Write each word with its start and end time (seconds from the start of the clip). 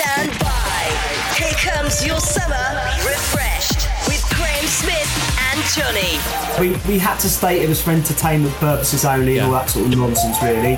Stand 0.00 0.30
by. 0.38 1.36
Here 1.36 1.52
comes 1.60 2.06
your 2.06 2.18
summer 2.20 2.56
refreshed 3.04 3.86
with 4.08 4.24
Graeme 4.34 4.64
Smith 4.64 5.12
and 5.52 5.60
Johnny. 5.76 6.16
We, 6.58 6.70
we 6.90 6.98
had 6.98 7.18
to 7.20 7.28
state 7.28 7.60
it 7.60 7.68
was 7.68 7.82
for 7.82 7.90
entertainment 7.90 8.54
purposes 8.54 9.04
only 9.04 9.36
and 9.36 9.48
all 9.48 9.52
that 9.52 9.68
sort 9.68 9.92
of 9.92 9.98
nonsense, 9.98 10.42
really. 10.42 10.76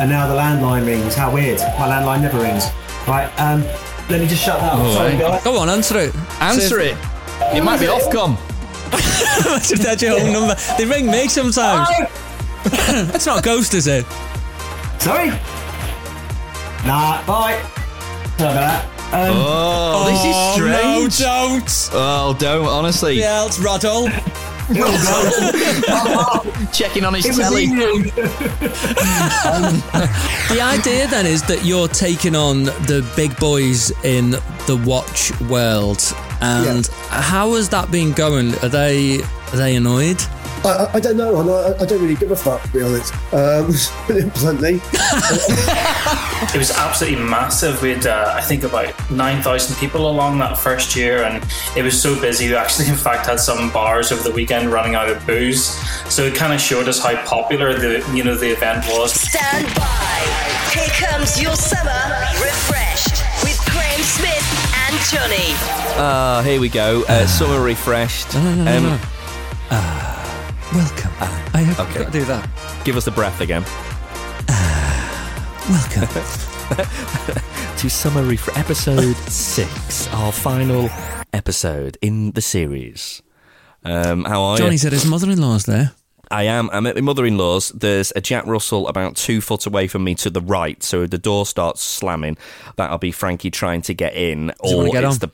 And 0.00 0.10
now 0.10 0.26
the 0.26 0.34
landline 0.34 0.86
rings. 0.86 1.14
How 1.14 1.32
weird. 1.32 1.60
My 1.78 1.86
landline 1.86 2.20
never 2.22 2.40
rings. 2.40 2.64
Right, 3.06 3.30
um, 3.38 3.62
let 4.10 4.20
me 4.20 4.26
just 4.26 4.42
shut 4.42 4.58
that 4.58 4.72
off. 4.72 4.92
Sorry, 4.92 5.16
guys. 5.16 5.44
Go 5.44 5.56
on, 5.56 5.68
answer 5.68 5.96
it. 5.96 6.16
Answer 6.40 6.80
it. 6.80 6.96
It 7.54 7.62
might 7.62 7.78
be 7.78 7.86
Ofcom. 7.86 8.36
Imagine 9.46 9.78
that's 9.78 10.02
your 10.02 10.18
own 10.20 10.32
number. 10.32 10.56
They 10.76 10.84
ring 10.84 11.08
me 11.08 11.28
sometimes. 11.28 11.88
That's 12.64 13.26
not 13.26 13.38
a 13.38 13.42
ghost, 13.42 13.74
is 13.74 13.86
it? 13.86 14.04
Sorry? 14.98 15.28
Nah, 16.84 17.24
bye. 17.24 17.77
Sorry 18.38 18.52
about 18.52 18.54
that. 18.54 18.84
Um, 19.12 19.36
Oh, 19.36 20.04
this 20.10 20.24
is 20.24 20.36
strange. 20.54 21.20
No, 21.20 21.58
don't. 21.58 21.88
Oh, 21.92 22.34
don't 22.38 22.66
honestly. 22.66 23.14
Yeah, 23.18 23.44
it's 23.46 23.58
Roddle. 23.58 24.08
Checking 26.72 27.04
on 27.06 27.14
his 27.14 27.24
it 27.24 27.28
was 27.30 27.38
telly. 27.38 27.66
The 30.48 30.60
idea 30.62 31.06
then 31.08 31.26
is 31.26 31.42
that 31.44 31.64
you're 31.64 31.88
taking 31.88 32.34
on 32.36 32.64
the 32.64 33.02
big 33.16 33.34
boys 33.38 33.90
in 34.04 34.30
the 34.66 34.76
watch 34.86 35.32
world. 35.42 36.02
And 36.40 36.86
how 37.08 37.54
has 37.54 37.68
that 37.70 37.90
been 37.90 38.12
going? 38.12 38.54
Are 38.62 38.68
they 38.68 39.20
are 39.22 39.56
they 39.56 39.74
annoyed? 39.76 40.20
I, 40.64 40.68
I- 40.68 40.90
I 40.94 41.00
don't 41.00 41.16
know. 41.16 41.40
and 41.40 41.50
I, 41.50 41.82
I 41.82 41.86
don't 41.86 42.00
really 42.02 42.14
give 42.16 42.30
a 42.30 42.36
fuck, 42.36 42.62
to 42.62 42.68
be 42.72 42.82
honest. 42.82 43.12
Um, 43.32 43.72
bluntly. 44.40 44.80
It 46.54 46.56
was 46.56 46.70
absolutely 46.70 47.22
massive. 47.24 47.82
We 47.82 47.90
had, 47.90 48.06
uh, 48.06 48.32
I 48.36 48.40
think, 48.40 48.62
about 48.62 48.94
9,000 49.10 49.76
people 49.76 50.08
along 50.08 50.38
that 50.38 50.56
first 50.56 50.94
year, 50.94 51.24
and 51.24 51.44
it 51.76 51.82
was 51.82 52.00
so 52.00 52.18
busy. 52.20 52.46
We 52.48 52.54
actually, 52.54 52.86
in 52.88 52.94
fact, 52.94 53.26
had 53.26 53.40
some 53.40 53.70
bars 53.72 54.12
over 54.12 54.22
the 54.22 54.30
weekend 54.30 54.72
running 54.72 54.94
out 54.94 55.10
of 55.10 55.26
booze. 55.26 55.66
So 56.10 56.22
it 56.22 56.36
kind 56.36 56.52
of 56.52 56.60
showed 56.60 56.88
us 56.88 57.02
how 57.02 57.16
popular 57.26 57.74
the 57.76 58.08
you 58.14 58.22
know 58.22 58.36
the 58.36 58.50
event 58.52 58.84
was. 58.88 59.12
Stand 59.12 59.66
by. 59.74 60.70
Here 60.72 60.88
comes 61.08 61.42
your 61.42 61.56
summer 61.56 61.90
refreshed 62.40 63.20
with 63.42 63.58
Graeme 63.72 64.04
Smith 64.04 64.46
and 64.86 64.94
Johnny. 65.10 65.52
Ah, 66.00 66.40
here 66.44 66.60
we 66.60 66.68
go. 66.68 67.02
Uh, 67.08 67.26
summer 67.26 67.60
refreshed. 67.60 68.32
No, 68.34 68.54
no, 68.54 68.80
no, 68.80 68.98
Um, 69.72 70.17
Welcome. 70.74 71.12
I 71.54 71.62
hope 71.62 71.88
okay. 71.88 72.04
to 72.04 72.10
do 72.10 72.24
that. 72.26 72.46
Give 72.84 72.98
us 72.98 73.06
the 73.06 73.10
breath 73.10 73.40
again. 73.40 73.62
Welcome. 75.70 76.06
to 77.78 77.88
Summer 77.88 78.22
Refresh 78.22 78.58
episode 78.58 79.16
six, 79.28 80.08
our 80.08 80.30
final 80.30 80.90
episode 81.32 81.96
in 82.02 82.32
the 82.32 82.42
series. 82.42 83.22
Um, 83.82 84.24
how 84.26 84.42
are 84.42 84.58
Johnny 84.58 84.72
you? 84.72 84.78
said 84.78 84.92
his 84.92 85.06
mother-in-law's 85.06 85.64
there. 85.64 85.92
I 86.30 86.42
am. 86.42 86.68
I'm 86.70 86.86
at 86.86 86.96
my 86.96 87.00
mother-in-law's. 87.00 87.70
There's 87.70 88.12
a 88.14 88.20
Jack 88.20 88.44
Russell 88.46 88.88
about 88.88 89.16
two 89.16 89.40
foot 89.40 89.64
away 89.64 89.88
from 89.88 90.04
me 90.04 90.14
to 90.16 90.28
the 90.28 90.42
right. 90.42 90.82
So 90.82 91.04
if 91.04 91.10
the 91.10 91.18
door 91.18 91.46
starts 91.46 91.80
slamming, 91.80 92.36
that'll 92.76 92.98
be 92.98 93.10
Frankie 93.12 93.50
trying 93.50 93.80
to 93.82 93.94
get 93.94 94.14
in, 94.14 94.52
or 94.60 94.84
get 94.90 95.02
it's 95.04 95.14
on? 95.14 95.18
the. 95.20 95.30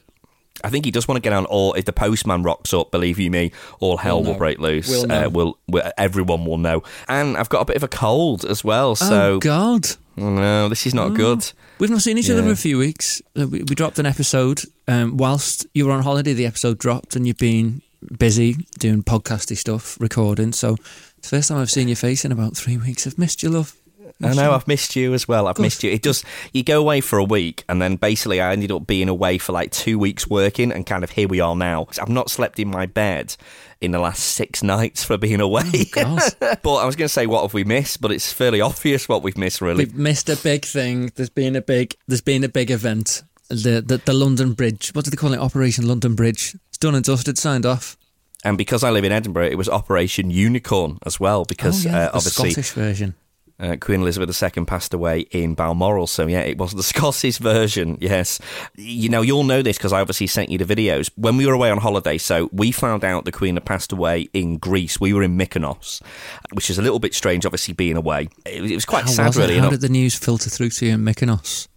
I 0.64 0.70
think 0.70 0.84
he 0.84 0.90
does 0.90 1.06
want 1.06 1.16
to 1.16 1.22
get 1.22 1.32
on, 1.32 1.46
or 1.50 1.76
if 1.78 1.84
the 1.84 1.92
postman 1.92 2.42
rocks 2.42 2.72
up, 2.72 2.90
believe 2.90 3.18
you 3.18 3.30
me, 3.30 3.52
all 3.80 3.96
hell 3.98 4.22
We'll 4.22 4.32
will 4.32 4.38
break 4.38 4.58
loose. 4.58 4.88
We'll. 4.88 5.12
Uh, 5.12 5.28
we'll, 5.28 5.58
we'll- 5.68 5.92
everyone 5.98 6.44
will 6.46 6.58
know. 6.58 6.82
And 7.08 7.36
I've 7.36 7.48
got 7.48 7.60
a 7.60 7.64
bit 7.66 7.76
of 7.76 7.82
a 7.82 7.88
cold 7.88 8.44
as 8.44 8.64
well, 8.64 8.96
so 8.96 9.34
oh 9.34 9.38
God. 9.38 9.86
oh, 10.18 10.30
no, 10.30 10.68
this 10.68 10.86
is 10.86 10.94
not 10.94 11.10
good. 11.14 11.50
We've 11.78 11.90
not 11.90 12.02
seen 12.02 12.18
each 12.18 12.30
other 12.30 12.40
Yeah. 12.40 12.46
for 12.48 12.52
a 12.52 12.56
few 12.56 12.78
weeks. 12.78 13.20
Uh, 13.38 13.46
We, 13.46 13.58
we 13.62 13.74
dropped 13.74 13.98
an 13.98 14.06
episode 14.06 14.62
um, 14.88 15.16
whilst 15.16 15.66
you 15.74 15.86
were 15.86 15.92
on 15.92 16.02
holiday. 16.02 16.32
The 16.32 16.46
episode 16.46 16.78
dropped, 16.78 17.14
and 17.16 17.26
you've 17.26 17.36
been 17.38 17.82
busy 18.18 18.66
doing 18.78 19.02
podcasty 19.02 19.56
stuff, 19.56 19.98
recording. 20.00 20.52
So 20.52 20.76
the 21.22 21.28
first 21.28 21.48
time 21.48 21.58
I've 21.58 21.70
seen 21.70 21.88
your 21.88 21.96
face 21.96 22.24
in 22.24 22.32
about 22.32 22.56
three 22.56 22.76
weeks. 22.76 23.06
I've 23.06 23.18
missed 23.18 23.42
you, 23.42 23.50
love. 23.50 23.74
I 24.24 24.34
know 24.34 24.52
I've 24.52 24.68
missed 24.68 24.96
you 24.96 25.14
as 25.14 25.26
well. 25.28 25.46
I've 25.46 25.58
missed 25.58 25.82
you. 25.82 25.90
It 25.90 26.02
does. 26.02 26.24
You 26.52 26.62
go 26.62 26.80
away 26.80 27.00
for 27.00 27.18
a 27.18 27.24
week, 27.24 27.64
and 27.68 27.80
then 27.80 27.96
basically 27.96 28.40
I 28.40 28.52
ended 28.52 28.72
up 28.72 28.86
being 28.86 29.08
away 29.08 29.38
for 29.38 29.52
like 29.52 29.70
two 29.70 29.98
weeks 29.98 30.26
working, 30.28 30.72
and 30.72 30.86
kind 30.86 31.04
of 31.04 31.10
here 31.10 31.28
we 31.28 31.40
are 31.40 31.56
now. 31.56 31.86
I've 32.00 32.08
not 32.08 32.30
slept 32.30 32.58
in 32.58 32.68
my 32.68 32.86
bed 32.86 33.36
in 33.80 33.90
the 33.90 33.98
last 33.98 34.24
six 34.24 34.62
nights 34.62 35.04
for 35.04 35.18
being 35.18 35.40
away. 35.40 35.86
God. 35.92 36.20
but 36.40 36.74
I 36.76 36.86
was 36.86 36.96
going 36.96 37.06
to 37.06 37.12
say 37.12 37.26
what 37.26 37.42
have 37.42 37.54
we 37.54 37.64
missed, 37.64 38.00
but 38.00 38.10
it's 38.10 38.32
fairly 38.32 38.60
obvious 38.60 39.08
what 39.08 39.22
we've 39.22 39.36
missed. 39.36 39.60
Really, 39.60 39.84
We've 39.84 39.94
missed 39.94 40.28
a 40.28 40.36
big 40.36 40.64
thing. 40.64 41.12
There's 41.14 41.30
been 41.30 41.54
a 41.56 41.62
big. 41.62 41.96
There's 42.08 42.20
been 42.20 42.44
a 42.44 42.48
big 42.48 42.70
event. 42.70 43.22
The, 43.48 43.82
the 43.86 44.00
the 44.04 44.14
London 44.14 44.54
Bridge. 44.54 44.90
What 44.94 45.04
do 45.04 45.10
they 45.10 45.16
call 45.16 45.34
it? 45.34 45.38
Operation 45.38 45.86
London 45.86 46.14
Bridge. 46.14 46.56
It's 46.68 46.78
done 46.78 46.94
and 46.94 47.04
dusted. 47.04 47.38
Signed 47.38 47.66
off. 47.66 47.96
and 48.44 48.56
because 48.56 48.82
I 48.82 48.90
live 48.90 49.04
in 49.04 49.12
Edinburgh, 49.12 49.48
it 49.48 49.58
was 49.58 49.68
Operation 49.68 50.30
Unicorn 50.30 50.98
as 51.04 51.20
well. 51.20 51.44
Because 51.44 51.84
oh, 51.86 51.90
yeah, 51.90 51.96
uh, 51.96 52.00
the 52.08 52.16
obviously 52.16 52.50
Scottish 52.52 52.70
version. 52.72 53.14
Uh, 53.60 53.76
Queen 53.80 54.00
Elizabeth 54.00 54.42
II 54.42 54.64
passed 54.64 54.92
away 54.92 55.20
in 55.30 55.54
Balmoral, 55.54 56.08
so 56.08 56.26
yeah, 56.26 56.40
it 56.40 56.58
was 56.58 56.72
the 56.72 56.82
Scottish 56.92 57.38
version. 57.38 57.96
Yes, 58.00 58.40
you 58.74 59.08
know 59.08 59.22
you'll 59.22 59.44
know 59.44 59.62
this 59.62 59.76
because 59.78 59.92
I 59.92 60.00
obviously 60.00 60.26
sent 60.26 60.50
you 60.50 60.58
the 60.58 60.64
videos 60.64 61.08
when 61.16 61.36
we 61.36 61.46
were 61.46 61.52
away 61.52 61.70
on 61.70 61.78
holiday. 61.78 62.18
So 62.18 62.48
we 62.52 62.72
found 62.72 63.04
out 63.04 63.24
the 63.24 63.32
Queen 63.32 63.54
had 63.54 63.64
passed 63.64 63.92
away 63.92 64.28
in 64.32 64.58
Greece. 64.58 65.00
We 65.00 65.12
were 65.14 65.22
in 65.22 65.38
Mykonos, 65.38 66.02
which 66.52 66.68
is 66.68 66.78
a 66.78 66.82
little 66.82 66.98
bit 66.98 67.14
strange, 67.14 67.46
obviously 67.46 67.74
being 67.74 67.96
away. 67.96 68.28
It, 68.44 68.60
was- 68.62 68.70
it 68.72 68.74
was 68.74 68.84
quite 68.84 69.04
How 69.04 69.10
sad, 69.10 69.26
was 69.28 69.36
really. 69.38 69.58
How 69.58 69.70
did 69.70 69.80
the 69.82 69.88
news 69.88 70.16
filter 70.16 70.50
through 70.50 70.70
to 70.70 70.86
you 70.86 70.92
in 70.94 71.04
Mykonos? 71.04 71.68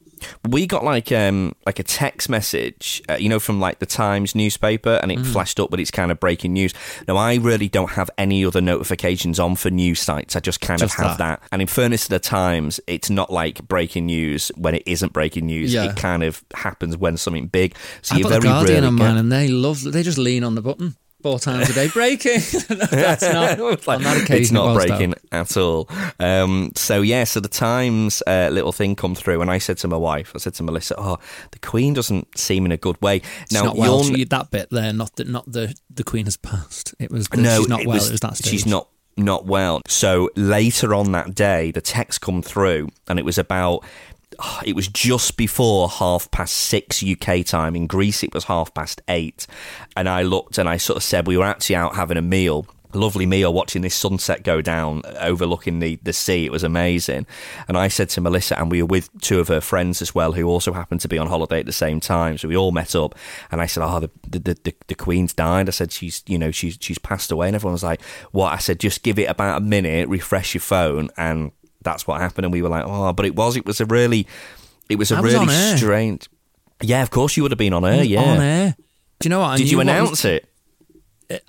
We 0.47 0.67
got 0.67 0.83
like 0.83 1.11
um 1.11 1.53
like 1.65 1.79
a 1.79 1.83
text 1.83 2.29
message, 2.29 3.01
uh, 3.09 3.15
you 3.15 3.29
know, 3.29 3.39
from 3.39 3.59
like 3.59 3.79
the 3.79 3.85
Times 3.85 4.35
newspaper, 4.35 4.99
and 5.01 5.11
it 5.11 5.19
Mm. 5.19 5.25
flashed 5.33 5.59
up, 5.59 5.69
but 5.71 5.79
it's 5.79 5.91
kind 5.91 6.11
of 6.11 6.19
breaking 6.19 6.53
news. 6.53 6.73
Now 7.07 7.17
I 7.17 7.35
really 7.35 7.67
don't 7.69 7.91
have 7.91 8.09
any 8.17 8.45
other 8.45 8.61
notifications 8.61 9.39
on 9.39 9.55
for 9.55 9.69
news 9.69 9.99
sites. 9.99 10.35
I 10.35 10.39
just 10.39 10.61
kind 10.61 10.79
Just 10.79 10.97
of 10.99 11.05
have 11.05 11.17
that. 11.17 11.41
that. 11.41 11.47
And 11.51 11.61
in 11.61 11.67
fairness 11.67 12.03
to 12.05 12.09
the 12.09 12.19
Times, 12.19 12.79
it's 12.87 13.09
not 13.09 13.31
like 13.31 13.67
breaking 13.67 14.05
news 14.07 14.51
when 14.55 14.75
it 14.75 14.83
isn't 14.85 15.13
breaking 15.13 15.45
news. 15.47 15.73
Yeah. 15.73 15.85
It 15.91 15.95
kind 15.97 16.23
of 16.23 16.43
happens 16.53 16.95
when 16.97 17.17
something 17.17 17.47
big. 17.47 17.75
So 18.01 18.13
I've 18.15 18.19
you 18.19 18.23
got 18.23 18.29
very 18.29 18.41
the 18.41 18.47
Guardian 18.47 18.83
on 18.83 18.95
get- 18.95 19.03
mine, 19.03 19.17
and 19.17 19.31
they 19.31 19.47
love. 19.47 19.81
They 19.83 20.03
just 20.03 20.17
lean 20.17 20.43
on 20.43 20.55
the 20.55 20.61
button 20.61 20.95
four 21.29 21.39
times 21.39 21.69
a 21.69 21.73
day. 21.73 21.87
Breaking. 21.89 22.39
That's 22.69 23.21
not. 23.21 23.57
Like- 23.87 23.87
on 23.97 24.03
that 24.03 24.17
occasion, 24.23 24.41
it's 24.41 24.51
not 24.51 24.75
it 24.75 24.87
breaking 24.87 25.09
though. 25.31 25.37
at 25.37 25.57
all. 25.57 25.89
Um, 26.19 26.71
so 26.75 27.01
yeah, 27.01 27.23
so 27.23 27.39
the 27.39 27.47
Times 27.47 28.21
uh, 28.27 28.49
little 28.51 28.71
thing 28.71 28.95
come 28.95 29.15
through, 29.15 29.41
and 29.41 29.49
I 29.51 29.57
said 29.57 29.77
to 29.79 29.87
my 29.87 29.97
wife, 29.97 30.31
I 30.35 30.39
said 30.39 30.53
to 30.55 30.63
Melissa, 30.63 30.95
"Oh, 30.97 31.17
the 31.51 31.59
Queen 31.59 31.93
doesn't 31.93 32.37
seem 32.37 32.65
in 32.65 32.71
a 32.71 32.77
good 32.77 33.01
way." 33.01 33.21
It's 33.43 33.51
now 33.53 33.63
not 33.63 33.77
well. 33.77 34.03
She, 34.03 34.23
that 34.25 34.51
bit 34.51 34.69
there, 34.69 34.93
not 34.93 35.15
the 35.15 35.25
not 35.25 35.51
the 35.51 35.75
the 35.89 36.03
Queen 36.03 36.25
has 36.25 36.37
passed. 36.37 36.93
It 36.99 37.11
was 37.11 37.27
the, 37.29 37.37
no, 37.41 37.57
she's 37.59 37.67
not 37.67 37.81
it 37.81 37.87
well. 37.87 37.95
was- 37.95 38.07
it 38.09 38.11
was 38.13 38.21
that 38.21 38.37
stage. 38.37 38.51
She's 38.51 38.65
not 38.65 38.89
not 39.17 39.45
well. 39.45 39.81
So 39.87 40.29
later 40.35 40.93
on 40.93 41.11
that 41.13 41.33
day, 41.35 41.71
the 41.71 41.81
text 41.81 42.21
come 42.21 42.41
through, 42.41 42.89
and 43.07 43.19
it 43.19 43.25
was 43.25 43.37
about. 43.37 43.83
It 44.65 44.75
was 44.75 44.87
just 44.87 45.37
before 45.37 45.89
half 45.89 46.29
past 46.31 46.53
six 46.53 47.03
UK 47.03 47.45
time. 47.45 47.75
In 47.75 47.87
Greece, 47.87 48.23
it 48.23 48.33
was 48.33 48.45
half 48.45 48.73
past 48.73 49.01
eight. 49.07 49.47
And 49.95 50.07
I 50.09 50.23
looked 50.23 50.57
and 50.57 50.67
I 50.67 50.77
sort 50.77 50.97
of 50.97 51.03
said, 51.03 51.27
We 51.27 51.37
were 51.37 51.45
actually 51.45 51.77
out 51.77 51.95
having 51.95 52.17
a 52.17 52.21
meal. 52.21 52.67
A 52.93 52.97
lovely 52.97 53.25
meal 53.25 53.53
watching 53.53 53.81
this 53.81 53.95
sunset 53.95 54.43
go 54.43 54.61
down 54.61 55.01
overlooking 55.19 55.79
the, 55.79 55.97
the 56.03 56.13
sea. 56.13 56.45
It 56.45 56.53
was 56.53 56.63
amazing. 56.63 57.25
And 57.67 57.77
I 57.77 57.89
said 57.89 58.09
to 58.11 58.21
Melissa, 58.21 58.57
and 58.57 58.71
we 58.71 58.81
were 58.81 58.87
with 58.87 59.09
two 59.21 59.41
of 59.41 59.49
her 59.49 59.59
friends 59.59 60.01
as 60.01 60.15
well, 60.15 60.31
who 60.31 60.47
also 60.47 60.71
happened 60.71 61.01
to 61.01 61.09
be 61.09 61.17
on 61.17 61.27
holiday 61.27 61.59
at 61.59 61.65
the 61.65 61.73
same 61.73 61.99
time. 61.99 62.37
So 62.37 62.47
we 62.47 62.55
all 62.55 62.71
met 62.71 62.95
up. 62.95 63.15
And 63.51 63.59
I 63.59 63.65
said, 63.65 63.83
Oh, 63.83 63.99
the, 63.99 64.11
the, 64.27 64.39
the, 64.39 64.75
the 64.87 64.95
Queen's 64.95 65.33
died. 65.33 65.67
I 65.67 65.71
said, 65.71 65.91
She's, 65.91 66.23
you 66.27 66.37
know, 66.37 66.51
she's, 66.51 66.77
she's 66.79 66.99
passed 66.99 67.31
away. 67.31 67.47
And 67.47 67.55
everyone 67.55 67.73
was 67.73 67.83
like, 67.83 68.01
What? 68.31 68.53
I 68.53 68.57
said, 68.57 68.79
Just 68.79 69.03
give 69.03 69.19
it 69.19 69.29
about 69.29 69.61
a 69.61 69.65
minute, 69.65 70.07
refresh 70.09 70.53
your 70.53 70.61
phone. 70.61 71.09
And 71.17 71.51
that's 71.81 72.05
what 72.07 72.19
happened. 72.21 72.45
And 72.45 72.53
we 72.53 72.61
were 72.61 72.69
like, 72.69 72.83
Oh, 72.85 73.13
but 73.13 73.25
it 73.25 73.35
was, 73.35 73.55
it 73.57 73.65
was 73.65 73.79
a 73.81 73.85
really, 73.85 74.27
it 74.89 74.97
was 74.97 75.11
a 75.11 75.15
I 75.17 75.21
was 75.21 75.33
really 75.33 75.53
air. 75.53 75.77
strange. 75.77 76.27
Yeah, 76.81 77.01
of 77.01 77.09
course 77.09 77.35
you 77.37 77.43
would 77.43 77.51
have 77.51 77.57
been 77.59 77.73
on 77.73 77.83
air. 77.85 77.99
was 77.99 78.07
Yeah. 78.07 78.21
on 78.23 78.39
air. 78.39 78.75
Do 79.19 79.25
you 79.27 79.29
know 79.31 79.39
what? 79.39 79.47
I 79.49 79.57
Did 79.57 79.71
you 79.71 79.77
what 79.77 79.87
was- 79.87 79.91
announce 79.95 80.25
it? 80.25 80.47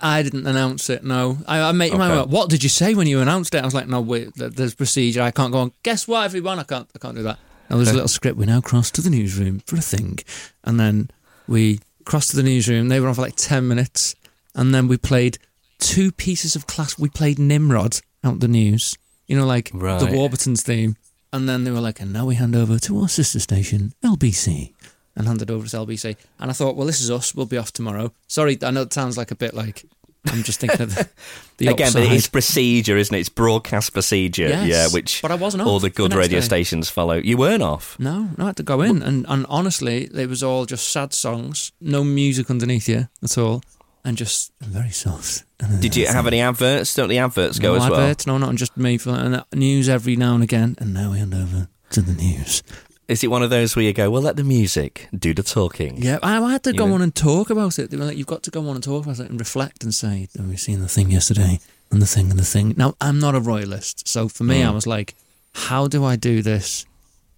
I 0.01 0.23
didn't 0.23 0.45
announce 0.45 0.89
it. 0.89 1.05
No, 1.05 1.37
I, 1.47 1.61
I 1.61 1.71
made 1.71 1.93
my. 1.93 2.23
What 2.23 2.49
did 2.49 2.63
you 2.63 2.69
say 2.69 2.95
when 2.95 3.07
you 3.07 3.21
announced 3.21 3.55
it? 3.55 3.61
I 3.61 3.65
was 3.65 3.73
like, 3.73 3.87
no, 3.87 4.01
wait. 4.01 4.29
There's 4.35 4.75
procedure. 4.75 5.21
I 5.21 5.31
can't 5.31 5.53
go 5.53 5.59
on. 5.59 5.71
Guess 5.83 6.05
what, 6.05 6.25
everyone? 6.25 6.59
I 6.59 6.63
can't. 6.63 6.89
I 6.93 6.99
can't 6.99 7.15
do 7.15 7.23
that. 7.23 7.39
Now 7.69 7.77
there's 7.77 7.89
a 7.89 7.93
little 7.93 8.09
script. 8.09 8.35
We 8.37 8.45
now 8.45 8.59
cross 8.59 8.91
to 8.91 9.01
the 9.01 9.09
newsroom 9.09 9.59
for 9.65 9.77
a 9.77 9.81
thing, 9.81 10.19
and 10.65 10.77
then 10.79 11.09
we 11.47 11.79
crossed 12.03 12.31
to 12.31 12.35
the 12.35 12.43
newsroom. 12.43 12.89
They 12.89 12.99
were 12.99 13.07
on 13.07 13.13
for 13.13 13.21
like 13.21 13.37
ten 13.37 13.69
minutes, 13.69 14.15
and 14.53 14.75
then 14.75 14.89
we 14.89 14.97
played 14.97 15.37
two 15.79 16.11
pieces 16.11 16.57
of 16.57 16.67
class. 16.67 16.99
We 16.99 17.07
played 17.07 17.39
Nimrod 17.39 18.01
out 18.21 18.41
the 18.41 18.49
news. 18.49 18.97
You 19.29 19.37
know, 19.37 19.45
like 19.45 19.71
the 19.71 20.09
Warburtons 20.11 20.61
theme. 20.63 20.97
And 21.31 21.47
then 21.47 21.63
they 21.63 21.69
were 21.71 21.79
like, 21.79 21.99
and 22.01 22.11
now 22.11 22.25
we 22.25 22.35
hand 22.35 22.55
over 22.55 22.79
to 22.79 22.99
our 23.01 23.07
sister 23.07 23.39
station, 23.39 23.93
LBC, 24.03 24.73
and 25.15 25.27
handed 25.27 25.51
over 25.51 25.67
to 25.67 25.77
LBC. 25.77 26.15
And 26.39 26.49
I 26.49 26.53
thought, 26.53 26.75
well, 26.75 26.87
this 26.87 26.99
is 27.01 27.11
us. 27.11 27.35
We'll 27.35 27.45
be 27.45 27.57
off 27.57 27.71
tomorrow. 27.71 28.11
Sorry, 28.27 28.57
I 28.63 28.71
know 28.71 28.81
it 28.81 28.91
sounds 28.93 29.15
like 29.15 29.29
a 29.29 29.35
bit 29.35 29.53
like 29.53 29.85
I'm 30.25 30.41
just 30.41 30.59
thinking 30.59 30.81
of 30.81 30.95
the, 30.95 31.07
the 31.57 31.67
Again, 31.67 31.87
upside. 31.89 32.07
but 32.07 32.11
it's 32.13 32.27
procedure, 32.27 32.97
isn't 32.97 33.15
it? 33.15 33.19
It's 33.19 33.29
broadcast 33.29 33.93
procedure, 33.93 34.47
Yes, 34.49 34.67
yeah, 34.67 34.87
which 34.91 35.21
but 35.21 35.29
I 35.31 35.35
wasn't 35.35 35.61
all 35.63 35.75
off 35.75 35.81
the 35.83 35.89
the 35.89 35.93
good 35.95 36.09
next 36.11 36.17
radio 36.19 36.39
day. 36.39 36.45
stations 36.45 36.89
follow. 36.89 37.13
You 37.17 37.37
weren't 37.37 37.63
off. 37.63 37.97
No, 37.99 38.29
no, 38.37 38.43
I 38.45 38.47
had 38.47 38.57
to 38.57 38.63
go 38.63 38.81
in, 38.81 39.01
and, 39.03 39.25
and 39.29 39.45
honestly, 39.47 40.09
it 40.13 40.27
was 40.27 40.41
all 40.43 40.65
just 40.65 40.89
sad 40.91 41.13
songs, 41.13 41.71
no 41.79 42.03
music 42.03 42.49
underneath 42.49 42.89
you 42.89 43.07
at 43.23 43.37
all, 43.37 43.61
and 44.03 44.17
just 44.17 44.51
very 44.61 44.89
soft. 44.91 45.43
Did 45.81 45.95
you 45.95 46.07
have 46.07 46.25
any 46.27 46.39
adverts? 46.41 46.93
Don't 46.95 47.09
the 47.09 47.17
adverts 47.19 47.59
go 47.59 47.75
no 47.75 47.83
as 47.83 47.89
well? 47.89 47.99
adverts, 47.99 48.25
no, 48.27 48.37
not 48.37 48.55
just 48.55 48.75
me. 48.77 48.97
For, 48.97 49.11
and 49.11 49.43
news 49.53 49.89
every 49.89 50.15
now 50.15 50.33
and 50.35 50.43
again, 50.43 50.75
and 50.79 50.93
now 50.93 51.11
we 51.11 51.19
hand 51.19 51.33
over 51.33 51.67
to 51.91 52.01
the 52.01 52.13
news. 52.13 52.63
Is 53.07 53.23
it 53.23 53.27
one 53.31 53.41
of 53.41 53.49
those 53.49 53.75
where 53.75 53.83
you 53.83 53.91
go, 53.91 54.11
well, 54.11 54.21
let 54.21 54.35
the 54.35 54.43
music 54.43 55.07
do 55.17 55.33
the 55.33 55.41
talking? 55.41 55.97
Yeah, 55.97 56.19
I, 56.21 56.37
I 56.41 56.51
had 56.51 56.63
to 56.65 56.71
You 56.71 56.77
go 56.77 56.87
know? 56.87 56.93
on 56.95 57.01
and 57.01 57.13
talk 57.15 57.49
about 57.49 57.79
it. 57.79 57.89
They 57.89 57.97
were 57.97 58.05
like, 58.05 58.17
you've 58.17 58.27
got 58.27 58.43
to 58.43 58.51
go 58.51 58.67
on 58.69 58.75
and 58.75 58.83
talk 58.83 59.03
about 59.03 59.19
it 59.19 59.29
and 59.31 59.39
reflect 59.39 59.83
and 59.83 59.93
say, 59.93 60.27
have 60.37 60.47
we 60.47 60.57
seen 60.57 60.79
the 60.79 60.87
thing 60.87 61.09
yesterday 61.09 61.59
and 61.91 62.01
the 62.01 62.05
thing 62.05 62.29
and 62.29 62.37
the 62.39 62.45
thing? 62.45 62.75
Now, 62.77 62.93
I'm 63.01 63.19
not 63.19 63.33
a 63.33 63.39
royalist, 63.39 64.07
so 64.07 64.29
for 64.29 64.43
me, 64.43 64.61
Mm. 64.61 64.67
I 64.67 64.69
was 64.69 64.85
like, 64.85 65.15
how 65.53 65.87
do 65.87 66.05
I 66.05 66.15
do 66.17 66.43
this 66.43 66.85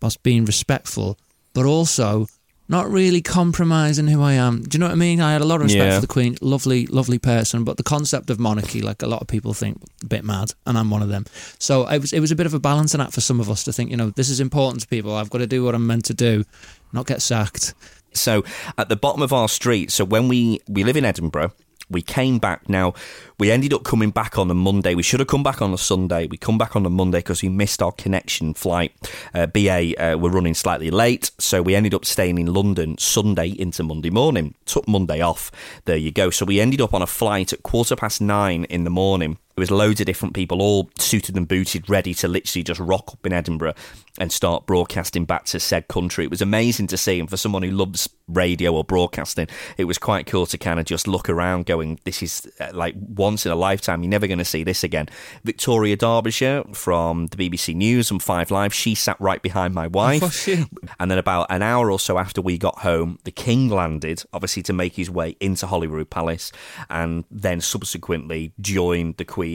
whilst 0.01 0.21
being 0.23 0.43
respectful, 0.43 1.17
but 1.53 1.65
also 1.65 2.27
not 2.71 2.89
really 2.89 3.21
compromising 3.21 4.07
who 4.07 4.23
I 4.23 4.33
am? 4.33 4.63
Do 4.63 4.75
you 4.75 4.79
know 4.79 4.87
what 4.87 4.93
I 4.93 4.95
mean? 4.95 5.21
I 5.21 5.33
had 5.33 5.41
a 5.41 5.45
lot 5.45 5.57
of 5.57 5.63
respect 5.65 5.85
Yeah. 5.85 5.95
for 5.95 6.01
the 6.01 6.07
Queen, 6.07 6.37
lovely, 6.41 6.87
lovely 6.87 7.19
person, 7.19 7.63
but 7.63 7.77
the 7.77 7.83
concept 7.83 8.29
of 8.29 8.39
monarchy, 8.39 8.81
like 8.81 9.03
a 9.03 9.07
lot 9.07 9.21
of 9.21 9.27
people 9.27 9.53
think, 9.53 9.81
a 10.01 10.05
bit 10.07 10.23
mad, 10.23 10.53
and 10.65 10.77
I'm 10.77 10.89
one 10.89 11.01
of 11.03 11.09
them. 11.09 11.25
So 11.59 11.85
it 11.87 11.99
was, 11.99 12.13
it 12.13 12.21
was 12.21 12.31
a 12.31 12.35
bit 12.35 12.45
of 12.45 12.53
a 12.53 12.59
balancing 12.59 13.01
act 13.01 13.13
for 13.13 13.21
some 13.21 13.39
of 13.39 13.49
us 13.49 13.63
to 13.65 13.73
think, 13.73 13.91
you 13.91 13.97
know, 13.97 14.09
this 14.11 14.29
is 14.29 14.39
important 14.39 14.81
to 14.81 14.87
people. 14.87 15.13
I've 15.13 15.29
got 15.29 15.39
to 15.39 15.47
do 15.47 15.63
what 15.63 15.75
I'm 15.75 15.85
meant 15.85 16.05
to 16.05 16.13
do, 16.13 16.45
not 16.93 17.05
get 17.05 17.21
sacked. 17.21 17.73
So 18.13 18.43
at 18.77 18.89
the 18.89 18.95
bottom 18.95 19.21
of 19.21 19.31
our 19.33 19.47
street, 19.49 19.91
so 19.91 20.03
when 20.03 20.27
we 20.27 20.59
we 20.67 20.83
live 20.83 20.97
in 20.97 21.05
Edinburgh, 21.05 21.51
we 21.91 22.01
came 22.01 22.39
back. 22.39 22.67
Now 22.69 22.93
we 23.37 23.51
ended 23.51 23.73
up 23.73 23.83
coming 23.83 24.11
back 24.11 24.37
on 24.37 24.49
a 24.49 24.53
Monday. 24.53 24.95
We 24.95 25.03
should 25.03 25.19
have 25.19 25.27
come 25.27 25.43
back 25.43 25.61
on 25.61 25.73
a 25.73 25.77
Sunday. 25.77 26.27
We 26.27 26.37
come 26.37 26.57
back 26.57 26.75
on 26.75 26.85
a 26.85 26.89
Monday 26.89 27.19
because 27.19 27.41
we 27.41 27.49
missed 27.49 27.81
our 27.81 27.91
connection 27.91 28.53
flight. 28.53 28.93
Uh, 29.33 29.47
BA 29.47 29.95
uh, 29.97 30.17
were 30.17 30.29
running 30.29 30.53
slightly 30.53 30.89
late, 30.89 31.31
so 31.37 31.61
we 31.61 31.75
ended 31.75 31.93
up 31.93 32.05
staying 32.05 32.37
in 32.37 32.53
London 32.53 32.97
Sunday 32.97 33.49
into 33.49 33.83
Monday 33.83 34.09
morning. 34.09 34.55
Took 34.65 34.87
Monday 34.87 35.21
off. 35.21 35.51
There 35.85 35.97
you 35.97 36.11
go. 36.11 36.29
So 36.29 36.45
we 36.45 36.59
ended 36.59 36.81
up 36.81 36.93
on 36.93 37.01
a 37.01 37.07
flight 37.07 37.53
at 37.53 37.63
quarter 37.63 37.95
past 37.95 38.21
nine 38.21 38.65
in 38.65 38.83
the 38.83 38.89
morning. 38.89 39.37
There 39.61 39.75
was 39.75 39.79
loads 39.79 39.99
of 39.99 40.07
different 40.07 40.33
people, 40.33 40.59
all 40.59 40.89
suited 40.97 41.37
and 41.37 41.47
booted, 41.47 41.87
ready 41.87 42.15
to 42.15 42.27
literally 42.27 42.63
just 42.63 42.79
rock 42.79 43.11
up 43.13 43.23
in 43.27 43.31
Edinburgh 43.31 43.75
and 44.17 44.31
start 44.31 44.65
broadcasting 44.65 45.23
back 45.23 45.45
to 45.45 45.59
said 45.59 45.87
country. 45.87 46.25
It 46.25 46.31
was 46.31 46.41
amazing 46.41 46.87
to 46.87 46.97
see, 46.97 47.19
and 47.19 47.29
for 47.29 47.37
someone 47.37 47.61
who 47.61 47.69
loves 47.69 48.09
radio 48.27 48.73
or 48.73 48.83
broadcasting, 48.83 49.47
it 49.77 49.85
was 49.85 49.97
quite 49.97 50.25
cool 50.25 50.45
to 50.47 50.57
kind 50.57 50.79
of 50.79 50.85
just 50.85 51.07
look 51.07 51.29
around, 51.29 51.67
going, 51.67 51.99
"This 52.05 52.23
is 52.23 52.51
uh, 52.59 52.71
like 52.73 52.95
once 52.97 53.45
in 53.45 53.51
a 53.51 53.55
lifetime. 53.55 54.01
You're 54.01 54.09
never 54.09 54.25
going 54.25 54.39
to 54.39 54.45
see 54.45 54.63
this 54.63 54.83
again." 54.83 55.09
Victoria 55.43 55.95
Derbyshire 55.95 56.63
from 56.73 57.27
the 57.27 57.37
BBC 57.37 57.75
News 57.75 58.09
and 58.09 58.21
Five 58.21 58.49
Live, 58.49 58.73
she 58.73 58.95
sat 58.95 59.19
right 59.21 59.41
behind 59.43 59.75
my 59.75 59.85
wife. 59.87 60.21
was 60.23 60.33
she? 60.35 60.65
And 60.99 61.11
then 61.11 61.19
about 61.19 61.47
an 61.51 61.61
hour 61.61 61.91
or 61.91 61.99
so 61.99 62.17
after 62.17 62.41
we 62.41 62.57
got 62.57 62.79
home, 62.79 63.19
the 63.25 63.31
King 63.31 63.69
landed, 63.69 64.23
obviously 64.33 64.63
to 64.63 64.73
make 64.73 64.95
his 64.95 65.09
way 65.09 65.37
into 65.39 65.67
Holyrood 65.67 66.09
Palace, 66.09 66.51
and 66.89 67.25
then 67.29 67.61
subsequently 67.61 68.53
joined 68.59 69.17
the 69.17 69.25
Queen. 69.25 69.50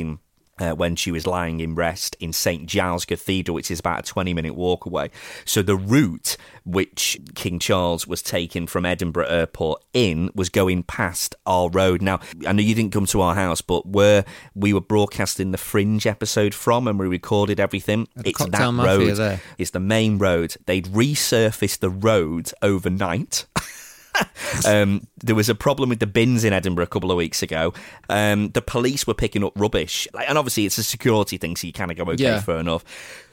Uh, 0.58 0.72
when 0.72 0.96
she 0.96 1.10
was 1.10 1.26
lying 1.26 1.60
in 1.60 1.74
rest 1.74 2.16
in 2.18 2.32
St 2.32 2.64
Giles 2.64 3.04
Cathedral, 3.04 3.54
which 3.54 3.70
is 3.70 3.78
about 3.78 3.98
a 3.98 4.02
20 4.02 4.32
minute 4.32 4.54
walk 4.54 4.86
away. 4.86 5.10
So, 5.44 5.60
the 5.60 5.76
route 5.76 6.38
which 6.64 7.18
King 7.34 7.58
Charles 7.58 8.06
was 8.06 8.22
taking 8.22 8.66
from 8.66 8.86
Edinburgh 8.86 9.28
Airport 9.28 9.84
in 9.92 10.30
was 10.34 10.48
going 10.48 10.82
past 10.84 11.34
our 11.44 11.68
road. 11.68 12.00
Now, 12.00 12.20
I 12.46 12.52
know 12.52 12.62
you 12.62 12.74
didn't 12.74 12.92
come 12.92 13.04
to 13.04 13.20
our 13.20 13.34
house, 13.34 13.60
but 13.60 13.86
where 13.86 14.24
we 14.54 14.72
were 14.72 14.80
broadcasting 14.80 15.50
the 15.50 15.58
Fringe 15.58 16.06
episode 16.06 16.54
from 16.54 16.88
and 16.88 16.98
we 16.98 17.06
recorded 17.06 17.60
everything, 17.60 18.08
the 18.16 18.30
it's 18.30 18.42
that 18.42 18.72
road. 18.74 19.14
there. 19.16 19.42
It's 19.58 19.72
the 19.72 19.80
main 19.80 20.16
road. 20.16 20.56
They'd 20.64 20.86
resurfaced 20.86 21.80
the 21.80 21.90
road 21.90 22.50
overnight. 22.62 23.44
um, 24.66 25.06
there 25.24 25.34
was 25.34 25.48
a 25.48 25.54
problem 25.54 25.88
with 25.88 26.00
the 26.00 26.06
bins 26.06 26.44
in 26.44 26.52
Edinburgh 26.52 26.84
a 26.84 26.88
couple 26.88 27.10
of 27.10 27.16
weeks 27.16 27.42
ago. 27.42 27.72
Um, 28.08 28.50
the 28.50 28.62
police 28.62 29.06
were 29.06 29.14
picking 29.14 29.44
up 29.44 29.52
rubbish, 29.56 30.06
like, 30.14 30.28
and 30.28 30.38
obviously 30.38 30.66
it's 30.66 30.78
a 30.78 30.82
security 30.82 31.36
thing, 31.38 31.56
so 31.56 31.66
you 31.66 31.72
kind 31.72 31.90
of 31.90 31.96
go, 31.96 32.04
okay, 32.04 32.22
Yeah. 32.22 32.40
fair 32.40 32.58
enough. 32.58 32.84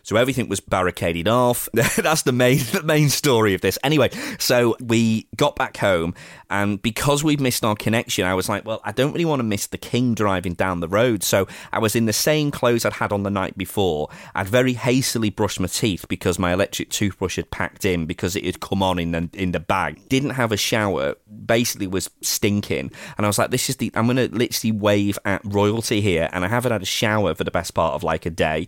So 0.04 0.18
everything 0.18 0.50
was 0.50 0.60
barricaded 0.60 1.30
off. 1.30 1.70
That's 1.74 2.24
the 2.24 2.34
main 2.34 2.60
the 2.72 2.84
main 2.84 3.10
story 3.10 3.54
of 3.54 3.62
this. 3.62 3.80
Anyway, 3.84 4.10
so 4.38 4.76
we 4.82 5.28
got 5.36 5.56
back 5.56 5.78
home, 5.78 6.14
and 6.50 6.82
because 6.82 7.24
we'd 7.24 7.40
missed 7.40 7.64
our 7.64 7.76
connection, 7.76 8.26
I 8.26 8.34
was 8.34 8.50
like, 8.50 8.66
well, 8.66 8.82
I 8.84 8.92
don't 8.92 9.14
really 9.14 9.26
want 9.26 9.40
to 9.40 9.44
miss 9.44 9.68
the 9.68 9.78
king 9.78 10.14
driving 10.14 10.54
down 10.54 10.82
the 10.82 10.90
road. 10.90 11.24
So 11.24 11.48
I 11.72 11.80
was 11.80 11.96
in 11.96 12.06
the 12.06 12.14
same 12.14 12.52
clothes 12.52 12.84
I'd 12.86 12.94
had 12.94 13.14
on 13.14 13.24
the 13.24 13.30
night 13.30 13.58
before. 13.58 14.10
I'd 14.36 14.48
very 14.48 14.74
hastily 14.74 15.30
brushed 15.30 15.60
my 15.60 15.68
teeth 15.68 16.06
because 16.10 16.38
my 16.38 16.52
electric 16.52 16.90
toothbrush 16.90 17.38
had 17.38 17.50
packed 17.50 17.86
in 17.86 18.06
because 18.06 18.36
it 18.36 18.46
had 18.46 18.60
come 18.60 18.84
on 18.84 19.00
in 19.00 19.12
the 19.12 19.30
in 19.34 19.54
the 19.54 19.60
bag. 19.62 20.08
Didn't 20.10 20.32
have 20.32 20.52
a 20.52 20.58
shower. 20.58 21.16
Basically, 21.46 21.88
was 21.88 22.10
stinking, 22.22 22.92
and 23.18 23.26
I 23.26 23.30
was 23.30 23.38
like, 23.38 23.52
this 23.52 23.70
is 23.70 23.78
the 23.78 23.90
I'm 23.96 24.06
going 24.06 24.18
to 24.18 24.36
literally 24.36 24.74
wave 24.74 25.18
at 25.24 25.42
royalty 25.46 26.02
here, 26.02 26.30
and 26.34 26.44
I 26.44 26.50
haven't 26.50 26.74
had 26.74 26.82
a 26.82 26.86
shower 26.86 27.34
for 27.36 27.46
the 27.46 27.52
best 27.52 27.74
part 27.74 27.94
of 27.94 28.04
like 28.04 28.26
a 28.26 28.30
day. 28.30 28.68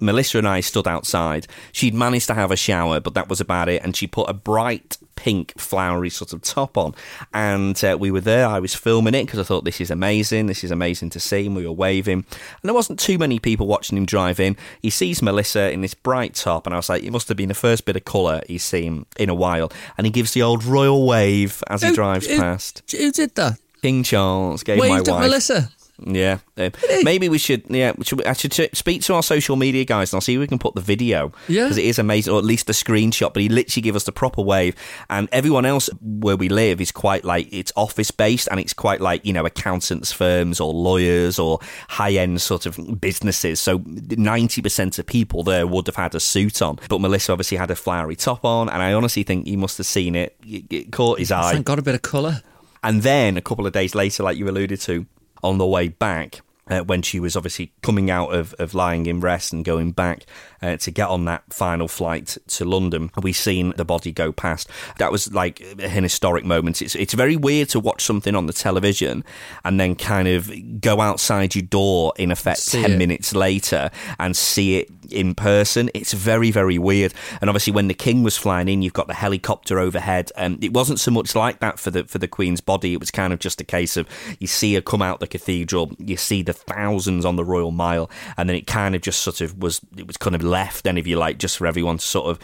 Melissa 0.00 0.38
and 0.38 0.48
I 0.48 0.60
stood 0.74 0.88
outside. 0.88 1.46
She'd 1.70 1.94
managed 1.94 2.26
to 2.26 2.34
have 2.34 2.50
a 2.50 2.56
shower, 2.56 2.98
but 2.98 3.14
that 3.14 3.28
was 3.28 3.40
about 3.40 3.68
it. 3.68 3.80
And 3.84 3.94
she 3.94 4.08
put 4.08 4.28
a 4.28 4.32
bright 4.32 4.98
pink, 5.14 5.56
flowery 5.56 6.10
sort 6.10 6.32
of 6.32 6.42
top 6.42 6.76
on. 6.76 6.94
And 7.32 7.82
uh, 7.84 7.96
we 7.98 8.10
were 8.10 8.20
there. 8.20 8.48
I 8.48 8.58
was 8.58 8.74
filming 8.74 9.14
it 9.14 9.24
because 9.26 9.38
I 9.38 9.44
thought 9.44 9.64
this 9.64 9.80
is 9.80 9.92
amazing. 9.92 10.46
This 10.46 10.64
is 10.64 10.72
amazing 10.72 11.10
to 11.10 11.20
see. 11.20 11.46
And 11.46 11.54
we 11.54 11.64
were 11.64 11.70
waving. 11.72 12.18
And 12.28 12.64
there 12.64 12.74
wasn't 12.74 12.98
too 12.98 13.18
many 13.18 13.38
people 13.38 13.68
watching 13.68 13.96
him 13.96 14.04
drive 14.04 14.40
in. 14.40 14.56
He 14.82 14.90
sees 14.90 15.22
Melissa 15.22 15.70
in 15.70 15.80
this 15.80 15.94
bright 15.94 16.34
top, 16.34 16.66
and 16.66 16.74
I 16.74 16.78
was 16.78 16.88
like, 16.88 17.04
it 17.04 17.12
must 17.12 17.28
have 17.28 17.36
been 17.36 17.50
the 17.50 17.54
first 17.54 17.84
bit 17.84 17.94
of 17.94 18.04
colour 18.04 18.40
he's 18.48 18.64
seen 18.64 19.06
in 19.16 19.28
a 19.28 19.34
while. 19.34 19.70
And 19.96 20.08
he 20.08 20.10
gives 20.10 20.32
the 20.32 20.42
old 20.42 20.64
royal 20.64 21.06
wave 21.06 21.62
as 21.70 21.82
he 21.82 21.88
Who- 21.90 21.94
drives 21.94 22.26
who- 22.26 22.36
past. 22.40 22.82
Who 22.90 23.12
did 23.12 23.36
that? 23.36 23.58
King 23.80 24.02
Charles 24.02 24.64
gave 24.64 24.78
my 24.78 24.88
Waved 24.90 25.08
at 25.08 25.12
wife. 25.12 25.22
Melissa. 25.22 25.70
Yeah, 26.06 26.38
uh, 26.58 26.70
maybe 27.02 27.28
we 27.28 27.38
should. 27.38 27.64
Yeah, 27.68 27.92
we 27.96 28.04
should, 28.04 28.24
I 28.26 28.34
should 28.34 28.52
speak 28.76 29.02
to 29.02 29.14
our 29.14 29.22
social 29.22 29.56
media 29.56 29.84
guys 29.84 30.12
and 30.12 30.18
I'll 30.18 30.20
see 30.20 30.34
if 30.34 30.40
we 30.40 30.46
can 30.46 30.58
put 30.58 30.74
the 30.74 30.80
video. 30.80 31.32
Yeah. 31.48 31.64
because 31.64 31.78
it 31.78 31.84
is 31.84 31.98
amazing, 31.98 32.32
or 32.32 32.38
at 32.38 32.44
least 32.44 32.66
the 32.66 32.72
screenshot. 32.72 33.32
But 33.32 33.42
he 33.42 33.48
literally 33.48 33.82
gave 33.82 33.96
us 33.96 34.04
the 34.04 34.12
proper 34.12 34.42
wave, 34.42 34.76
and 35.08 35.28
everyone 35.32 35.64
else 35.64 35.88
where 36.00 36.36
we 36.36 36.48
live 36.48 36.80
is 36.80 36.92
quite 36.92 37.24
like 37.24 37.48
it's 37.52 37.72
office 37.76 38.10
based, 38.10 38.48
and 38.50 38.60
it's 38.60 38.74
quite 38.74 39.00
like 39.00 39.24
you 39.24 39.32
know 39.32 39.46
accountants 39.46 40.12
firms 40.12 40.60
or 40.60 40.72
lawyers 40.72 41.38
or 41.38 41.58
high 41.88 42.12
end 42.12 42.40
sort 42.40 42.66
of 42.66 43.00
businesses. 43.00 43.60
So 43.60 43.82
ninety 43.86 44.60
percent 44.60 44.98
of 44.98 45.06
people 45.06 45.42
there 45.42 45.66
would 45.66 45.86
have 45.86 45.96
had 45.96 46.14
a 46.14 46.20
suit 46.20 46.60
on, 46.60 46.78
but 46.88 47.00
Melissa 47.00 47.32
obviously 47.32 47.56
had 47.56 47.70
a 47.70 47.76
flowery 47.76 48.16
top 48.16 48.44
on, 48.44 48.68
and 48.68 48.82
I 48.82 48.92
honestly 48.92 49.22
think 49.22 49.46
he 49.46 49.56
must 49.56 49.78
have 49.78 49.86
seen 49.86 50.14
it. 50.14 50.36
It, 50.44 50.92
caught 50.92 51.18
his 51.18 51.32
eye. 51.32 51.58
God 51.60 51.78
a 51.78 51.82
bit 51.82 51.94
of 51.94 52.02
colour. 52.02 52.42
And 52.82 53.02
then 53.02 53.38
a 53.38 53.40
couple 53.40 53.66
of 53.66 53.72
days 53.72 53.94
later, 53.94 54.22
like 54.22 54.36
you 54.36 54.46
alluded 54.46 54.78
to, 54.82 55.06
on 55.44 55.58
the 55.58 55.66
way 55.66 55.88
back, 55.88 56.40
uh, 56.68 56.80
when 56.80 57.02
she 57.02 57.20
was 57.20 57.36
obviously 57.36 57.72
coming 57.82 58.10
out 58.10 58.34
of, 58.34 58.54
of 58.58 58.74
lying 58.74 59.06
in 59.06 59.20
rest 59.20 59.52
and 59.52 59.64
going 59.64 59.92
back 59.92 60.24
uh, 60.64 60.76
to 60.78 60.90
get 60.90 61.08
on 61.08 61.26
that 61.26 61.42
final 61.52 61.88
flight 61.88 62.38
to 62.48 62.64
London, 62.64 63.10
we 63.22 63.32
seen 63.32 63.74
the 63.76 63.84
body 63.84 64.12
go 64.12 64.32
past. 64.32 64.70
That 64.98 65.12
was 65.12 65.32
like 65.32 65.60
an 65.78 66.02
historic 66.02 66.44
moment. 66.44 66.80
It's 66.80 66.94
it's 66.94 67.12
very 67.12 67.36
weird 67.36 67.68
to 67.70 67.80
watch 67.80 68.02
something 68.02 68.34
on 68.34 68.46
the 68.46 68.52
television 68.52 69.24
and 69.64 69.78
then 69.78 69.94
kind 69.94 70.26
of 70.26 70.50
go 70.80 71.00
outside 71.00 71.54
your 71.54 71.62
door 71.62 72.14
in 72.16 72.30
effect 72.30 72.60
See 72.60 72.80
ten 72.80 72.92
it. 72.92 72.98
minutes 72.98 73.34
later 73.34 73.90
and 74.18 74.36
see 74.36 74.78
it 74.78 74.90
in 75.10 75.34
person. 75.34 75.90
It's 75.92 76.14
very 76.14 76.50
very 76.50 76.78
weird. 76.78 77.12
And 77.40 77.50
obviously, 77.50 77.72
when 77.72 77.88
the 77.88 77.94
king 77.94 78.22
was 78.22 78.36
flying 78.36 78.68
in, 78.68 78.80
you've 78.80 78.94
got 78.94 79.06
the 79.08 79.14
helicopter 79.14 79.78
overhead, 79.78 80.32
and 80.36 80.62
it 80.64 80.72
wasn't 80.72 80.98
so 80.98 81.10
much 81.10 81.34
like 81.34 81.60
that 81.60 81.78
for 81.78 81.90
the 81.90 82.04
for 82.04 82.18
the 82.18 82.28
queen's 82.28 82.62
body. 82.62 82.94
It 82.94 83.00
was 83.00 83.10
kind 83.10 83.32
of 83.34 83.38
just 83.38 83.60
a 83.60 83.64
case 83.64 83.98
of 83.98 84.08
you 84.38 84.46
see 84.46 84.74
her 84.74 84.80
come 84.80 85.02
out 85.02 85.20
the 85.20 85.26
cathedral, 85.26 85.92
you 85.98 86.16
see 86.16 86.42
the 86.42 86.54
thousands 86.54 87.24
on 87.26 87.36
the 87.36 87.44
Royal 87.44 87.70
Mile, 87.70 88.10
and 88.38 88.48
then 88.48 88.56
it 88.56 88.66
kind 88.66 88.94
of 88.94 89.02
just 89.02 89.20
sort 89.20 89.42
of 89.42 89.58
was 89.58 89.80
it 89.96 90.06
was 90.06 90.16
kind 90.16 90.34
of 90.34 90.42
left 90.58 90.84
then 90.84 90.96
if 90.98 91.06
you 91.06 91.16
like 91.26 91.36
just 91.44 91.56
for 91.58 91.66
everyone 91.66 91.98
to 91.98 92.04
sort 92.16 92.26
of 92.30 92.38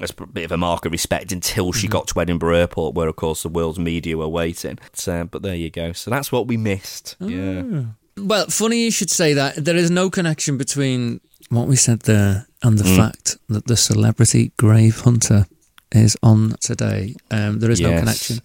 as 0.00 0.12
a 0.18 0.26
bit 0.26 0.44
of 0.44 0.52
a 0.52 0.56
mark 0.56 0.84
of 0.86 0.92
respect 0.92 1.32
until 1.32 1.72
she 1.72 1.86
got 1.88 2.06
to 2.08 2.20
Edinburgh 2.20 2.56
Airport, 2.56 2.94
where 2.96 3.08
of 3.08 3.16
course 3.16 3.42
the 3.42 3.48
world's 3.48 3.78
media 3.78 4.16
were 4.16 4.28
waiting. 4.42 4.78
But, 5.04 5.30
but 5.30 5.42
there 5.42 5.54
you 5.54 5.70
go. 5.70 5.92
So 5.92 6.10
that's 6.10 6.30
what 6.32 6.46
we 6.48 6.56
missed. 6.56 7.16
Yeah. 7.20 7.84
Well, 8.18 8.46
funny 8.48 8.78
you 8.84 8.90
should 8.90 9.10
say 9.10 9.34
that. 9.34 9.64
There 9.64 9.76
is 9.76 9.90
no 9.90 10.10
connection 10.10 10.58
between 10.58 11.20
what 11.50 11.68
we 11.68 11.76
said 11.76 12.00
there 12.00 12.46
and 12.62 12.78
the 12.78 12.84
Mm. 12.84 12.96
fact 12.96 13.36
that 13.48 13.66
the 13.66 13.76
celebrity 13.76 14.52
grave 14.56 15.00
hunter 15.00 15.46
is 15.92 16.16
on 16.22 16.56
today. 16.60 17.14
Um, 17.30 17.60
there 17.60 17.70
is 17.70 17.80
no 17.80 17.90
connection. 17.98 18.40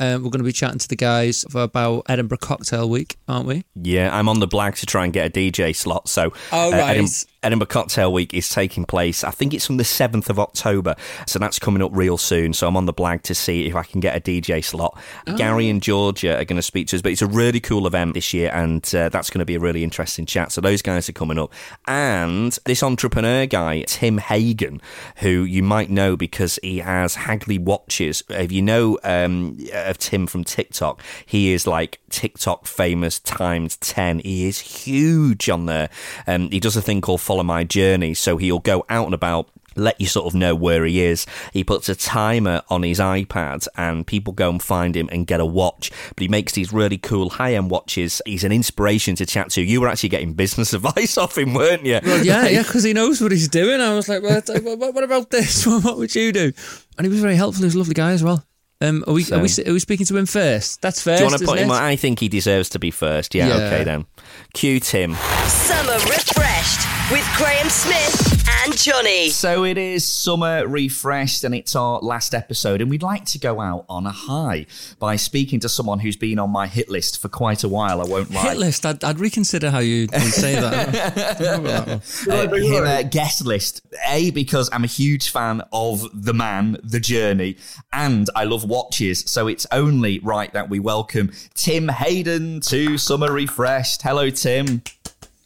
Uh, 0.00 0.14
we're 0.22 0.30
going 0.30 0.38
to 0.38 0.44
be 0.44 0.52
chatting 0.52 0.78
to 0.78 0.88
the 0.88 0.96
guys 0.96 1.44
about 1.54 2.04
Edinburgh 2.08 2.38
Cocktail 2.38 2.88
Week, 2.88 3.16
aren't 3.28 3.46
we? 3.46 3.64
Yeah, 3.74 4.16
I'm 4.16 4.28
on 4.28 4.40
the 4.40 4.48
blag 4.48 4.76
to 4.80 4.86
try 4.86 5.04
and 5.04 5.12
get 5.12 5.26
a 5.26 5.30
DJ 5.30 5.74
slot. 5.74 6.08
So, 6.08 6.32
Oh, 6.52 6.72
uh, 6.72 6.76
right. 6.76 6.98
Edim- 6.98 7.26
Edinburgh 7.42 7.66
Cocktail 7.66 8.12
Week 8.12 8.32
is 8.32 8.48
taking 8.48 8.86
place. 8.86 9.22
I 9.22 9.30
think 9.30 9.52
it's 9.52 9.66
from 9.66 9.76
the 9.76 9.84
7th 9.84 10.30
of 10.30 10.38
October. 10.38 10.94
So 11.26 11.38
that's 11.38 11.58
coming 11.58 11.82
up 11.82 11.90
real 11.94 12.16
soon. 12.16 12.54
So 12.54 12.66
I'm 12.66 12.76
on 12.76 12.86
the 12.86 12.94
blag 12.94 13.20
to 13.22 13.34
see 13.34 13.66
if 13.66 13.76
I 13.76 13.82
can 13.82 14.00
get 14.00 14.16
a 14.16 14.20
DJ 14.20 14.64
slot. 14.64 14.98
Oh. 15.26 15.36
Gary 15.36 15.68
and 15.68 15.82
Georgia 15.82 16.38
are 16.38 16.44
going 16.44 16.56
to 16.56 16.62
speak 16.62 16.86
to 16.88 16.96
us, 16.96 17.02
but 17.02 17.12
it's 17.12 17.20
a 17.22 17.26
really 17.26 17.60
cool 17.60 17.86
event 17.86 18.14
this 18.14 18.32
year, 18.32 18.50
and 18.54 18.82
uh, 18.94 19.10
that's 19.10 19.28
going 19.30 19.40
to 19.40 19.44
be 19.44 19.54
a 19.56 19.60
really 19.60 19.84
interesting 19.84 20.24
chat. 20.26 20.52
So 20.52 20.60
those 20.62 20.80
guys 20.82 21.08
are 21.08 21.12
coming 21.12 21.38
up. 21.38 21.52
And 21.86 22.58
this 22.64 22.82
entrepreneur 22.82 23.46
guy, 23.46 23.82
Tim 23.86 24.18
Hayden, 24.18 24.80
who 25.18 25.44
you 25.44 25.62
might 25.62 25.90
know 25.90 26.16
because 26.16 26.58
he 26.62 26.78
has 26.78 27.14
Hagley 27.14 27.58
Watches. 27.58 28.22
If 28.30 28.52
you 28.52 28.62
know 28.62 28.98
um, 29.04 29.58
of 29.84 29.98
Tim 29.98 30.26
from 30.26 30.44
TikTok, 30.44 31.02
he 31.24 31.52
is 31.52 31.66
like 31.66 32.00
TikTok 32.10 32.66
famous 32.66 33.18
times 33.20 33.76
10. 33.78 34.20
He 34.20 34.46
is 34.46 34.58
huge 34.60 35.48
on 35.48 35.66
there. 35.66 35.90
Um, 36.26 36.50
he 36.50 36.60
does 36.60 36.76
a 36.76 36.82
thing 36.82 37.00
called 37.00 37.20
Follow 37.20 37.42
My 37.42 37.64
Journey. 37.64 38.14
So 38.14 38.36
he'll 38.36 38.58
go 38.58 38.84
out 38.88 39.06
and 39.06 39.14
about 39.14 39.48
let 39.76 40.00
you 40.00 40.06
sort 40.06 40.26
of 40.26 40.34
know 40.34 40.54
where 40.54 40.84
he 40.84 41.00
is. 41.02 41.26
He 41.52 41.64
puts 41.64 41.88
a 41.88 41.94
timer 41.94 42.62
on 42.68 42.82
his 42.82 42.98
iPad 42.98 43.66
and 43.76 44.06
people 44.06 44.32
go 44.32 44.50
and 44.50 44.62
find 44.62 44.96
him 44.96 45.08
and 45.12 45.26
get 45.26 45.40
a 45.40 45.46
watch. 45.46 45.90
But 46.10 46.22
he 46.22 46.28
makes 46.28 46.52
these 46.52 46.72
really 46.72 46.98
cool 46.98 47.30
high 47.30 47.54
end 47.54 47.70
watches. 47.70 48.22
He's 48.26 48.44
an 48.44 48.52
inspiration 48.52 49.16
to 49.16 49.26
chat 49.26 49.50
to. 49.50 49.62
You 49.62 49.80
were 49.80 49.88
actually 49.88 50.10
getting 50.10 50.34
business 50.34 50.72
advice 50.72 51.18
off 51.18 51.38
him, 51.38 51.54
weren't 51.54 51.84
you? 51.84 52.00
Well, 52.04 52.24
yeah, 52.24 52.46
yeah, 52.48 52.62
because 52.62 52.84
he 52.84 52.92
knows 52.92 53.20
what 53.20 53.32
he's 53.32 53.48
doing. 53.48 53.80
I 53.80 53.94
was 53.94 54.08
like, 54.08 54.22
well, 54.22 54.40
what, 54.76 54.94
what 54.94 55.04
about 55.04 55.30
this? 55.30 55.64
What 55.84 55.98
would 55.98 56.14
you 56.14 56.32
do? 56.32 56.52
And 56.96 57.04
he 57.04 57.10
was 57.10 57.20
very 57.20 57.34
helpful. 57.34 57.62
He 57.62 57.66
was 57.66 57.74
a 57.74 57.78
lovely 57.78 57.94
guy 57.94 58.12
as 58.12 58.22
well. 58.22 58.44
Um, 58.88 59.04
are 59.06 59.12
we, 59.14 59.24
are 59.32 59.38
we 59.40 59.48
are 59.66 59.72
we 59.72 59.78
speaking 59.78 60.06
to 60.06 60.16
him 60.16 60.26
first? 60.26 60.80
That's 60.82 61.02
first. 61.02 61.18
Do 61.18 61.24
you 61.24 61.30
want 61.30 61.40
to 61.40 61.46
put 61.46 61.58
him 61.58 61.68
it? 61.70 61.72
on? 61.74 61.82
I 61.82 61.96
think 61.96 62.20
he 62.20 62.28
deserves 62.28 62.68
to 62.70 62.78
be 62.78 62.90
first. 62.90 63.34
Yeah, 63.34 63.48
Yeah. 63.48 63.54
okay 63.66 63.84
then. 63.84 64.06
Cue 64.52 64.80
Tim. 64.80 65.14
Summer 65.14 65.94
refreshed 65.94 66.86
with 67.10 67.28
Graeme 67.36 67.68
Smith 67.68 68.48
and 68.64 68.76
Johnny. 68.78 69.28
So 69.28 69.64
it 69.64 69.76
is 69.76 70.06
summer 70.06 70.66
refreshed 70.66 71.44
and 71.44 71.54
it's 71.54 71.76
our 71.76 71.98
last 72.00 72.34
episode, 72.34 72.80
and 72.80 72.88
we'd 72.88 73.02
like 73.02 73.26
to 73.26 73.38
go 73.38 73.60
out 73.60 73.84
on 73.90 74.06
a 74.06 74.10
high 74.10 74.64
by 74.98 75.16
speaking 75.16 75.60
to 75.60 75.68
someone 75.68 75.98
who's 75.98 76.16
been 76.16 76.38
on 76.38 76.48
my 76.48 76.66
hit 76.66 76.88
list 76.88 77.20
for 77.20 77.28
quite 77.28 77.62
a 77.62 77.68
while. 77.68 78.00
I 78.00 78.04
won't 78.04 78.30
lie. 78.30 78.42
Hit 78.42 78.56
list. 78.56 78.86
I'd, 78.86 79.04
I'd 79.04 79.20
reconsider 79.20 79.70
how 79.70 79.80
you 79.80 80.08
would 80.10 80.22
say 80.22 80.54
that. 80.54 81.38
Don't 81.38 81.62
know 81.64 81.70
about 81.70 81.86
that. 81.86 82.52
Uh, 82.52 82.56
him, 82.56 82.84
uh, 82.84 83.02
guest 83.02 83.44
list. 83.44 83.82
A 84.08 84.30
because 84.30 84.70
I'm 84.72 84.84
a 84.84 84.88
huge 84.88 85.30
fan 85.30 85.60
of 85.74 86.08
the 86.14 86.32
man, 86.32 86.78
the 86.82 87.00
journey, 87.00 87.58
and 87.92 88.30
I 88.34 88.44
love 88.44 88.64
watches. 88.64 89.24
So 89.26 89.46
it's 89.46 89.66
only 89.72 90.20
right 90.20 90.52
that 90.54 90.70
we 90.70 90.78
welcome 90.78 91.32
Tim 91.52 91.88
Hayden 91.88 92.60
to 92.60 92.96
Summer 92.96 93.30
Refreshed. 93.30 94.00
Hello, 94.00 94.30
Tim. 94.30 94.82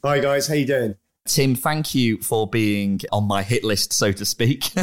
Hi 0.05 0.21
guys, 0.21 0.47
how 0.47 0.55
you 0.55 0.65
doing? 0.65 0.95
Tim, 1.29 1.55
thank 1.55 1.95
you 1.95 2.19
for 2.19 2.47
being 2.49 3.01
on 3.13 3.25
my 3.25 3.43
hit 3.43 3.63
list, 3.63 3.93
so 3.93 4.13
to 4.13 4.25
speak. 4.25 4.73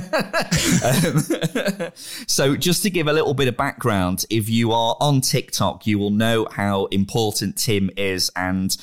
Um, 0.86 1.20
so, 2.28 2.56
just 2.56 2.84
to 2.84 2.90
give 2.90 3.08
a 3.08 3.14
little 3.14 3.34
bit 3.34 3.48
of 3.48 3.58
background, 3.58 4.26
if 4.30 4.50
you 4.50 4.72
are 4.72 4.96
on 5.00 5.22
TikTok, 5.22 5.88
you 5.88 5.98
will 5.98 6.12
know 6.12 6.48
how 6.52 6.86
important 6.86 7.58
Tim 7.58 7.90
is 7.98 8.32
and 8.36 8.76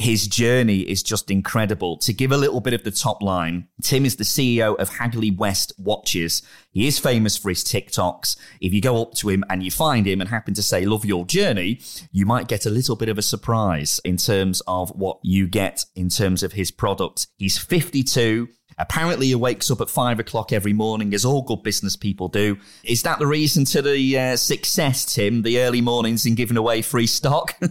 his 0.00 0.26
journey 0.26 0.80
is 0.80 1.02
just 1.02 1.30
incredible. 1.30 1.98
To 1.98 2.12
give 2.12 2.32
a 2.32 2.36
little 2.36 2.60
bit 2.60 2.72
of 2.72 2.84
the 2.84 2.90
top 2.90 3.22
line, 3.22 3.68
Tim 3.82 4.06
is 4.06 4.16
the 4.16 4.24
CEO 4.24 4.74
of 4.76 4.88
Hagley 4.88 5.30
West 5.30 5.72
Watches. 5.78 6.42
He 6.70 6.86
is 6.86 6.98
famous 6.98 7.36
for 7.36 7.50
his 7.50 7.62
TikToks. 7.62 8.36
If 8.60 8.72
you 8.72 8.80
go 8.80 9.02
up 9.02 9.12
to 9.14 9.28
him 9.28 9.44
and 9.50 9.62
you 9.62 9.70
find 9.70 10.06
him 10.06 10.20
and 10.20 10.30
happen 10.30 10.54
to 10.54 10.62
say, 10.62 10.84
Love 10.86 11.04
your 11.04 11.26
journey, 11.26 11.80
you 12.12 12.24
might 12.24 12.48
get 12.48 12.66
a 12.66 12.70
little 12.70 12.96
bit 12.96 13.08
of 13.08 13.18
a 13.18 13.22
surprise 13.22 14.00
in 14.04 14.16
terms 14.16 14.62
of 14.66 14.90
what 14.90 15.18
you 15.22 15.46
get 15.46 15.84
in 15.94 16.08
terms 16.08 16.42
of 16.42 16.52
his 16.52 16.70
product. 16.70 17.26
He's 17.36 17.58
52. 17.58 18.48
Apparently, 18.80 19.26
he 19.26 19.34
wakes 19.34 19.70
up 19.70 19.80
at 19.80 19.90
five 19.90 20.18
o'clock 20.18 20.52
every 20.52 20.72
morning, 20.72 21.14
as 21.14 21.24
all 21.24 21.42
good 21.42 21.62
business 21.62 21.96
people 21.96 22.28
do. 22.28 22.56
Is 22.82 23.02
that 23.02 23.18
the 23.18 23.26
reason 23.26 23.64
to 23.66 23.82
the 23.82 24.18
uh, 24.18 24.36
success, 24.36 25.04
Tim? 25.04 25.42
The 25.42 25.60
early 25.60 25.80
mornings 25.80 26.26
in 26.26 26.34
giving 26.34 26.56
away 26.56 26.82
free 26.82 27.06
stock? 27.06 27.54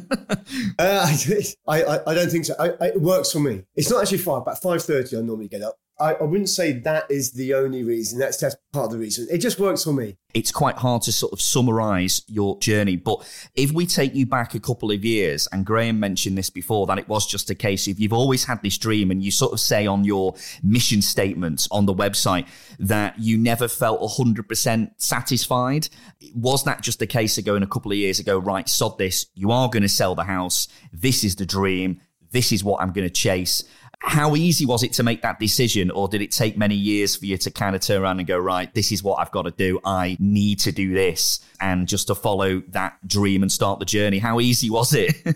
Uh, 0.79 1.15
I, 1.67 1.83
I 1.83 1.99
I 2.07 2.13
don't 2.13 2.29
think 2.29 2.45
so. 2.45 2.55
I, 2.59 2.87
it 2.87 3.01
works 3.01 3.31
for 3.31 3.39
me. 3.39 3.63
It's 3.75 3.89
not 3.89 4.01
actually 4.01 4.19
five, 4.19 4.41
about 4.41 4.61
five 4.61 4.81
thirty. 4.81 5.17
I 5.17 5.21
normally 5.21 5.47
get 5.47 5.61
up. 5.61 5.75
I, 5.99 6.13
I 6.13 6.23
wouldn't 6.23 6.49
say 6.49 6.71
that 6.71 7.09
is 7.09 7.33
the 7.33 7.53
only 7.53 7.83
reason. 7.83 8.19
That's 8.19 8.41
part 8.71 8.85
of 8.85 8.91
the 8.91 8.97
reason. 8.97 9.27
It 9.29 9.39
just 9.39 9.59
works 9.59 9.83
for 9.83 9.93
me. 9.93 10.17
it's 10.33 10.51
quite 10.51 10.77
hard 10.77 11.01
to 11.03 11.11
sort 11.11 11.33
of 11.33 11.41
summarize 11.41 12.21
your 12.27 12.57
journey. 12.59 12.95
But 12.95 13.27
if 13.55 13.71
we 13.71 13.85
take 13.85 14.15
you 14.15 14.25
back 14.25 14.53
a 14.53 14.59
couple 14.59 14.91
of 14.91 15.03
years, 15.03 15.47
and 15.51 15.65
Graeme 15.65 15.99
mentioned 15.99 16.37
this 16.37 16.49
before, 16.49 16.85
that 16.87 16.99
it 16.99 17.07
was 17.07 17.25
just 17.25 17.49
a 17.49 17.55
case 17.55 17.87
of 17.87 17.99
you've 17.99 18.13
always 18.13 18.45
had 18.45 18.61
this 18.61 18.77
dream, 18.77 19.11
and 19.11 19.23
you 19.23 19.31
sort 19.31 19.53
of 19.53 19.59
say 19.59 19.87
on 19.87 20.03
your 20.03 20.35
mission 20.63 21.01
statement 21.01 21.67
on 21.71 21.85
the 21.85 21.93
website 21.93 22.47
that 22.79 23.19
you 23.19 23.37
never 23.37 23.67
felt 23.67 23.99
100% 24.01 24.91
satisfied. 24.97 25.89
Was 26.35 26.63
that 26.63 26.81
just 26.81 27.01
a 27.01 27.07
case 27.07 27.37
of 27.37 27.45
going 27.45 27.63
a 27.63 27.67
couple 27.67 27.91
of 27.91 27.97
years 27.97 28.19
ago, 28.19 28.37
right, 28.37 28.69
sod 28.69 28.97
this, 28.97 29.25
you 29.33 29.51
are 29.51 29.69
going 29.69 29.83
to 29.83 29.89
sell 29.89 30.15
the 30.15 30.23
house, 30.23 30.67
this 30.93 31.23
is 31.23 31.35
the 31.35 31.45
dream, 31.45 31.99
this 32.31 32.51
is 32.51 32.63
what 32.63 32.81
I'm 32.81 32.91
going 32.91 33.07
to 33.07 33.13
chase? 33.13 33.63
How 34.01 34.35
easy 34.35 34.65
was 34.65 34.81
it 34.83 34.93
to 34.93 35.03
make 35.03 35.21
that 35.23 35.39
decision, 35.39 35.91
or 35.91 36.07
did 36.07 36.21
it 36.21 36.31
take 36.31 36.57
many 36.57 36.75
years 36.75 37.15
for 37.15 37.25
you 37.25 37.37
to 37.37 37.51
kind 37.51 37.75
of 37.75 37.81
turn 37.81 38.01
around 38.01 38.19
and 38.19 38.27
go, 38.27 38.37
right, 38.37 38.73
this 38.73 38.91
is 38.91 39.03
what 39.03 39.19
I've 39.19 39.31
got 39.31 39.43
to 39.43 39.51
do. 39.51 39.79
I 39.83 40.15
need 40.19 40.59
to 40.59 40.71
do 40.71 40.93
this, 40.93 41.41
and 41.59 41.87
just 41.87 42.07
to 42.07 42.15
follow 42.15 42.61
that 42.69 43.05
dream 43.05 43.41
and 43.41 43.51
start 43.51 43.79
the 43.79 43.85
journey? 43.85 44.19
How 44.19 44.39
easy 44.39 44.69
was 44.69 44.93
it? 44.93 45.15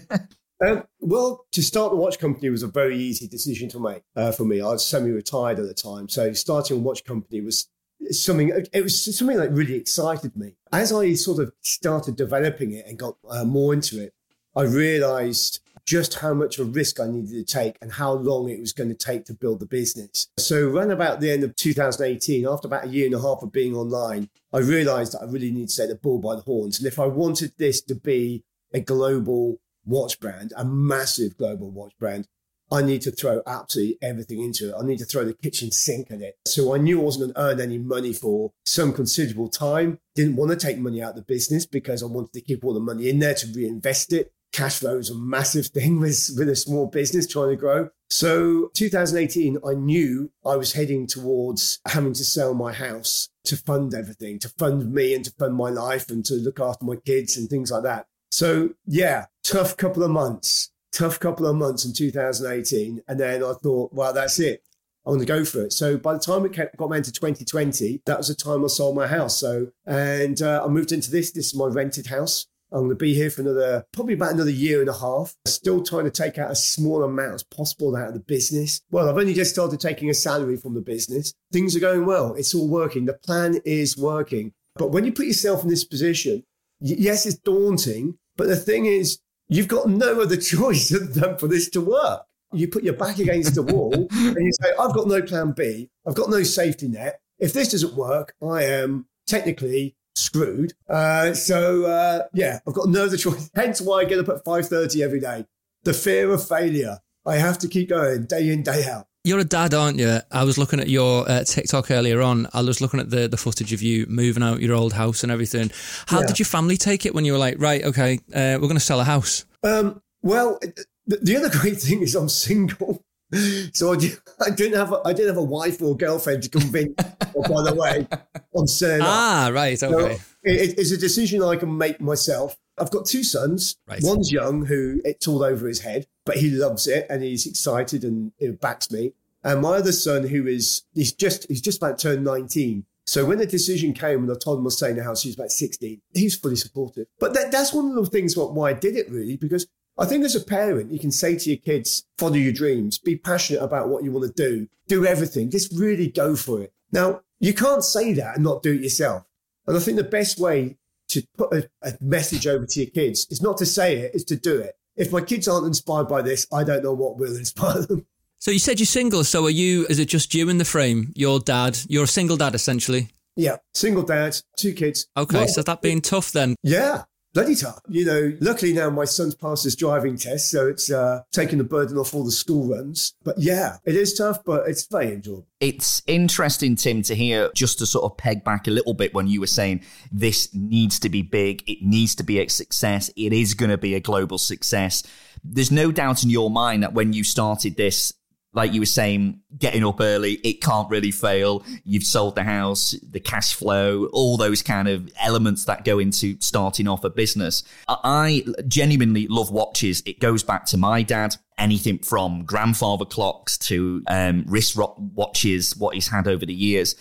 Um, 0.66 0.84
well, 1.00 1.46
to 1.52 1.62
start 1.62 1.92
the 1.92 1.98
watch 1.98 2.20
company 2.20 2.50
was 2.50 2.64
a 2.64 2.68
very 2.68 2.98
easy 2.98 3.28
decision 3.28 3.68
to 3.70 3.80
make 3.80 4.04
uh, 4.16 4.32
for 4.32 4.46
me. 4.46 4.62
I 4.62 4.70
was 4.70 4.86
semi-retired 4.86 5.60
at 5.60 5.66
the 5.66 5.74
time, 5.74 6.08
so 6.08 6.32
starting 6.34 6.78
a 6.78 6.80
watch 6.80 7.04
company 7.04 7.42
was 7.42 7.68
something. 8.12 8.50
It 8.72 8.82
was 8.84 9.18
something 9.18 9.38
that 9.38 9.52
really 9.52 9.76
excited 9.76 10.38
me. 10.38 10.56
As 10.72 10.94
I 10.94 11.16
sort 11.16 11.42
of 11.42 11.52
started 11.62 12.16
developing 12.16 12.72
it 12.72 12.86
and 12.88 12.98
got 12.98 13.18
uh, 13.30 13.44
more 13.44 13.74
into 13.74 14.02
it, 14.02 14.14
I 14.56 14.64
realised 14.64 15.60
just 15.86 16.16
how 16.16 16.34
much 16.34 16.60
of 16.60 16.68
a 16.68 16.72
risk 16.72 17.00
I 17.00 17.08
needed 17.08 17.32
to 17.32 17.44
take 17.44 17.78
and 17.82 17.92
how 17.92 18.14
long 18.14 18.50
it 18.50 18.60
was 18.60 18.74
going 18.74 18.90
to 18.90 18.96
take 18.96 19.26
to 19.26 19.34
build 19.34 19.60
the 19.60 19.66
business. 19.66 20.28
So, 20.38 20.70
around 20.70 20.92
about 20.92 21.20
the 21.20 21.32
end 21.32 21.44
of 21.44 21.56
2018, 21.56 22.48
after 22.48 22.68
about 22.68 22.86
a 22.86 22.90
year 22.90 23.06
and 23.06 23.16
a 23.16 23.22
half 23.22 23.42
of 23.42 23.52
being 23.52 23.76
online, 23.76 24.30
I 24.52 24.60
realised 24.60 25.14
that 25.14 25.22
I 25.22 25.26
really 25.26 25.52
need 25.52 25.70
to 25.70 25.78
take 25.78 25.90
the 25.90 25.96
bull 25.96 26.20
by 26.20 26.36
the 26.36 26.42
horns. 26.42 26.80
And 26.80 26.88
if 26.88 27.00
I 27.00 27.06
wanted 27.06 27.54
this 27.58 27.82
to 27.84 27.96
be 27.96 28.44
a 28.74 28.80
global 28.80 29.60
watch 29.86 30.20
brand, 30.20 30.54
a 30.56 30.66
massive 30.66 31.38
global 31.38 31.70
watch 31.70 31.94
brand, 32.00 32.28
I 32.72 32.82
need 32.82 33.02
to 33.04 33.12
throw 33.12 33.42
absolutely 33.46 33.98
everything 34.02 34.42
into 34.42 34.70
it. 34.70 34.76
I 34.80 34.84
need 34.84 34.98
to 35.00 35.06
throw 35.06 35.26
the 35.26 35.34
kitchen 35.34 35.70
sink 35.72 36.10
at 36.10 36.22
it. 36.22 36.40
So 36.48 36.74
I 36.74 36.80
knew 36.80 37.02
I 37.02 37.04
wasn't 37.04 37.26
going 37.26 37.34
to 37.36 37.54
earn 37.54 37.62
any 37.62 37.78
money 37.78 38.14
for 38.14 38.52
some 38.66 38.94
considerable 38.94 39.50
time. 39.50 40.00
Didn't 40.16 40.38
want 40.38 40.52
to 40.52 40.58
take 40.58 40.80
money 40.80 41.02
out 41.02 41.12
of 41.12 41.18
the 41.18 41.22
business 41.22 41.68
because 41.68 42.02
I 42.02 42.08
wanted 42.08 42.34
to 42.34 42.42
keep 42.42 42.64
all 42.64 42.74
the 42.74 42.80
money 42.80 43.10
in 43.10 43.20
there 43.20 43.36
to 43.36 43.48
reinvest 43.54 44.14
it. 44.14 44.32
Cash 44.54 44.80
flow 44.80 44.98
is 44.98 45.10
a 45.10 45.16
massive 45.16 45.68
thing 45.68 46.00
with, 46.00 46.30
with 46.38 46.48
a 46.48 46.56
small 46.56 46.86
business 46.86 47.28
trying 47.28 47.50
to 47.50 47.56
grow. 47.56 47.90
So 48.10 48.70
2018, 48.76 49.58
I 49.68 49.74
knew 49.74 50.32
I 50.46 50.56
was 50.56 50.74
heading 50.74 51.08
towards 51.08 51.80
having 51.88 52.14
to 52.14 52.24
sell 52.24 52.54
my 52.54 52.72
house 52.72 53.30
to 53.46 53.58
fund 53.58 53.96
everything, 53.96 54.38
to 54.40 54.50
fund 54.50 54.94
me 54.94 55.16
and 55.16 55.26
to 55.26 55.32
fund 55.32 55.56
my 55.56 55.70
life 55.70 56.10
and 56.12 56.24
to 56.26 56.36
look 56.36 56.60
after 56.60 56.86
my 56.86 56.96
kids 56.98 57.36
and 57.36 57.50
things 57.50 57.72
like 57.72 57.84
that. 57.84 58.06
So 58.32 58.70
yeah, 58.86 59.26
tough 59.44 59.76
couple 59.76 60.04
of 60.04 60.12
months, 60.12 60.72
tough 60.92 61.20
couple 61.20 61.48
of 61.48 61.56
months 61.56 61.86
in 61.86 61.94
2018. 61.94 63.02
And 63.08 63.20
then 63.20 63.44
I 63.44 63.54
thought, 63.54 63.92
well, 63.92 64.14
that's 64.14 64.40
it. 64.40 64.64
I'm 65.06 65.16
going 65.16 65.20
to 65.20 65.26
go 65.26 65.44
for 65.44 65.64
it. 65.64 65.74
So 65.74 65.98
by 65.98 66.14
the 66.14 66.20
time 66.20 66.46
it 66.46 66.78
got 66.78 66.90
me 66.90 66.98
into 66.98 67.12
2020, 67.12 68.04
that 68.06 68.18
was 68.18 68.30
the 68.30 68.36
time 68.36 68.64
I 68.64 68.68
sold 68.68 68.96
my 68.96 69.08
house. 69.08 69.38
So, 69.38 69.72
and 69.86 70.42
uh, 70.42 70.64
I 70.64 70.68
moved 70.70 70.92
into 70.92 71.12
this. 71.12 71.32
This 71.32 71.48
is 71.48 71.56
my 71.56 71.66
rented 71.66 72.08
house. 72.08 72.46
I'm 72.74 72.86
going 72.86 72.90
to 72.90 72.96
be 72.96 73.14
here 73.14 73.30
for 73.30 73.42
another, 73.42 73.86
probably 73.94 74.16
about 74.16 74.34
another 74.34 74.50
year 74.50 74.82
and 74.82 74.90
a 74.90 74.98
half. 74.98 75.36
Still 75.46 75.84
trying 75.84 76.06
to 76.06 76.12
take 76.12 76.40
out 76.40 76.50
as 76.50 76.68
small 76.68 77.04
amount 77.04 77.36
as 77.36 77.44
possible 77.44 77.96
out 77.96 78.08
of 78.08 78.14
the 78.16 78.20
business. 78.20 78.82
Well, 78.90 79.08
I've 79.08 79.18
only 79.18 79.36
just 79.36 79.52
started 79.52 79.80
taking 79.80 80.10
a 80.10 80.14
salary 80.16 80.58
from 80.58 80.74
the 80.74 80.82
business. 80.82 81.34
Things 81.52 81.76
are 81.76 81.80
going 81.80 82.08
well. 82.08 82.34
It's 82.34 82.56
all 82.56 82.68
working. 82.68 83.06
The 83.06 83.14
plan 83.14 83.60
is 83.64 83.96
working. 83.96 84.54
But 84.76 84.92
when 84.92 85.06
you 85.06 85.12
put 85.12 85.28
yourself 85.28 85.62
in 85.62 85.70
this 85.70 85.84
position, 85.84 86.44
yes, 86.80 87.28
it's 87.28 87.38
daunting. 87.38 88.18
But 88.38 88.48
the 88.48 88.56
thing 88.56 88.88
is, 88.88 89.20
you've 89.48 89.68
got 89.68 89.88
no 89.88 90.22
other 90.22 90.38
choice 90.54 90.90
than 90.90 91.38
for 91.38 91.48
this 91.48 91.70
to 91.72 91.82
work. 91.82 92.24
You 92.54 92.68
put 92.68 92.84
your 92.84 92.94
back 92.94 93.20
against 93.20 93.54
the 93.54 93.64
wall 93.64 93.94
and 94.12 94.46
you 94.46 94.52
say, 94.62 94.72
I've 94.80 94.94
got 94.94 95.08
no 95.08 95.22
plan 95.22 95.54
B. 95.56 95.90
I've 96.08 96.16
got 96.16 96.32
no 96.32 96.42
safety 96.42 96.88
net. 96.88 97.20
If 97.38 97.54
this 97.54 97.72
doesn't 97.72 97.96
work, 97.96 98.34
I 98.42 98.64
am 98.64 99.08
technically 99.28 99.96
screwed. 100.16 100.74
Uh, 100.90 101.34
so 101.34 101.86
uh, 101.86 102.24
yeah, 102.34 102.60
I've 102.68 102.74
got 102.74 102.90
no 102.90 103.06
other 103.06 103.18
choice. 103.18 103.50
Hence 103.56 103.82
why 103.82 104.00
I 104.02 104.06
get 104.06 104.20
up 104.20 104.30
at 104.30 104.44
5.30 104.46 105.02
every 105.04 105.20
day. 105.20 105.46
The 105.84 105.94
fear 105.94 106.32
of 106.32 106.48
failure. 106.48 107.00
I 107.26 107.38
have 107.38 107.58
to 107.60 107.68
keep 107.68 107.90
going 107.90 108.26
day 108.26 108.50
in, 108.52 108.64
day 108.64 108.86
out. 108.86 109.08
You're 109.26 109.40
a 109.40 109.46
dad, 109.46 109.74
aren't 109.74 110.00
you? 110.00 110.20
I 110.32 110.44
was 110.44 110.58
looking 110.58 110.82
at 110.82 110.90
your 110.90 111.30
uh, 111.30 111.46
TikTok 111.46 111.90
earlier 111.92 112.22
on. 112.22 112.48
I 112.54 112.62
was 112.62 112.82
looking 112.82 113.00
at 113.00 113.10
the, 113.10 113.30
the 113.30 113.38
footage 113.38 113.72
of 113.72 113.82
you 113.82 114.06
moving 114.10 114.44
out 114.44 114.60
your 114.62 114.76
old 114.76 114.92
house 114.92 115.24
and 115.24 115.32
everything. 115.32 115.72
How 116.08 116.20
Yeah. 116.20 116.28
did 116.28 116.40
your 116.40 116.46
family 116.46 116.76
take 116.76 117.06
it 117.06 117.16
when 117.16 117.24
you 117.24 117.32
were 117.32 117.38
like, 117.38 117.56
right, 117.60 117.84
okay, 117.86 118.16
uh, 118.34 118.60
we're 118.60 118.68
going 118.68 118.74
to 118.74 118.82
sell 118.82 119.00
a 119.00 119.06
house? 119.06 119.46
Um, 119.64 120.02
well, 120.22 120.60
the, 121.08 121.18
the 121.22 121.38
other 121.38 121.50
great 121.62 121.78
thing 121.82 122.02
is 122.02 122.16
I'm 122.16 122.28
single, 122.28 123.02
so 123.74 123.94
I, 123.94 123.98
I 124.46 124.50
didn't 124.50 124.78
have 124.78 124.92
a, 124.92 125.02
I 125.06 125.14
didn't 125.14 125.30
have 125.30 125.38
a 125.38 125.44
wife 125.44 125.82
or 125.82 125.96
girlfriend 125.98 126.44
to 126.44 126.50
convince. 126.50 126.94
oh, 127.36 127.42
by 127.42 127.70
the 127.70 127.76
way, 127.76 128.08
I'm 128.56 128.68
saying. 128.68 129.02
Ah, 129.04 129.50
right, 129.54 129.78
So 129.78 129.98
okay. 130.00 130.20
it, 130.44 130.78
it's 130.78 130.92
a 130.92 130.98
decision 130.98 131.42
I 131.42 131.56
can 131.56 131.78
make 131.78 132.00
myself. 132.02 132.58
I've 132.78 132.92
got 132.92 133.06
two 133.06 133.24
sons. 133.24 133.78
Right. 133.88 134.00
One's 134.02 134.32
young, 134.32 134.66
who 134.66 135.00
it's 135.04 135.28
all 135.28 135.44
over 135.44 135.68
his 135.68 135.82
head, 135.82 136.08
but 136.26 136.38
he 136.38 136.50
loves 136.50 136.88
it 136.88 137.06
and 137.10 137.24
he's 137.24 137.46
excited 137.46 138.04
and 138.04 138.32
it 138.40 138.60
backs 138.60 138.92
me. 138.92 139.14
And 139.44 139.62
my 139.62 139.76
other 139.78 139.92
son, 139.92 140.28
who 140.28 140.48
is 140.48 140.84
he's 140.94 141.14
just 141.14 141.48
he's 141.48 141.62
just 141.62 141.78
about 141.78 142.00
turned 142.00 142.24
19. 142.24 142.86
So 143.06 143.26
when 143.26 143.38
the 143.38 143.46
decision 143.46 143.94
came 143.94 144.24
and 144.24 144.32
I 144.32 144.36
told 144.36 144.60
him 144.60 144.64
I 144.64 144.66
was 144.66 144.78
staying 144.78 144.92
in 144.92 144.98
the 145.00 145.04
house, 145.04 145.24
he 145.24 145.30
was 145.30 145.36
about 145.36 145.52
16. 145.52 146.02
He's 146.14 146.36
fully 146.38 146.56
supportive. 146.56 147.08
But 147.20 147.34
that, 147.34 147.52
that's 147.52 147.74
one 147.74 147.90
of 147.90 147.96
the 147.96 148.10
things 148.10 148.38
what, 148.38 148.54
why 148.54 148.70
I 148.70 148.74
did 148.74 148.96
it 148.96 149.12
really, 149.12 149.36
because 149.36 149.68
I 149.98 150.06
think 150.06 150.26
as 150.26 150.36
a 150.36 150.44
parent, 150.44 150.92
you 150.92 151.00
can 151.00 151.12
say 151.12 151.38
to 151.38 151.50
your 151.50 151.60
kids, 151.60 152.06
follow 152.18 152.36
your 152.36 152.54
dreams, 152.54 152.98
be 152.98 153.16
passionate 153.16 153.62
about 153.62 153.90
what 153.90 154.04
you 154.04 154.12
want 154.12 154.36
to 154.36 154.50
do, 154.50 154.68
do 154.88 155.06
everything, 155.06 155.52
just 155.52 155.72
really 155.78 156.08
go 156.08 156.36
for 156.36 156.62
it. 156.62 156.74
Now, 156.92 157.22
you 157.40 157.54
can't 157.54 157.84
say 157.84 158.14
that 158.14 158.36
and 158.36 158.44
not 158.44 158.64
do 158.64 158.74
it 158.74 158.82
yourself. 158.82 159.24
And 159.68 159.78
I 159.78 159.80
think 159.80 159.98
the 159.98 160.04
best 160.04 160.40
way 160.40 160.78
to 161.10 161.24
put 161.38 161.54
a, 161.54 161.70
a 161.84 161.94
message 162.02 162.48
over 162.48 162.66
to 162.66 162.80
your 162.80 162.90
kids 162.90 163.28
is 163.30 163.42
not 163.42 163.58
to 163.58 163.66
say 163.66 163.98
it, 163.98 164.16
is 164.16 164.24
to 164.26 164.36
do 164.36 164.58
it. 164.60 164.76
If 164.96 165.12
my 165.12 165.22
kids 165.22 165.48
aren't 165.48 165.68
inspired 165.68 166.08
by 166.08 166.22
this, 166.22 166.48
I 166.52 166.64
don't 166.64 166.84
know 166.84 166.94
what 166.94 167.18
will 167.18 167.36
inspire 167.38 167.82
them. 167.82 168.06
So 168.40 168.52
you 168.52 168.60
said 168.60 168.80
you're 168.80 168.88
single. 168.88 169.24
So 169.24 169.46
are 169.46 169.50
you, 169.50 169.86
is 169.88 170.00
it 170.00 170.10
just 170.10 170.34
you 170.34 170.50
in 170.50 170.58
the 170.58 170.66
frame? 170.66 171.14
Your 171.16 171.40
dad? 171.40 171.78
You're 171.88 172.04
a 172.04 172.08
single 172.08 172.36
dad, 172.36 172.56
essentially. 172.56 173.10
Yeah, 173.36 173.58
single 173.74 174.04
dad, 174.04 174.36
two 174.58 174.74
kids. 174.74 175.08
Okay, 175.18 175.38
Well, 175.40 175.48
so 175.48 175.64
that 175.64 175.82
being 175.82 176.02
tough 176.02 176.32
then. 176.32 176.56
Yeah, 176.62 177.04
bloody 177.34 177.56
tough. 177.56 177.82
You 177.88 178.06
know, 178.06 178.38
luckily 178.40 178.74
now 178.74 178.90
my 178.90 179.06
son's 179.06 179.36
passed 179.36 179.64
his 179.64 179.76
driving 179.76 180.18
test, 180.18 180.50
so 180.50 180.68
it's 180.68 180.92
uh, 180.92 181.22
taking 181.32 181.58
the 181.58 181.64
burden 181.64 181.98
off 181.98 182.14
all 182.14 182.24
the 182.24 182.32
school 182.32 182.70
runs. 182.70 183.14
But 183.24 183.40
yeah, 183.40 183.78
it 183.86 183.96
is 183.96 184.14
tough, 184.14 184.44
but 184.46 184.68
it's 184.68 184.86
very 184.88 185.14
enjoyable. 185.14 185.48
It's 185.60 186.02
interesting, 186.08 186.76
Tim, 186.76 187.02
to 187.04 187.16
hear 187.16 187.50
just 187.56 187.80
to 187.80 187.86
sort 187.86 188.06
of 188.06 188.18
peg 188.18 188.44
back 188.44 188.68
a 188.68 188.72
little 188.72 188.94
bit 188.94 189.14
when 189.14 189.28
you 189.28 189.40
were 189.40 189.48
saying 189.48 189.84
this 190.12 190.54
needs 190.54 191.00
to 191.00 191.10
be 191.10 191.22
big, 191.22 191.64
it 191.68 191.82
needs 191.82 192.16
to 192.16 192.24
be 192.24 192.40
a 192.40 192.48
success, 192.50 193.10
it 193.16 193.34
is 193.34 193.54
going 193.54 193.72
to 193.72 193.78
be 193.78 193.96
a 193.96 194.00
global 194.00 194.38
success. 194.38 195.04
There's 195.44 195.72
no 195.72 195.92
doubt 195.92 196.24
in 196.24 196.30
your 196.30 196.50
mind 196.50 196.84
that 196.84 196.94
when 196.94 197.14
you 197.14 197.24
started 197.24 197.76
this, 197.76 198.14
like 198.54 198.74
you 198.74 198.82
were 198.82 198.86
saying, 198.86 199.42
getting 199.58 199.84
up 199.84 200.00
early, 200.00 200.34
it 200.44 200.62
can't 200.62 200.90
really 200.90 201.12
fail. 201.12 201.64
You've 201.84 202.04
sold 202.04 202.36
the 202.36 202.44
house, 202.44 202.96
the 203.08 203.20
cash 203.20 203.54
flow, 203.54 204.06
all 204.14 204.38
those 204.38 204.62
kind 204.62 204.88
of 204.88 205.12
elements 205.20 205.66
that 205.66 205.84
go 205.84 206.00
into 206.00 206.38
starting 206.40 206.88
off 206.88 207.04
a 207.04 207.10
business. 207.10 207.64
I 207.88 208.46
genuinely 208.68 209.28
love 209.28 209.52
watches. 209.52 210.04
It 210.06 210.20
goes 210.20 210.44
back 210.44 210.66
to 210.68 210.78
my 210.78 211.02
dad 211.02 211.36
anything 211.58 212.00
from 212.00 212.44
grandfather 212.46 213.06
clocks 213.06 213.58
to 213.58 214.04
um, 214.08 214.44
wrist 214.48 214.78
watches, 214.98 215.76
what 215.78 215.96
he's 215.96 216.08
had 216.08 216.28
over 216.28 216.46
the 216.46 216.54
years. 216.54 216.96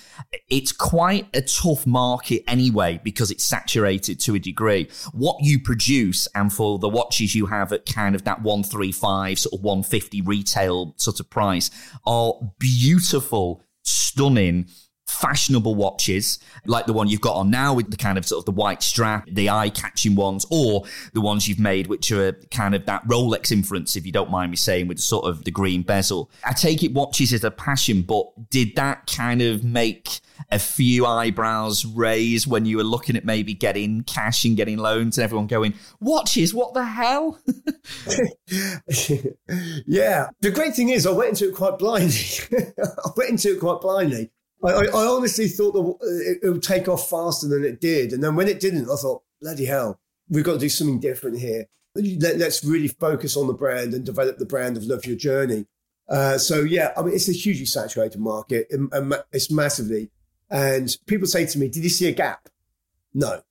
It's 0.49 0.73
quite 0.73 1.29
a 1.35 1.43
tough 1.43 1.87
market 1.87 2.43
anyway 2.47 3.01
because 3.03 3.31
it's 3.31 3.45
saturated 3.45 4.21
to 4.21 4.35
a 4.35 4.39
degree. 4.39 4.89
What 5.13 5.37
you 5.41 5.61
produce 5.61 6.27
and 6.35 6.53
for 6.53 6.79
the 6.79 6.89
watches 6.89 7.35
you 7.35 7.47
have 7.47 7.73
at 7.73 7.87
kind 7.87 8.15
of 8.15 8.25
that 8.25 8.43
135, 8.43 9.39
sort 9.39 9.55
of 9.55 9.65
150 9.65 10.23
retail 10.23 10.95
sort 10.97 11.21
of 11.21 11.31
price 11.31 11.71
are 12.07 12.35
beautiful, 12.59 13.63
stunning 13.83 14.67
fashionable 15.13 15.75
watches 15.75 16.39
like 16.67 16.87
the 16.87 16.93
one 16.93 17.09
you've 17.09 17.21
got 17.21 17.37
on 17.37 17.51
now 17.51 17.75
with 17.75 17.91
the 17.91 17.97
kind 17.97 18.19
of 18.19 18.27
sort 18.27 18.41
of 18.41 18.47
the 18.47 18.53
white 18.53 18.83
strap, 18.83 19.29
the 19.31 19.49
eye-catching 19.49 20.15
ones, 20.15 20.47
or 20.51 20.85
the 21.13 21.21
ones 21.21 21.49
you've 21.49 21.59
made 21.59 21.87
which 21.87 22.11
are 22.13 22.33
kind 22.51 22.75
of 22.75 22.87
that 22.87 23.07
Rolex 23.07 23.53
influence, 23.53 23.97
if 23.97 24.07
you 24.07 24.13
don't 24.13 24.31
mind 24.31 24.51
me 24.51 24.57
saying, 24.57 24.89
with 24.89 24.99
sort 24.99 25.25
of 25.27 25.45
the 25.45 25.51
green 25.51 25.83
bezel. 25.83 26.31
I 26.45 26.53
take 26.53 26.83
it 26.83 26.93
watches 26.93 27.33
is 27.33 27.45
a 27.45 27.51
passion, 27.51 28.03
but 28.03 28.51
did 28.51 28.75
that 28.77 29.07
kind 29.07 29.43
of 29.43 29.65
make 29.65 30.21
a 30.51 30.59
few 30.59 31.07
eyebrows 31.07 31.85
raise 31.85 32.47
when 32.47 32.67
you 32.67 32.77
were 32.77 32.85
looking 32.85 33.17
at 33.17 33.25
maybe 33.25 33.55
getting 33.55 34.03
cash 34.03 34.45
and 34.45 34.57
getting 34.57 34.79
loans 34.79 35.19
and 35.19 35.25
everyone 35.25 35.47
going, 35.47 35.75
watches, 36.01 36.53
what 36.55 36.75
the 36.75 36.85
hell? 36.85 37.39
yeah. 39.87 40.29
The 40.41 40.51
great 40.53 40.75
thing 40.75 40.89
is, 40.91 41.07
I 41.07 41.13
went 41.13 41.31
into 41.31 41.49
it 41.49 41.55
quite 41.55 41.79
blindly. 41.79 42.19
I 42.79 43.11
went 43.17 43.31
into 43.31 43.53
it 43.53 43.61
quite 43.61 43.81
blindly. 43.81 44.31
I, 44.65 44.69
I, 44.69 44.85
I 44.85 45.07
honestly 45.07 45.49
thought 45.49 45.73
that 45.73 46.39
it, 46.43 46.49
would 46.49 46.63
take 46.63 46.89
off 46.89 47.09
faster 47.11 47.49
than 47.49 47.65
it 47.65 47.81
did. 47.81 48.13
And 48.13 48.23
then 48.23 48.37
when 48.37 48.49
it 48.49 48.61
didn't, 48.61 48.91
I 48.91 48.97
thought, 48.97 49.23
bloody 49.41 49.65
hell, 49.65 50.01
we've 50.29 50.45
got 50.45 50.55
to 50.55 50.59
do 50.59 50.69
something 50.69 51.01
different 51.01 51.39
here. 51.39 51.67
Let, 51.95 52.41
us 52.41 52.65
really 52.65 52.89
focus 52.89 53.37
on 53.37 53.47
the 53.49 53.53
brand 53.53 53.93
and 53.93 54.05
develop 54.05 54.39
the 54.39 54.47
brand 54.47 54.77
of 54.77 54.85
Love 54.85 55.05
Your 55.05 55.17
Journey. 55.17 55.67
Uh, 56.09 56.39
so, 56.39 56.61
yeah, 56.61 56.93
I 56.97 57.03
mean, 57.03 57.15
it's 57.15 57.29
a 57.29 57.33
hugely 57.33 57.67
saturated 57.67 58.21
market. 58.21 58.67
and- 58.71 58.93
and 58.93 59.15
It's 59.33 59.51
massively. 59.51 60.11
And 60.51 60.97
people 61.07 61.27
say 61.27 61.47
to 61.47 61.59
me, 61.59 61.69
did 61.69 61.83
you 61.83 61.91
see 61.91 62.09
a 62.09 62.13
gap? 62.13 62.49
No, 63.15 63.43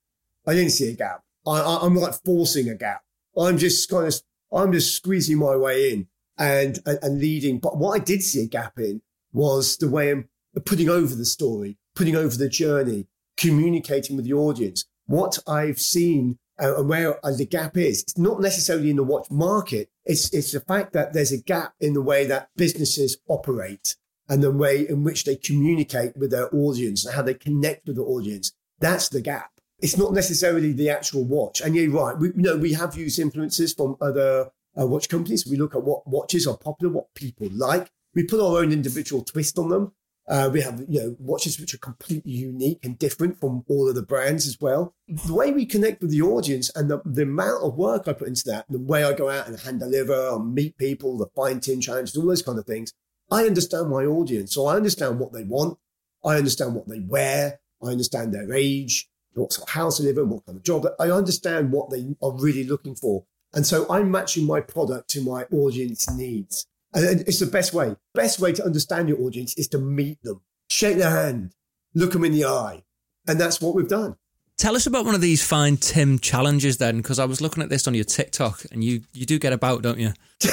I 0.48 0.54
didn't 0.54 0.72
see 0.72 0.90
a 0.90 0.96
gap. 0.96 1.24
I, 1.46 1.80
I'm 1.82 1.96
like 1.96 2.14
forcing 2.24 2.70
a 2.70 2.76
gap. 2.76 3.04
I'm 3.38 3.58
just 3.58 3.90
kind 3.90 4.08
of, 4.08 4.22
I'm 4.52 4.72
just 4.72 4.96
squeezing 4.96 5.38
my 5.38 5.56
way 5.56 5.94
in 5.94 6.08
and, 6.38 6.80
and, 6.86 7.00
and 7.02 7.20
leading. 7.20 7.60
But 7.60 7.78
what 7.78 8.00
I 8.00 8.04
did 8.04 8.22
see 8.22 8.44
a 8.44 8.48
gap 8.48 8.78
in 8.80 9.02
was 9.34 9.78
the 9.78 9.90
way 9.90 10.24
putting 10.60 10.90
over 10.90 11.16
the 11.16 11.26
story, 11.26 11.78
putting 11.96 12.16
over 12.16 12.36
the 12.36 12.50
journey, 12.50 13.08
communicating 13.38 14.16
with 14.16 14.26
the 14.26 14.34
audience. 14.34 14.86
What 15.06 15.40
I've 15.48 15.80
seen 15.80 16.38
uh, 16.62 16.78
and 16.78 16.90
where 16.90 17.26
uh, 17.26 17.32
the 17.32 17.46
gap 17.46 17.78
is, 17.78 18.04
it's 18.04 18.18
not 18.18 18.40
necessarily 18.40 18.90
in 18.90 18.98
the 18.98 19.04
watch 19.04 19.32
market. 19.32 19.90
It's, 20.06 20.32
it's 20.34 20.52
the 20.52 20.60
fact 20.60 20.94
that 20.94 21.14
there's 21.14 21.32
a 21.32 21.42
gap 21.42 21.74
in 21.80 21.94
the 21.94 22.02
way 22.02 22.26
that 22.26 22.50
businesses 22.56 23.18
operate 23.28 23.96
and 24.30 24.44
the 24.44 24.52
way 24.52 24.88
in 24.88 25.04
which 25.04 25.26
they 25.26 25.36
communicate 25.36 26.16
with 26.16 26.32
their 26.32 26.54
audience 26.56 27.06
and 27.06 27.16
how 27.16 27.22
they 27.22 27.34
connect 27.34 27.88
with 27.88 27.96
the 27.96 28.04
audience. 28.04 28.54
That's 28.80 29.10
the 29.10 29.22
gap. 29.22 29.52
It's 29.80 29.98
not 29.98 30.14
necessarily 30.14 30.74
the 30.74 30.90
actual 30.90 31.24
watch. 31.24 31.62
And 31.62 31.76
you're 31.76 31.90
right. 31.90 32.18
We, 32.18 32.28
you 32.28 32.34
know, 32.44 32.58
we 32.58 32.74
have 32.74 32.96
used 32.96 33.20
influences 33.20 33.74
from 33.74 33.98
other 34.00 34.52
uh, 34.80 34.86
watch 34.86 35.10
companies. 35.10 35.48
We 35.48 35.58
look 35.58 35.76
at 35.76 35.84
what 35.84 36.08
watches 36.08 36.46
are 36.46 36.58
popular, 36.58 36.94
what 36.94 37.14
people 37.16 37.50
like. 37.52 37.92
We 38.14 38.24
put 38.24 38.40
our 38.40 38.60
own 38.60 38.72
individual 38.72 39.24
twist 39.24 39.58
on 39.58 39.70
them. 39.70 39.94
Uh, 40.32 40.50
we 40.50 40.62
have, 40.62 40.82
you 40.88 41.02
know, 41.02 41.16
watches 41.20 41.60
which 41.60 41.74
are 41.74 41.80
completely 41.80 42.32
unique 42.32 42.80
and 42.84 42.98
different 42.98 43.38
from 43.38 43.66
all 43.68 43.90
of 43.90 43.96
the 43.96 44.02
brands 44.02 44.48
as 44.48 44.58
well. 44.62 44.96
The 45.10 45.34
way 45.34 45.52
we 45.52 45.66
connect 45.66 46.02
with 46.02 46.10
the 46.10 46.22
audience 46.22 46.72
and 46.74 46.90
the, 46.90 47.02
the 47.04 47.24
amount 47.24 47.62
of 47.64 47.76
work 47.76 48.08
I 48.08 48.14
put 48.14 48.30
into 48.30 48.46
that, 48.46 48.66
the 48.70 48.80
way 48.80 49.04
I 49.04 49.12
go 49.12 49.30
out 49.30 49.48
and 49.48 49.60
hand 49.60 49.82
deliver 49.82 50.30
and 50.30 50.56
meet 50.56 50.78
people, 50.78 51.18
the 51.18 51.28
find 51.36 51.62
Tim 51.62 51.82
challenges, 51.82 52.16
all 52.16 52.28
those 52.28 52.42
kind 52.42 52.58
of 52.58 52.66
things. 52.66 52.94
I 53.30 53.44
understand 53.44 53.90
my 53.90 54.06
audience. 54.06 54.54
So 54.54 54.68
I 54.68 54.78
understand 54.78 55.20
what 55.20 55.34
they 55.34 55.44
want. 55.44 55.78
I 56.24 56.38
understand 56.38 56.76
what 56.76 56.88
they 56.88 57.02
wear. 57.02 57.60
I 57.84 57.88
understand 57.88 58.34
their 58.34 58.54
age, 58.54 59.10
what 59.34 59.52
sort 59.52 59.68
of 59.68 59.74
house 59.74 59.98
they 59.98 60.06
live 60.06 60.18
in, 60.18 60.30
what 60.30 60.46
kind 60.46 60.58
of 60.58 60.64
job. 60.64 60.88
I 60.98 61.10
understand 61.12 61.74
what 61.74 61.90
they 61.90 62.16
are 62.22 62.32
really 62.32 62.64
looking 62.64 62.96
for. 62.96 63.26
And 63.54 63.68
so 63.68 63.86
I'm 63.90 64.10
matching 64.10 64.48
my 64.48 64.62
product 64.62 65.10
to 65.10 65.22
my 65.22 65.44
audience 65.52 66.10
needs. 66.10 66.68
And 66.94 67.22
it's 67.22 67.40
the 67.40 67.46
best 67.46 67.74
way. 67.74 67.96
Best 68.14 68.40
way 68.40 68.52
to 68.54 68.66
understand 68.66 69.08
your 69.10 69.22
audience 69.22 69.54
is 69.58 69.68
to 69.70 69.78
meet 69.78 70.22
them, 70.24 70.42
shake 70.70 70.98
their 70.98 71.10
hand, 71.10 71.54
look 71.94 72.12
them 72.12 72.26
in 72.26 72.34
the 72.34 72.46
eye. 72.46 72.84
And 73.28 73.40
that's 73.40 73.62
what 73.62 73.76
we've 73.76 73.88
done. 73.88 74.16
Tell 74.58 74.76
us 74.76 74.86
about 74.86 75.06
one 75.06 75.16
of 75.16 75.22
these 75.22 75.44
fine 75.46 75.78
Tim 75.78 76.20
challenges 76.20 76.78
then, 76.78 76.98
because 76.98 77.18
I 77.18 77.26
was 77.26 77.42
looking 77.42 77.64
at 77.64 77.70
this 77.70 77.88
on 77.88 77.94
your 77.96 78.04
TikTok 78.04 78.64
and 78.72 78.84
you, 78.84 79.02
you 79.14 79.26
do 79.26 79.40
get 79.40 79.54
about, 79.54 79.82
don't 79.82 80.00
you? 80.00 80.12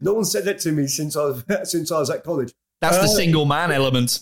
no 0.00 0.14
one 0.14 0.24
said 0.24 0.44
that 0.44 0.58
to 0.60 0.72
me 0.72 0.86
since 0.86 1.16
I 1.16 1.24
was 1.24 1.44
since 1.70 1.92
I 1.92 1.98
was 1.98 2.10
at 2.10 2.24
college. 2.24 2.52
That's 2.80 2.96
the 2.96 3.04
Uh, 3.04 3.08
single 3.08 3.44
man 3.44 3.72
element. 3.72 4.20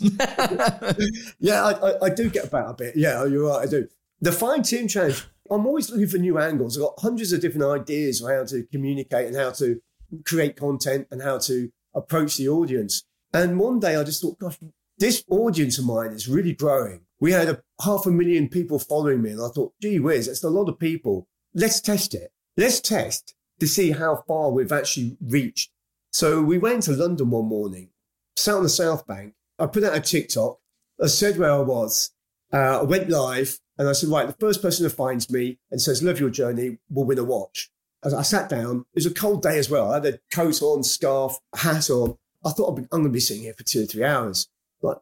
Yeah, 1.39 1.65
I, 1.65 1.91
I, 1.91 2.05
I 2.07 2.11
do 2.11 2.29
get 2.29 2.47
about 2.47 2.71
a 2.71 2.75
bit. 2.75 2.97
Yeah, 2.97 3.25
you're 3.25 3.49
right. 3.49 3.63
I 3.63 3.67
do. 3.71 3.89
The 4.21 4.33
fine 4.33 4.63
Tim 4.63 4.89
challenge. 4.89 5.25
I'm 5.51 5.67
always 5.67 5.91
looking 5.91 6.09
for 6.09 6.19
new 6.19 6.39
angles. 6.39 6.77
I've 6.77 6.85
got 6.85 6.99
hundreds 6.99 7.33
of 7.33 7.41
different 7.41 7.67
ideas 7.67 8.21
of 8.21 8.31
how 8.31 8.45
to 8.45 8.65
communicate 8.71 9.27
and 9.27 9.37
how 9.37 9.51
to 9.53 9.81
create 10.25 10.57
content 10.57 11.07
and 11.11 11.23
how 11.23 11.39
to 11.39 11.71
approach 11.95 12.37
the 12.37 12.49
audience. 12.49 13.05
And 13.33 13.59
one 13.59 13.81
day 13.81 13.97
I 13.97 14.05
just 14.05 14.23
thought, 14.23 14.39
gosh, 14.39 14.59
this 14.99 15.25
audience 15.31 15.79
of 15.79 15.87
mine 15.87 16.13
is 16.13 16.29
really 16.29 16.53
growing. 16.55 17.03
We 17.21 17.33
had 17.33 17.49
a 17.49 17.63
half 17.83 18.07
a 18.07 18.11
million 18.11 18.49
people 18.49 18.79
following 18.79 19.23
me, 19.23 19.31
and 19.31 19.41
I 19.41 19.49
thought, 19.49 19.73
gee 19.81 19.99
whiz, 19.99 20.27
that's 20.27 20.45
a 20.45 20.51
lot 20.51 20.69
of 20.69 20.79
people. 20.79 21.27
Let's 21.55 21.81
test 21.81 22.15
it. 22.15 22.33
Let's 22.57 22.81
test 22.81 23.35
to 23.61 23.67
see 23.67 23.91
how 23.91 24.25
far 24.27 24.51
we've 24.51 24.73
actually 24.73 25.17
reached. 25.21 25.71
So 26.11 26.43
we 26.43 26.59
went 26.59 26.85
to 26.85 26.93
London 26.93 27.31
one 27.31 27.47
morning, 27.47 27.91
sat 28.37 28.55
on 28.55 28.63
the 28.63 28.69
South 28.69 29.07
Bank. 29.07 29.35
I 29.59 29.67
put 29.67 29.85
out 29.85 29.97
a 29.97 30.01
TikTok. 30.01 30.59
I 31.03 31.07
said 31.07 31.39
where 31.39 31.53
I 31.53 31.61
was. 31.61 32.11
Uh, 32.53 32.81
I 32.81 32.83
went 32.83 33.09
live 33.09 33.59
and 33.77 33.89
I 33.89 33.93
said, 33.93 34.09
right, 34.09 34.27
the 34.27 34.33
first 34.35 34.63
person 34.63 34.85
who 34.85 34.91
finds 34.91 35.31
me 35.31 35.59
and 35.71 35.81
says, 35.81 36.03
love 36.03 36.19
your 36.19 36.31
journey 36.31 36.79
will 36.91 37.05
win 37.05 37.19
a 37.19 37.25
watch. 37.25 37.71
As 38.05 38.15
I 38.15 38.23
sat 38.23 38.49
down, 38.49 38.85
it 38.93 38.97
was 38.97 39.07
a 39.07 39.15
cold 39.15 39.43
day 39.43 39.59
as 39.59 39.69
well. 39.69 39.91
I 39.91 39.95
had 39.95 40.07
a 40.07 40.19
coat 40.33 40.63
on, 40.63 40.83
scarf, 40.83 41.37
hat 41.55 41.91
on. 41.91 42.17
I 42.45 42.51
thought 42.51 42.79
I'm 42.79 42.87
going 42.89 43.05
to 43.05 43.11
be 43.11 43.21
sitting 43.21 43.43
here 43.43 43.55
for 43.55 43.65
two 43.65 43.83
or 43.83 43.87
three 43.87 44.05
hours. 44.05 44.49
Like 44.83 44.99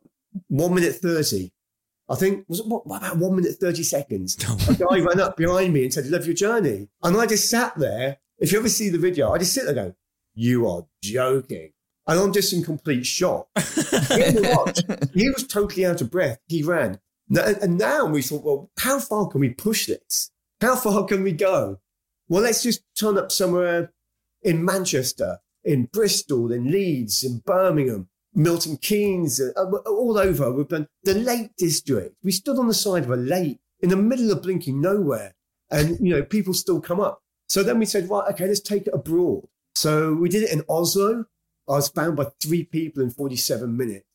one 0.48 0.74
minute 0.74 0.96
30. 0.96 1.52
I 2.08 2.14
think, 2.14 2.46
was 2.48 2.60
it 2.60 2.66
what, 2.66 2.84
about 2.86 3.18
one 3.18 3.36
minute 3.36 3.56
30 3.56 3.82
seconds? 3.82 4.36
a 4.68 4.74
guy 4.74 5.00
ran 5.00 5.20
up 5.20 5.36
behind 5.36 5.74
me 5.74 5.84
and 5.84 5.92
said, 5.92 6.06
Love 6.06 6.26
your 6.26 6.34
journey. 6.34 6.88
And 7.02 7.16
I 7.16 7.26
just 7.26 7.50
sat 7.50 7.76
there. 7.76 8.18
If 8.38 8.52
you 8.52 8.58
ever 8.58 8.68
see 8.68 8.90
the 8.90 8.98
video, 8.98 9.32
I 9.32 9.38
just 9.38 9.52
sit 9.52 9.64
there 9.64 9.74
going, 9.74 9.94
You 10.34 10.68
are 10.68 10.86
joking. 11.02 11.72
And 12.06 12.20
I'm 12.20 12.32
just 12.32 12.52
in 12.52 12.62
complete 12.62 13.04
shock. 13.04 13.48
he 13.56 15.28
was 15.28 15.44
totally 15.48 15.84
out 15.84 16.00
of 16.00 16.10
breath. 16.10 16.38
He 16.46 16.62
ran. 16.62 17.00
And 17.28 17.78
now 17.78 18.06
we 18.06 18.22
thought, 18.22 18.44
well, 18.44 18.70
how 18.78 19.00
far 19.00 19.26
can 19.28 19.40
we 19.40 19.50
push 19.50 19.86
this? 19.86 20.30
How 20.60 20.76
far 20.76 21.04
can 21.04 21.22
we 21.22 21.32
go? 21.32 21.80
Well, 22.28 22.42
let's 22.42 22.62
just 22.62 22.82
turn 22.98 23.18
up 23.18 23.30
somewhere 23.32 23.92
in 24.42 24.64
Manchester, 24.64 25.38
in 25.64 25.86
Bristol, 25.92 26.52
in 26.52 26.70
Leeds, 26.70 27.24
in 27.24 27.38
Birmingham, 27.44 28.08
Milton 28.34 28.76
Keynes, 28.76 29.40
uh, 29.40 29.64
all 29.86 30.18
over. 30.18 30.52
We've 30.52 30.68
done 30.68 30.88
the 31.02 31.14
Lake 31.14 31.50
District. 31.56 32.14
We 32.22 32.32
stood 32.32 32.58
on 32.58 32.68
the 32.68 32.74
side 32.74 33.04
of 33.04 33.10
a 33.10 33.16
lake 33.16 33.58
in 33.80 33.90
the 33.90 33.96
middle 33.96 34.30
of 34.30 34.42
blinking 34.42 34.80
nowhere. 34.80 35.34
And, 35.70 35.98
you 36.00 36.14
know, 36.14 36.22
people 36.22 36.54
still 36.54 36.80
come 36.80 37.00
up. 37.00 37.22
So 37.48 37.62
then 37.62 37.78
we 37.78 37.86
said, 37.86 38.08
right, 38.08 38.30
okay, 38.32 38.46
let's 38.46 38.60
take 38.60 38.86
it 38.86 38.94
abroad. 38.94 39.46
So 39.74 40.14
we 40.14 40.28
did 40.28 40.44
it 40.44 40.52
in 40.52 40.62
Oslo. 40.68 41.26
I 41.68 41.72
was 41.72 41.88
found 41.88 42.16
by 42.16 42.28
three 42.40 42.64
people 42.64 43.02
in 43.02 43.10
47 43.10 43.76
minutes. 43.76 44.06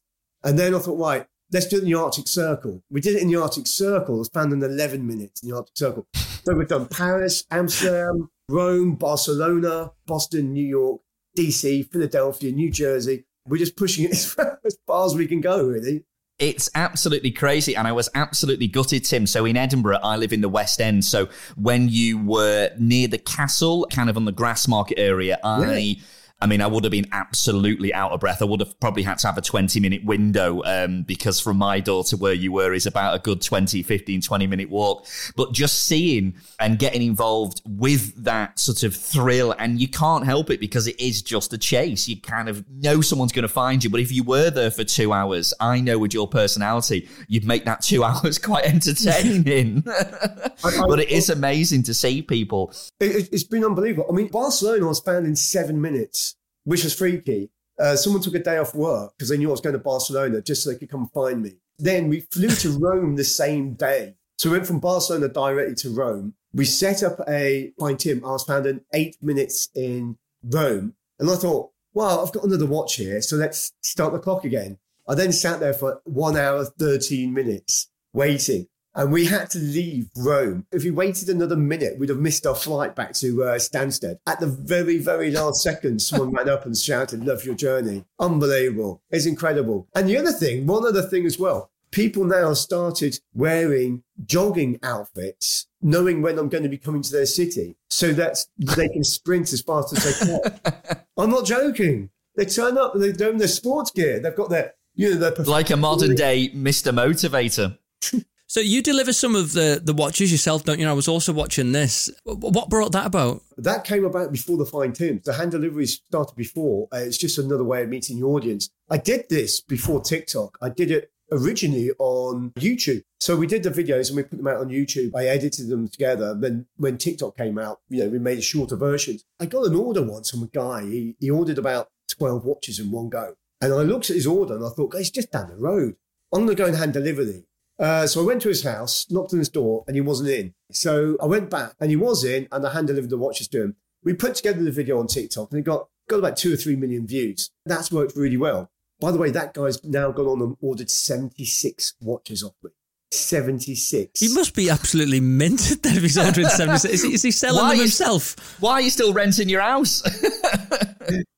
And 0.43 0.58
then 0.58 0.74
I 0.74 0.80
thought, 0.80 0.97
right, 0.97 1.28
let's 1.51 1.67
do 1.67 1.77
it 1.77 1.83
in 1.83 1.85
the 1.85 1.95
Arctic 1.95 2.27
Circle. 2.27 2.81
We 2.89 3.01
did 3.01 3.15
it 3.15 3.21
in 3.21 3.27
the 3.27 3.41
Arctic 3.41 3.67
Circle. 3.67 4.15
It 4.15 4.19
was 4.19 4.29
found 4.29 4.53
in 4.53 4.63
11 4.63 5.05
minutes 5.05 5.43
in 5.43 5.49
the 5.49 5.55
Arctic 5.55 5.77
Circle. 5.77 6.07
So 6.13 6.53
we've 6.53 6.67
done 6.67 6.87
Paris, 6.87 7.43
Amsterdam, 7.51 8.29
Rome, 8.49 8.95
Barcelona, 8.95 9.91
Boston, 10.05 10.53
New 10.53 10.65
York, 10.65 11.01
DC, 11.37 11.91
Philadelphia, 11.91 12.51
New 12.51 12.71
Jersey. 12.71 13.25
We're 13.47 13.57
just 13.57 13.75
pushing 13.75 14.05
it 14.05 14.11
as 14.11 14.25
far 14.33 14.59
as, 14.65 14.77
far 14.87 15.05
as 15.05 15.15
we 15.15 15.27
can 15.27 15.41
go, 15.41 15.63
really. 15.63 16.05
It's 16.39 16.71
absolutely 16.73 17.31
crazy. 17.31 17.75
And 17.75 17.87
I 17.87 17.91
was 17.91 18.09
absolutely 18.15 18.67
gutted, 18.67 19.05
Tim. 19.05 19.27
So 19.27 19.45
in 19.45 19.55
Edinburgh, 19.55 19.99
I 20.01 20.15
live 20.15 20.33
in 20.33 20.41
the 20.41 20.49
West 20.49 20.81
End. 20.81 21.05
So 21.05 21.29
when 21.55 21.87
you 21.87 22.23
were 22.23 22.71
near 22.79 23.07
the 23.07 23.19
castle, 23.19 23.85
kind 23.91 24.09
of 24.09 24.17
on 24.17 24.25
the 24.25 24.33
Grassmarket 24.33 24.93
area, 24.97 25.37
I. 25.43 25.77
Yeah 25.77 26.03
I 26.41 26.47
mean, 26.47 26.60
I 26.60 26.65
would 26.65 26.84
have 26.84 26.91
been 26.91 27.08
absolutely 27.12 27.93
out 27.93 28.12
of 28.12 28.19
breath. 28.19 28.41
I 28.41 28.45
would 28.45 28.62
have 28.62 28.80
probably 28.80 29.04
had 29.04 29.19
to 29.19 29.27
have 29.27 29.38
a 29.38 29.41
20 29.41 29.80
minute 29.80 30.04
window 30.04 30.63
um, 30.65 31.04
because 31.04 31.39
from 31.39 31.58
my 31.58 31.80
door 31.80 32.04
to 32.06 32.17
where 32.17 32.34
you 32.34 32.51
were 32.51 32.73
is 32.73 32.88
about 32.88 33.15
a 33.15 33.19
good 33.19 33.41
20, 33.43 33.84
15, 33.84 34.21
20 34.21 34.47
minute 34.47 34.69
walk. 34.71 35.06
But 35.36 35.51
just 35.51 35.84
seeing 35.86 36.34
and 36.60 36.80
getting 36.80 37.04
involved 37.04 37.62
with 37.65 38.15
that 38.23 38.58
sort 38.58 38.82
of 38.82 38.95
thrill, 38.95 39.54
and 39.60 39.80
you 39.80 39.88
can't 39.88 40.25
help 40.25 40.49
it 40.49 40.60
because 40.60 40.88
it 40.88 40.99
is 40.99 41.21
just 41.21 41.54
a 41.54 41.60
chase. 41.60 42.08
You 42.08 42.19
kind 42.19 42.49
of 42.49 42.67
know 42.69 43.01
someone's 43.01 43.34
going 43.34 43.43
to 43.43 43.47
find 43.47 43.84
you. 43.84 43.91
But 43.91 43.99
if 43.99 44.12
you 44.12 44.23
were 44.23 44.49
there 44.49 44.71
for 44.71 44.84
two 44.84 45.13
hours, 45.13 45.54
I 45.60 45.80
know 45.80 45.99
with 45.99 46.13
your 46.13 46.27
personality, 46.27 47.08
you'd 47.27 47.45
make 47.45 47.65
that 47.65 47.82
two 47.82 48.04
hours 48.04 48.39
quite 48.39 48.65
entertaining. 48.65 49.82
but 50.62 50.99
it 50.99 51.10
is 51.10 51.30
amazing 51.30 51.84
to 51.84 51.93
see 51.93 52.23
people. 52.23 52.73
It, 52.99 53.30
it's 53.32 53.43
been 53.43 53.63
unbelievable. 53.63 54.08
I 54.10 54.13
mean, 54.13 54.30
Barcelona 54.30 54.88
was 54.88 54.99
found 54.99 55.27
in 55.27 55.36
seven 55.36 55.80
minutes 55.80 56.31
which 56.63 56.84
was 56.84 56.93
freaky. 56.93 57.50
Uh, 57.80 57.95
someone 57.95 58.21
took 58.21 58.36
a 58.36 58.39
day 58.39 58.58
off 58.58 58.76
work 58.76 59.13
because 59.17 59.30
they 59.30 59.38
knew 59.38 59.50
I 59.50 59.52
was 59.52 59.62
going 59.62 59.74
to 59.74 59.80
Barcelona 59.80 60.41
just 60.41 60.63
so 60.63 60.71
they 60.71 60.78
could 60.78 60.89
come 60.89 61.10
find 61.13 61.41
me. 61.41 61.54
Then 61.80 62.10
we 62.10 62.21
flew 62.21 62.50
to 62.50 62.69
Rome 62.80 63.15
the 63.15 63.24
same 63.24 63.74
day. 63.74 64.15
So 64.38 64.50
we 64.50 64.58
went 64.58 64.67
from 64.67 64.80
Barcelona 64.80 65.30
directly 65.30 65.76
to 65.76 65.89
Rome. 65.89 66.34
We 66.54 66.65
set 66.65 67.04
up 67.04 67.19
a, 67.28 67.71
find 67.80 68.00
Tim, 68.00 68.26
I 68.26 68.32
was 68.32 68.43
found 68.43 68.65
in 68.65 68.82
eight 68.93 69.17
minutes 69.21 69.69
in 69.74 70.17
Rome. 70.43 70.95
And 71.19 71.30
I 71.30 71.36
thought, 71.36 71.71
well, 71.93 72.24
I've 72.26 72.34
got 72.34 72.43
another 72.43 72.65
watch 72.65 72.95
here. 72.95 73.21
So 73.21 73.36
let's 73.36 73.74
start 73.82 74.13
the 74.13 74.19
clock 74.19 74.43
again. 74.43 74.78
I 75.08 75.15
then 75.15 75.32
sat 75.32 75.60
there 75.60 75.74
for 75.74 76.02
one 76.06 76.38
hour, 76.38 76.65
13 76.65 77.34
minutes 77.34 77.89
waiting. 78.13 78.67
And 78.93 79.12
we 79.12 79.25
had 79.25 79.49
to 79.51 79.60
leave 79.60 80.10
Rome. 80.17 80.65
If 80.71 80.84
we 80.84 80.91
waited 80.91 81.30
another 81.30 81.56
minute, 81.56 81.97
we'd 81.97 82.10
have 82.10 82.19
missed 82.19 82.45
our 82.45 82.56
flight 82.56 82.95
back 82.95 83.13
to 83.15 83.43
uh, 83.43 83.56
Stansted. 83.58 84.19
At 84.27 84.39
the 84.39 84.47
very, 84.47 84.97
very 84.97 85.32
last 85.32 85.63
second, 85.63 86.01
someone 86.01 86.32
ran 86.32 86.49
up 86.49 86.65
and 86.65 86.75
shouted, 86.75 87.25
Love 87.25 87.45
your 87.45 87.56
journey. 87.56 88.04
Unbelievable. 88.19 89.01
It's 89.10 89.25
incredible. 89.25 89.88
And 89.95 90.10
the 90.10 90.17
other 90.17 90.34
thing, 90.34 90.67
one 90.67 90.86
other 90.86 91.04
thing 91.04 91.25
as 91.25 91.39
well, 91.39 91.71
people 91.91 92.25
now 92.25 92.54
started 92.54 93.19
wearing 93.34 94.04
jogging 94.25 94.80
outfits, 94.84 95.67
knowing 95.82 96.21
when 96.21 96.38
I'm 96.38 96.49
going 96.49 96.63
to 96.63 96.69
be 96.69 96.77
coming 96.77 97.01
to 97.01 97.12
their 97.12 97.25
city 97.25 97.77
so 97.89 98.12
that 98.13 98.45
they 98.58 98.89
can 98.89 99.04
sprint 99.04 99.54
as 99.54 99.62
fast 99.62 99.95
as 99.95 100.19
they 100.19 100.25
can. 100.25 101.01
I'm 101.17 101.30
not 101.30 101.45
joking. 101.45 102.10
They 102.36 102.45
turn 102.45 102.77
up 102.77 102.95
and 102.95 103.04
they're 103.04 103.30
in 103.30 103.38
their 103.38 103.47
sports 103.47 103.91
gear. 103.91 104.19
They've 104.19 104.36
got 104.36 104.49
their, 104.49 104.73
you 104.95 105.12
know, 105.12 105.30
their. 105.30 105.45
Like 105.45 105.69
a 105.69 105.77
modern 105.77 106.15
day 106.15 106.49
Mr. 106.49 106.93
Motivator. 106.93 107.77
So 108.51 108.59
you 108.59 108.81
deliver 108.81 109.13
some 109.13 109.33
of 109.33 109.53
the, 109.53 109.79
the 109.81 109.93
watches 109.93 110.29
yourself, 110.29 110.65
don't 110.65 110.77
you? 110.77 110.85
I 110.85 110.91
was 110.91 111.07
also 111.07 111.31
watching 111.31 111.71
this. 111.71 112.11
What 112.25 112.69
brought 112.69 112.91
that 112.91 113.05
about? 113.05 113.43
That 113.57 113.85
came 113.85 114.03
about 114.03 114.33
before 114.33 114.57
the 114.57 114.65
Fine 114.65 114.91
Tims. 114.91 115.23
The 115.23 115.31
hand 115.31 115.51
deliveries 115.51 115.93
started 115.93 116.35
before. 116.35 116.89
Uh, 116.93 116.97
it's 116.97 117.17
just 117.17 117.37
another 117.37 117.63
way 117.63 117.83
of 117.83 117.87
meeting 117.87 118.17
your 118.17 118.35
audience. 118.35 118.69
I 118.89 118.97
did 118.97 119.29
this 119.29 119.61
before 119.61 120.01
TikTok. 120.01 120.57
I 120.61 120.67
did 120.67 120.91
it 120.91 121.13
originally 121.31 121.91
on 121.97 122.51
YouTube. 122.59 123.03
So 123.21 123.37
we 123.37 123.47
did 123.47 123.63
the 123.63 123.69
videos 123.69 124.09
and 124.09 124.17
we 124.17 124.23
put 124.23 124.35
them 124.35 124.47
out 124.47 124.57
on 124.57 124.67
YouTube. 124.67 125.15
I 125.15 125.27
edited 125.27 125.69
them 125.69 125.87
together. 125.87 126.35
Then 126.35 126.65
when 126.75 126.97
TikTok 126.97 127.37
came 127.37 127.57
out, 127.57 127.79
you 127.87 128.03
know, 128.03 128.09
we 128.09 128.19
made 128.19 128.43
shorter 128.43 128.75
versions. 128.75 129.23
I 129.39 129.45
got 129.45 129.67
an 129.67 129.75
order 129.75 130.03
once 130.03 130.29
from 130.29 130.43
a 130.43 130.47
guy. 130.47 130.81
He, 130.81 131.15
he 131.21 131.29
ordered 131.29 131.57
about 131.57 131.87
12 132.09 132.43
watches 132.43 132.79
in 132.79 132.91
one 132.91 133.07
go. 133.07 133.35
And 133.61 133.73
I 133.73 133.83
looked 133.83 134.09
at 134.09 134.17
his 134.17 134.27
order 134.27 134.57
and 134.57 134.65
I 134.65 134.69
thought, 134.71 134.93
it's 134.95 135.09
just 135.09 135.31
down 135.31 135.51
the 135.51 135.55
road. 135.55 135.95
I'm 136.33 136.45
going 136.45 136.57
to 136.57 136.61
go 136.61 136.67
and 136.67 136.75
hand 136.75 136.91
deliver 136.91 137.23
these. 137.23 137.43
Uh, 137.82 138.06
so 138.06 138.22
I 138.22 138.26
went 138.26 138.44
to 138.44 138.50
his 138.50 138.63
house, 138.63 139.08
knocked 139.10 139.34
on 139.34 139.39
his 139.39 139.50
door, 139.50 139.84
and 139.88 139.96
he 139.96 140.02
wasn't 140.02 140.30
in. 140.30 140.54
So 140.72 141.17
I 141.20 141.26
went 141.26 141.50
back, 141.50 141.74
and 141.80 141.89
he 141.89 141.96
was 141.96 142.24
in, 142.24 142.48
and 142.52 142.65
I 142.65 142.72
hand 142.72 142.88
delivered 142.88 143.10
the 143.10 143.17
watches 143.17 143.48
to 143.50 143.63
him. 143.63 143.76
We 144.04 144.13
put 144.13 144.36
together 144.36 144.63
the 144.63 144.72
video 144.72 145.00
on 145.00 145.08
TikTok, 145.08 145.50
and 145.52 145.60
it 145.60 145.63
got 145.63 145.88
got 146.08 146.20
about 146.20 146.38
two 146.38 146.54
or 146.54 146.58
three 146.58 146.76
million 146.76 147.08
views. 147.08 147.50
That's 147.65 147.91
worked 147.91 148.15
really 148.15 148.38
well. 148.38 148.70
By 149.00 149.12
the 149.12 149.17
way, 149.17 149.32
that 149.32 149.56
guy's 149.56 149.84
now 149.84 150.12
gone 150.12 150.28
on 150.28 150.41
and 150.41 150.58
ordered 150.62 150.91
76 150.91 151.96
watches 152.02 152.44
off 152.44 152.54
me. 152.63 152.70
76. 153.13 154.19
He 154.19 154.34
must 154.34 154.56
be 154.56 154.69
absolutely 154.69 155.19
minted 155.19 155.84
then 155.84 155.97
if 155.97 156.02
he's 156.04 156.17
ordering 156.17 156.47
76. 156.47 156.93
Is 156.93 157.04
he, 157.04 157.13
is 157.13 157.21
he 157.21 157.32
selling 157.32 157.63
why 157.63 157.71
them 157.71 157.80
himself? 157.80 158.60
why 158.60 158.74
are 158.74 158.82
you 158.82 158.89
still 158.89 159.13
renting 159.13 159.50
your 159.50 159.62
house? 159.62 160.02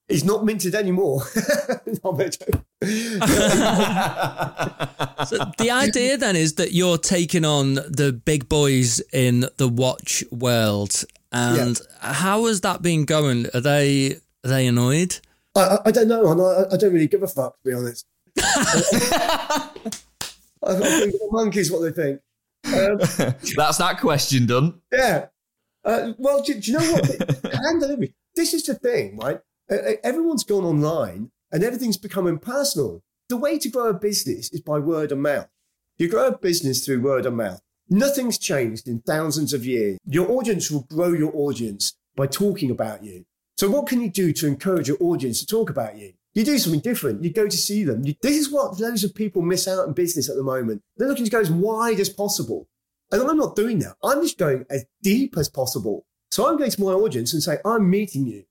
He's 0.09 0.25
not 0.25 0.45
minted 0.45 0.75
anymore. 0.75 1.23
so 1.25 1.35
the 5.57 5.69
idea 5.71 6.17
then 6.17 6.35
is 6.35 6.55
that 6.55 6.73
you're 6.73 6.97
taking 6.97 7.45
on 7.45 7.75
the 7.75 8.11
big 8.25 8.49
boys 8.49 8.99
in 9.11 9.45
the 9.57 9.67
watch 9.69 10.23
world, 10.29 11.05
and 11.31 11.79
yeah. 11.79 12.13
how 12.13 12.45
has 12.45 12.61
that 12.61 12.81
been 12.81 13.05
going? 13.05 13.47
Are 13.53 13.61
they 13.61 14.17
are 14.43 14.49
they 14.49 14.67
annoyed? 14.67 15.19
I, 15.55 15.79
I 15.85 15.91
don't 15.91 16.09
know, 16.09 16.31
and 16.31 16.41
I, 16.41 16.65
I 16.73 16.77
don't 16.77 16.93
really 16.93 17.07
give 17.07 17.23
a 17.23 17.27
fuck 17.27 17.55
to 17.63 17.69
be 17.69 17.73
honest. 17.73 18.05
I, 20.65 20.75
think 20.75 21.11
the 21.13 21.27
monkeys 21.31 21.71
what 21.71 21.81
they 21.81 21.91
think. 21.91 22.21
Um, 22.65 22.97
That's 23.55 23.77
that 23.77 23.99
question 23.99 24.45
done. 24.45 24.81
Yeah. 24.91 25.27
Uh, 25.83 26.13
well, 26.17 26.41
do, 26.41 26.53
do, 26.53 26.71
you 26.71 26.77
know 26.77 26.91
what? 26.91 27.05
Hand 27.53 27.81
delivery. 27.81 28.13
This 28.35 28.53
is 28.53 28.63
the 28.65 28.75
thing, 28.75 29.17
right? 29.17 29.39
Everyone's 30.03 30.43
gone 30.43 30.63
online 30.63 31.31
and 31.51 31.63
everything's 31.63 31.97
become 31.97 32.27
impersonal. 32.27 33.03
The 33.29 33.37
way 33.37 33.57
to 33.59 33.69
grow 33.69 33.89
a 33.89 33.93
business 33.93 34.51
is 34.51 34.61
by 34.61 34.79
word 34.79 35.11
of 35.11 35.17
mouth. 35.17 35.47
You 35.97 36.09
grow 36.09 36.27
a 36.27 36.37
business 36.37 36.85
through 36.85 37.01
word 37.01 37.25
of 37.25 37.33
mouth. 37.33 37.61
Nothing's 37.89 38.37
changed 38.37 38.87
in 38.87 39.01
thousands 39.01 39.53
of 39.53 39.65
years. 39.65 39.97
Your 40.05 40.31
audience 40.31 40.71
will 40.71 40.87
grow 40.89 41.13
your 41.13 41.31
audience 41.35 41.93
by 42.15 42.27
talking 42.27 42.71
about 42.71 43.03
you. 43.03 43.25
So, 43.57 43.69
what 43.69 43.87
can 43.87 44.01
you 44.01 44.09
do 44.09 44.33
to 44.33 44.47
encourage 44.47 44.87
your 44.87 44.97
audience 44.99 45.39
to 45.41 45.45
talk 45.45 45.69
about 45.69 45.97
you? 45.97 46.13
You 46.33 46.43
do 46.43 46.57
something 46.57 46.79
different. 46.79 47.23
You 47.23 47.31
go 47.31 47.47
to 47.47 47.57
see 47.57 47.83
them. 47.83 48.03
You, 48.05 48.15
this 48.21 48.37
is 48.37 48.51
what 48.51 48.79
loads 48.79 49.03
of 49.03 49.13
people 49.13 49.41
miss 49.41 49.67
out 49.67 49.87
in 49.87 49.93
business 49.93 50.29
at 50.29 50.35
the 50.35 50.43
moment. 50.43 50.81
They're 50.97 51.07
looking 51.07 51.25
to 51.25 51.31
go 51.31 51.39
as 51.39 51.51
wide 51.51 51.99
as 51.99 52.09
possible. 52.09 52.67
And 53.11 53.21
I'm 53.21 53.37
not 53.37 53.55
doing 53.55 53.79
that. 53.79 53.95
I'm 54.03 54.21
just 54.21 54.39
going 54.39 54.65
as 54.69 54.85
deep 55.03 55.37
as 55.37 55.47
possible. 55.47 56.05
So 56.31 56.49
I'm 56.49 56.57
going 56.57 56.71
to 56.71 56.81
my 56.81 56.91
audience 56.91 57.33
and 57.33 57.43
say, 57.43 57.59
I'm 57.63 57.87
meeting 57.87 58.25
you. 58.25 58.45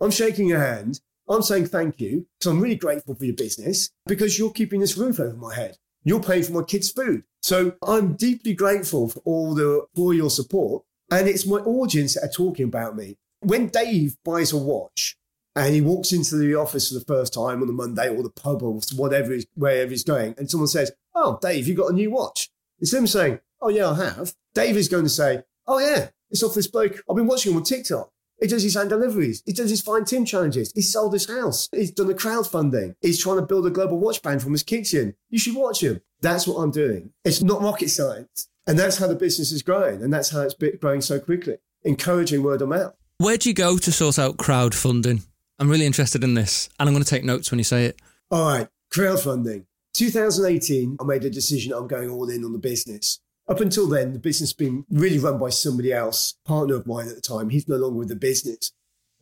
I'm 0.00 0.12
shaking 0.12 0.48
your 0.48 0.60
hand. 0.60 1.00
I'm 1.28 1.42
saying 1.42 1.66
thank 1.66 2.00
you 2.00 2.26
because 2.38 2.52
I'm 2.52 2.60
really 2.60 2.76
grateful 2.76 3.14
for 3.14 3.24
your 3.24 3.34
business 3.34 3.90
because 4.06 4.38
you're 4.38 4.52
keeping 4.52 4.80
this 4.80 4.96
roof 4.96 5.18
over 5.18 5.36
my 5.36 5.54
head. 5.54 5.78
You're 6.04 6.22
paying 6.22 6.44
for 6.44 6.52
my 6.52 6.62
kids' 6.62 6.90
food. 6.90 7.24
So 7.42 7.74
I'm 7.82 8.14
deeply 8.14 8.54
grateful 8.54 9.08
for 9.08 9.20
all 9.24 9.54
the 9.54 9.86
for 9.96 10.14
your 10.14 10.30
support. 10.30 10.84
And 11.10 11.28
it's 11.28 11.46
my 11.46 11.56
audience 11.56 12.14
that 12.14 12.24
are 12.24 12.32
talking 12.32 12.66
about 12.66 12.94
me. 12.96 13.16
When 13.40 13.68
Dave 13.68 14.16
buys 14.24 14.52
a 14.52 14.56
watch 14.56 15.16
and 15.56 15.74
he 15.74 15.80
walks 15.80 16.12
into 16.12 16.36
the 16.36 16.54
office 16.54 16.88
for 16.88 16.94
the 16.94 17.04
first 17.04 17.34
time 17.34 17.60
on 17.60 17.66
the 17.66 17.72
Monday 17.72 18.08
or 18.08 18.22
the 18.22 18.30
pub 18.30 18.62
or 18.62 18.80
whatever, 18.96 19.32
he's, 19.32 19.46
wherever 19.54 19.90
he's 19.90 20.04
going, 20.04 20.34
and 20.36 20.50
someone 20.50 20.68
says, 20.68 20.92
Oh, 21.14 21.38
Dave, 21.40 21.68
you 21.68 21.74
got 21.74 21.90
a 21.90 21.94
new 21.94 22.10
watch. 22.10 22.50
Instead 22.80 23.02
of 23.02 23.08
saying, 23.08 23.40
Oh, 23.60 23.68
yeah, 23.68 23.90
I 23.90 23.94
have, 23.96 24.34
Dave 24.54 24.76
is 24.76 24.88
going 24.88 25.04
to 25.04 25.10
say, 25.10 25.42
Oh, 25.66 25.78
yeah, 25.78 26.08
it's 26.30 26.42
off 26.42 26.54
this 26.54 26.66
bloke. 26.66 27.00
I've 27.08 27.16
been 27.16 27.26
watching 27.26 27.52
him 27.52 27.58
on 27.58 27.64
TikTok. 27.64 28.10
He 28.40 28.48
does 28.48 28.64
his 28.64 28.76
own 28.76 28.88
deliveries. 28.88 29.42
He 29.46 29.52
does 29.52 29.70
his 29.70 29.80
find 29.80 30.06
Tim 30.06 30.24
challenges. 30.24 30.72
He 30.74 30.82
sold 30.82 31.12
his 31.12 31.28
house. 31.28 31.68
He's 31.72 31.92
done 31.92 32.08
the 32.08 32.14
crowdfunding. 32.14 32.96
He's 33.00 33.22
trying 33.22 33.36
to 33.36 33.46
build 33.46 33.66
a 33.66 33.70
global 33.70 33.98
watch 33.98 34.20
brand 34.22 34.42
from 34.42 34.52
his 34.52 34.64
kitchen. 34.64 35.14
You 35.30 35.38
should 35.38 35.54
watch 35.54 35.82
him. 35.82 36.00
That's 36.20 36.46
what 36.46 36.56
I'm 36.56 36.72
doing. 36.72 37.12
It's 37.24 37.42
not 37.42 37.62
rocket 37.62 37.88
science. 37.90 38.48
And 38.66 38.78
that's 38.78 38.98
how 38.98 39.06
the 39.06 39.14
business 39.14 39.52
is 39.52 39.62
growing. 39.62 40.02
And 40.02 40.12
that's 40.12 40.30
how 40.30 40.40
it's 40.40 40.54
growing 40.80 41.00
so 41.00 41.20
quickly, 41.20 41.58
encouraging 41.84 42.42
word 42.42 42.60
of 42.62 42.70
mouth. 42.70 42.94
Where 43.18 43.36
do 43.36 43.48
you 43.48 43.54
go 43.54 43.78
to 43.78 43.92
sort 43.92 44.18
out 44.18 44.36
crowdfunding? 44.36 45.22
I'm 45.58 45.70
really 45.70 45.86
interested 45.86 46.24
in 46.24 46.34
this. 46.34 46.68
And 46.78 46.88
I'm 46.88 46.94
going 46.94 47.04
to 47.04 47.10
take 47.10 47.24
notes 47.24 47.50
when 47.50 47.58
you 47.58 47.64
say 47.64 47.86
it. 47.86 48.00
All 48.30 48.46
right, 48.46 48.68
crowdfunding. 48.92 49.66
2018, 49.94 50.96
I 51.00 51.04
made 51.04 51.24
a 51.24 51.30
decision 51.30 51.72
I'm 51.72 51.86
going 51.86 52.10
all 52.10 52.28
in 52.28 52.44
on 52.44 52.52
the 52.52 52.58
business. 52.58 53.20
Up 53.46 53.60
until 53.60 53.86
then, 53.86 54.12
the 54.12 54.18
business 54.18 54.50
had 54.50 54.58
been 54.58 54.84
really 54.90 55.18
run 55.18 55.38
by 55.38 55.50
somebody 55.50 55.92
else, 55.92 56.34
partner 56.44 56.74
of 56.76 56.86
mine 56.86 57.08
at 57.08 57.14
the 57.14 57.20
time. 57.20 57.50
He's 57.50 57.68
no 57.68 57.76
longer 57.76 57.98
with 57.98 58.08
the 58.08 58.16
business. 58.16 58.72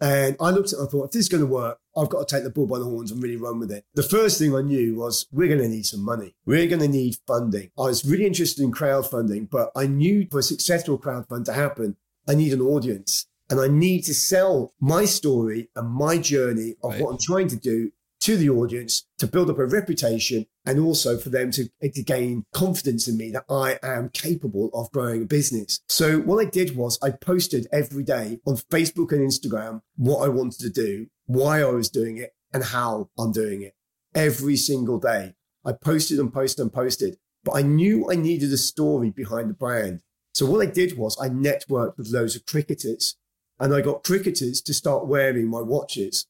And 0.01 0.37
I 0.41 0.51
looked 0.51 0.73
at 0.73 0.75
it 0.75 0.79
and 0.79 0.89
I 0.89 0.91
thought, 0.91 1.05
if 1.07 1.11
this 1.13 1.21
is 1.21 1.29
going 1.29 1.43
to 1.43 1.47
work, 1.47 1.79
I've 1.97 2.09
got 2.09 2.27
to 2.27 2.35
take 2.35 2.45
the 2.45 2.51
bull 2.51 2.67
by 2.67 2.79
the 2.79 2.85
horns 2.85 3.13
and 3.13 3.23
really 3.23 3.37
run 3.37 3.59
with 3.59 3.71
it. 3.71 3.85
The 3.95 4.03
first 4.03 4.39
thing 4.39 4.55
I 4.55 4.63
knew 4.63 4.97
was 4.97 5.27
we're 5.31 5.49
going 5.49 5.61
to 5.61 5.69
need 5.69 5.87
some 5.87 6.05
money. 6.05 6.35
We're 6.47 6.67
going 6.67 6.81
to 6.81 6.89
need 6.89 7.19
funding. 7.27 7.71
I 7.79 7.83
was 7.83 8.05
really 8.05 8.27
interested 8.27 8.65
in 8.65 8.73
crowdfunding, 8.73 9.51
but 9.51 9.71
I 9.77 9.87
knew 9.87 10.27
for 10.31 10.39
a 10.39 10.43
successful 10.43 10.99
crowdfund 10.99 11.45
to 11.45 11.53
happen, 11.53 11.97
I 12.27 12.35
need 12.35 12.53
an 12.53 12.61
audience 12.61 13.27
and 13.53 13.61
I 13.61 13.69
need 13.69 14.05
to 14.05 14.15
sell 14.15 14.73
my 14.81 15.05
story 15.05 15.69
and 15.77 15.87
my 15.87 16.17
journey 16.17 16.75
of 16.83 16.93
right. 16.93 17.03
what 17.03 17.11
I'm 17.11 17.19
trying 17.21 17.49
to 17.49 17.57
do 17.57 17.91
to 18.21 18.39
the 18.39 18.49
audience 18.49 19.07
to 19.19 19.27
build 19.27 19.51
up 19.51 19.59
a 19.59 19.67
reputation 19.67 20.47
and 20.65 20.81
also 20.81 21.19
for 21.19 21.29
them 21.29 21.51
to, 21.51 21.69
to 21.83 22.03
gain 22.03 22.47
confidence 22.55 23.09
in 23.09 23.19
me 23.19 23.31
that 23.33 23.45
I 23.51 23.79
am 23.83 24.09
capable 24.09 24.71
of 24.73 24.91
growing 24.91 25.25
a 25.25 25.27
business. 25.27 25.81
So 25.91 26.21
what 26.21 26.43
I 26.43 26.49
did 26.49 26.77
was 26.77 26.99
I 27.03 27.11
posted 27.11 27.67
every 27.71 28.05
day 28.05 28.41
on 28.47 28.57
Facebook 28.57 29.13
and 29.13 29.21
Instagram 29.21 29.83
what 29.97 30.25
I 30.25 30.29
wanted 30.31 30.61
to 30.61 30.71
do, 30.71 31.09
why 31.27 31.61
I 31.61 31.73
was 31.73 31.91
doing 31.91 32.17
it 32.17 32.33
and 32.55 32.65
how 32.65 33.11
I'm 33.19 33.33
doing 33.33 33.61
it 33.61 33.75
every 34.15 34.57
single 34.57 34.99
day. 34.99 35.35
I 35.63 35.73
posted 35.73 36.19
and 36.19 36.33
posted 36.33 36.63
and 36.63 36.73
posted, 36.73 37.19
but 37.45 37.53
I 37.57 37.61
knew 37.61 38.11
I 38.11 38.15
needed 38.15 38.51
a 38.51 38.57
story 38.57 39.11
behind 39.11 39.51
the 39.51 39.55
brand. 39.55 40.01
So 40.33 40.47
what 40.47 40.67
I 40.67 40.71
did 40.71 40.97
was 40.97 41.21
I 41.21 41.29
networked 41.29 41.99
with 41.99 42.09
loads 42.09 42.35
of 42.35 42.47
cricketers 42.47 43.17
and 43.63 43.73
I 43.73 43.81
got 43.81 44.03
cricketers 44.03 44.61
to 44.63 44.75
start 44.75 45.07
wearing 45.07 45.47
my 45.47 45.61
watches. 45.61 46.27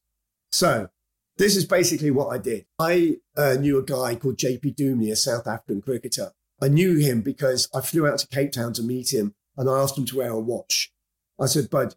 So 0.51 0.89
this 1.37 1.55
is 1.55 1.65
basically 1.65 2.11
what 2.11 2.27
I 2.27 2.37
did. 2.37 2.67
I 2.77 3.17
uh, 3.35 3.55
knew 3.55 3.79
a 3.79 3.83
guy 3.83 4.13
called 4.13 4.37
JP 4.37 4.75
Duminy, 4.75 5.11
a 5.11 5.15
South 5.15 5.47
African 5.47 5.81
cricketer. 5.81 6.31
I 6.61 6.67
knew 6.67 6.97
him 6.97 7.21
because 7.21 7.67
I 7.73 7.81
flew 7.81 8.07
out 8.07 8.19
to 8.19 8.27
Cape 8.27 8.51
Town 8.51 8.71
to 8.73 8.83
meet 8.83 9.11
him 9.11 9.33
and 9.57 9.67
I 9.67 9.81
asked 9.81 9.97
him 9.97 10.05
to 10.05 10.17
wear 10.17 10.29
a 10.29 10.39
watch. 10.39 10.93
I 11.41 11.47
said, 11.47 11.71
Bud, 11.71 11.95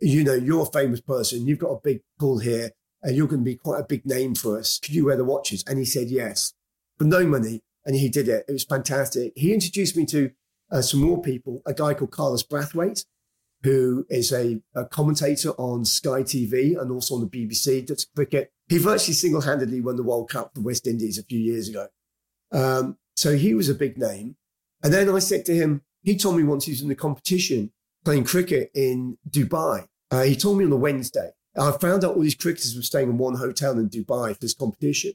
you 0.00 0.24
know, 0.24 0.32
you're 0.32 0.62
a 0.62 0.72
famous 0.72 1.02
person. 1.02 1.46
You've 1.46 1.58
got 1.58 1.72
a 1.72 1.80
big 1.84 2.00
pull 2.18 2.38
here 2.38 2.70
and 3.02 3.14
you're 3.14 3.28
going 3.28 3.42
to 3.42 3.50
be 3.50 3.56
quite 3.56 3.80
a 3.80 3.86
big 3.86 4.06
name 4.06 4.34
for 4.34 4.58
us. 4.58 4.78
Could 4.78 4.94
you 4.94 5.04
wear 5.04 5.16
the 5.16 5.24
watches? 5.24 5.62
And 5.66 5.78
he 5.78 5.84
said, 5.84 6.08
yes, 6.08 6.54
for 6.96 7.04
no 7.04 7.26
money. 7.26 7.60
And 7.84 7.96
he 7.96 8.08
did 8.08 8.28
it. 8.28 8.46
It 8.48 8.52
was 8.52 8.64
fantastic. 8.64 9.34
He 9.36 9.52
introduced 9.52 9.94
me 9.94 10.06
to 10.06 10.30
uh, 10.72 10.80
some 10.80 11.00
more 11.00 11.20
people, 11.20 11.60
a 11.66 11.74
guy 11.74 11.92
called 11.92 12.12
Carlos 12.12 12.42
Brathwaite, 12.42 13.04
who 13.62 14.06
is 14.08 14.32
a, 14.32 14.60
a, 14.74 14.86
commentator 14.86 15.50
on 15.50 15.84
Sky 15.84 16.22
TV 16.22 16.80
and 16.80 16.90
also 16.90 17.16
on 17.16 17.20
the 17.20 17.26
BBC, 17.26 17.86
does 17.86 18.06
cricket. 18.16 18.52
He 18.68 18.78
virtually 18.78 19.14
single 19.14 19.42
handedly 19.42 19.80
won 19.80 19.96
the 19.96 20.02
World 20.02 20.30
Cup 20.30 20.54
for 20.54 20.60
the 20.60 20.66
West 20.66 20.86
Indies 20.86 21.18
a 21.18 21.24
few 21.24 21.38
years 21.38 21.68
ago. 21.68 21.88
Um, 22.52 22.96
so 23.16 23.36
he 23.36 23.52
was 23.54 23.68
a 23.68 23.74
big 23.74 23.98
name. 23.98 24.36
And 24.82 24.92
then 24.94 25.10
I 25.10 25.18
said 25.18 25.44
to 25.46 25.54
him, 25.54 25.82
he 26.02 26.16
told 26.16 26.36
me 26.36 26.42
once 26.42 26.64
he 26.64 26.72
was 26.72 26.80
in 26.80 26.88
the 26.88 26.94
competition 26.94 27.72
playing 28.04 28.24
cricket 28.24 28.70
in 28.74 29.18
Dubai. 29.28 29.86
Uh, 30.10 30.22
he 30.22 30.34
told 30.34 30.58
me 30.58 30.64
on 30.64 30.72
a 30.72 30.76
Wednesday. 30.76 31.30
I 31.58 31.72
found 31.72 32.04
out 32.04 32.14
all 32.14 32.22
these 32.22 32.34
cricketers 32.34 32.74
were 32.74 32.82
staying 32.82 33.10
in 33.10 33.18
one 33.18 33.34
hotel 33.34 33.72
in 33.78 33.90
Dubai 33.90 34.32
for 34.32 34.40
this 34.40 34.54
competition. 34.54 35.12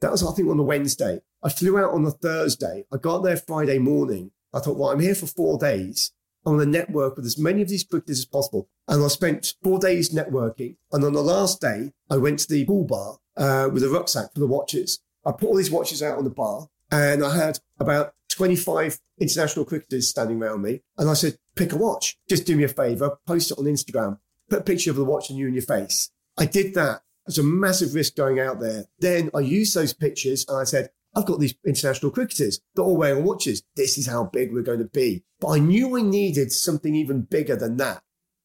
That 0.00 0.12
was, 0.12 0.24
I 0.24 0.32
think, 0.32 0.48
on 0.48 0.58
a 0.58 0.62
Wednesday. 0.62 1.20
I 1.42 1.48
flew 1.48 1.78
out 1.78 1.92
on 1.92 2.04
a 2.04 2.10
Thursday. 2.10 2.84
I 2.92 2.98
got 2.98 3.20
there 3.20 3.36
Friday 3.36 3.78
morning. 3.78 4.30
I 4.54 4.60
thought, 4.60 4.76
well, 4.76 4.90
I'm 4.90 5.00
here 5.00 5.14
for 5.14 5.26
four 5.26 5.58
days. 5.58 6.12
Want 6.44 6.60
to 6.60 6.66
network 6.66 7.16
with 7.16 7.26
as 7.26 7.38
many 7.38 7.62
of 7.62 7.68
these 7.68 7.84
cricketers 7.84 8.20
as 8.20 8.24
possible. 8.24 8.68
And 8.86 9.04
I 9.04 9.08
spent 9.08 9.54
four 9.62 9.78
days 9.78 10.14
networking. 10.14 10.76
And 10.92 11.04
on 11.04 11.12
the 11.12 11.22
last 11.22 11.60
day, 11.60 11.92
I 12.10 12.16
went 12.16 12.38
to 12.40 12.48
the 12.48 12.64
pool 12.64 12.84
bar 12.84 13.18
uh, 13.36 13.68
with 13.70 13.82
a 13.82 13.88
rucksack 13.88 14.32
for 14.32 14.40
the 14.40 14.46
watches. 14.46 15.00
I 15.26 15.32
put 15.32 15.48
all 15.48 15.56
these 15.56 15.70
watches 15.70 16.02
out 16.02 16.16
on 16.16 16.24
the 16.24 16.30
bar 16.30 16.68
and 16.90 17.24
I 17.24 17.36
had 17.36 17.58
about 17.78 18.14
25 18.30 18.98
international 19.20 19.64
cricketers 19.64 20.08
standing 20.08 20.42
around 20.42 20.62
me. 20.62 20.80
And 20.96 21.10
I 21.10 21.14
said, 21.14 21.38
pick 21.54 21.72
a 21.72 21.76
watch. 21.76 22.18
Just 22.28 22.46
do 22.46 22.56
me 22.56 22.64
a 22.64 22.68
favor, 22.68 23.18
post 23.26 23.50
it 23.50 23.58
on 23.58 23.64
Instagram, 23.64 24.18
put 24.48 24.60
a 24.60 24.64
picture 24.64 24.90
of 24.90 24.96
the 24.96 25.04
watch 25.04 25.30
and 25.30 25.38
you 25.38 25.46
and 25.46 25.54
your 25.54 25.62
face. 25.62 26.10
I 26.38 26.46
did 26.46 26.74
that. 26.74 27.02
It 27.26 27.36
was 27.36 27.38
a 27.38 27.42
massive 27.42 27.94
risk 27.94 28.16
going 28.16 28.40
out 28.40 28.60
there. 28.60 28.86
Then 29.00 29.30
I 29.34 29.40
used 29.40 29.74
those 29.74 29.92
pictures 29.92 30.46
and 30.48 30.56
I 30.56 30.64
said, 30.64 30.90
I've 31.14 31.26
got 31.26 31.40
these 31.40 31.54
international 31.66 32.12
cricketers 32.12 32.60
that 32.74 32.82
all 32.82 32.96
wearing 32.96 33.24
watches. 33.24 33.62
This 33.76 33.98
is 33.98 34.06
how 34.06 34.24
big 34.24 34.52
we're 34.52 34.62
going 34.62 34.78
to 34.78 34.84
be. 34.84 35.24
But 35.40 35.48
I 35.48 35.58
knew 35.58 35.96
I 35.96 36.02
needed 36.02 36.52
something 36.52 36.94
even 36.94 37.22
bigger 37.22 37.56
than 37.56 37.76
that. 37.78 38.02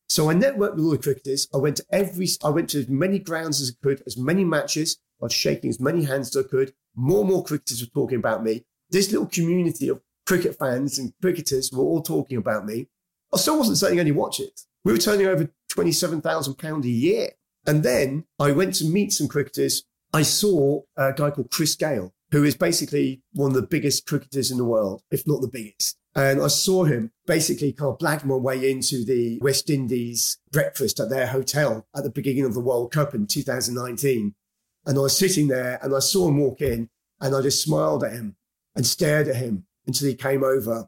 So 0.08 0.30
I 0.30 0.36
networked 0.36 0.76
with 0.76 0.86
all 0.86 0.92
the 0.92 0.98
cricketers. 0.98 1.48
I 1.54 1.58
went 1.58 1.78
to 1.78 1.86
every, 1.92 2.28
I 2.44 2.50
went 2.50 2.70
to 2.72 2.80
as 2.80 2.88
many 2.88 3.20
grounds 3.20 3.62
as 3.62 3.70
I 3.72 3.84
could, 3.84 4.04
as 4.06 4.18
many 4.18 4.44
matches. 4.44 5.00
I 5.22 5.26
was 5.26 5.34
shaking 5.34 5.70
as 5.70 5.80
many 5.80 6.04
hands 6.04 6.36
as 6.36 6.46
I 6.46 6.48
could. 6.48 6.74
More 6.96 7.22
and 7.22 7.30
more 7.30 7.44
cricketers 7.44 7.82
were 7.82 7.88
talking 7.88 8.20
about 8.20 8.44
me. 8.44 8.66
This 8.90 9.12
little 9.12 9.28
community 9.28 9.88
of 9.90 10.02
cricket 10.26 10.58
fans 10.58 11.00
and 11.00 11.14
cricketers 11.22 11.72
were 11.72 11.84
all 11.84 12.02
talking 12.02 12.38
about 12.38 12.66
me. 12.66 12.88
I 13.34 13.38
still 13.38 13.58
wasn't 13.58 13.78
selling 13.78 14.00
any 14.00 14.12
watches. 14.12 14.68
We 14.86 14.92
were 14.92 15.00
turning 15.00 15.26
over 15.28 15.50
£27,000 15.72 16.84
a 16.84 16.88
year. 16.88 17.30
And 17.66 17.82
then 17.82 18.26
I 18.40 18.52
went 18.52 18.76
to 18.76 18.86
meet 18.86 19.14
some 19.14 19.28
cricketers. 19.28 19.84
I 20.14 20.22
saw 20.22 20.82
a 20.98 21.14
guy 21.14 21.32
called 21.32 21.50
Chris 21.50 21.76
Gayle, 21.76 22.14
who 22.34 22.44
is 22.44 22.56
basically 22.56 23.22
one 23.34 23.52
of 23.52 23.56
the 23.56 23.62
biggest 23.62 24.08
cricketers 24.08 24.50
in 24.50 24.58
the 24.58 24.66
world, 24.66 25.04
if 25.12 25.28
not 25.28 25.40
the 25.42 25.48
biggest. 25.48 26.00
And 26.16 26.42
I 26.42 26.48
saw 26.48 26.84
him 26.84 27.12
basically 27.28 27.74
kind 27.74 27.92
of 27.92 28.00
black 28.00 28.26
my 28.26 28.34
way 28.34 28.72
into 28.72 29.06
the 29.06 29.38
West 29.40 29.70
Indies 29.70 30.40
breakfast 30.52 31.00
at 31.00 31.12
their 31.12 31.28
hotel 31.28 31.86
at 31.96 32.04
the 32.04 32.10
beginning 32.10 32.46
of 32.46 32.56
the 32.56 32.60
World 32.60 32.92
Cup 32.92 33.14
in 33.14 33.28
2019. 33.28 34.34
And 34.84 34.98
I 34.98 35.02
was 35.02 35.16
sitting 35.16 35.48
there 35.48 35.78
and 35.84 35.96
I 35.96 36.00
saw 36.00 36.28
him 36.28 36.40
walk 36.40 36.60
in 36.62 36.90
and 37.22 37.36
I 37.36 37.42
just 37.42 37.62
smiled 37.62 38.04
at 38.04 38.14
him 38.14 38.36
and 38.76 38.84
stared 38.84 39.28
at 39.28 39.36
him 39.36 39.68
until 39.86 40.08
he 40.08 40.16
came 40.16 40.44
over. 40.44 40.88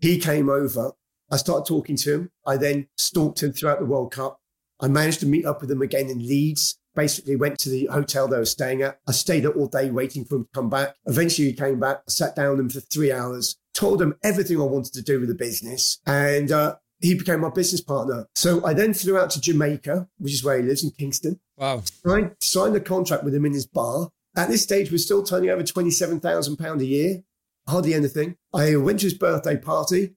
He 0.00 0.20
came 0.20 0.48
over. 0.48 0.92
I 1.32 1.36
started 1.36 1.66
talking 1.66 1.96
to 1.96 2.14
him. 2.14 2.30
I 2.46 2.58
then 2.58 2.86
stalked 2.96 3.42
him 3.42 3.52
throughout 3.52 3.80
the 3.80 3.86
World 3.86 4.12
Cup. 4.12 4.38
I 4.78 4.86
managed 4.86 5.18
to 5.20 5.26
meet 5.26 5.46
up 5.46 5.62
with 5.62 5.70
him 5.70 5.82
again 5.82 6.08
in 6.08 6.20
Leeds 6.20 6.78
basically 6.96 7.36
went 7.36 7.58
to 7.60 7.68
the 7.68 7.86
hotel 7.86 8.26
they 8.26 8.38
were 8.38 8.44
staying 8.44 8.82
at. 8.82 8.98
I 9.06 9.12
stayed 9.12 9.44
there 9.44 9.52
all 9.52 9.68
day 9.68 9.90
waiting 9.90 10.24
for 10.24 10.36
him 10.36 10.44
to 10.44 10.50
come 10.52 10.70
back. 10.70 10.96
Eventually 11.06 11.48
he 11.48 11.54
came 11.54 11.78
back, 11.78 11.98
I 11.98 12.10
sat 12.10 12.34
down 12.34 12.50
with 12.50 12.60
him 12.60 12.70
for 12.70 12.80
three 12.80 13.12
hours, 13.12 13.56
told 13.74 14.02
him 14.02 14.16
everything 14.24 14.60
I 14.60 14.64
wanted 14.64 14.94
to 14.94 15.02
do 15.02 15.20
with 15.20 15.28
the 15.28 15.34
business. 15.34 16.00
And, 16.06 16.50
uh, 16.50 16.76
he 17.00 17.14
became 17.14 17.40
my 17.40 17.50
business 17.50 17.80
partner. 17.80 18.26
So 18.34 18.64
I 18.64 18.72
then 18.72 18.94
flew 18.94 19.18
out 19.18 19.30
to 19.30 19.40
Jamaica, 19.40 20.08
which 20.18 20.32
is 20.32 20.42
where 20.42 20.56
he 20.56 20.62
lives 20.62 20.82
in 20.82 20.90
Kingston. 20.90 21.38
Wow. 21.56 21.82
I 22.06 22.30
signed 22.40 22.74
a 22.74 22.80
contract 22.80 23.22
with 23.22 23.34
him 23.34 23.44
in 23.44 23.52
his 23.52 23.66
bar. 23.66 24.08
At 24.34 24.48
this 24.48 24.62
stage, 24.62 24.90
we're 24.90 24.98
still 24.98 25.22
turning 25.22 25.50
over 25.50 25.62
£27,000 25.62 26.80
a 26.80 26.84
year, 26.84 27.22
hardly 27.68 27.94
anything. 27.94 28.36
I 28.54 28.76
went 28.76 29.00
to 29.00 29.06
his 29.06 29.14
birthday 29.14 29.56
party. 29.56 30.14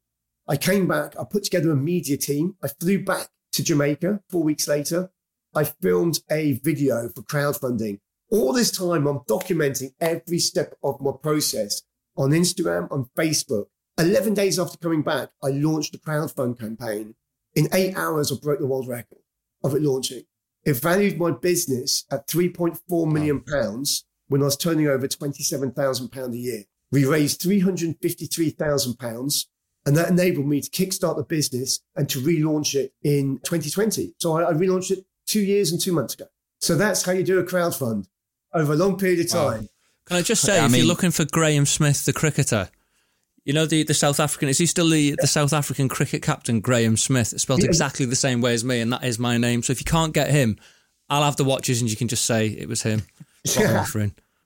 I 0.47 0.57
came 0.57 0.87
back. 0.87 1.15
I 1.19 1.23
put 1.23 1.43
together 1.43 1.71
a 1.71 1.75
media 1.75 2.17
team. 2.17 2.55
I 2.63 2.67
flew 2.67 3.03
back 3.03 3.27
to 3.53 3.63
Jamaica 3.63 4.21
four 4.29 4.43
weeks 4.43 4.67
later. 4.67 5.11
I 5.55 5.63
filmed 5.63 6.19
a 6.29 6.53
video 6.63 7.09
for 7.09 7.23
crowdfunding. 7.23 7.99
All 8.31 8.53
this 8.53 8.71
time, 8.71 9.07
I'm 9.07 9.19
documenting 9.21 9.93
every 9.99 10.39
step 10.39 10.75
of 10.83 11.01
my 11.01 11.11
process 11.21 11.81
on 12.15 12.31
Instagram, 12.31 12.91
on 12.91 13.09
Facebook. 13.17 13.65
11 13.97 14.35
days 14.35 14.59
after 14.59 14.77
coming 14.77 15.01
back, 15.01 15.29
I 15.43 15.49
launched 15.49 15.95
a 15.95 15.97
crowdfund 15.97 16.59
campaign. 16.59 17.15
In 17.55 17.67
eight 17.73 17.95
hours, 17.97 18.31
I 18.31 18.35
broke 18.41 18.59
the 18.59 18.67
world 18.67 18.87
record 18.87 19.19
of 19.63 19.73
it 19.73 19.81
launching. 19.81 20.23
It 20.63 20.75
valued 20.75 21.17
my 21.17 21.31
business 21.31 22.05
at 22.11 22.27
3.4 22.27 23.11
million 23.11 23.41
pounds 23.41 24.05
when 24.27 24.41
I 24.41 24.45
was 24.45 24.57
turning 24.57 24.87
over 24.87 25.07
27,000 25.07 26.09
pounds 26.09 26.35
a 26.35 26.39
year. 26.39 26.63
We 26.91 27.05
raised 27.05 27.41
353,000 27.41 28.97
pounds 28.97 29.47
and 29.85 29.95
that 29.97 30.09
enabled 30.09 30.45
me 30.47 30.61
to 30.61 30.69
kickstart 30.69 31.17
the 31.17 31.23
business 31.23 31.79
and 31.95 32.07
to 32.09 32.19
relaunch 32.19 32.75
it 32.75 32.93
in 33.01 33.39
2020. 33.39 34.13
So 34.19 34.37
I, 34.37 34.49
I 34.49 34.53
relaunched 34.53 34.91
it 34.91 35.05
two 35.29 35.41
years 35.41 35.71
and 35.71 35.79
two 35.79 35.93
months 35.93 36.15
ago. 36.15 36.25
So 36.59 36.75
that's 36.75 37.03
how 37.03 37.11
you 37.13 37.23
do 37.23 37.39
a 37.39 37.43
crowd 37.43 37.75
fund 37.75 38.07
over 38.53 38.73
a 38.73 38.75
long 38.75 38.97
period 38.97 39.19
of 39.19 39.29
time. 39.29 39.61
Wow. 39.61 39.67
Can 40.05 40.17
I 40.17 40.21
just 40.23 40.41
say, 40.41 40.59
I 40.59 40.65
if 40.65 40.71
mean, 40.71 40.79
you're 40.79 40.87
looking 40.87 41.11
for 41.11 41.23
Graeme 41.25 41.67
Smith, 41.67 42.05
the 42.05 42.13
cricketer, 42.13 42.69
you 43.45 43.53
know 43.53 43.65
the, 43.65 43.83
the 43.83 43.93
South 43.93 44.19
African, 44.19 44.49
is 44.49 44.57
he 44.57 44.65
still 44.65 44.89
the, 44.89 45.15
the 45.19 45.27
South 45.27 45.53
African 45.53 45.87
cricket 45.87 46.23
captain, 46.23 46.59
Graeme 46.59 46.97
Smith? 46.97 47.31
It's 47.31 47.43
spelled 47.43 47.61
yeah. 47.61 47.67
exactly 47.67 48.05
the 48.05 48.15
same 48.15 48.41
way 48.41 48.53
as 48.53 48.65
me, 48.65 48.81
and 48.81 48.91
that 48.91 49.03
is 49.03 49.19
my 49.19 49.37
name. 49.37 49.61
So 49.61 49.71
if 49.71 49.79
you 49.79 49.85
can't 49.85 50.13
get 50.13 50.31
him, 50.31 50.57
I'll 51.09 51.23
have 51.23 51.35
the 51.35 51.43
watches 51.43 51.79
and 51.79 51.89
you 51.89 51.95
can 51.95 52.07
just 52.07 52.25
say 52.25 52.47
it 52.47 52.67
was 52.67 52.81
him. 52.81 53.03
Yeah. 53.57 53.85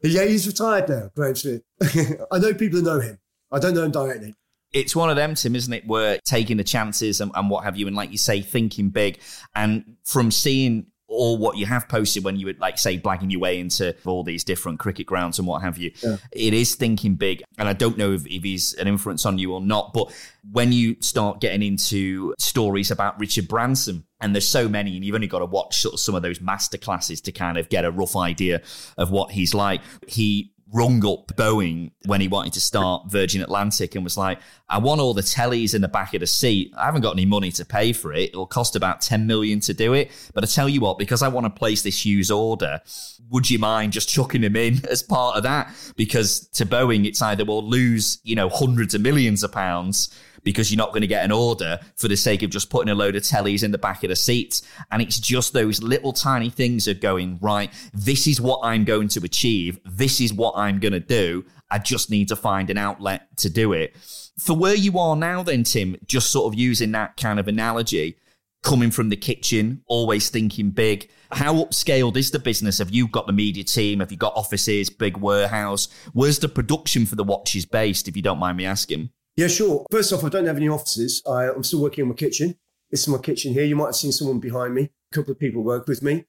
yeah, 0.03 0.25
he's 0.25 0.45
retired 0.45 0.87
now, 0.87 1.09
Graeme 1.15 1.35
Smith. 1.35 1.63
I 2.31 2.37
know 2.37 2.53
people 2.53 2.79
who 2.79 2.85
know 2.85 2.99
him. 2.99 3.17
I 3.51 3.57
don't 3.57 3.73
know 3.73 3.83
him 3.83 3.91
directly. 3.91 4.35
It's 4.73 4.95
one 4.95 5.09
of 5.09 5.15
them, 5.15 5.35
Tim, 5.35 5.55
isn't 5.55 5.73
it? 5.73 5.87
Where 5.87 6.19
taking 6.25 6.57
the 6.57 6.63
chances 6.63 7.21
and, 7.21 7.31
and 7.35 7.49
what 7.49 7.63
have 7.63 7.77
you, 7.77 7.87
and 7.87 7.95
like 7.95 8.11
you 8.11 8.17
say, 8.17 8.41
thinking 8.41 8.89
big. 8.89 9.19
And 9.55 9.97
from 10.03 10.31
seeing 10.31 10.87
all 11.13 11.37
what 11.37 11.57
you 11.57 11.65
have 11.65 11.87
posted 11.87 12.23
when 12.23 12.37
you 12.37 12.47
would 12.47 12.59
like 12.59 12.77
say 12.77 12.97
blagging 12.97 13.31
your 13.31 13.39
way 13.39 13.59
into 13.59 13.95
all 14.05 14.23
these 14.23 14.43
different 14.43 14.79
cricket 14.79 15.05
grounds 15.05 15.37
and 15.37 15.47
what 15.47 15.61
have 15.61 15.77
you. 15.77 15.91
Yeah. 16.01 16.17
It 16.31 16.53
is 16.53 16.75
thinking 16.75 17.15
big. 17.15 17.43
And 17.57 17.69
I 17.69 17.73
don't 17.73 17.97
know 17.97 18.13
if, 18.13 18.25
if 18.25 18.43
he's 18.43 18.73
an 18.73 18.87
influence 18.87 19.25
on 19.25 19.37
you 19.37 19.53
or 19.53 19.61
not, 19.61 19.93
but 19.93 20.11
when 20.51 20.71
you 20.71 20.95
start 21.01 21.39
getting 21.39 21.61
into 21.61 22.33
stories 22.39 22.89
about 22.89 23.19
Richard 23.19 23.47
Branson, 23.47 24.05
and 24.19 24.33
there's 24.33 24.47
so 24.47 24.69
many, 24.69 24.95
and 24.95 25.05
you've 25.05 25.15
only 25.15 25.27
got 25.27 25.39
to 25.39 25.45
watch 25.45 25.81
sort 25.81 25.93
of 25.93 25.99
some 25.99 26.15
of 26.15 26.21
those 26.21 26.39
master 26.39 26.77
classes 26.77 27.21
to 27.21 27.31
kind 27.31 27.57
of 27.57 27.69
get 27.69 27.83
a 27.83 27.91
rough 27.91 28.15
idea 28.15 28.61
of 28.97 29.11
what 29.11 29.31
he's 29.31 29.53
like. 29.53 29.81
He 30.07 30.52
rung 30.73 31.05
up 31.05 31.27
Boeing 31.35 31.91
when 32.05 32.19
he 32.19 32.27
wanted 32.27 32.51
to 32.53 32.61
start 32.61 33.09
Virgin 33.09 33.41
Atlantic 33.41 33.93
and 33.93 34.03
was 34.03 34.17
like, 34.17 34.39
I 34.67 34.79
want 34.79 34.99
all 34.99 35.13
the 35.13 35.21
tellies 35.21 35.75
in 35.75 35.81
the 35.81 35.87
back 35.87 36.15
of 36.15 36.21
the 36.21 36.27
seat. 36.27 36.73
I 36.75 36.85
haven't 36.85 37.01
got 37.01 37.11
any 37.11 37.25
money 37.25 37.51
to 37.51 37.63
pay 37.63 37.93
for 37.93 38.11
it. 38.11 38.29
It'll 38.29 38.47
cost 38.47 38.75
about 38.75 38.99
10 38.99 39.27
million 39.27 39.59
to 39.61 39.73
do 39.73 39.93
it. 39.93 40.11
But 40.33 40.43
I 40.43 40.47
tell 40.47 40.67
you 40.67 40.81
what, 40.81 40.97
because 40.97 41.21
I 41.21 41.27
want 41.27 41.45
to 41.45 41.51
place 41.51 41.83
this 41.83 42.03
huge 42.03 42.31
order, 42.31 42.81
would 43.29 43.49
you 43.49 43.59
mind 43.59 43.93
just 43.93 44.09
chucking 44.09 44.41
them 44.41 44.55
in 44.55 44.83
as 44.89 45.03
part 45.03 45.37
of 45.37 45.43
that? 45.43 45.71
Because 45.95 46.47
to 46.49 46.65
Boeing, 46.65 47.05
it's 47.05 47.21
either 47.21 47.45
we'll 47.45 47.63
lose, 47.63 48.19
you 48.23 48.35
know, 48.35 48.49
hundreds 48.49 48.95
of 48.95 49.01
millions 49.01 49.43
of 49.43 49.51
pounds 49.51 50.09
because 50.43 50.71
you're 50.71 50.77
not 50.77 50.89
going 50.89 51.01
to 51.01 51.07
get 51.07 51.23
an 51.23 51.31
order 51.31 51.79
for 51.95 52.07
the 52.07 52.17
sake 52.17 52.43
of 52.43 52.49
just 52.49 52.69
putting 52.69 52.91
a 52.91 52.95
load 52.95 53.15
of 53.15 53.23
tellies 53.23 53.63
in 53.63 53.71
the 53.71 53.77
back 53.77 54.03
of 54.03 54.09
the 54.09 54.15
seats. 54.15 54.61
And 54.91 55.01
it's 55.01 55.19
just 55.19 55.53
those 55.53 55.81
little 55.81 56.13
tiny 56.13 56.49
things 56.49 56.87
of 56.87 56.99
going, 56.99 57.39
right, 57.41 57.71
this 57.93 58.27
is 58.27 58.39
what 58.41 58.59
I'm 58.63 58.83
going 58.85 59.07
to 59.09 59.23
achieve. 59.23 59.79
This 59.85 60.19
is 60.21 60.33
what 60.33 60.53
I'm 60.55 60.79
going 60.79 60.93
to 60.93 60.99
do. 60.99 61.45
I 61.71 61.79
just 61.79 62.09
need 62.09 62.27
to 62.27 62.35
find 62.35 62.69
an 62.69 62.77
outlet 62.77 63.35
to 63.37 63.49
do 63.49 63.73
it. 63.73 63.95
For 64.39 64.55
where 64.55 64.75
you 64.75 64.99
are 64.99 65.15
now, 65.15 65.43
then, 65.43 65.63
Tim, 65.63 65.95
just 66.05 66.31
sort 66.31 66.51
of 66.51 66.59
using 66.59 66.91
that 66.91 67.17
kind 67.17 67.39
of 67.39 67.47
analogy, 67.47 68.17
coming 68.63 68.91
from 68.91 69.09
the 69.09 69.15
kitchen, 69.15 69.83
always 69.87 70.29
thinking 70.29 70.71
big. 70.71 71.09
How 71.31 71.53
upscaled 71.55 72.15
is 72.15 72.31
the 72.31 72.39
business? 72.39 72.77
Have 72.77 72.91
you 72.91 73.07
got 73.07 73.27
the 73.27 73.33
media 73.33 73.63
team? 73.63 73.99
Have 73.99 74.11
you 74.11 74.17
got 74.17 74.35
offices, 74.35 74.89
big 74.89 75.17
warehouse? 75.17 75.87
Where's 76.13 76.39
the 76.39 76.49
production 76.49 77.05
for 77.05 77.15
the 77.15 77.23
watches 77.23 77.65
based, 77.65 78.07
if 78.07 78.15
you 78.15 78.21
don't 78.21 78.39
mind 78.39 78.57
me 78.57 78.65
asking? 78.65 79.09
Yeah, 79.35 79.47
sure. 79.47 79.85
First 79.89 80.13
off, 80.13 80.23
I 80.23 80.29
don't 80.29 80.45
have 80.45 80.57
any 80.57 80.69
offices. 80.69 81.21
I, 81.27 81.45
am 81.45 81.63
still 81.63 81.81
working 81.81 82.03
in 82.03 82.09
my 82.09 82.15
kitchen. 82.15 82.55
This 82.91 83.01
is 83.01 83.07
my 83.07 83.17
kitchen 83.17 83.53
here. 83.53 83.63
You 83.63 83.75
might 83.75 83.87
have 83.87 83.95
seen 83.95 84.11
someone 84.11 84.39
behind 84.39 84.75
me. 84.75 84.83
A 84.83 85.15
couple 85.15 85.31
of 85.31 85.39
people 85.39 85.63
work 85.63 85.87
with 85.87 86.03
me. 86.03 86.25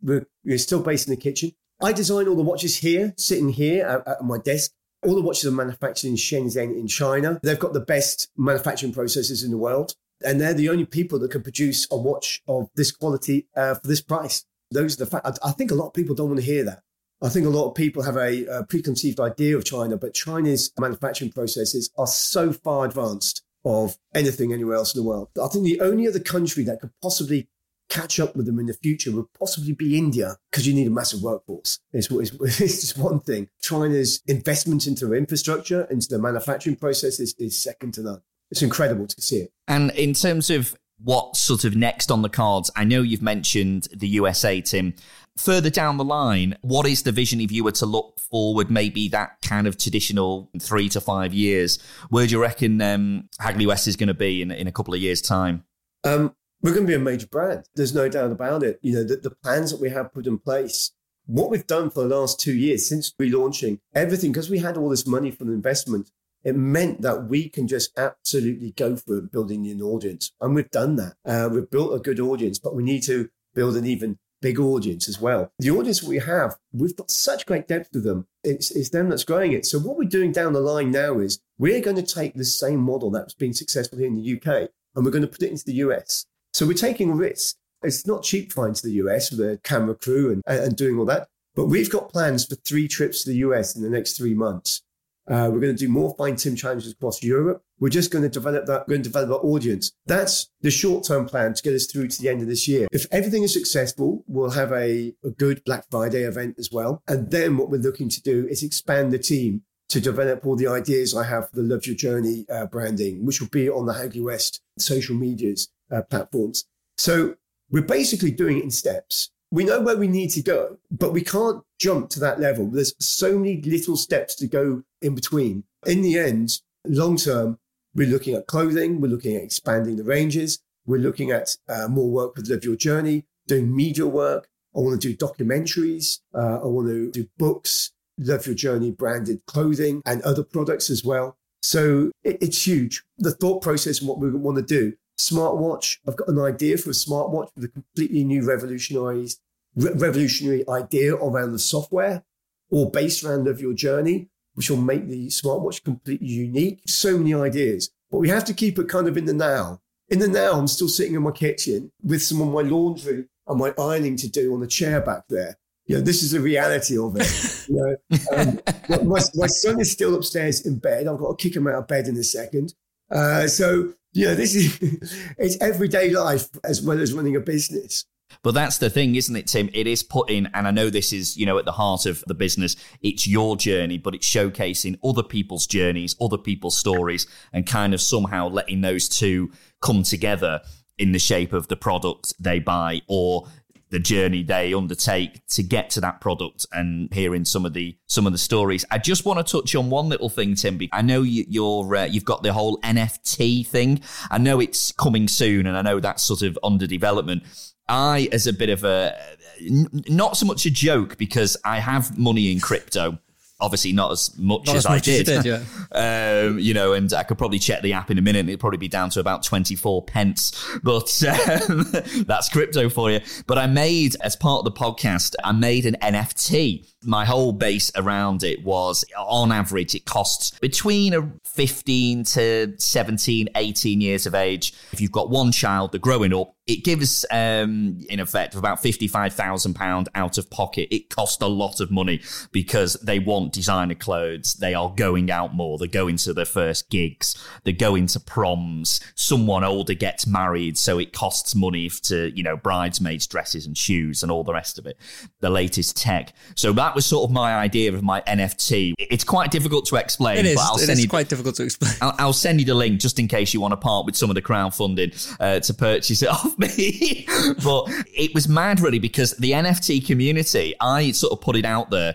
we're, 0.00 0.26
we're, 0.44 0.58
still 0.58 0.80
based 0.80 1.08
in 1.08 1.14
the 1.14 1.20
kitchen. 1.20 1.50
I 1.82 1.92
design 1.92 2.28
all 2.28 2.36
the 2.36 2.42
watches 2.42 2.78
here, 2.78 3.12
sitting 3.16 3.48
here 3.48 3.84
at, 3.84 4.06
at 4.06 4.24
my 4.24 4.38
desk. 4.38 4.70
All 5.04 5.16
the 5.16 5.20
watches 5.20 5.46
are 5.46 5.50
manufactured 5.50 6.06
in 6.08 6.14
Shenzhen 6.14 6.78
in 6.78 6.86
China. 6.86 7.40
They've 7.42 7.58
got 7.58 7.72
the 7.72 7.80
best 7.80 8.30
manufacturing 8.36 8.92
processes 8.92 9.42
in 9.42 9.50
the 9.50 9.58
world. 9.58 9.94
And 10.24 10.40
they're 10.40 10.54
the 10.54 10.68
only 10.68 10.86
people 10.86 11.18
that 11.18 11.32
can 11.32 11.42
produce 11.42 11.88
a 11.90 11.96
watch 11.96 12.40
of 12.46 12.70
this 12.76 12.92
quality 12.92 13.48
uh, 13.56 13.74
for 13.74 13.88
this 13.88 14.00
price. 14.00 14.44
Those 14.70 14.94
are 14.94 15.04
the 15.04 15.10
facts. 15.10 15.40
I, 15.42 15.48
I 15.48 15.52
think 15.52 15.72
a 15.72 15.74
lot 15.74 15.88
of 15.88 15.94
people 15.94 16.14
don't 16.14 16.28
want 16.28 16.38
to 16.38 16.46
hear 16.46 16.62
that. 16.64 16.82
I 17.24 17.30
think 17.30 17.46
a 17.46 17.50
lot 17.50 17.68
of 17.68 17.74
people 17.74 18.02
have 18.02 18.16
a, 18.16 18.44
a, 18.46 18.64
preconceived 18.64 19.18
idea 19.18 19.56
of 19.56 19.64
China, 19.64 19.96
but 19.96 20.12
China's 20.12 20.70
manufacturing 20.78 21.32
processes 21.32 21.90
are 21.96 22.06
so 22.06 22.52
far 22.52 22.84
advanced 22.84 23.42
of 23.64 23.96
anything 24.14 24.52
anywhere 24.52 24.76
else 24.76 24.94
in 24.94 25.02
the 25.02 25.08
world. 25.08 25.30
I 25.42 25.48
think 25.48 25.64
the 25.64 25.80
only 25.80 26.06
other 26.06 26.20
country 26.20 26.64
that 26.64 26.80
could 26.80 26.90
possibly 27.00 27.48
catch 27.88 28.20
up 28.20 28.36
with 28.36 28.44
them 28.44 28.58
in 28.58 28.66
the 28.66 28.74
future 28.74 29.10
would 29.12 29.32
possibly 29.38 29.72
be 29.72 29.96
India 29.96 30.36
because 30.50 30.66
you 30.66 30.74
need 30.74 30.86
a 30.86 30.90
massive 30.90 31.22
workforce. 31.22 31.80
It's, 31.94 32.10
it's, 32.10 32.32
it's 32.60 32.80
just 32.80 32.98
one 32.98 33.20
thing. 33.20 33.48
China's 33.62 34.20
investment 34.26 34.86
into 34.86 35.14
infrastructure, 35.14 35.84
into 35.84 36.08
the 36.08 36.18
manufacturing 36.18 36.76
processes 36.76 37.34
is 37.38 37.60
second 37.60 37.94
to 37.94 38.02
none. 38.02 38.20
It's 38.50 38.60
incredible 38.60 39.06
to 39.06 39.22
see 39.22 39.36
it. 39.36 39.52
And 39.66 39.92
in 39.92 40.12
terms 40.12 40.50
of 40.50 40.76
what 41.02 41.36
sort 41.36 41.64
of 41.64 41.74
next 41.74 42.10
on 42.10 42.20
the 42.20 42.28
cards, 42.28 42.70
I 42.76 42.84
know 42.84 43.00
you've 43.00 43.22
mentioned 43.22 43.88
the 43.92 44.08
USA, 44.08 44.60
Tim 44.60 44.94
further 45.36 45.70
down 45.70 45.96
the 45.96 46.04
line, 46.04 46.56
what 46.62 46.86
is 46.86 47.02
the 47.02 47.12
vision 47.12 47.40
if 47.40 47.50
you 47.50 47.64
were 47.64 47.72
to 47.72 47.86
look 47.86 48.20
forward, 48.20 48.70
maybe 48.70 49.08
that 49.08 49.38
kind 49.42 49.66
of 49.66 49.76
traditional 49.76 50.50
three 50.60 50.88
to 50.90 51.00
five 51.00 51.34
years? 51.34 51.78
Where 52.08 52.26
do 52.26 52.32
you 52.32 52.40
reckon 52.40 52.80
um, 52.80 53.28
Hagley 53.40 53.66
West 53.66 53.88
is 53.88 53.96
going 53.96 54.08
to 54.08 54.14
be 54.14 54.42
in, 54.42 54.50
in 54.50 54.66
a 54.66 54.72
couple 54.72 54.94
of 54.94 55.00
years' 55.00 55.20
time? 55.20 55.64
Um, 56.04 56.34
we're 56.62 56.72
going 56.72 56.86
to 56.86 56.90
be 56.90 56.94
a 56.94 56.98
major 56.98 57.26
brand. 57.26 57.64
There's 57.74 57.94
no 57.94 58.08
doubt 58.08 58.30
about 58.30 58.62
it. 58.62 58.78
You 58.82 58.94
know, 58.94 59.04
the, 59.04 59.16
the 59.16 59.30
plans 59.30 59.70
that 59.70 59.80
we 59.80 59.90
have 59.90 60.12
put 60.12 60.26
in 60.26 60.38
place, 60.38 60.92
what 61.26 61.50
we've 61.50 61.66
done 61.66 61.90
for 61.90 62.06
the 62.06 62.16
last 62.16 62.40
two 62.40 62.54
years 62.54 62.88
since 62.88 63.12
relaunching, 63.20 63.80
everything, 63.94 64.32
because 64.32 64.50
we 64.50 64.58
had 64.58 64.76
all 64.76 64.88
this 64.88 65.06
money 65.06 65.30
from 65.30 65.48
the 65.48 65.54
investment, 65.54 66.10
it 66.44 66.56
meant 66.56 67.00
that 67.00 67.28
we 67.28 67.48
can 67.48 67.66
just 67.66 67.98
absolutely 67.98 68.72
go 68.72 68.96
for 68.96 69.22
building 69.22 69.66
an 69.66 69.80
audience. 69.80 70.32
And 70.40 70.54
we've 70.54 70.70
done 70.70 70.96
that. 70.96 71.14
Uh, 71.24 71.48
we've 71.50 71.70
built 71.70 71.94
a 71.94 71.98
good 71.98 72.20
audience, 72.20 72.58
but 72.58 72.74
we 72.74 72.82
need 72.82 73.02
to 73.04 73.30
build 73.54 73.76
an 73.76 73.86
even 73.86 74.18
big 74.44 74.60
audience 74.60 75.08
as 75.08 75.18
well. 75.18 75.50
The 75.58 75.70
audience 75.70 76.02
we 76.02 76.18
have, 76.18 76.56
we've 76.70 76.94
got 76.94 77.10
such 77.10 77.46
great 77.46 77.66
depth 77.66 77.92
to 77.92 78.00
them. 78.00 78.26
It's, 78.44 78.70
it's 78.72 78.90
them 78.90 79.08
that's 79.08 79.24
growing 79.24 79.52
it. 79.52 79.64
So 79.64 79.78
what 79.78 79.96
we're 79.96 80.04
doing 80.04 80.32
down 80.32 80.52
the 80.52 80.60
line 80.60 80.90
now 80.90 81.18
is 81.18 81.40
we're 81.58 81.80
going 81.80 81.96
to 81.96 82.02
take 82.02 82.34
the 82.34 82.44
same 82.44 82.78
model 82.78 83.10
that's 83.10 83.32
been 83.32 83.54
successful 83.54 83.96
here 83.96 84.06
in 84.06 84.14
the 84.14 84.36
UK 84.36 84.68
and 84.94 85.02
we're 85.02 85.10
going 85.10 85.22
to 85.22 85.28
put 85.28 85.42
it 85.42 85.50
into 85.50 85.64
the 85.64 85.80
US. 85.86 86.26
So 86.52 86.66
we're 86.66 86.74
taking 86.74 87.10
a 87.10 87.14
risk. 87.14 87.56
It's 87.82 88.06
not 88.06 88.22
cheap 88.22 88.52
flying 88.52 88.74
to 88.74 88.86
the 88.86 88.92
US 89.04 89.30
with 89.30 89.40
a 89.40 89.58
camera 89.64 89.94
crew 89.94 90.30
and, 90.30 90.42
and 90.46 90.76
doing 90.76 90.98
all 90.98 91.06
that. 91.06 91.26
But 91.54 91.66
we've 91.66 91.90
got 91.90 92.12
plans 92.12 92.44
for 92.44 92.56
three 92.56 92.86
trips 92.86 93.24
to 93.24 93.30
the 93.30 93.38
US 93.38 93.74
in 93.74 93.82
the 93.82 93.88
next 93.88 94.18
three 94.18 94.34
months. 94.34 94.82
Uh, 95.26 95.48
we're 95.50 95.60
going 95.60 95.74
to 95.74 95.86
do 95.86 95.88
more 95.88 96.14
find 96.16 96.38
Tim 96.38 96.54
challenges 96.54 96.92
across 96.92 97.22
Europe. 97.22 97.62
We're 97.80 97.88
just 97.88 98.10
going 98.10 98.22
to 98.22 98.28
develop 98.28 98.66
that. 98.66 98.86
We're 98.86 98.94
going 98.94 99.02
to 99.02 99.08
develop 99.08 99.30
our 99.30 99.48
audience. 99.48 99.92
That's 100.06 100.50
the 100.60 100.70
short 100.70 101.04
term 101.04 101.26
plan 101.26 101.54
to 101.54 101.62
get 101.62 101.74
us 101.74 101.86
through 101.86 102.08
to 102.08 102.22
the 102.22 102.28
end 102.28 102.42
of 102.42 102.48
this 102.48 102.68
year. 102.68 102.88
If 102.92 103.06
everything 103.10 103.42
is 103.42 103.52
successful, 103.52 104.24
we'll 104.26 104.50
have 104.50 104.72
a, 104.72 105.14
a 105.24 105.30
good 105.30 105.62
Black 105.64 105.84
Friday 105.90 106.22
event 106.22 106.56
as 106.58 106.70
well. 106.70 107.02
And 107.08 107.30
then 107.30 107.56
what 107.56 107.70
we're 107.70 107.80
looking 107.80 108.08
to 108.10 108.22
do 108.22 108.46
is 108.48 108.62
expand 108.62 109.12
the 109.12 109.18
team 109.18 109.62
to 109.88 110.00
develop 110.00 110.46
all 110.46 110.56
the 110.56 110.66
ideas 110.66 111.14
I 111.14 111.24
have 111.24 111.50
for 111.50 111.56
the 111.56 111.62
Love 111.62 111.86
Your 111.86 111.96
Journey 111.96 112.46
uh, 112.50 112.66
branding, 112.66 113.24
which 113.24 113.40
will 113.40 113.48
be 113.48 113.68
on 113.68 113.86
the 113.86 113.94
Hagley 113.94 114.20
West 114.20 114.60
social 114.78 115.14
medias 115.16 115.68
uh, 115.90 116.02
platforms. 116.02 116.64
So 116.96 117.36
we're 117.70 117.82
basically 117.82 118.30
doing 118.30 118.58
it 118.58 118.64
in 118.64 118.70
steps 118.70 119.30
we 119.54 119.62
know 119.62 119.80
where 119.80 119.96
we 119.96 120.08
need 120.08 120.30
to 120.30 120.42
go, 120.42 120.78
but 120.90 121.12
we 121.12 121.22
can't 121.22 121.62
jump 121.78 122.10
to 122.10 122.18
that 122.18 122.40
level. 122.40 122.68
There's 122.68 122.92
so 122.98 123.38
many 123.38 123.62
little 123.62 123.96
steps 123.96 124.34
to 124.36 124.48
go 124.48 124.82
in 125.00 125.14
between. 125.14 125.62
In 125.86 126.02
the 126.02 126.18
end, 126.18 126.60
long 126.84 127.16
term, 127.16 127.60
we're 127.94 128.08
looking 128.08 128.34
at 128.34 128.48
clothing, 128.48 129.00
we're 129.00 129.12
looking 129.12 129.36
at 129.36 129.44
expanding 129.44 129.94
the 129.94 130.02
ranges, 130.02 130.58
we're 130.86 130.98
looking 130.98 131.30
at 131.30 131.56
uh, 131.68 131.86
more 131.86 132.10
work 132.10 132.34
with 132.34 132.48
Live 132.48 132.64
Your 132.64 132.74
Journey, 132.74 133.26
doing 133.46 133.74
media 133.74 134.08
work. 134.08 134.48
I 134.74 134.80
want 134.80 135.00
to 135.00 135.08
do 135.08 135.16
documentaries, 135.16 136.18
uh, 136.34 136.58
I 136.60 136.66
want 136.66 136.88
to 136.88 137.12
do 137.12 137.28
books, 137.38 137.92
Love 138.18 138.46
Your 138.46 138.56
Journey 138.56 138.90
branded 138.90 139.40
clothing 139.46 140.02
and 140.04 140.20
other 140.22 140.42
products 140.42 140.90
as 140.90 141.04
well. 141.04 141.38
So 141.62 142.10
it, 142.24 142.38
it's 142.40 142.66
huge. 142.66 143.04
The 143.18 143.30
thought 143.30 143.62
process 143.62 144.00
and 144.00 144.08
what 144.08 144.18
we 144.18 144.32
want 144.32 144.56
to 144.56 144.64
do 144.64 144.94
smartwatch. 145.18 145.98
I've 146.06 146.16
got 146.16 146.28
an 146.28 146.40
idea 146.40 146.76
for 146.76 146.90
a 146.90 146.92
smartwatch 146.92 147.48
with 147.54 147.64
a 147.64 147.68
completely 147.68 148.24
new 148.24 148.44
revolutionized 148.44 149.40
re- 149.76 149.92
revolutionary 149.94 150.64
idea 150.68 151.14
around 151.14 151.52
the 151.52 151.58
software 151.58 152.24
or 152.70 152.90
based 152.90 153.24
around 153.24 153.48
of 153.48 153.60
your 153.60 153.72
journey, 153.72 154.28
which 154.54 154.70
will 154.70 154.78
make 154.78 155.08
the 155.08 155.28
smartwatch 155.28 155.84
completely 155.84 156.28
unique. 156.28 156.82
So 156.86 157.18
many 157.18 157.34
ideas, 157.34 157.90
but 158.10 158.18
we 158.18 158.28
have 158.28 158.44
to 158.44 158.54
keep 158.54 158.78
it 158.78 158.88
kind 158.88 159.08
of 159.08 159.16
in 159.16 159.24
the 159.24 159.32
now. 159.32 159.80
In 160.08 160.18
the 160.18 160.28
now, 160.28 160.52
I'm 160.52 160.68
still 160.68 160.88
sitting 160.88 161.14
in 161.14 161.22
my 161.22 161.30
kitchen 161.30 161.90
with 162.02 162.22
some 162.22 162.40
of 162.40 162.48
my 162.48 162.60
laundry 162.60 163.26
and 163.46 163.58
my 163.58 163.74
ironing 163.78 164.16
to 164.16 164.28
do 164.28 164.54
on 164.54 164.60
the 164.60 164.66
chair 164.66 165.00
back 165.00 165.24
there. 165.28 165.56
You 165.86 165.96
know, 165.96 166.02
this 166.02 166.22
is 166.22 166.30
the 166.30 166.40
reality 166.40 166.96
of 166.98 167.16
it. 167.16 167.66
you 167.68 167.76
know, 167.76 167.96
um, 168.36 168.60
my, 169.06 169.20
my 169.34 169.46
son 169.46 169.80
is 169.80 169.92
still 169.92 170.14
upstairs 170.14 170.64
in 170.64 170.78
bed. 170.78 171.06
I've 171.06 171.18
got 171.18 171.38
to 171.38 171.42
kick 171.42 171.56
him 171.56 171.66
out 171.66 171.74
of 171.74 171.88
bed 171.88 172.06
in 172.06 172.16
a 172.16 172.24
second. 172.24 172.74
Uh, 173.10 173.46
so, 173.46 173.92
you 174.12 174.26
know, 174.26 174.34
this 174.34 174.54
is 174.54 174.78
it's 175.38 175.60
everyday 175.60 176.10
life 176.10 176.48
as 176.64 176.80
well 176.80 177.00
as 177.00 177.12
running 177.12 177.36
a 177.36 177.40
business. 177.40 178.04
But 178.42 178.54
that's 178.54 178.78
the 178.78 178.90
thing, 178.90 179.14
isn't 179.14 179.36
it, 179.36 179.46
Tim? 179.46 179.70
It 179.72 179.86
is 179.86 180.02
putting, 180.02 180.46
and 180.54 180.66
I 180.66 180.70
know 180.70 180.90
this 180.90 181.12
is, 181.12 181.36
you 181.36 181.46
know, 181.46 181.58
at 181.58 181.64
the 181.64 181.72
heart 181.72 182.06
of 182.06 182.22
the 182.26 182.34
business, 182.34 182.76
it's 183.00 183.26
your 183.26 183.56
journey, 183.56 183.98
but 183.98 184.14
it's 184.14 184.28
showcasing 184.28 184.98
other 185.04 185.22
people's 185.22 185.66
journeys, 185.66 186.14
other 186.20 186.38
people's 186.38 186.76
stories, 186.76 187.26
and 187.52 187.66
kind 187.66 187.94
of 187.94 188.00
somehow 188.00 188.48
letting 188.48 188.80
those 188.80 189.08
two 189.08 189.50
come 189.80 190.02
together 190.02 190.60
in 190.98 191.12
the 191.12 191.18
shape 191.18 191.52
of 191.52 191.68
the 191.68 191.76
product 191.76 192.34
they 192.38 192.58
buy 192.58 193.00
or 193.08 193.46
the 193.94 193.98
journey 194.00 194.42
they 194.42 194.74
undertake 194.74 195.46
to 195.46 195.62
get 195.62 195.88
to 195.88 196.00
that 196.00 196.20
product 196.20 196.66
and 196.72 197.12
hearing 197.14 197.44
some 197.44 197.64
of 197.64 197.74
the 197.74 197.96
some 198.06 198.26
of 198.26 198.32
the 198.32 198.38
stories. 198.38 198.84
I 198.90 198.98
just 198.98 199.24
want 199.24 199.44
to 199.46 199.60
touch 199.60 199.76
on 199.76 199.88
one 199.88 200.08
little 200.08 200.28
thing, 200.28 200.56
Tim. 200.56 200.80
I 200.92 201.00
know 201.00 201.22
you, 201.22 201.64
are 201.64 201.96
uh, 201.96 202.04
you've 202.04 202.24
got 202.24 202.42
the 202.42 202.52
whole 202.52 202.80
NFT 202.80 203.64
thing. 203.64 204.00
I 204.32 204.38
know 204.38 204.58
it's 204.58 204.90
coming 204.90 205.28
soon, 205.28 205.66
and 205.66 205.76
I 205.76 205.82
know 205.82 206.00
that's 206.00 206.24
sort 206.24 206.42
of 206.42 206.58
under 206.64 206.88
development. 206.88 207.44
I, 207.88 208.28
as 208.32 208.46
a 208.46 208.52
bit 208.52 208.70
of 208.70 208.84
a, 208.84 209.16
not 209.60 210.36
so 210.36 210.46
much 210.46 210.66
a 210.66 210.70
joke 210.70 211.16
because 211.18 211.56
I 211.64 211.78
have 211.80 212.18
money 212.18 212.50
in 212.52 212.60
crypto. 212.60 213.18
obviously 213.60 213.92
not 213.92 214.10
as 214.10 214.36
much 214.36 214.66
Not 214.66 214.76
as, 214.76 214.84
as 214.84 214.90
much 214.90 215.08
I 215.08 215.12
as 215.12 215.18
you 215.18 215.24
did. 215.24 215.42
did, 215.42 215.62
um, 215.92 216.58
you 216.58 216.74
know, 216.74 216.92
and 216.92 217.12
I 217.12 217.22
could 217.22 217.38
probably 217.38 217.58
check 217.58 217.82
the 217.82 217.92
app 217.92 218.10
in 218.10 218.18
a 218.18 218.22
minute 218.22 218.48
it'd 218.48 218.60
probably 218.60 218.78
be 218.78 218.88
down 218.88 219.10
to 219.10 219.20
about 219.20 219.42
24 219.42 220.02
pence. 220.04 220.52
But 220.82 221.22
um, 221.68 221.86
that's 222.26 222.48
crypto 222.48 222.88
for 222.88 223.10
you. 223.10 223.20
But 223.46 223.58
I 223.58 223.66
made, 223.66 224.16
as 224.20 224.34
part 224.36 224.58
of 224.58 224.64
the 224.64 224.72
podcast, 224.78 225.34
I 225.44 225.52
made 225.52 225.86
an 225.86 225.96
NFT. 226.02 226.90
My 227.04 227.24
whole 227.24 227.52
base 227.52 227.90
around 227.96 228.42
it 228.42 228.64
was 228.64 229.04
on 229.16 229.52
average, 229.52 229.94
it 229.94 230.04
costs 230.04 230.58
between 230.58 231.14
a 231.14 231.32
15 231.44 232.24
to 232.24 232.74
17, 232.78 233.48
18 233.54 234.00
years 234.00 234.26
of 234.26 234.34
age. 234.34 234.74
If 234.92 235.00
you've 235.00 235.12
got 235.12 235.30
one 235.30 235.52
child, 235.52 235.92
they're 235.92 236.00
growing 236.00 236.34
up, 236.34 236.54
it 236.66 236.82
gives, 236.82 237.26
um, 237.30 238.00
in 238.08 238.20
effect, 238.20 238.54
about 238.54 238.82
£55,000 238.82 240.06
out 240.14 240.38
of 240.38 240.50
pocket. 240.50 240.88
It 240.94 241.10
costs 241.10 241.42
a 241.42 241.46
lot 241.46 241.80
of 241.80 241.90
money 241.90 242.22
because 242.52 242.94
they 242.94 243.18
want 243.18 243.52
designer 243.52 243.94
clothes. 243.94 244.54
They 244.54 244.72
are 244.72 244.88
going 244.88 245.30
out 245.30 245.54
more. 245.54 245.76
They're 245.76 245.88
going 245.88 246.16
to 246.18 246.32
their 246.32 246.46
first 246.46 246.88
gigs. 246.88 247.36
They're 247.64 247.74
going 247.74 248.06
to 248.08 248.20
proms. 248.20 249.00
Someone 249.14 249.62
older 249.62 249.92
gets 249.92 250.26
married. 250.26 250.78
So 250.78 250.98
it 250.98 251.12
costs 251.12 251.54
money 251.54 251.90
to, 252.04 252.34
you 252.34 252.42
know, 252.42 252.56
bridesmaids' 252.56 253.26
dresses 253.26 253.66
and 253.66 253.76
shoes 253.76 254.22
and 254.22 254.32
all 254.32 254.42
the 254.42 254.54
rest 254.54 254.78
of 254.78 254.86
it. 254.86 254.98
The 255.40 255.50
latest 255.50 255.98
tech. 255.98 256.32
So 256.54 256.72
that 256.72 256.93
was 256.94 257.06
sort 257.06 257.28
of 257.28 257.32
my 257.32 257.54
idea 257.54 257.92
of 257.92 258.02
my 258.02 258.20
NFT. 258.22 258.94
It's 258.98 259.24
quite 259.24 259.50
difficult 259.50 259.86
to 259.86 259.96
explain, 259.96 260.38
It 260.38 260.46
is. 260.46 260.54
but 260.56 260.62
I'll 260.62 260.76
It 260.76 260.80
send 260.80 260.92
is 260.98 261.02
you 261.02 261.08
quite 261.08 261.28
difficult 261.28 261.54
to 261.56 261.62
explain. 261.64 261.92
I'll, 262.00 262.14
I'll 262.18 262.32
send 262.32 262.60
you 262.60 262.66
the 262.66 262.74
link 262.74 263.00
just 263.00 263.18
in 263.18 263.28
case 263.28 263.52
you 263.54 263.60
want 263.60 263.72
to 263.72 263.76
part 263.76 264.06
with 264.06 264.16
some 264.16 264.30
of 264.30 264.34
the 264.34 264.42
crowdfunding 264.42 265.36
uh, 265.40 265.60
to 265.60 265.74
purchase 265.74 266.22
it 266.22 266.28
off 266.30 266.58
me. 266.58 267.26
but 267.62 267.84
it 268.14 268.34
was 268.34 268.48
mad, 268.48 268.80
really, 268.80 268.98
because 268.98 269.32
the 269.36 269.52
NFT 269.52 270.06
community, 270.06 270.74
I 270.80 271.12
sort 271.12 271.32
of 271.32 271.40
put 271.40 271.56
it 271.56 271.64
out 271.64 271.90
there. 271.90 272.14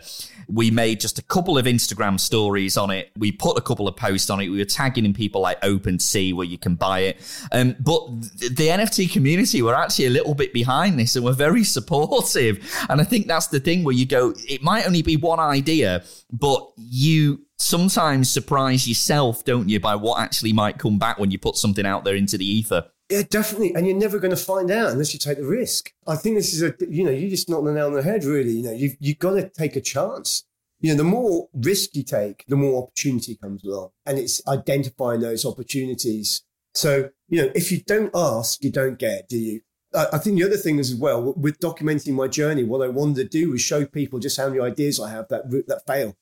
We 0.52 0.72
made 0.72 1.00
just 1.00 1.20
a 1.20 1.22
couple 1.22 1.58
of 1.58 1.66
Instagram 1.66 2.20
stories 2.20 2.76
on 2.76 2.90
it. 2.90 3.12
We 3.18 3.32
put 3.32 3.58
a 3.58 3.62
couple 3.62 3.88
of 3.88 3.96
posts 3.96 4.30
on 4.30 4.40
it. 4.40 4.50
We 4.50 4.58
were 4.58 4.66
tagging 4.66 5.06
in 5.06 5.14
people 5.14 5.42
like 5.42 5.62
OpenSea 5.62 6.34
where 6.34 6.46
you 6.46 6.58
can 6.58 6.76
buy 6.76 7.00
it. 7.02 7.18
Um, 7.52 7.76
but 7.80 8.08
the 8.40 8.68
NFT 8.70 9.12
community 9.12 9.62
were 9.62 9.76
actually 9.76 10.08
a 10.08 10.10
little 10.12 10.34
bit 10.34 10.54
behind 10.54 11.00
this 11.00 11.16
and 11.16 11.24
were 11.24 11.34
very 11.34 11.64
supportive. 11.76 12.68
And 12.90 13.00
I 13.00 13.04
think 13.04 13.28
that's 13.28 13.48
the 13.48 13.60
thing 13.60 13.84
where 13.84 13.96
you 13.96 14.06
go, 14.06 14.34
it 14.48 14.62
might 14.62 14.88
only 14.88 15.02
be 15.02 15.18
one 15.18 15.40
idea, 15.40 16.04
but 16.32 16.72
you 16.78 17.42
sometimes 17.60 18.30
surprise 18.30 18.88
yourself, 18.88 19.44
don't 19.46 19.70
you, 19.70 19.80
by 19.80 19.96
what 19.96 20.20
actually 20.20 20.54
might 20.54 20.80
come 20.80 20.98
back 20.98 21.20
when 21.20 21.32
you 21.32 21.38
put 21.38 21.58
something 21.58 21.86
out 21.86 22.04
there 22.04 22.16
into 22.16 22.38
the 22.38 22.46
ether. 22.46 22.90
Yeah, 23.10 23.24
definitely. 23.28 23.74
And 23.74 23.88
you're 23.88 23.98
never 23.98 24.20
going 24.20 24.36
to 24.36 24.38
find 24.38 24.70
out 24.70 24.92
unless 24.92 25.14
you 25.14 25.20
take 25.20 25.38
the 25.38 25.46
risk. 25.46 25.92
I 26.08 26.16
think 26.16 26.36
this 26.36 26.54
is 26.54 26.62
a, 26.62 26.74
you 26.90 27.04
know, 27.04 27.12
you're 27.12 27.30
just 27.30 27.50
knocked 27.50 27.66
the 27.66 27.74
nail 27.74 27.88
on 27.88 27.94
the 27.94 28.04
head, 28.04 28.24
really. 28.24 28.52
You 28.52 28.64
know, 28.64 28.72
you've, 28.72 28.98
you've 29.00 29.20
got 29.20 29.32
to 29.32 29.50
take 29.50 29.76
a 29.76 29.82
chance. 29.82 30.46
You 30.80 30.92
know, 30.92 30.98
the 30.98 31.04
more 31.04 31.50
risk 31.54 31.96
you 31.96 32.04
take, 32.04 32.46
the 32.48 32.56
more 32.56 32.84
opportunity 32.84 33.36
comes 33.36 33.64
along. 33.64 33.90
And 34.06 34.18
it's 34.18 34.48
identifying 34.48 35.22
those 35.22 35.44
opportunities. 35.44 36.44
So, 36.76 37.10
you 37.28 37.42
know, 37.42 37.52
if 37.56 37.72
you 37.72 37.82
don't 37.82 38.12
ask, 38.14 38.64
you 38.64 38.72
don't 38.72 39.00
get, 39.00 39.28
do 39.28 39.38
you? 39.38 39.62
I 39.94 40.08
I 40.14 40.18
think 40.20 40.38
the 40.38 40.46
other 40.46 40.56
thing 40.56 40.78
is 40.78 40.92
as 40.92 40.96
well, 40.96 41.34
with 41.34 41.60
documenting 41.60 42.14
my 42.14 42.28
journey, 42.28 42.64
what 42.64 42.86
I 42.86 42.90
wanted 42.90 43.16
to 43.16 43.26
do 43.26 43.52
was 43.52 43.62
show 43.62 43.86
people 43.86 44.20
just 44.20 44.38
how 44.38 44.48
many 44.48 44.62
ideas 44.62 45.00
I 45.00 45.10
have 45.10 45.28
that, 45.30 45.50
that 45.68 45.82
fail. 45.88 46.16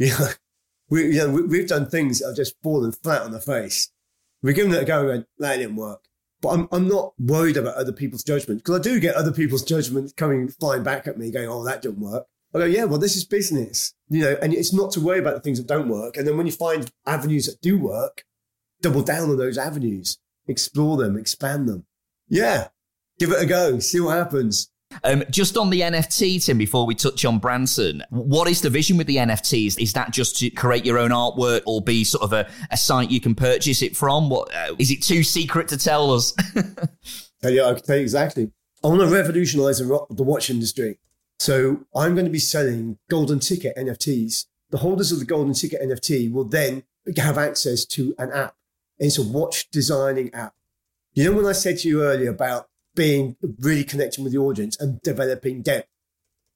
Yeah. 0.08 0.32
We, 0.88 1.12
you 1.12 1.18
know, 1.18 1.30
we, 1.30 1.42
we've 1.42 1.68
done 1.68 1.88
things 1.88 2.18
that 2.18 2.28
have 2.28 2.36
just 2.36 2.56
fallen 2.62 2.90
flat 2.90 3.22
on 3.22 3.30
the 3.30 3.40
face. 3.40 3.92
We're 4.42 4.54
giving 4.54 4.72
it 4.72 4.82
a 4.82 4.84
go 4.86 5.08
and 5.08 5.26
that 5.38 5.58
didn't 5.58 5.76
work. 5.76 6.00
But 6.40 6.48
I'm, 6.48 6.68
I'm 6.72 6.88
not 6.88 7.12
worried 7.20 7.58
about 7.58 7.76
other 7.76 7.92
people's 7.92 8.24
judgment 8.24 8.64
because 8.64 8.80
I 8.80 8.82
do 8.82 8.98
get 8.98 9.14
other 9.14 9.30
people's 9.30 9.62
judgment 9.62 10.16
coming 10.16 10.48
flying 10.48 10.82
back 10.82 11.06
at 11.06 11.18
me 11.18 11.30
going, 11.30 11.48
oh, 11.48 11.64
that 11.64 11.82
didn't 11.82 12.00
work. 12.00 12.24
I 12.54 12.58
go, 12.58 12.64
yeah, 12.64 12.84
well, 12.84 12.98
this 12.98 13.14
is 13.14 13.24
business, 13.24 13.94
you 14.08 14.22
know, 14.22 14.36
and 14.42 14.52
it's 14.52 14.72
not 14.72 14.90
to 14.92 15.00
worry 15.00 15.20
about 15.20 15.34
the 15.34 15.40
things 15.40 15.58
that 15.58 15.68
don't 15.68 15.88
work. 15.88 16.16
And 16.16 16.26
then 16.26 16.36
when 16.36 16.46
you 16.46 16.52
find 16.52 16.90
avenues 17.06 17.46
that 17.46 17.60
do 17.60 17.78
work, 17.78 18.24
double 18.80 19.02
down 19.02 19.30
on 19.30 19.36
those 19.36 19.58
avenues, 19.58 20.18
explore 20.48 20.96
them, 20.96 21.16
expand 21.16 21.68
them. 21.68 21.84
Yeah. 22.28 22.68
Give 23.18 23.30
it 23.30 23.42
a 23.42 23.46
go. 23.46 23.78
See 23.78 24.00
what 24.00 24.16
happens. 24.16 24.69
Um, 25.04 25.24
just 25.30 25.56
on 25.56 25.70
the 25.70 25.80
NFT, 25.80 26.44
Tim, 26.44 26.58
before 26.58 26.86
we 26.86 26.94
touch 26.94 27.24
on 27.24 27.38
Branson, 27.38 28.02
what 28.10 28.48
is 28.48 28.60
the 28.60 28.70
vision 28.70 28.96
with 28.96 29.06
the 29.06 29.16
NFTs? 29.16 29.80
Is 29.80 29.92
that 29.94 30.12
just 30.12 30.38
to 30.40 30.50
create 30.50 30.84
your 30.84 30.98
own 30.98 31.10
artwork 31.10 31.62
or 31.66 31.80
be 31.80 32.04
sort 32.04 32.22
of 32.22 32.32
a, 32.32 32.48
a 32.70 32.76
site 32.76 33.10
you 33.10 33.20
can 33.20 33.34
purchase 33.34 33.82
it 33.82 33.96
from? 33.96 34.28
What 34.28 34.54
uh, 34.54 34.74
is 34.78 34.90
it 34.90 35.02
too 35.02 35.22
secret 35.22 35.68
to 35.68 35.76
tell 35.76 36.12
us? 36.12 36.34
Tell 37.42 37.50
you, 37.50 37.64
I 37.64 37.72
can 37.72 37.82
tell 37.82 37.96
you 37.96 38.02
exactly. 38.02 38.52
I 38.84 38.88
want 38.88 39.00
to 39.00 39.06
revolutionize 39.06 39.78
the 39.78 40.06
the 40.10 40.22
watch 40.22 40.50
industry. 40.50 40.98
So 41.38 41.86
I'm 41.94 42.14
going 42.14 42.26
to 42.26 42.30
be 42.30 42.38
selling 42.38 42.98
golden 43.08 43.40
ticket 43.40 43.74
NFTs. 43.76 44.44
The 44.68 44.78
holders 44.78 45.10
of 45.10 45.20
the 45.20 45.24
golden 45.24 45.54
ticket 45.54 45.80
NFT 45.80 46.30
will 46.30 46.44
then 46.44 46.82
have 47.16 47.38
access 47.38 47.86
to 47.86 48.14
an 48.18 48.30
app. 48.30 48.56
It's 48.98 49.16
a 49.16 49.22
watch 49.22 49.70
designing 49.70 50.34
app. 50.34 50.54
You 51.14 51.24
know, 51.24 51.36
when 51.36 51.46
I 51.46 51.52
said 51.52 51.78
to 51.78 51.88
you 51.88 52.02
earlier 52.02 52.28
about 52.28 52.68
being 52.94 53.36
really 53.60 53.84
connecting 53.84 54.24
with 54.24 54.32
the 54.32 54.38
audience 54.38 54.78
and 54.78 55.00
developing 55.02 55.62
depth, 55.62 55.88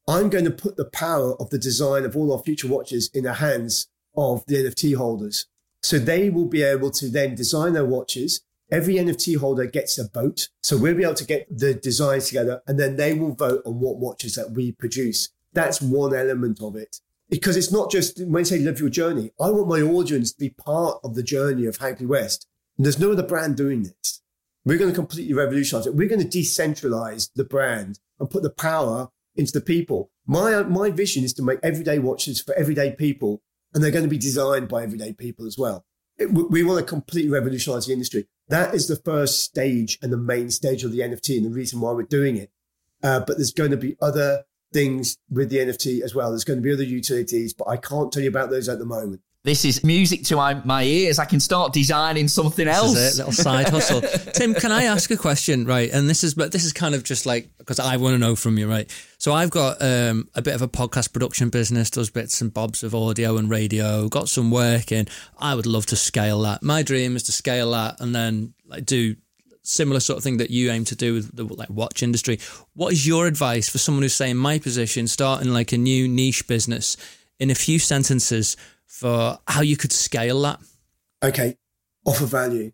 I'm 0.07 0.29
going 0.29 0.45
to 0.45 0.51
put 0.51 0.77
the 0.77 0.85
power 0.85 1.35
of 1.41 1.51
the 1.51 1.59
design 1.59 2.05
of 2.05 2.17
all 2.17 2.33
our 2.33 2.43
future 2.43 2.69
watches 2.69 3.11
in 3.15 3.25
the 3.25 3.35
hands 3.35 3.89
of 4.17 4.45
the 4.47 4.57
NFT 4.57 4.97
holders. 4.97 5.47
So 5.83 5.99
they 5.99 6.31
will 6.31 6.47
be 6.47 6.63
able 6.63 6.91
to 6.93 7.09
then 7.09 7.35
design 7.35 7.73
their 7.73 7.85
watches. 7.85 8.43
Every 8.71 8.95
NFT 8.95 9.37
holder 9.37 9.67
gets 9.67 9.99
a 9.99 10.09
vote. 10.09 10.49
So 10.63 10.77
we'll 10.77 10.95
be 10.95 11.05
able 11.05 11.15
to 11.15 11.27
get 11.27 11.47
the 11.51 11.75
designs 11.75 12.29
together 12.29 12.63
and 12.67 12.79
then 12.79 12.97
they 12.97 13.15
will 13.15 13.35
vote 13.35 13.63
on 13.65 13.81
what 13.81 13.99
watches 13.99 14.35
that 14.35 14.53
we 14.53 14.73
produce. 14.73 15.31
That's 15.53 15.81
one 15.81 16.15
element 16.15 16.61
of 16.63 16.77
it. 16.77 17.01
Because 17.31 17.57
it's 17.57 17.73
not 17.73 17.91
just 17.91 18.21
when 18.25 18.41
I 18.41 18.45
say 18.45 18.59
live 18.59 18.81
your 18.81 18.91
journey, 18.91 19.31
I 19.41 19.51
want 19.51 19.69
my 19.69 19.81
audience 19.81 20.33
to 20.33 20.39
be 20.39 20.51
part 20.51 21.01
of 21.03 21.15
the 21.15 21.23
journey 21.23 21.67
of 21.67 21.79
Hagley 21.79 22.07
West. 22.07 22.47
And 22.77 22.85
there's 22.85 22.99
no 22.99 23.13
other 23.13 23.23
brand 23.23 23.57
doing 23.57 23.85
this. 23.85 24.21
We're 24.65 24.79
going 24.79 24.91
to 24.91 24.97
completely 24.97 25.35
revolutionize 25.35 25.87
it. 25.87 25.95
We're 25.95 26.09
going 26.09 26.27
to 26.27 26.39
decentralize 26.39 27.31
the 27.35 27.45
brand 27.45 27.99
and 28.19 28.31
put 28.31 28.43
the 28.43 28.51
power 28.51 29.09
into 29.37 29.53
the 29.53 29.61
people. 29.61 30.11
My, 30.27 30.63
my 30.63 30.91
vision 30.91 31.25
is 31.25 31.35
to 31.35 31.43
make 31.43 31.59
everyday 31.63 31.99
watches 31.99 32.41
for 32.41 32.55
everyday 32.55 32.93
people, 32.93 33.43
and 33.75 33.83
they're 33.83 33.91
going 33.91 34.05
to 34.05 34.11
be 34.11 34.19
designed 34.19 34.69
by 34.69 34.83
everyday 34.83 35.13
people 35.13 35.47
as 35.47 35.59
well. 35.59 35.85
It, 36.17 36.33
we, 36.33 36.63
want 36.63 36.79
to 36.79 36.87
completely 36.87 37.31
revolutionize 37.31 37.87
the 37.87 37.93
industry. 37.93 38.27
That 38.49 38.75
is 38.75 38.87
the 38.87 38.97
first 38.97 39.43
stage 39.43 39.99
and 40.01 40.13
the 40.13 40.17
main 40.17 40.51
stage 40.51 40.85
of 40.85 40.93
the 40.93 41.01
NFT 41.01 41.37
and 41.37 41.47
the 41.47 41.51
reason 41.51 41.81
why 41.81 41.93
we're 41.93 42.05
doing 42.05 42.37
it. 42.37 42.51
Uh, 43.03 43.21
but 43.21 43.37
there's 43.37 43.53
going 43.53 43.73
to 43.73 43.77
be 43.77 43.97
other 44.01 44.45
things 44.73 45.19
with 45.29 45.51
the 45.51 45.59
NFT 45.59 46.03
as 46.03 46.15
well. 46.15 46.31
There's 46.31 46.45
going 46.45 46.59
to 46.59 46.63
be 46.63 46.73
other 46.73 46.85
utilities, 46.85 47.53
but 47.53 47.69
I 47.69 47.77
can't 47.77 48.13
tell 48.13 48.23
you 48.23 48.29
about 48.29 48.51
those 48.51 48.69
at 48.69 48.79
the 48.79 48.87
moment. 48.87 49.21
This 49.45 49.67
is 49.67 49.85
music 49.85 50.25
to 50.25 50.37
my, 50.37 50.55
my 50.65 50.85
ears. 50.85 51.19
I 51.19 51.27
can 51.27 51.39
start 51.39 51.75
designing 51.75 52.29
something 52.29 52.67
else. 52.67 52.95
This 52.95 53.13
is 53.13 53.19
it, 53.19 53.27
little 53.27 53.33
side 53.33 53.69
hustle. 53.69 54.01
Tim, 54.33 54.55
can 54.55 54.73
I 54.73 54.85
ask 54.85 55.11
a 55.11 55.19
question? 55.19 55.67
Right, 55.67 55.91
and 55.93 56.09
this 56.09 56.25
is, 56.25 56.33
but 56.33 56.51
this 56.51 56.65
is 56.65 56.73
kind 56.73 56.95
of 56.95 57.05
just 57.05 57.27
like 57.27 57.51
because 57.59 57.79
I 57.79 57.99
want 57.99 58.15
to 58.15 58.19
know 58.19 58.37
from 58.37 58.57
you, 58.57 58.69
right? 58.69 58.91
So 59.19 59.35
I've 59.35 59.51
got 59.51 59.83
um, 59.83 60.31
a 60.35 60.41
bit 60.41 60.55
of 60.55 60.63
a 60.63 60.69
podcast 60.69 61.13
production 61.13 61.51
business, 61.51 61.91
does 61.91 62.09
bits 62.09 62.41
and 62.41 62.53
bobs 62.55 62.83
of 62.83 62.95
audio 62.95 63.37
and 63.37 63.51
radio, 63.51 64.09
got 64.09 64.31
some 64.31 64.51
work 64.51 64.91
in. 64.91 65.09
I 65.39 65.55
would 65.55 65.67
love 65.67 65.85
to 65.87 65.97
scale 65.97 66.41
that. 66.43 66.63
My 66.63 66.83
dream 66.83 67.15
is 67.15 67.25
to 67.25 67.33
scale 67.33 67.73
that 67.73 68.01
and 68.01 68.15
then 68.15 68.55
like 68.67 68.87
do 68.87 69.15
similar 69.63 70.01
sort 70.01 70.17
of 70.17 70.23
thing 70.23 70.39
that 70.39 70.51
you 70.51 70.71
aim 70.71 70.87
to 70.87 70.97
do 70.97 71.13
with 71.15 71.37
the 71.37 71.45
like 71.45 71.69
watch 71.69 72.03
industry. 72.03 72.39
What 72.73 72.95
is 72.95 73.07
your 73.07 73.27
advice 73.27 73.69
for 73.69 73.77
someone 73.77 74.03
who's 74.03 74.15
saying 74.15 74.37
my 74.37 74.59
position, 74.59 75.07
starting 75.07 75.53
like 75.53 75.73
a 75.73 75.79
new 75.79 76.09
niche 76.09 76.47
business, 76.47 76.97
in 77.41 77.51
a 77.51 77.55
few 77.55 77.79
sentences 77.79 78.57
for 78.95 79.39
how 79.49 79.61
you 79.61 79.77
could 79.77 79.93
scale 79.93 80.41
that? 80.43 80.61
Okay, 81.23 81.57
offer 82.07 82.27
value. 82.27 82.71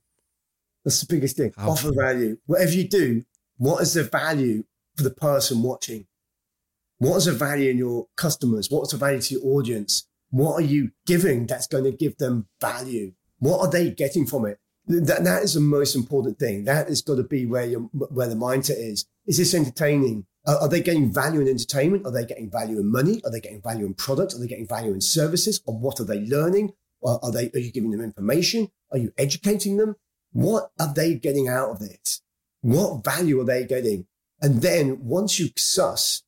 That's 0.84 1.00
the 1.00 1.06
biggest 1.14 1.36
thing. 1.38 1.52
How- 1.56 1.70
Offer 1.70 1.92
value. 1.94 2.36
Whatever 2.46 2.72
you 2.72 2.86
do, 2.88 3.24
what 3.56 3.80
is 3.82 3.94
the 3.94 4.04
value 4.04 4.64
for 4.96 5.04
the 5.04 5.10
person 5.10 5.62
watching? 5.62 6.06
What 6.98 7.16
is 7.16 7.24
the 7.24 7.32
value 7.32 7.70
in 7.70 7.78
your 7.78 8.08
customers? 8.18 8.68
What's 8.70 8.92
the 8.92 8.98
value 8.98 9.20
to 9.22 9.34
your 9.34 9.46
audience? 9.56 10.06
What 10.30 10.54
are 10.56 10.66
you 10.66 10.90
giving 11.06 11.46
that's 11.46 11.66
going 11.66 11.84
to 11.84 11.92
give 11.92 12.18
them 12.18 12.46
value? 12.60 13.12
What 13.38 13.60
are 13.60 13.70
they 13.70 13.90
getting 13.90 14.26
from 14.26 14.44
it? 14.44 14.58
That, 14.86 15.24
that 15.24 15.42
is 15.42 15.54
the 15.54 15.60
most 15.60 15.96
important 15.96 16.38
thing. 16.38 16.64
That 16.64 16.88
has 16.88 17.00
got 17.00 17.16
to 17.16 17.22
be 17.22 17.46
where 17.46 17.64
your, 17.64 17.80
where 17.92 18.28
the 18.28 18.34
mindset 18.34 18.76
is. 18.78 19.06
Is 19.26 19.38
this 19.38 19.54
entertaining? 19.54 20.26
Are, 20.46 20.68
they 20.68 20.80
getting 20.80 21.12
value 21.12 21.40
in 21.40 21.48
entertainment? 21.48 22.06
Are 22.06 22.12
they 22.12 22.24
getting 22.24 22.50
value 22.50 22.78
in 22.78 22.90
money? 22.90 23.20
Are 23.24 23.30
they 23.30 23.40
getting 23.40 23.60
value 23.60 23.84
in 23.86 23.94
products? 23.94 24.34
Are 24.34 24.38
they 24.38 24.46
getting 24.46 24.66
value 24.66 24.92
in 24.92 25.00
services? 25.00 25.60
Or 25.66 25.78
what 25.78 26.00
are 26.00 26.04
they 26.04 26.20
learning? 26.20 26.72
Are 27.02 27.30
they, 27.30 27.50
are 27.54 27.58
you 27.58 27.70
giving 27.70 27.90
them 27.90 28.00
information? 28.00 28.70
Are 28.90 28.98
you 28.98 29.12
educating 29.18 29.76
them? 29.76 29.96
What 30.32 30.70
are 30.78 30.92
they 30.92 31.14
getting 31.14 31.48
out 31.48 31.70
of 31.70 31.82
it? 31.82 32.20
What 32.62 33.04
value 33.04 33.40
are 33.40 33.44
they 33.44 33.64
getting? 33.64 34.06
And 34.40 34.62
then 34.62 35.04
once 35.04 35.38
you 35.38 35.50
suss 35.56 36.22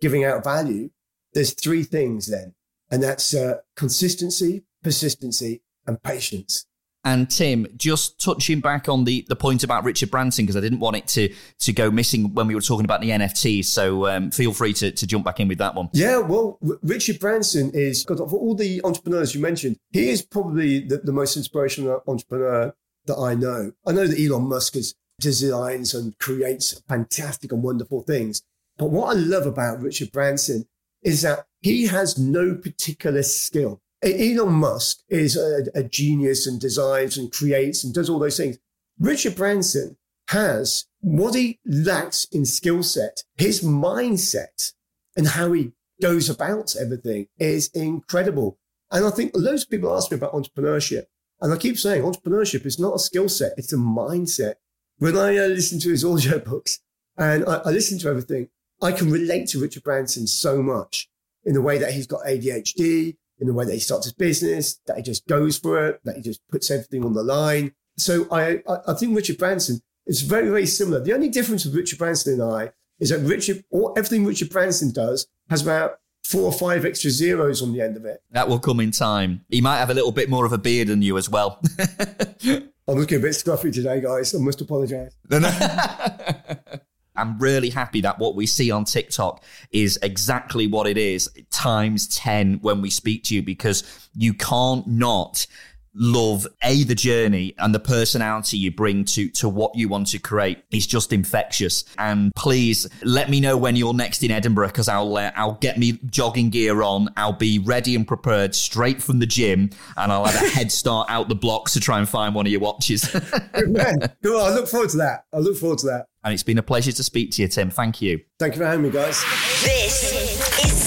giving 0.00 0.24
out 0.24 0.44
value, 0.44 0.90
there's 1.34 1.52
three 1.52 1.82
things 1.82 2.28
then. 2.28 2.54
And 2.90 3.02
that's 3.02 3.34
uh, 3.34 3.58
consistency, 3.76 4.64
persistency, 4.82 5.62
and 5.86 6.02
patience. 6.02 6.66
And 7.04 7.30
Tim, 7.30 7.66
just 7.76 8.20
touching 8.20 8.60
back 8.60 8.88
on 8.88 9.04
the, 9.04 9.24
the 9.28 9.36
point 9.36 9.62
about 9.64 9.84
Richard 9.84 10.10
Branson, 10.10 10.44
because 10.44 10.56
I 10.56 10.60
didn't 10.60 10.80
want 10.80 10.96
it 10.96 11.06
to 11.08 11.32
to 11.60 11.72
go 11.72 11.90
missing 11.90 12.34
when 12.34 12.46
we 12.46 12.54
were 12.54 12.60
talking 12.60 12.84
about 12.84 13.00
the 13.00 13.10
NFTs. 13.10 13.66
So 13.66 14.08
um, 14.08 14.30
feel 14.30 14.52
free 14.52 14.72
to, 14.74 14.90
to 14.90 15.06
jump 15.06 15.24
back 15.24 15.40
in 15.40 15.48
with 15.48 15.58
that 15.58 15.74
one. 15.74 15.88
Yeah, 15.92 16.18
well, 16.18 16.58
R- 16.68 16.78
Richard 16.82 17.20
Branson 17.20 17.70
is, 17.72 18.04
God, 18.04 18.20
of 18.20 18.34
all 18.34 18.54
the 18.54 18.80
entrepreneurs 18.84 19.34
you 19.34 19.40
mentioned, 19.40 19.76
he 19.90 20.10
is 20.10 20.22
probably 20.22 20.80
the, 20.80 20.98
the 20.98 21.12
most 21.12 21.36
inspirational 21.36 22.02
entrepreneur 22.06 22.74
that 23.06 23.16
I 23.16 23.34
know. 23.34 23.72
I 23.86 23.92
know 23.92 24.06
that 24.06 24.18
Elon 24.18 24.48
Musk 24.48 24.76
is, 24.76 24.94
designs 25.20 25.94
and 25.94 26.16
creates 26.18 26.80
fantastic 26.88 27.52
and 27.52 27.62
wonderful 27.62 28.02
things. 28.02 28.42
But 28.76 28.90
what 28.90 29.16
I 29.16 29.18
love 29.18 29.46
about 29.46 29.80
Richard 29.80 30.12
Branson 30.12 30.66
is 31.02 31.22
that 31.22 31.46
he 31.60 31.86
has 31.86 32.18
no 32.18 32.54
particular 32.54 33.22
skill. 33.22 33.80
Elon 34.02 34.52
Musk 34.52 35.00
is 35.08 35.36
a, 35.36 35.64
a, 35.74 35.82
genius 35.82 36.46
and 36.46 36.60
designs 36.60 37.16
and 37.16 37.32
creates 37.32 37.82
and 37.82 37.92
does 37.92 38.08
all 38.08 38.20
those 38.20 38.36
things. 38.36 38.58
Richard 38.98 39.34
Branson 39.34 39.96
has 40.28 40.86
what 41.00 41.34
he 41.34 41.58
lacks 41.66 42.26
in 42.30 42.44
skill 42.44 42.82
set. 42.82 43.24
His 43.36 43.62
mindset 43.62 44.72
and 45.16 45.26
how 45.26 45.52
he 45.52 45.72
goes 46.00 46.30
about 46.30 46.76
everything 46.76 47.26
is 47.38 47.68
incredible. 47.68 48.58
And 48.90 49.04
I 49.04 49.10
think 49.10 49.32
loads 49.34 49.64
of 49.64 49.70
people 49.70 49.94
ask 49.94 50.10
me 50.10 50.16
about 50.16 50.32
entrepreneurship. 50.32 51.06
And 51.40 51.52
I 51.52 51.56
keep 51.56 51.78
saying 51.78 52.02
entrepreneurship 52.02 52.66
is 52.66 52.78
not 52.78 52.94
a 52.94 52.98
skill 52.98 53.28
set, 53.28 53.52
it's 53.56 53.72
a 53.72 53.76
mindset. 53.76 54.54
When 54.98 55.16
I 55.16 55.36
uh, 55.38 55.46
listen 55.46 55.78
to 55.80 55.90
his 55.90 56.04
audio 56.04 56.38
books 56.38 56.80
and 57.16 57.44
I, 57.46 57.56
I 57.58 57.70
listen 57.70 57.98
to 58.00 58.08
everything, 58.08 58.48
I 58.80 58.92
can 58.92 59.10
relate 59.10 59.48
to 59.48 59.60
Richard 59.60 59.82
Branson 59.82 60.26
so 60.26 60.62
much 60.62 61.08
in 61.44 61.54
the 61.54 61.62
way 61.62 61.78
that 61.78 61.92
he's 61.92 62.06
got 62.06 62.24
ADHD, 62.24 63.16
in 63.40 63.46
the 63.46 63.52
way 63.52 63.64
that 63.64 63.72
he 63.72 63.78
starts 63.78 64.06
his 64.06 64.12
business, 64.12 64.80
that 64.86 64.96
he 64.96 65.02
just 65.02 65.26
goes 65.26 65.58
for 65.58 65.86
it, 65.86 66.00
that 66.04 66.16
he 66.16 66.22
just 66.22 66.40
puts 66.48 66.70
everything 66.70 67.04
on 67.04 67.14
the 67.14 67.22
line. 67.22 67.72
So 67.96 68.26
I, 68.30 68.62
I, 68.86 68.94
think 68.94 69.16
Richard 69.16 69.38
Branson 69.38 69.80
is 70.06 70.22
very, 70.22 70.48
very 70.48 70.66
similar. 70.66 71.00
The 71.00 71.12
only 71.12 71.28
difference 71.28 71.64
with 71.64 71.74
Richard 71.74 71.98
Branson 71.98 72.34
and 72.34 72.42
I 72.42 72.72
is 73.00 73.10
that 73.10 73.20
Richard, 73.20 73.64
or 73.70 73.92
everything 73.96 74.24
Richard 74.24 74.50
Branson 74.50 74.92
does 74.92 75.26
has 75.50 75.62
about 75.62 75.98
four 76.24 76.42
or 76.42 76.52
five 76.52 76.84
extra 76.84 77.10
zeros 77.10 77.62
on 77.62 77.72
the 77.72 77.80
end 77.80 77.96
of 77.96 78.04
it. 78.04 78.22
That 78.30 78.48
will 78.48 78.58
come 78.58 78.80
in 78.80 78.90
time. 78.90 79.44
He 79.48 79.60
might 79.60 79.78
have 79.78 79.90
a 79.90 79.94
little 79.94 80.12
bit 80.12 80.28
more 80.28 80.44
of 80.44 80.52
a 80.52 80.58
beard 80.58 80.88
than 80.88 81.02
you 81.02 81.16
as 81.16 81.28
well. 81.28 81.60
I'm 82.44 82.94
looking 82.94 83.18
a 83.18 83.20
bit 83.20 83.32
scruffy 83.32 83.72
today, 83.72 84.00
guys. 84.00 84.34
I 84.34 84.38
must 84.38 84.60
apologize. 84.60 85.16
I'm 87.18 87.38
really 87.38 87.70
happy 87.70 88.00
that 88.02 88.18
what 88.18 88.34
we 88.34 88.46
see 88.46 88.70
on 88.70 88.84
TikTok 88.84 89.42
is 89.70 89.98
exactly 90.02 90.66
what 90.66 90.86
it 90.86 90.96
is 90.96 91.28
times 91.50 92.06
10 92.08 92.60
when 92.62 92.80
we 92.80 92.90
speak 92.90 93.24
to 93.24 93.34
you 93.34 93.42
because 93.42 94.08
you 94.14 94.34
can't 94.34 94.86
not 94.86 95.46
love 95.94 96.46
a 96.62 96.82
the 96.84 96.94
journey 96.94 97.54
and 97.58 97.74
the 97.74 97.80
personality 97.80 98.56
you 98.56 98.70
bring 98.70 99.04
to 99.04 99.28
to 99.30 99.48
what 99.48 99.74
you 99.74 99.88
want 99.88 100.06
to 100.06 100.18
create 100.18 100.62
is 100.70 100.86
just 100.86 101.12
infectious 101.12 101.84
and 101.98 102.32
please 102.36 102.86
let 103.02 103.28
me 103.30 103.40
know 103.40 103.56
when 103.56 103.74
you're 103.76 103.94
next 103.94 104.22
in 104.22 104.30
edinburgh 104.30 104.68
because 104.68 104.88
i'll 104.88 105.16
uh, 105.16 105.30
i'll 105.36 105.54
get 105.60 105.78
me 105.78 105.98
jogging 106.06 106.50
gear 106.50 106.82
on 106.82 107.08
i'll 107.16 107.32
be 107.32 107.58
ready 107.58 107.94
and 107.96 108.06
prepared 108.06 108.54
straight 108.54 109.02
from 109.02 109.18
the 109.18 109.26
gym 109.26 109.70
and 109.96 110.12
i'll 110.12 110.24
have 110.24 110.42
a 110.42 110.48
head 110.50 110.70
start 110.70 111.08
out 111.10 111.28
the 111.28 111.34
blocks 111.34 111.72
to 111.72 111.80
try 111.80 111.98
and 111.98 112.08
find 112.08 112.34
one 112.34 112.46
of 112.46 112.52
your 112.52 112.60
watches 112.60 113.04
Good 113.52 113.70
man. 113.70 113.98
Good. 114.22 114.40
I 114.40 114.54
look 114.54 114.68
forward 114.68 114.90
to 114.90 114.96
that. 114.98 115.24
I 115.32 115.38
look 115.38 115.56
forward 115.56 115.78
to 115.80 115.86
that. 115.86 116.06
and 116.24 116.32
it's 116.34 116.42
been 116.42 116.58
a 116.58 116.62
pleasure 116.62 116.92
to 116.92 117.02
speak 117.02 117.30
to 117.32 117.42
you 117.42 117.48
tim 117.48 117.70
thank 117.70 118.00
you 118.02 118.20
Thank 118.38 118.54
you 118.54 118.60
for 118.60 118.66
having 118.66 118.82
me, 118.84 118.90
guys. 118.90 119.20
This 119.64 120.12
is 120.12 120.37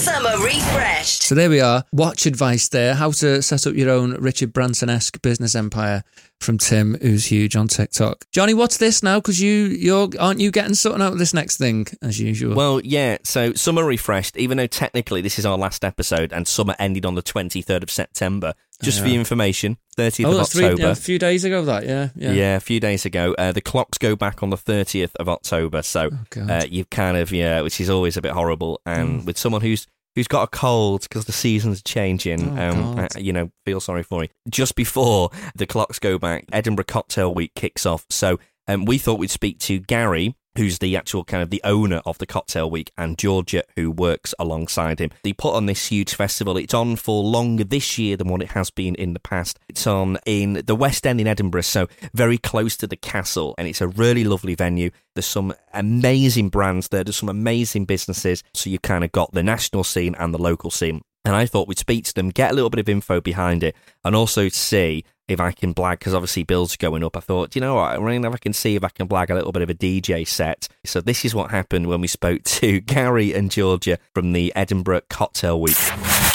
Summer 0.02 0.44
Refreshed. 0.44 1.22
So 1.22 1.36
there 1.36 1.48
we 1.48 1.60
are. 1.60 1.84
Watch 1.92 2.26
advice 2.26 2.66
there. 2.66 2.96
How 2.96 3.12
to 3.12 3.40
set 3.40 3.68
up 3.68 3.74
your 3.74 3.88
own 3.88 4.14
Richard 4.14 4.52
Branson 4.52 4.90
esque 4.90 5.22
business 5.22 5.54
empire 5.54 6.02
from 6.42 6.58
Tim, 6.58 6.96
who's 7.00 7.26
huge 7.26 7.56
on 7.56 7.68
TikTok. 7.68 8.24
Johnny, 8.32 8.54
what's 8.54 8.76
this 8.76 9.02
now? 9.02 9.18
Because 9.18 9.40
you, 9.40 9.50
you're, 9.66 10.08
aren't 10.18 10.40
you 10.40 10.50
getting 10.50 10.74
something 10.74 11.00
out 11.02 11.12
of 11.12 11.18
this 11.18 11.32
next 11.34 11.56
thing 11.56 11.86
as 12.02 12.20
usual? 12.20 12.54
Well, 12.54 12.80
yeah. 12.80 13.18
So 13.24 13.52
summer 13.54 13.84
refreshed. 13.84 14.36
Even 14.36 14.58
though 14.58 14.66
technically 14.66 15.20
this 15.20 15.38
is 15.38 15.46
our 15.46 15.56
last 15.58 15.84
episode, 15.84 16.32
and 16.32 16.46
summer 16.46 16.74
ended 16.78 17.06
on 17.06 17.14
the 17.14 17.22
twenty 17.22 17.62
third 17.62 17.82
of 17.82 17.90
September. 17.90 18.54
Just 18.82 19.00
for 19.00 19.06
your 19.06 19.20
information, 19.20 19.76
thirtieth 19.96 20.26
oh, 20.26 20.32
of 20.32 20.36
that's 20.38 20.52
three, 20.52 20.64
October. 20.64 20.82
yeah, 20.82 20.90
a 20.90 20.94
few 20.96 21.16
days 21.16 21.44
ago. 21.44 21.64
That 21.64 21.86
yeah, 21.86 22.08
yeah. 22.16 22.32
Yeah. 22.32 22.56
a 22.56 22.60
few 22.60 22.80
days 22.80 23.04
ago. 23.04 23.32
Uh, 23.38 23.52
the 23.52 23.60
clocks 23.60 23.96
go 23.96 24.16
back 24.16 24.42
on 24.42 24.50
the 24.50 24.56
30th 24.56 25.14
of 25.20 25.28
October. 25.28 25.82
So 25.82 26.10
Oh, 26.36 26.40
uh, 26.40 26.64
you've 26.68 26.90
kind 26.90 27.16
of, 27.16 27.30
yeah, 27.30 27.60
which 27.60 27.80
is 27.80 27.88
always 27.88 28.16
a 28.16 28.22
bit 28.22 28.32
horrible. 28.32 28.80
And 28.84 29.24
with 29.24 29.38
someone 29.38 29.60
who's 29.62 29.86
who's 30.14 30.28
got 30.28 30.42
a 30.42 30.46
cold 30.48 31.02
because 31.02 31.24
the 31.24 31.32
seasons 31.32 31.80
are 31.80 31.84
changing, 31.84 32.58
Oh, 32.58 32.96
um, 32.98 33.08
you 33.18 33.32
know, 33.32 33.50
feel 33.64 33.80
sorry 33.80 34.02
for 34.02 34.22
you. 34.22 34.28
Just 34.48 34.74
before 34.74 35.30
the 35.54 35.66
clocks 35.66 35.98
go 35.98 36.18
back, 36.18 36.44
Edinburgh 36.52 36.84
Cocktail 36.86 37.34
Week 37.34 37.52
kicks 37.54 37.86
off. 37.86 38.04
So 38.10 38.38
um, 38.68 38.84
we 38.84 38.98
thought 38.98 39.18
we'd 39.18 39.30
speak 39.30 39.58
to 39.60 39.78
Gary. 39.78 40.36
Who's 40.56 40.78
the 40.78 40.96
actual 40.96 41.24
kind 41.24 41.42
of 41.42 41.50
the 41.50 41.62
owner 41.64 42.02
of 42.04 42.18
the 42.18 42.26
Cocktail 42.26 42.70
Week 42.70 42.92
and 42.98 43.16
Georgia, 43.16 43.62
who 43.74 43.90
works 43.90 44.34
alongside 44.38 45.00
him. 45.00 45.10
They 45.22 45.32
put 45.32 45.54
on 45.54 45.66
this 45.66 45.86
huge 45.86 46.14
festival. 46.14 46.58
It's 46.58 46.74
on 46.74 46.96
for 46.96 47.22
longer 47.22 47.64
this 47.64 47.96
year 47.98 48.16
than 48.18 48.28
what 48.28 48.42
it 48.42 48.50
has 48.50 48.70
been 48.70 48.94
in 48.96 49.14
the 49.14 49.20
past. 49.20 49.58
It's 49.68 49.86
on 49.86 50.18
in 50.26 50.62
the 50.66 50.76
West 50.76 51.06
End 51.06 51.20
in 51.20 51.26
Edinburgh, 51.26 51.62
so 51.62 51.88
very 52.12 52.36
close 52.36 52.76
to 52.78 52.86
the 52.86 52.96
castle, 52.96 53.54
and 53.56 53.66
it's 53.66 53.80
a 53.80 53.88
really 53.88 54.24
lovely 54.24 54.54
venue. 54.54 54.90
There's 55.14 55.26
some 55.26 55.54
amazing 55.72 56.50
brands 56.50 56.88
there, 56.88 57.04
there's 57.04 57.16
some 57.16 57.28
amazing 57.28 57.86
businesses. 57.86 58.42
So 58.52 58.68
you've 58.68 58.82
kind 58.82 59.04
of 59.04 59.12
got 59.12 59.32
the 59.32 59.42
national 59.42 59.84
scene 59.84 60.14
and 60.18 60.34
the 60.34 60.42
local 60.42 60.70
scene. 60.70 61.02
And 61.24 61.36
I 61.36 61.46
thought 61.46 61.68
we'd 61.68 61.78
speak 61.78 62.04
to 62.06 62.14
them, 62.14 62.30
get 62.30 62.50
a 62.50 62.54
little 62.54 62.70
bit 62.70 62.80
of 62.80 62.88
info 62.88 63.20
behind 63.20 63.62
it, 63.62 63.76
and 64.04 64.16
also 64.16 64.48
see 64.48 65.04
if 65.28 65.40
I 65.40 65.52
can 65.52 65.74
blag, 65.74 65.98
because 65.98 66.14
obviously 66.14 66.42
bills 66.42 66.74
are 66.74 66.78
going 66.78 67.04
up. 67.04 67.16
I 67.16 67.20
thought, 67.20 67.54
you 67.54 67.60
know 67.60 67.76
what, 67.76 67.94
I'm 67.94 68.02
wondering 68.02 68.24
if 68.24 68.34
I 68.34 68.38
can 68.38 68.52
see 68.52 68.76
if 68.76 68.84
I 68.84 68.88
can 68.88 69.08
blag 69.08 69.30
a 69.30 69.34
little 69.34 69.52
bit 69.52 69.62
of 69.62 69.70
a 69.70 69.74
DJ 69.74 70.26
set. 70.26 70.68
So 70.84 71.00
this 71.00 71.24
is 71.24 71.34
what 71.34 71.50
happened 71.50 71.86
when 71.86 72.00
we 72.00 72.08
spoke 72.08 72.42
to 72.44 72.80
Gary 72.80 73.32
and 73.32 73.50
Georgia 73.50 73.98
from 74.14 74.32
the 74.32 74.52
Edinburgh 74.54 75.02
Cocktail 75.08 75.60
Week. 75.60 75.76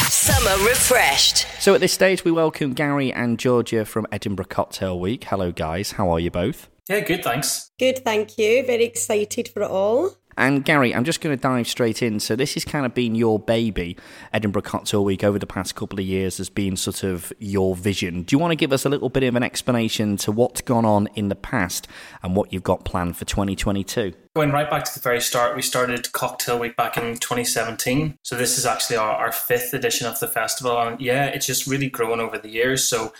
Summer 0.09 0.63
Refreshed. 0.65 1.47
So 1.59 1.73
at 1.73 1.81
this 1.81 1.93
stage, 1.93 2.23
we 2.23 2.31
welcome 2.31 2.73
Gary 2.73 3.11
and 3.13 3.37
Georgia 3.37 3.85
from 3.85 4.07
Edinburgh 4.11 4.47
Cocktail 4.49 4.99
Week. 4.99 5.23
Hello, 5.25 5.51
guys. 5.51 5.91
How 5.91 6.09
are 6.09 6.19
you 6.19 6.31
both? 6.31 6.69
Yeah, 6.89 7.01
good, 7.01 7.23
thanks. 7.23 7.71
Good, 7.77 8.03
thank 8.05 8.37
you. 8.37 8.65
Very 8.65 8.85
excited 8.85 9.49
for 9.49 9.61
it 9.61 9.69
all. 9.69 10.15
And 10.37 10.63
Gary, 10.63 10.93
I'm 10.93 11.03
just 11.03 11.19
going 11.19 11.35
to 11.35 11.41
dive 11.41 11.67
straight 11.67 12.03
in. 12.03 12.19
So 12.19 12.35
this 12.35 12.53
has 12.53 12.63
kind 12.63 12.85
of 12.85 12.93
been 12.93 13.15
your 13.15 13.39
baby, 13.39 13.97
Edinburgh 14.31 14.61
Cocktail 14.61 15.03
Week, 15.03 15.23
over 15.23 15.39
the 15.39 15.47
past 15.47 15.73
couple 15.73 15.99
of 15.99 16.05
years 16.05 16.37
has 16.37 16.49
been 16.49 16.77
sort 16.77 17.03
of 17.03 17.33
your 17.39 17.75
vision. 17.75 18.21
Do 18.21 18.35
you 18.35 18.39
want 18.39 18.51
to 18.51 18.55
give 18.55 18.71
us 18.71 18.85
a 18.85 18.89
little 18.89 19.09
bit 19.09 19.23
of 19.23 19.35
an 19.35 19.41
explanation 19.41 20.15
to 20.17 20.31
what's 20.31 20.61
gone 20.61 20.85
on 20.85 21.07
in 21.15 21.29
the 21.29 21.35
past 21.35 21.87
and 22.21 22.35
what 22.35 22.53
you've 22.53 22.63
got 22.63 22.85
planned 22.85 23.17
for 23.17 23.25
2022? 23.25 24.13
Going 24.35 24.51
right 24.51 24.69
back 24.69 24.83
to 24.83 24.93
the 24.93 24.99
very 24.99 25.19
start, 25.19 25.55
we 25.55 25.63
started 25.63 26.11
Cocktail 26.11 26.59
Week 26.59 26.75
back 26.75 26.97
in 26.97 27.17
2017. 27.17 28.19
So 28.21 28.35
this 28.35 28.59
is 28.59 28.67
actually 28.67 28.97
our, 28.97 29.13
our 29.13 29.31
fifth 29.31 29.73
edition 29.73 30.05
of 30.05 30.19
the 30.19 30.27
festival. 30.27 30.79
And 30.79 31.01
yeah, 31.01 31.25
it's 31.25 31.47
just 31.47 31.65
really 31.65 31.89
grown 31.89 32.19
over 32.19 32.37
the 32.37 32.49
years. 32.49 32.85
So 32.85 33.11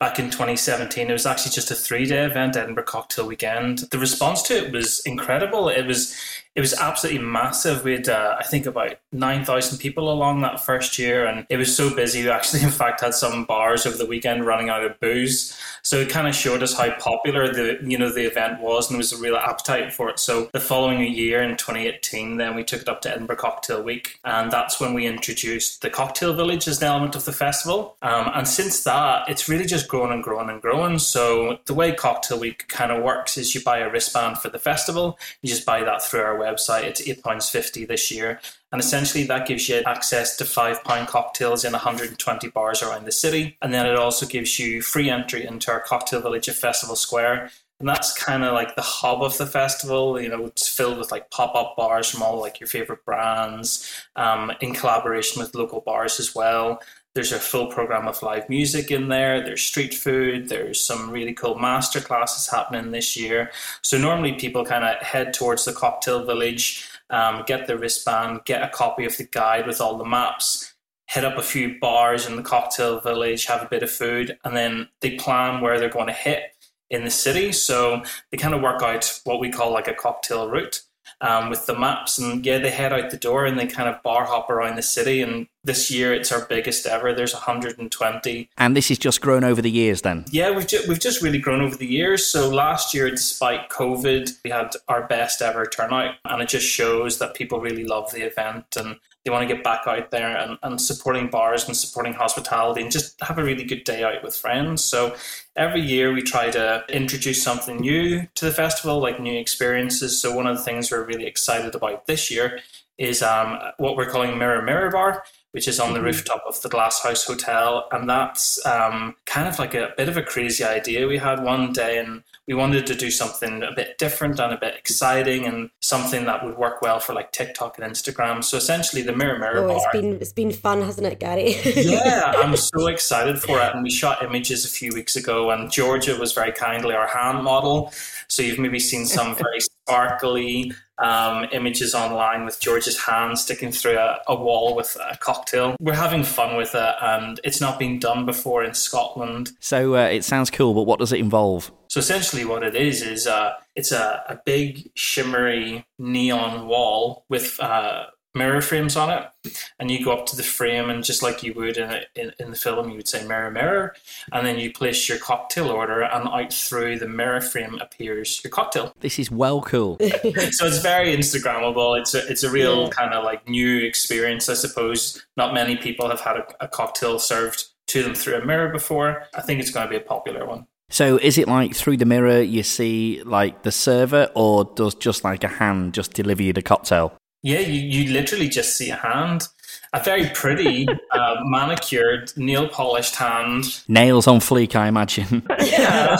back 0.00 0.18
in 0.18 0.30
2017, 0.30 1.10
it 1.10 1.12
was 1.12 1.26
actually 1.26 1.52
just 1.52 1.70
a 1.70 1.74
three 1.74 2.06
day 2.06 2.24
event, 2.24 2.56
Edinburgh 2.56 2.84
Cocktail 2.84 3.26
Weekend. 3.26 3.80
The 3.90 3.98
response 3.98 4.42
to 4.42 4.54
it 4.54 4.72
was 4.72 5.00
incredible. 5.00 5.68
It 5.68 5.86
was 5.86 6.16
it 6.56 6.60
was 6.60 6.74
absolutely 6.74 7.22
massive. 7.22 7.84
We 7.84 7.92
had, 7.92 8.08
uh, 8.08 8.36
I 8.38 8.42
think, 8.42 8.66
about 8.66 8.98
9,000 9.12 9.78
people 9.78 10.12
along 10.12 10.40
that 10.40 10.64
first 10.64 10.98
year, 10.98 11.24
and 11.24 11.46
it 11.48 11.56
was 11.56 11.74
so 11.74 11.94
busy. 11.94 12.24
We 12.24 12.30
actually, 12.30 12.62
in 12.64 12.70
fact, 12.70 13.00
had 13.00 13.14
some 13.14 13.44
bars 13.44 13.86
over 13.86 13.96
the 13.96 14.06
weekend 14.06 14.44
running 14.44 14.68
out 14.68 14.84
of 14.84 14.98
booze. 15.00 15.56
So 15.82 15.98
it 15.98 16.10
kind 16.10 16.26
of 16.26 16.34
showed 16.34 16.62
us 16.62 16.76
how 16.76 16.92
popular 16.96 17.52
the 17.52 17.78
you 17.82 17.96
know 17.96 18.10
the 18.10 18.26
event 18.26 18.60
was, 18.60 18.88
and 18.88 18.94
there 18.94 18.98
was 18.98 19.12
a 19.12 19.18
real 19.18 19.36
appetite 19.36 19.92
for 19.92 20.10
it. 20.10 20.18
So 20.18 20.50
the 20.52 20.60
following 20.60 21.00
year, 21.00 21.42
in 21.42 21.56
2018, 21.56 22.36
then 22.36 22.54
we 22.54 22.64
took 22.64 22.82
it 22.82 22.88
up 22.88 23.00
to 23.02 23.10
Edinburgh 23.10 23.36
Cocktail 23.36 23.82
Week, 23.82 24.18
and 24.24 24.50
that's 24.50 24.80
when 24.80 24.92
we 24.92 25.06
introduced 25.06 25.82
the 25.82 25.90
Cocktail 25.90 26.34
Village 26.34 26.66
as 26.68 26.82
an 26.82 26.88
element 26.88 27.14
of 27.14 27.24
the 27.24 27.32
festival. 27.32 27.96
Um, 28.02 28.30
and 28.34 28.46
since 28.46 28.84
that, 28.84 29.28
it's 29.28 29.48
really 29.48 29.66
just 29.66 29.88
grown 29.88 30.12
and 30.12 30.22
grown 30.22 30.50
and 30.50 30.60
grown. 30.60 30.98
So 30.98 31.58
the 31.66 31.74
way 31.74 31.92
Cocktail 31.92 32.40
Week 32.40 32.66
kind 32.68 32.90
of 32.90 33.02
works 33.02 33.38
is 33.38 33.54
you 33.54 33.62
buy 33.62 33.78
a 33.78 33.90
wristband 33.90 34.38
for 34.38 34.48
the 34.48 34.58
festival. 34.58 35.18
You 35.42 35.48
just 35.48 35.64
buy 35.64 35.84
that 35.84 36.02
through 36.02 36.20
our 36.20 36.39
website. 36.40 36.84
It's 36.84 37.06
eight 37.06 37.22
pounds 37.22 37.48
fifty 37.48 37.84
this 37.84 38.10
year. 38.10 38.40
And 38.72 38.80
essentially, 38.80 39.24
that 39.24 39.46
gives 39.46 39.68
you 39.68 39.82
access 39.86 40.36
to 40.36 40.44
five 40.44 40.82
pound 40.84 41.08
cocktails 41.08 41.64
in 41.64 41.72
120 41.72 42.48
bars 42.50 42.82
around 42.82 43.04
the 43.04 43.12
city. 43.12 43.56
And 43.60 43.74
then 43.74 43.86
it 43.86 43.96
also 43.96 44.26
gives 44.26 44.58
you 44.58 44.80
free 44.80 45.10
entry 45.10 45.44
into 45.44 45.70
our 45.72 45.80
cocktail 45.80 46.20
village 46.20 46.48
at 46.48 46.54
Festival 46.54 46.96
Square. 46.96 47.50
And 47.80 47.88
that's 47.88 48.12
kind 48.12 48.44
of 48.44 48.52
like 48.52 48.76
the 48.76 48.82
hub 48.82 49.22
of 49.22 49.38
the 49.38 49.46
festival. 49.46 50.20
You 50.20 50.28
know, 50.28 50.44
it's 50.46 50.68
filled 50.68 50.98
with 50.98 51.10
like 51.10 51.30
pop 51.30 51.54
up 51.56 51.76
bars 51.76 52.10
from 52.10 52.22
all 52.22 52.38
like 52.38 52.60
your 52.60 52.66
favorite 52.66 53.04
brands, 53.06 53.90
um, 54.16 54.52
in 54.60 54.74
collaboration 54.74 55.40
with 55.40 55.54
local 55.54 55.80
bars 55.80 56.20
as 56.20 56.34
well. 56.34 56.80
There's 57.14 57.32
a 57.32 57.40
full 57.40 57.66
program 57.66 58.06
of 58.06 58.22
live 58.22 58.48
music 58.48 58.92
in 58.92 59.08
there. 59.08 59.42
There's 59.42 59.62
street 59.62 59.94
food. 59.94 60.48
There's 60.48 60.82
some 60.82 61.10
really 61.10 61.32
cool 61.32 61.58
master 61.58 62.00
classes 62.00 62.48
happening 62.48 62.92
this 62.92 63.16
year. 63.16 63.50
So 63.82 63.98
normally 63.98 64.34
people 64.34 64.64
kind 64.64 64.84
of 64.84 65.02
head 65.02 65.34
towards 65.34 65.64
the 65.64 65.72
cocktail 65.72 66.24
village, 66.24 66.88
um, 67.10 67.42
get 67.46 67.66
the 67.66 67.76
wristband, 67.76 68.44
get 68.44 68.62
a 68.62 68.68
copy 68.68 69.04
of 69.04 69.16
the 69.16 69.24
guide 69.24 69.66
with 69.66 69.80
all 69.80 69.98
the 69.98 70.04
maps, 70.04 70.74
hit 71.08 71.24
up 71.24 71.36
a 71.36 71.42
few 71.42 71.80
bars 71.80 72.26
in 72.26 72.36
the 72.36 72.42
cocktail 72.42 73.00
village, 73.00 73.46
have 73.46 73.62
a 73.62 73.68
bit 73.68 73.82
of 73.82 73.90
food, 73.90 74.38
and 74.44 74.56
then 74.56 74.88
they 75.00 75.16
plan 75.16 75.60
where 75.60 75.80
they're 75.80 75.88
going 75.88 76.06
to 76.06 76.12
hit 76.12 76.54
in 76.90 77.04
the 77.04 77.10
city. 77.10 77.50
So 77.50 78.04
they 78.30 78.36
kind 78.36 78.54
of 78.54 78.62
work 78.62 78.82
out 78.82 79.20
what 79.24 79.40
we 79.40 79.50
call 79.50 79.72
like 79.72 79.88
a 79.88 79.94
cocktail 79.94 80.48
route 80.48 80.82
um, 81.20 81.50
with 81.50 81.66
the 81.66 81.78
maps. 81.78 82.18
And 82.18 82.44
yeah, 82.44 82.58
they 82.58 82.70
head 82.70 82.92
out 82.92 83.10
the 83.10 83.16
door 83.16 83.44
and 83.46 83.58
they 83.58 83.66
kind 83.66 83.88
of 83.88 84.02
bar 84.02 84.24
hop 84.24 84.50
around 84.50 84.76
the 84.76 84.82
city. 84.82 85.20
And 85.22 85.46
this 85.64 85.90
year 85.90 86.14
it's 86.14 86.32
our 86.32 86.44
biggest 86.46 86.86
ever. 86.86 87.12
There's 87.12 87.32
120. 87.32 88.48
And 88.56 88.76
this 88.76 88.88
has 88.88 88.98
just 88.98 89.20
grown 89.20 89.44
over 89.44 89.60
the 89.60 89.70
years 89.70 90.02
then? 90.02 90.24
Yeah, 90.30 90.50
we've, 90.50 90.66
ju- 90.66 90.82
we've 90.88 91.00
just 91.00 91.22
really 91.22 91.38
grown 91.38 91.60
over 91.60 91.76
the 91.76 91.86
years. 91.86 92.26
So 92.26 92.48
last 92.48 92.94
year, 92.94 93.10
despite 93.10 93.68
COVID, 93.68 94.30
we 94.44 94.50
had 94.50 94.70
our 94.88 95.06
best 95.06 95.42
ever 95.42 95.66
turnout. 95.66 96.14
And 96.24 96.42
it 96.42 96.48
just 96.48 96.66
shows 96.66 97.18
that 97.18 97.34
people 97.34 97.60
really 97.60 97.84
love 97.84 98.10
the 98.12 98.22
event 98.22 98.76
and 98.76 98.96
they 99.24 99.30
want 99.30 99.46
to 99.46 99.54
get 99.54 99.62
back 99.62 99.86
out 99.86 100.10
there 100.10 100.36
and, 100.36 100.58
and 100.62 100.80
supporting 100.80 101.28
bars 101.28 101.66
and 101.66 101.76
supporting 101.76 102.14
hospitality 102.14 102.80
and 102.80 102.90
just 102.90 103.22
have 103.22 103.38
a 103.38 103.44
really 103.44 103.64
good 103.64 103.84
day 103.84 104.02
out 104.02 104.22
with 104.22 104.34
friends. 104.34 104.82
So 104.82 105.14
every 105.60 105.82
year 105.82 106.12
we 106.12 106.22
try 106.22 106.50
to 106.50 106.82
introduce 106.88 107.40
something 107.40 107.76
new 107.76 108.26
to 108.34 108.46
the 108.46 108.50
festival, 108.50 108.98
like 108.98 109.20
new 109.20 109.38
experiences. 109.38 110.20
So 110.20 110.34
one 110.34 110.48
of 110.48 110.56
the 110.56 110.64
things 110.64 110.90
we're 110.90 111.04
really 111.04 111.26
excited 111.26 111.76
about 111.76 112.06
this 112.06 112.30
year 112.30 112.58
is 112.98 113.22
um, 113.22 113.58
what 113.76 113.96
we're 113.96 114.10
calling 114.10 114.36
Mirror 114.38 114.62
Mirror 114.62 114.90
Bar 114.90 115.22
which 115.52 115.66
is 115.66 115.80
on 115.80 115.94
the 115.94 116.02
rooftop 116.02 116.42
of 116.46 116.60
the 116.62 116.68
Glass 116.68 117.02
House 117.02 117.24
Hotel. 117.24 117.88
And 117.90 118.08
that's 118.08 118.64
um, 118.64 119.16
kind 119.26 119.48
of 119.48 119.58
like 119.58 119.74
a 119.74 119.92
bit 119.96 120.08
of 120.08 120.16
a 120.16 120.22
crazy 120.22 120.64
idea 120.64 121.06
we 121.06 121.18
had 121.18 121.42
one 121.42 121.72
day. 121.72 121.98
And 121.98 122.22
we 122.50 122.56
wanted 122.56 122.84
to 122.84 122.96
do 122.96 123.12
something 123.12 123.62
a 123.62 123.70
bit 123.70 123.96
different 123.96 124.40
and 124.40 124.52
a 124.52 124.58
bit 124.58 124.74
exciting 124.74 125.46
and 125.46 125.70
something 125.78 126.24
that 126.24 126.44
would 126.44 126.58
work 126.58 126.82
well 126.82 126.98
for 126.98 127.14
like 127.14 127.30
TikTok 127.30 127.78
and 127.78 127.88
Instagram. 127.92 128.42
So 128.42 128.56
essentially, 128.56 129.02
the 129.02 129.14
Mirror 129.14 129.38
Mirror 129.38 129.58
Oh, 129.58 129.68
Bar. 129.68 129.76
it's 129.76 129.86
been 129.92 130.14
it's 130.20 130.32
been 130.32 130.50
fun, 130.50 130.82
hasn't 130.82 131.06
it, 131.06 131.20
Gary? 131.20 131.54
yeah, 131.76 132.32
I'm 132.38 132.56
so 132.56 132.88
excited 132.88 133.40
for 133.40 133.60
it. 133.60 133.72
And 133.72 133.84
we 133.84 133.90
shot 133.90 134.24
images 134.24 134.64
a 134.64 134.68
few 134.68 134.90
weeks 134.92 135.14
ago, 135.14 135.52
and 135.52 135.70
Georgia 135.70 136.16
was 136.16 136.32
very 136.32 136.50
kindly 136.50 136.92
our 136.92 137.06
hand 137.06 137.44
model. 137.44 137.92
So 138.26 138.42
you've 138.42 138.58
maybe 138.58 138.80
seen 138.80 139.06
some 139.06 139.36
very 139.44 139.60
sparkly 139.60 140.72
um, 141.00 141.46
images 141.52 141.94
online 141.94 142.44
with 142.44 142.60
George's 142.60 142.98
hand 142.98 143.38
sticking 143.38 143.72
through 143.72 143.98
a, 143.98 144.20
a, 144.28 144.34
wall 144.34 144.76
with 144.76 144.96
a 145.00 145.16
cocktail. 145.16 145.76
We're 145.80 145.94
having 145.94 146.22
fun 146.22 146.56
with 146.56 146.74
it, 146.74 146.94
and 147.00 147.40
it's 147.42 147.60
not 147.60 147.78
been 147.78 147.98
done 147.98 148.26
before 148.26 148.62
in 148.64 148.74
Scotland. 148.74 149.52
So 149.60 149.96
uh, 149.96 150.06
it 150.06 150.24
sounds 150.24 150.50
cool, 150.50 150.74
but 150.74 150.82
what 150.82 150.98
does 150.98 151.12
it 151.12 151.18
involve? 151.18 151.72
So 151.88 151.98
essentially, 151.98 152.44
what 152.44 152.62
it 152.62 152.76
is 152.76 153.02
is 153.02 153.26
uh, 153.26 153.54
it's 153.74 153.92
a, 153.92 154.22
a 154.28 154.38
big 154.44 154.90
shimmery 154.94 155.84
neon 155.98 156.66
wall 156.66 157.24
with 157.28 157.58
uh, 157.60 158.06
mirror 158.34 158.60
frames 158.60 158.96
on 158.96 159.10
it, 159.10 159.54
and 159.78 159.90
you 159.90 160.04
go 160.04 160.12
up 160.12 160.26
to 160.26 160.36
the 160.36 160.42
frame, 160.42 160.90
and 160.90 161.04
just 161.04 161.22
like 161.22 161.42
you 161.42 161.52
would 161.54 161.76
in, 161.76 161.90
a, 161.90 162.02
in 162.14 162.32
in 162.38 162.50
the 162.50 162.56
film, 162.56 162.90
you 162.90 162.96
would 162.96 163.08
say 163.08 163.26
"mirror, 163.26 163.50
mirror," 163.50 163.94
and 164.32 164.46
then 164.46 164.58
you 164.58 164.72
place 164.72 165.08
your 165.08 165.18
cocktail 165.18 165.68
order, 165.68 166.02
and 166.02 166.28
out 166.28 166.52
through 166.52 166.98
the 166.98 167.08
mirror 167.08 167.40
frame 167.40 167.78
appears 167.80 168.40
your 168.44 168.50
cocktail. 168.50 168.92
This 169.00 169.18
is 169.18 169.30
well 169.30 169.62
cool. 169.62 169.98
so 170.00 170.66
it's 170.66 170.78
very 170.78 171.16
Instagrammable. 171.16 171.98
It's 171.98 172.14
a 172.14 172.26
it's 172.28 172.42
a 172.42 172.50
real 172.50 172.84
yeah. 172.84 172.90
kind 172.90 173.14
of 173.14 173.24
like 173.24 173.48
new 173.48 173.78
experience, 173.78 174.48
I 174.48 174.54
suppose. 174.54 175.24
Not 175.36 175.54
many 175.54 175.76
people 175.76 176.08
have 176.08 176.20
had 176.20 176.36
a, 176.36 176.64
a 176.64 176.68
cocktail 176.68 177.18
served 177.18 177.66
to 177.88 178.02
them 178.02 178.14
through 178.14 178.36
a 178.36 178.44
mirror 178.44 178.68
before. 178.68 179.24
I 179.34 179.42
think 179.42 179.60
it's 179.60 179.70
going 179.70 179.86
to 179.86 179.90
be 179.90 179.96
a 179.96 180.00
popular 180.00 180.46
one. 180.46 180.66
So 180.90 181.18
is 181.18 181.38
it 181.38 181.46
like 181.46 181.74
through 181.74 181.98
the 181.98 182.04
mirror 182.04 182.40
you 182.40 182.64
see 182.64 183.22
like 183.24 183.62
the 183.62 183.70
server, 183.70 184.28
or 184.34 184.64
does 184.64 184.96
just 184.96 185.22
like 185.22 185.44
a 185.44 185.48
hand 185.48 185.94
just 185.94 186.12
deliver 186.12 186.42
you 186.42 186.52
the 186.52 186.62
cocktail? 186.62 187.16
Yeah, 187.42 187.60
you, 187.60 187.80
you 187.80 188.12
literally 188.12 188.48
just 188.48 188.76
see 188.76 188.90
a 188.90 188.96
hand. 188.96 189.48
A 189.92 190.02
very 190.02 190.28
pretty, 190.28 190.86
uh, 191.10 191.36
manicured, 191.42 192.32
nail 192.36 192.68
polished 192.68 193.16
hand. 193.16 193.82
Nails 193.88 194.26
on 194.26 194.38
fleek, 194.38 194.76
I 194.76 194.86
imagine. 194.88 195.42
yeah. 195.60 196.16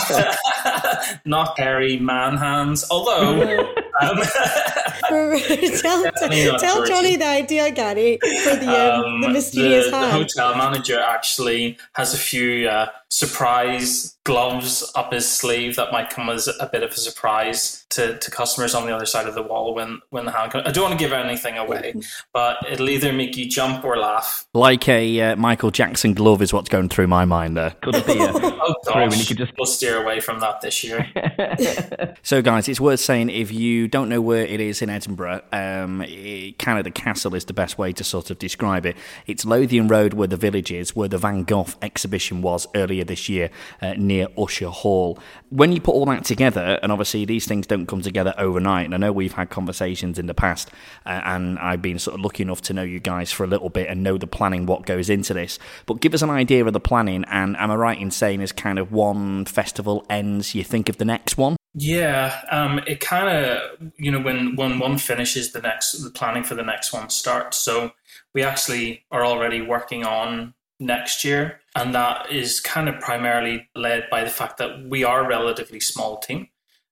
Not 1.25 1.59
hairy 1.59 1.99
man 1.99 2.37
hands. 2.37 2.85
Although. 2.91 3.75
Um, 4.01 4.17
tell, 5.09 6.11
tell, 6.13 6.59
tell 6.59 6.87
Johnny 6.87 7.17
the 7.17 7.27
idea, 7.27 7.71
Gary, 7.71 8.19
for 8.19 8.57
the, 8.57 8.95
um, 8.95 9.05
um, 9.05 9.21
the 9.21 9.29
mysterious 9.29 9.91
the, 9.91 9.97
hand. 9.97 10.13
The 10.13 10.17
hotel 10.17 10.57
manager 10.57 10.99
actually 10.99 11.77
has 11.93 12.15
a 12.15 12.19
few 12.19 12.67
uh, 12.67 12.87
surprise 13.11 14.17
gloves 14.25 14.93
up 14.95 15.13
his 15.13 15.29
sleeve 15.29 15.75
that 15.75 15.91
might 15.91 16.11
come 16.11 16.31
as 16.31 16.47
a 16.47 16.69
bit 16.73 16.85
of 16.85 16.93
a 16.93 16.97
surprise 16.97 17.85
to, 17.91 18.17
to 18.19 18.31
customers 18.31 18.75
on 18.75 18.87
the 18.87 18.95
other 18.95 19.07
side 19.07 19.27
of 19.27 19.35
the 19.35 19.43
wall 19.43 19.75
when, 19.75 20.01
when 20.11 20.25
the 20.25 20.31
hand 20.31 20.53
comes. 20.53 20.67
I 20.67 20.71
don't 20.71 20.85
want 20.85 20.99
to 20.99 21.05
give 21.05 21.13
anything 21.13 21.59
away, 21.59 21.95
but 22.33 22.59
it'll 22.71 22.89
either 22.89 23.13
make 23.13 23.37
you 23.37 23.49
jump 23.49 23.85
or 23.85 23.97
laugh. 23.97 24.47
Like 24.55 24.89
a 24.89 25.21
uh, 25.21 25.37
Michael 25.37 25.73
Jackson 25.73 26.15
glove 26.15 26.43
is 26.43 26.53
what's 26.53 26.69
going 26.69 26.89
through 26.89 27.09
my 27.09 27.25
mind 27.25 27.57
there. 27.57 27.71
Could 27.83 27.97
it 27.97 28.07
be 28.07 28.21
a 28.21 28.31
oh, 28.35 28.75
gosh. 28.87 29.19
You 29.19 29.27
could 29.27 29.39
just... 29.39 29.53
We'll 29.59 29.67
steer 29.67 30.01
away 30.01 30.21
from 30.21 30.39
that 30.41 30.61
this 30.61 30.85
year. 30.85 31.11
so, 32.23 32.43
guys, 32.43 32.69
it's 32.69 32.81
worth 32.81 33.01
saying 33.01 33.31
if 33.31 33.51
you 33.51 33.89
don't 33.89 34.09
know 34.09 34.21
where 34.21 34.45
it 34.45 34.61
is 34.61 34.83
in 34.83 34.91
Edinburgh, 34.91 35.43
um, 35.51 36.03
it, 36.03 36.59
Canada 36.59 36.91
Castle 36.91 37.35
is 37.35 37.47
the 37.47 37.53
best 37.53 37.79
way 37.79 37.93
to 37.95 38.05
sort 38.05 38.31
of 38.31 38.39
describe 38.39 38.87
it. 38.87 38.97
It's 39.27 39.45
Lothian 39.45 39.89
Road 39.89 40.15
where 40.15 40.29
the 40.29 40.37
village 40.37 40.71
is, 40.71 40.95
where 40.95 41.09
the 41.09 41.19
Van 41.19 41.43
Gogh 41.43 41.67
exhibition 41.83 42.43
was 42.43 42.69
earlier 42.77 43.00
this 43.05 43.29
year 43.29 43.51
uh, 43.83 43.95
near 43.97 44.29
Usher 44.39 44.69
Hall. 44.69 45.19
When 45.51 45.73
you 45.73 45.81
put 45.81 45.93
all 45.93 46.07
that 46.07 46.25
together, 46.25 46.79
and 46.83 46.93
obviously 46.93 47.25
these 47.25 47.47
things 47.47 47.67
don't 47.67 47.87
come 47.87 48.03
together 48.03 48.35
overnight, 48.39 48.87
and 48.87 48.95
I 48.95 48.99
know 48.99 49.13
we've 49.13 49.33
had 49.33 49.51
conversations 49.51 50.19
in 50.19 50.27
the 50.27 50.35
past, 50.35 50.71
uh, 51.07 51.21
and 51.25 51.59
I've 51.59 51.83
been 51.83 51.99
sort 51.99 52.17
of 52.17 52.25
lucky 52.25 52.43
enough 52.43 52.63
to 52.63 52.73
know 52.73 52.83
you 52.83 53.01
guys 53.01 53.33
for 53.33 53.45
a 53.45 53.47
little 53.47 53.69
bit 53.69 53.89
and 53.89 54.03
know 54.03 54.19
the 54.19 54.27
planning, 54.27 54.67
what 54.67 54.87
goes 54.87 55.11
into 55.11 55.35
this. 55.35 55.59
But 55.87 56.01
give 56.01 56.15
us 56.15 56.23
an 56.23 56.31
idea 56.31 56.65
of 56.65 56.73
the 56.73 56.81
planning, 56.81 57.25
and 57.25 57.57
am 57.57 57.71
I 57.71 57.75
right 57.75 57.99
in 58.01 58.11
saying 58.11 58.43
as 58.43 58.53
kind 58.53 58.79
of 58.79 58.93
one 58.93 59.45
festival 59.45 60.05
ends, 60.09 60.55
you 60.55 60.65
think 60.65 60.89
of 60.89 60.99
the 60.99 61.05
next 61.05 61.37
one? 61.37 61.57
Yeah, 61.75 62.43
um, 62.51 62.81
it 62.87 62.99
kind 62.99 63.29
of 63.29 63.93
you 63.97 64.11
know 64.11 64.21
when 64.21 64.57
when 64.57 64.79
one 64.81 64.99
finishes, 64.99 65.53
the 65.53 65.61
next 65.61 65.93
the 65.93 66.11
planning 66.11 66.43
for 66.43 66.57
the 66.57 66.65
next 66.65 66.93
one 66.93 67.11
starts. 67.11 67.59
So 67.59 67.93
we 68.35 68.43
actually 68.43 69.05
are 69.11 69.25
already 69.25 69.61
working 69.61 70.05
on 70.05 70.55
next 70.81 71.25
year, 71.25 71.61
and 71.77 71.95
that 71.95 72.33
is 72.33 72.59
kind 72.61 72.89
of 72.89 72.99
primarily 73.01 73.69
led 73.75 74.09
by 74.11 74.25
the 74.25 74.31
fact 74.31 74.59
that 74.59 74.85
we 74.89 75.05
are 75.05 75.25
a 75.25 75.29
relatively 75.29 75.81
small 75.81 76.19
team. 76.19 76.49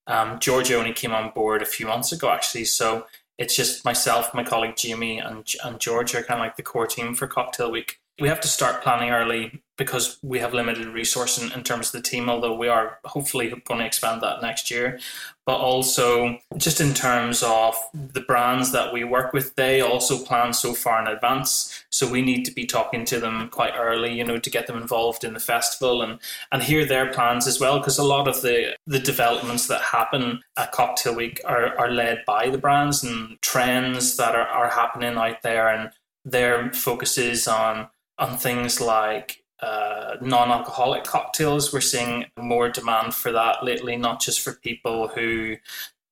Um, 0.06 0.38
Georgia 0.38 0.78
only 0.78 0.92
came 0.92 1.12
on 1.12 1.32
board 1.34 1.62
a 1.62 1.66
few 1.66 1.86
months 1.86 2.12
ago, 2.12 2.30
actually, 2.30 2.66
so 2.66 3.06
it's 3.38 3.56
just 3.56 3.84
myself, 3.84 4.34
my 4.34 4.44
colleague 4.44 4.76
Jamie, 4.76 5.18
and 5.18 5.46
and 5.64 5.80
Georgia, 5.80 6.22
kind 6.22 6.40
of 6.40 6.44
like 6.44 6.56
the 6.56 6.62
core 6.62 6.86
team 6.86 7.14
for 7.14 7.26
Cocktail 7.26 7.70
Week 7.70 8.00
we 8.20 8.28
have 8.28 8.40
to 8.40 8.48
start 8.48 8.82
planning 8.82 9.10
early 9.10 9.62
because 9.78 10.18
we 10.22 10.40
have 10.40 10.52
limited 10.52 10.88
resource 10.88 11.38
in, 11.38 11.52
in, 11.52 11.62
terms 11.62 11.86
of 11.86 11.92
the 11.92 12.08
team, 12.08 12.28
although 12.28 12.54
we 12.54 12.68
are 12.68 12.98
hopefully 13.04 13.48
going 13.64 13.80
to 13.80 13.86
expand 13.86 14.20
that 14.20 14.42
next 14.42 14.70
year. 14.70 14.98
But 15.46 15.60
also, 15.60 16.38
just 16.58 16.80
in 16.80 16.92
terms 16.92 17.42
of 17.42 17.74
the 17.94 18.20
brands 18.20 18.72
that 18.72 18.92
we 18.92 19.04
work 19.04 19.32
with, 19.32 19.54
they 19.54 19.80
also 19.80 20.22
plan 20.22 20.52
so 20.52 20.74
far 20.74 21.00
in 21.00 21.06
advance. 21.06 21.84
So 21.90 22.10
we 22.10 22.20
need 22.20 22.44
to 22.44 22.50
be 22.50 22.66
talking 22.66 23.06
to 23.06 23.20
them 23.20 23.48
quite 23.50 23.72
early, 23.78 24.12
you 24.12 24.24
know, 24.24 24.38
to 24.38 24.50
get 24.50 24.66
them 24.66 24.76
involved 24.76 25.24
in 25.24 25.32
the 25.32 25.40
festival 25.40 26.02
and, 26.02 26.18
and 26.52 26.62
hear 26.62 26.84
their 26.84 27.10
plans 27.12 27.46
as 27.46 27.60
well. 27.60 27.78
Because 27.78 27.98
a 27.98 28.04
lot 28.04 28.28
of 28.28 28.42
the, 28.42 28.76
the 28.86 28.98
developments 28.98 29.68
that 29.68 29.80
happen 29.80 30.42
at 30.58 30.72
Cocktail 30.72 31.14
Week 31.14 31.40
are, 31.46 31.78
are 31.78 31.90
led 31.90 32.24
by 32.26 32.50
the 32.50 32.58
brands 32.58 33.02
and 33.02 33.40
trends 33.40 34.16
that 34.16 34.34
are, 34.34 34.48
are 34.48 34.68
happening 34.68 35.16
out 35.16 35.40
there. 35.42 35.68
And 35.68 35.92
their 36.24 36.70
focuses 36.72 37.48
on 37.48 37.88
on 38.18 38.36
things 38.36 38.80
like 38.80 39.44
uh, 39.60 40.16
non-alcoholic 40.20 41.04
cocktails. 41.04 41.72
We're 41.72 41.80
seeing 41.80 42.26
more 42.38 42.68
demand 42.68 43.14
for 43.14 43.32
that 43.32 43.64
lately, 43.64 43.96
not 43.96 44.20
just 44.20 44.40
for 44.40 44.52
people 44.52 45.08
who 45.08 45.56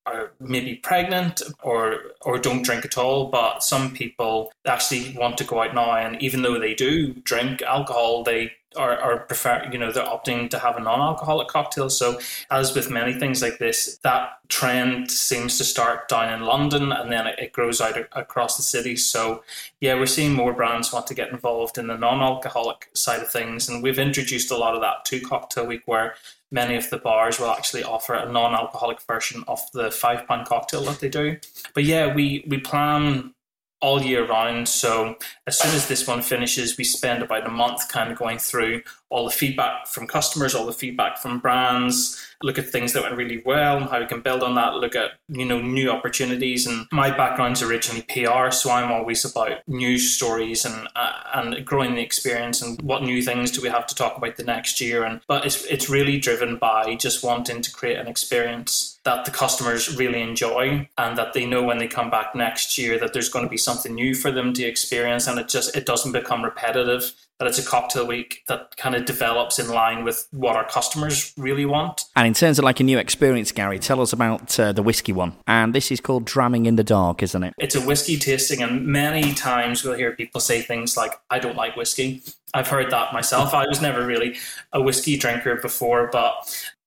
are 0.07 0.33
maybe 0.39 0.77
pregnant 0.77 1.43
or 1.63 1.99
or 2.23 2.39
don't 2.39 2.63
drink 2.63 2.85
at 2.85 2.97
all, 2.97 3.29
but 3.29 3.63
some 3.63 3.93
people 3.93 4.53
actually 4.65 5.17
want 5.19 5.37
to 5.39 5.45
go 5.45 5.63
out 5.63 5.75
now, 5.75 5.97
and 5.97 6.23
even 6.23 6.43
though 6.43 6.59
they 6.59 6.75
do 6.75 7.13
drink 7.13 7.63
alcohol, 7.63 8.23
they 8.23 8.53
are, 8.77 8.97
are 8.99 9.18
prefer 9.20 9.68
you 9.72 9.79
know 9.79 9.93
they're 9.93 10.05
opting 10.05 10.51
to 10.51 10.59
have 10.59 10.77
a 10.77 10.81
non-alcoholic 10.81 11.49
cocktail. 11.49 11.91
So 11.91 12.20
as 12.51 12.74
with 12.74 12.91
many 12.91 13.12
things 13.12 13.43
like 13.43 13.59
this 13.59 13.99
that 14.03 14.39
trend 14.49 15.11
seems 15.11 15.59
to 15.59 15.64
start 15.64 16.09
down 16.09 16.33
in 16.33 16.47
london 16.47 16.93
and 16.93 17.11
then 17.11 17.27
it, 17.27 17.53
grows 17.53 17.81
out 17.81 17.97
across 18.12 18.57
the 18.57 18.62
city. 18.62 18.97
So 18.97 19.43
yeah 19.81 19.95
we're 19.95 20.07
seeing 20.07 20.35
more 20.35 20.53
brands 20.53 20.93
want 20.93 21.07
to 21.09 21.14
get 21.14 21.31
involved 21.31 21.79
in 21.79 21.87
the 21.87 21.97
non-alcoholic 21.97 22.91
side 22.95 23.22
of 23.22 23.31
things. 23.31 23.68
And 23.68 23.83
we've 23.83 23.99
introduced 23.99 24.51
a 24.51 24.57
lot 24.57 24.74
of 24.74 24.81
that 24.83 25.05
to 25.07 25.20
cocktail 25.20 25.66
week 25.66 25.83
where 25.87 26.14
many 26.51 26.77
of 26.77 26.91
the 26.91 26.99
bars 26.99 27.41
will 27.41 27.51
actually 27.51 27.83
offer 27.83 28.14
a 28.14 28.31
non-alcoholic 28.31 29.01
version 29.03 29.45
of 29.49 29.61
the 29.72 29.91
five 29.91 30.27
pound 30.27 30.47
cocktail 30.47 30.83
that 30.85 31.01
they 31.01 31.09
do. 31.09 31.39
But 31.74 31.85
yeah 31.85 32.14
we 32.14 32.45
we 32.47 32.59
plan 32.59 33.33
all 33.81 34.03
year 34.03 34.27
round. 34.27 34.68
So 34.68 35.16
as 35.47 35.59
soon 35.59 35.74
as 35.74 35.89
this 35.89 36.07
one 36.07 36.22
finishes, 36.22 36.77
we 36.77 36.85
spend 36.85 37.22
about 37.22 37.47
a 37.47 37.51
month 37.51 37.89
kind 37.89 38.11
of 38.11 38.18
going 38.18 38.39
through 38.39 38.83
all 39.11 39.24
the 39.24 39.31
feedback 39.31 39.87
from 39.87 40.07
customers, 40.07 40.55
all 40.55 40.66
the 40.66 40.72
feedback 40.72 41.18
from 41.18 41.39
brands, 41.39 42.27
look 42.43 42.59
at 42.59 42.68
things 42.68 42.93
that 42.93 43.03
went 43.03 43.16
really 43.16 43.43
well, 43.45 43.80
how 43.80 44.01
we 44.01 44.07
can 44.07 44.20
build 44.20 44.43
on 44.43 44.55
that, 44.55 44.74
look 44.74 44.95
at, 44.95 45.12
you 45.28 45.45
know, 45.45 45.61
new 45.61 45.91
opportunities. 45.91 46.66
And 46.66 46.87
my 46.93 47.11
background's 47.11 47.62
originally 47.62 48.03
PR, 48.03 48.51
so 48.51 48.70
I'm 48.70 48.93
always 48.93 49.24
about 49.24 49.66
news 49.66 50.14
stories 50.14 50.64
and 50.64 50.89
uh, 50.95 51.12
and 51.34 51.64
growing 51.64 51.95
the 51.95 52.03
experience 52.03 52.62
and 52.62 52.80
what 52.82 53.03
new 53.03 53.22
things 53.22 53.51
do 53.51 53.62
we 53.62 53.68
have 53.68 53.87
to 53.87 53.95
talk 53.95 54.16
about 54.16 54.37
the 54.37 54.45
next 54.45 54.80
year. 54.80 55.05
And 55.05 55.20
but 55.26 55.47
it's 55.47 55.64
it's 55.64 55.89
really 55.89 56.18
driven 56.18 56.57
by 56.57 56.95
just 56.97 57.22
wanting 57.24 57.62
to 57.62 57.72
create 57.72 57.99
an 57.99 58.09
experience 58.09 58.97
that 59.07 59.24
the 59.24 59.30
customers 59.30 59.97
really 59.97 60.20
enjoy 60.20 60.89
and 60.99 61.16
that 61.16 61.32
they 61.32 61.47
know 61.47 61.62
when 61.62 61.78
they 61.78 61.87
come 61.87 62.11
back 62.11 62.34
next 62.34 62.76
year 62.76 62.99
that 62.99 63.12
there's 63.12 63.28
going 63.28 63.45
to 63.45 63.49
be 63.49 63.57
something 63.57 63.95
new 63.95 64.14
for 64.14 64.32
them 64.32 64.53
to 64.53 64.64
experience 64.64 65.28
and 65.28 65.39
it 65.39 65.49
just 65.49 65.76
it 65.76 65.87
doesn't 65.87 66.12
become 66.12 66.45
repetitive 66.45 67.12
that 67.39 67.47
it's 67.47 67.59
a 67.59 67.64
cocktail 67.64 68.07
week 68.07 68.43
that 68.49 68.76
kind 68.76 68.95
of 68.95 69.05
develops 69.05 69.59
in 69.59 69.68
line 69.68 70.05
with 70.05 70.26
what 70.30 70.57
our 70.57 70.66
customers 70.66 71.34
really 71.37 71.66
want. 71.66 72.05
And 72.14 72.26
in 72.26 72.34
terms 72.34 72.59
of 72.59 72.64
like 72.64 72.80
a 72.80 72.84
new 72.84 72.99
experience, 72.99 73.53
Gary, 73.53 73.78
tell 73.78 74.01
us 74.01 74.12
about 74.12 74.59
uh, 74.59 74.72
the 74.72 74.82
whiskey 74.82 75.12
one. 75.12 75.34
And 75.47 75.74
this 75.74 75.91
is 75.91 76.01
called 76.01 76.24
Dramming 76.24 76.66
in 76.66 76.76
the 76.76 76.84
Dark, 76.84 77.22
isn't 77.22 77.43
it? 77.43 77.55
It's 77.59 77.74
a 77.74 77.80
whiskey 77.80 78.16
tasting, 78.16 78.62
and 78.62 78.87
many 78.87 79.34
times 79.34 79.84
we'll 79.84 79.95
hear 79.95 80.12
people 80.12 80.41
say 80.41 80.62
things 80.62 80.97
like, 80.97 81.12
I 81.30 81.39
don't 81.39 81.57
like 81.57 81.76
whiskey. 81.76 82.22
I've 82.55 82.68
heard 82.68 82.91
that 82.91 83.12
myself. 83.12 83.53
I 83.53 83.66
was 83.66 83.82
never 83.82 84.07
really 84.07 84.37
a 84.72 84.80
whiskey 84.80 85.18
drinker 85.18 85.57
before, 85.57 86.09
but 86.11 86.34